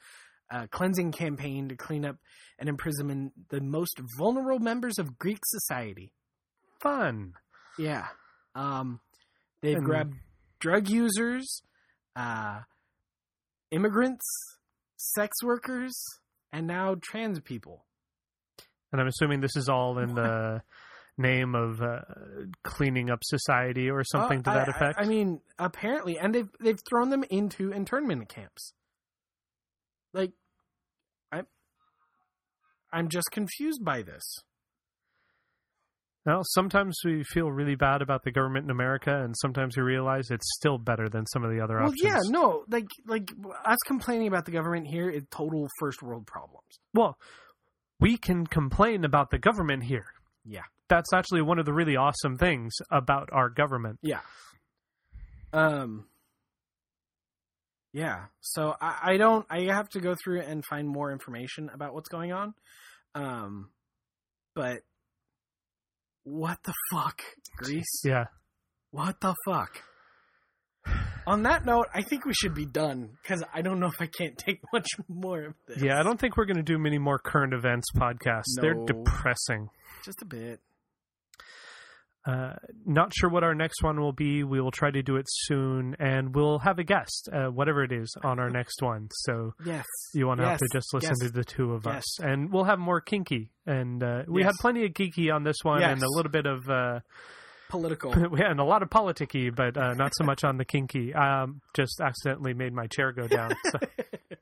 A 0.51 0.67
cleansing 0.67 1.11
campaign 1.11 1.69
to 1.69 1.75
clean 1.75 2.03
up 2.05 2.17
and 2.57 2.67
imprison 2.67 3.31
the 3.49 3.61
most 3.61 3.99
vulnerable 4.17 4.59
members 4.59 4.97
of 4.97 5.17
Greek 5.19 5.39
society. 5.45 6.11
Fun. 6.81 7.33
Yeah. 7.77 8.07
Um, 8.55 8.99
they've 9.61 9.77
And- 9.77 9.85
grabbed 9.85 10.15
drug 10.59 10.89
users, 10.89 11.61
uh, 12.15 12.61
immigrants, 13.71 14.25
sex 14.97 15.37
workers, 15.43 15.95
and 16.51 16.65
now 16.67 16.95
trans 17.01 17.39
people. 17.41 17.85
And 18.91 18.99
I'm 18.99 19.07
assuming 19.07 19.41
this 19.41 19.55
is 19.55 19.69
all 19.69 19.99
in 19.99 20.15
the 20.15 20.63
name 21.17 21.53
of 21.53 21.81
uh, 21.81 21.99
cleaning 22.63 23.09
up 23.11 23.19
society 23.23 23.89
or 23.89 24.03
something 24.03 24.39
Uh, 24.39 24.43
to 24.43 24.49
that 24.51 24.67
I- 24.67 24.71
effect. 24.71 24.99
I, 24.99 25.03
I 25.03 25.05
mean, 25.05 25.41
apparently, 25.59 26.17
and 26.17 26.33
they've 26.33 26.49
they've 26.59 26.79
thrown 26.89 27.09
them 27.11 27.23
into 27.29 27.71
internment 27.71 28.29
camps. 28.29 28.73
Like, 30.11 30.31
I'm 32.91 33.09
just 33.09 33.31
confused 33.31 33.83
by 33.83 34.01
this. 34.01 34.23
Well, 36.25 36.41
sometimes 36.43 36.97
we 37.05 37.23
feel 37.23 37.49
really 37.51 37.75
bad 37.75 38.01
about 38.01 38.23
the 38.23 38.31
government 38.31 38.65
in 38.65 38.71
America, 38.71 39.23
and 39.23 39.33
sometimes 39.37 39.77
we 39.77 39.83
realize 39.83 40.29
it's 40.29 40.45
still 40.57 40.77
better 40.77 41.07
than 41.09 41.25
some 41.27 41.43
of 41.43 41.49
the 41.51 41.61
other 41.61 41.77
Well, 41.77 41.87
options. 41.87 42.03
yeah, 42.03 42.19
no, 42.27 42.65
like 42.69 42.85
like 43.07 43.31
us 43.65 43.77
complaining 43.87 44.27
about 44.27 44.45
the 44.45 44.51
government 44.51 44.85
here 44.87 45.09
is 45.09 45.23
total 45.31 45.67
first 45.79 46.03
world 46.03 46.27
problems. 46.27 46.65
Well, 46.93 47.17
we 47.99 48.17
can 48.17 48.45
complain 48.45 49.05
about 49.05 49.31
the 49.31 49.39
government 49.39 49.83
here. 49.85 50.05
Yeah. 50.45 50.63
That's 50.87 51.13
actually 51.13 51.41
one 51.41 51.57
of 51.59 51.65
the 51.65 51.73
really 51.73 51.95
awesome 51.95 52.37
things 52.37 52.73
about 52.91 53.29
our 53.31 53.49
government. 53.49 53.99
Yeah. 54.01 54.19
Um. 55.53 56.05
Yeah. 57.93 58.25
So 58.41 58.75
I, 58.79 59.13
I 59.13 59.17
don't. 59.17 59.45
I 59.49 59.61
have 59.73 59.89
to 59.89 59.99
go 59.99 60.15
through 60.15 60.41
and 60.41 60.63
find 60.65 60.87
more 60.87 61.11
information 61.11 61.69
about 61.73 61.93
what's 61.93 62.09
going 62.09 62.31
on. 62.31 62.53
Um. 63.15 63.69
But 64.55 64.79
what 66.23 66.59
the 66.63 66.73
fuck, 66.91 67.21
Greece? 67.57 68.01
Yeah. 68.03 68.25
What 68.91 69.19
the 69.21 69.35
fuck? 69.45 69.81
On 71.27 71.43
that 71.43 71.65
note, 71.65 71.85
I 71.93 72.01
think 72.01 72.25
we 72.25 72.33
should 72.33 72.55
be 72.55 72.65
done 72.65 73.11
because 73.21 73.43
I 73.53 73.61
don't 73.61 73.79
know 73.79 73.87
if 73.87 74.01
I 74.01 74.07
can't 74.07 74.37
take 74.37 74.61
much 74.73 74.87
more 75.07 75.43
of 75.43 75.53
this. 75.67 75.81
Yeah, 75.81 75.99
I 75.99 76.03
don't 76.03 76.19
think 76.19 76.37
we're 76.37 76.45
going 76.45 76.57
to 76.57 76.63
do 76.63 76.77
many 76.79 76.97
more 76.97 77.19
current 77.19 77.53
events 77.53 77.87
podcasts. 77.95 78.55
They're 78.59 78.73
depressing. 78.85 79.69
just 80.03 80.21
a 80.21 80.25
bit. 80.25 80.59
Uh, 82.25 82.53
not 82.85 83.13
sure 83.15 83.29
what 83.29 83.43
our 83.43 83.55
next 83.55 83.81
one 83.81 83.99
will 83.99 84.11
be. 84.11 84.43
We 84.43 84.59
will 84.61 84.71
try 84.71 84.91
to 84.91 85.01
do 85.01 85.15
it 85.15 85.25
soon, 85.27 85.95
and 85.99 86.35
we'll 86.35 86.59
have 86.59 86.77
a 86.77 86.83
guest, 86.83 87.29
uh, 87.31 87.47
whatever 87.47 87.83
it 87.83 87.91
is, 87.91 88.13
on 88.23 88.39
our 88.39 88.49
next 88.59 88.81
one. 88.81 89.07
So 89.11 89.53
Yes. 89.65 89.85
you 90.13 90.27
won't 90.27 90.39
have 90.41 90.59
to 90.59 90.67
just 90.73 90.93
listen 90.93 91.15
Yes. 91.21 91.29
to 91.29 91.33
the 91.33 91.43
two 91.45 91.73
of 91.73 91.85
Yes. 91.85 91.97
us, 91.97 92.19
and 92.19 92.51
we'll 92.51 92.65
have 92.65 92.77
more 92.79 93.01
kinky. 93.01 93.51
And 93.65 94.03
uh, 94.03 94.23
we 94.27 94.41
Yes. 94.41 94.49
had 94.51 94.55
plenty 94.59 94.85
of 94.85 94.91
geeky 94.93 95.33
on 95.33 95.43
this 95.43 95.57
one, 95.63 95.81
and 95.81 96.01
a 96.03 96.09
little 96.09 96.31
bit 96.31 96.45
of. 96.45 96.69
Uh, 96.69 96.99
Political. 97.69 98.13
had 98.37 98.57
a 98.57 98.63
lot 98.63 98.81
of 98.81 98.89
politicky, 98.89 99.55
but 99.55 99.77
uh, 99.77 99.93
not 99.93 100.11
so 100.15 100.23
much 100.23 100.43
on 100.43 100.57
the 100.57 100.65
kinky. 100.65 101.13
Um, 101.13 101.61
just 101.75 102.01
accidentally 102.01 102.55
made 102.55 102.73
my 102.73 102.87
chair 102.87 103.11
go 103.11 103.27
down. 103.27 103.51
So. 103.71 103.79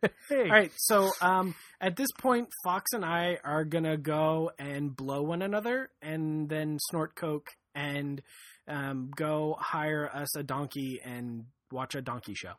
hey, 0.29 0.43
All 0.43 0.47
right, 0.49 0.71
so 0.77 1.11
um, 1.19 1.53
at 1.81 1.97
this 1.97 2.07
point, 2.17 2.47
Fox 2.63 2.93
and 2.93 3.03
I 3.03 3.37
are 3.43 3.65
gonna 3.65 3.97
go 3.97 4.51
and 4.57 4.95
blow 4.95 5.23
one 5.23 5.41
another, 5.41 5.89
and 6.01 6.47
then 6.47 6.77
snort 6.89 7.15
coke, 7.15 7.49
and 7.77 8.21
um, 8.67 9.11
go 9.15 9.55
hire 9.59 10.09
us 10.11 10.35
a 10.35 10.43
donkey 10.43 10.99
and 11.03 11.45
watch 11.71 11.93
a 11.95 12.01
donkey 12.01 12.33
show. 12.33 12.53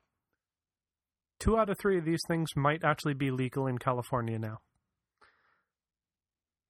two 1.41 1.59
out 1.59 1.69
of 1.69 1.77
three 1.81 1.99
of 1.99 2.05
these 2.05 2.23
things 2.29 2.49
might 2.57 2.85
actually 2.85 3.15
be 3.15 3.31
legal 3.31 3.67
in 3.67 3.79
California 3.79 4.39
now. 4.39 4.59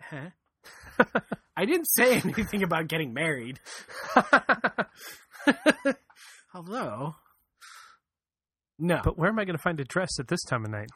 Huh? 0.00 0.30
I 1.56 1.64
didn't 1.66 1.86
say 1.86 2.20
anything 2.24 2.62
about 2.62 2.88
getting 2.88 3.12
married. 3.12 3.60
Although, 6.54 7.14
no, 8.78 9.00
But 9.04 9.18
where 9.18 9.28
am 9.28 9.38
I 9.38 9.44
going 9.44 9.56
to 9.56 9.62
find 9.62 9.78
a 9.80 9.84
dress 9.84 10.18
at 10.18 10.28
this 10.28 10.42
time 10.44 10.64
of 10.64 10.70
night? 10.70 10.88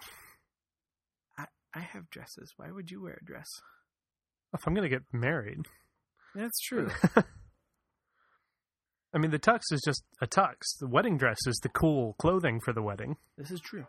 I 1.74 1.80
have 1.80 2.10
dresses. 2.10 2.52
Why 2.56 2.70
would 2.70 2.90
you 2.90 3.02
wear 3.02 3.18
a 3.20 3.24
dress? 3.24 3.48
If 4.54 4.66
I'm 4.66 4.74
going 4.74 4.88
to 4.88 4.94
get 4.94 5.04
married, 5.12 5.66
That's 6.34 6.60
true. 6.60 6.90
I 9.14 9.18
mean, 9.18 9.30
the 9.30 9.39
tux 9.39 9.60
is 9.72 9.82
just 9.84 10.02
a 10.20 10.26
tux. 10.26 10.55
The 10.80 10.89
wedding 10.89 11.18
dress 11.18 11.39
is 11.47 11.59
the 11.62 11.68
cool 11.68 12.14
clothing 12.18 12.60
for 12.64 12.72
the 12.72 12.82
wedding. 12.82 13.16
this 13.36 13.51
is 13.51 13.60
true. 13.60 13.84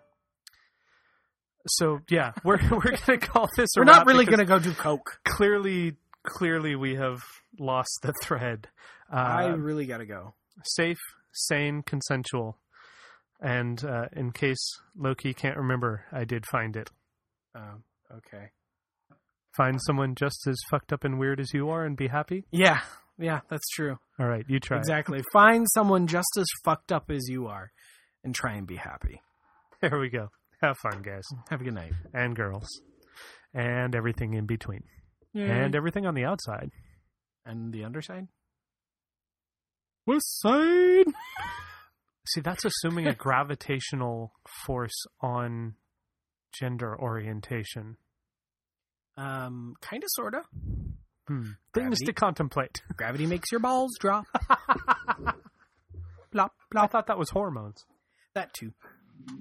So 1.68 2.00
yeah, 2.10 2.34
we're 2.44 2.60
we're 2.70 2.82
going 2.82 2.98
to 2.98 3.18
call 3.18 3.48
this. 3.56 3.70
a 3.78 3.80
We're 3.80 3.86
not 3.86 4.06
really 4.06 4.26
gonna 4.26 4.46
go 4.46 4.60
do 4.60 4.74
coke. 4.74 5.20
clearly 5.26 5.96
clearly 6.26 6.76
we 6.76 6.96
have 6.96 7.20
lost 7.60 8.00
the 8.02 8.14
thread. 8.22 8.68
Uh, 9.12 9.16
I 9.16 9.46
really 9.48 9.86
gotta 9.86 10.06
go. 10.06 10.34
safe, 10.64 11.00
sane, 11.32 11.84
consensual, 11.84 12.58
and 13.40 13.84
uh, 13.86 14.06
in 14.14 14.32
case 14.32 14.80
Lowki 15.00 15.36
can't 15.36 15.58
remember, 15.58 16.06
I 16.12 16.24
did 16.26 16.46
find 16.46 16.76
it. 16.76 16.90
Um, 17.56 17.84
okay. 18.18 18.50
Find 19.56 19.80
someone 19.84 20.16
just 20.16 20.48
as 20.48 20.58
fucked 20.72 20.92
up 20.92 21.04
and 21.04 21.20
weird 21.20 21.40
as 21.40 21.54
you 21.54 21.70
are, 21.70 21.86
and 21.86 21.96
be 21.96 22.08
happy. 22.08 22.46
Yeah, 22.52 22.80
yeah, 23.24 23.40
that's 23.50 23.68
true. 23.70 23.98
All 24.20 24.28
right, 24.28 24.46
you 24.48 24.60
try. 24.60 24.78
it. 24.78 24.82
Exactly. 24.82 25.22
Find 25.34 25.66
someone 25.74 26.06
just 26.08 26.38
as 26.38 26.46
fucked 26.64 26.92
up 26.92 27.10
as 27.10 27.28
you 27.30 27.48
are, 27.48 27.72
and 28.24 28.36
try 28.36 28.54
and 28.54 28.68
be 28.68 28.76
happy. 28.78 29.22
There 29.82 30.00
we 30.00 30.10
go. 30.10 30.30
Have 30.62 30.78
fun, 30.78 31.02
guys 31.02 31.24
Have 31.50 31.60
a 31.60 31.64
good 31.66 31.74
night. 31.74 31.92
and 32.14 32.36
girls, 32.38 32.68
and 33.54 33.94
everything 33.94 34.34
in 34.34 34.46
between, 34.46 34.84
And 35.36 35.52
and 35.52 35.76
everything 35.76 36.06
on 36.06 36.14
the 36.14 36.24
outside. 36.24 36.72
and 37.46 37.74
the 37.74 37.84
underside. 37.84 38.28
West 40.08 40.40
side. 40.42 41.06
See, 42.30 42.40
that's 42.42 42.64
assuming 42.64 43.08
a 43.08 43.14
gravitational 43.14 44.32
force 44.66 45.06
on 45.20 45.74
gender 46.58 46.98
orientation. 46.98 47.98
Um, 49.18 49.76
kind 49.82 50.02
of, 50.04 50.10
sorta. 50.14 50.44
Hmm. 51.28 51.52
Things 51.74 52.00
to 52.06 52.14
contemplate. 52.14 52.82
Gravity 52.98 53.26
makes 53.26 53.52
your 53.52 53.62
balls 53.62 53.92
drop. 54.00 54.26
plop 56.32 56.54
I 56.76 56.88
thought 56.88 57.08
that 57.08 57.18
was 57.18 57.30
hormones. 57.30 57.86
That 58.36 58.54
too. 58.54 58.72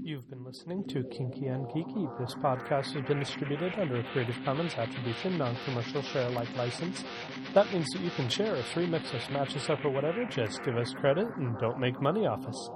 You've 0.00 0.28
been 0.30 0.44
listening 0.44 0.84
to 0.88 1.02
Kinky 1.04 1.46
and 1.46 1.66
Geeky. 1.66 2.18
This 2.20 2.34
podcast 2.34 2.92
has 2.92 3.04
been 3.06 3.18
distributed 3.18 3.72
under 3.78 3.96
a 3.96 4.12
Creative 4.12 4.36
Commons 4.44 4.74
Attribution 4.74 5.38
Non-Commercial 5.38 6.02
Share-alike 6.02 6.54
license. 6.56 7.02
That 7.54 7.72
means 7.72 7.88
that 7.92 8.02
you 8.02 8.10
can 8.10 8.28
share 8.28 8.54
us, 8.54 8.66
remix 8.74 9.12
us, 9.14 9.28
match 9.30 9.56
us 9.56 9.68
up, 9.68 9.84
or 9.84 9.90
whatever. 9.90 10.24
Just 10.26 10.62
give 10.64 10.76
us 10.76 10.92
credit 10.92 11.26
and 11.36 11.58
don't 11.58 11.80
make 11.80 12.00
money 12.00 12.26
off 12.26 12.46
us. 12.46 12.70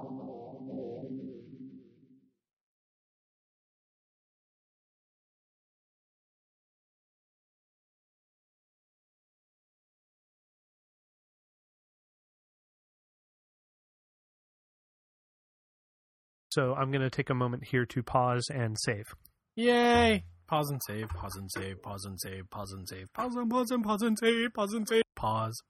So 16.57 16.74
I'm 16.74 16.91
going 16.91 17.03
to 17.03 17.11
take 17.11 17.28
a 17.28 17.35
moment 17.35 17.65
here 17.66 17.85
to 17.85 18.03
pause 18.03 18.49
and 18.49 18.78
save. 18.81 19.05
Yay! 19.57 20.24
Pause 20.49 20.70
and 20.70 20.81
save. 20.83 21.09
Pause 21.11 21.37
and 21.37 21.51
save. 21.53 21.83
Pause 21.83 22.05
and 22.07 22.19
save. 22.19 22.51
Pause 22.51 22.73
and 22.73 22.89
save. 22.89 23.12
Pause 23.12 23.37
and 23.37 23.51
pause 23.51 23.70
and 23.70 23.85
pause 23.85 24.01
and 24.01 24.19
save. 24.19 24.55
Pause 24.55 24.73
and 24.73 24.89
save. 24.89 25.03
Pause. 25.15 25.62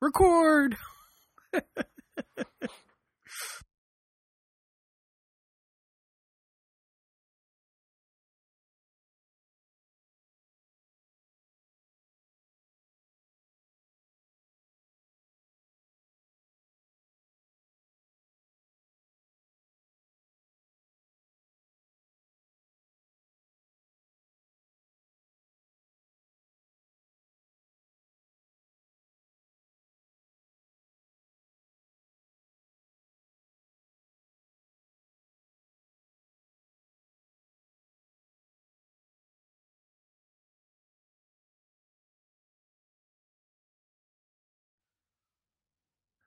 Record. 0.00 0.76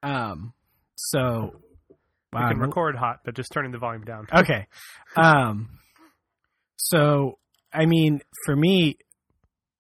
Um. 0.06 0.54
So. 0.96 1.52
You 2.34 2.42
Wow, 2.42 2.50
can 2.50 2.60
record 2.60 2.96
hot, 2.98 3.20
but 3.24 3.34
just 3.34 3.50
turning 3.54 3.72
the 3.72 3.78
volume 3.78 4.04
down. 4.04 4.28
Okay. 4.34 4.68
Um. 5.16 5.70
So 6.76 7.38
I 7.74 7.86
mean, 7.86 8.20
for 8.46 8.56
me, 8.56 8.98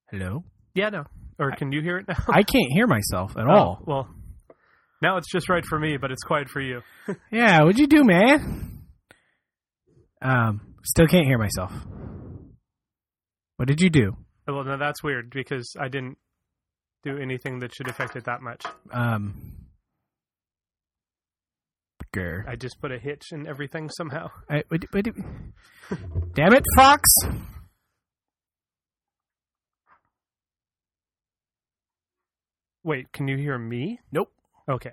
hello. 0.09 0.43
Yeah, 0.73 0.89
no. 0.89 1.03
Or 1.37 1.51
can 1.51 1.71
you 1.73 1.81
hear 1.81 1.97
it 1.97 2.07
now? 2.07 2.15
I 2.29 2.43
can't 2.43 2.71
hear 2.71 2.87
myself 2.87 3.35
at 3.37 3.43
Oh, 3.49 3.51
all. 3.51 3.81
well, 3.85 4.07
now 5.01 5.17
it's 5.17 5.29
just 5.29 5.49
right 5.49 5.65
for 5.65 5.77
me, 5.77 5.97
but 5.97 6.11
it's 6.11 6.23
quiet 6.23 6.47
for 6.49 6.61
you. 6.61 6.81
Yeah, 7.31 7.61
what'd 7.63 7.77
you 7.77 7.87
do, 7.87 8.03
man? 8.05 8.83
Um, 10.21 10.75
still 10.83 11.07
can't 11.07 11.25
hear 11.27 11.37
myself. 11.37 11.71
What 13.57 13.67
did 13.67 13.81
you 13.81 13.89
do? 13.89 14.15
Well, 14.47 14.63
now 14.63 14.77
that's 14.77 15.03
weird 15.03 15.29
because 15.29 15.73
I 15.79 15.87
didn't 15.89 16.17
do 17.03 17.17
anything 17.17 17.59
that 17.59 17.73
should 17.75 17.89
affect 17.89 18.15
it 18.15 18.25
that 18.25 18.41
much. 18.41 18.63
Um, 18.91 19.64
grr. 22.15 22.47
I 22.47 22.55
just 22.55 22.79
put 22.79 22.91
a 22.91 22.99
hitch 22.99 23.31
in 23.31 23.47
everything 23.47 23.89
somehow. 23.89 24.29
I, 24.49 24.63
what, 24.69 24.83
what, 24.91 25.05
damn 26.33 26.53
it, 26.53 26.63
Fox! 26.75 27.03
Wait, 32.83 33.11
can 33.11 33.27
you 33.27 33.35
hear 33.37 33.57
me? 33.57 33.99
Nope. 34.11 34.31
Okay. 34.69 34.91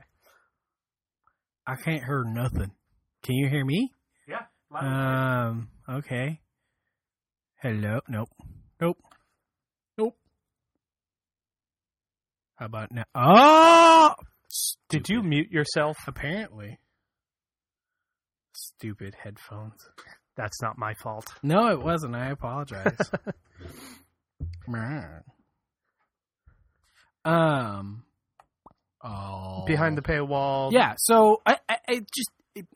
I 1.66 1.76
can't 1.76 2.02
hear 2.02 2.24
nothing. 2.24 2.72
Can 3.22 3.34
you 3.34 3.48
hear 3.48 3.64
me? 3.64 3.92
Yeah. 4.26 4.46
Um. 4.74 5.68
Okay. 5.88 6.40
Hello. 7.60 8.00
Nope. 8.08 8.30
Nope. 8.80 8.98
Nope. 9.98 10.16
How 12.56 12.66
about 12.66 12.92
now? 12.92 13.04
Oh! 13.14 14.14
Did 14.88 15.08
you 15.08 15.22
mute 15.22 15.50
yourself? 15.50 15.98
Apparently. 16.06 16.78
Stupid 18.54 19.14
headphones. 19.22 19.88
That's 20.36 20.60
not 20.62 20.78
my 20.78 20.94
fault. 20.94 21.26
No, 21.42 21.68
it 21.68 21.82
wasn't. 21.82 22.14
I 22.14 22.30
apologize. 22.30 22.96
um. 27.24 28.04
Oh. 29.04 29.64
Behind 29.66 29.98
the 29.98 30.02
paywall. 30.02 30.72
Yeah. 30.72 30.94
So 30.98 31.40
I, 31.44 31.58
I, 31.68 31.76
I 31.88 31.94
just. 32.14 32.30
It, 32.54 32.66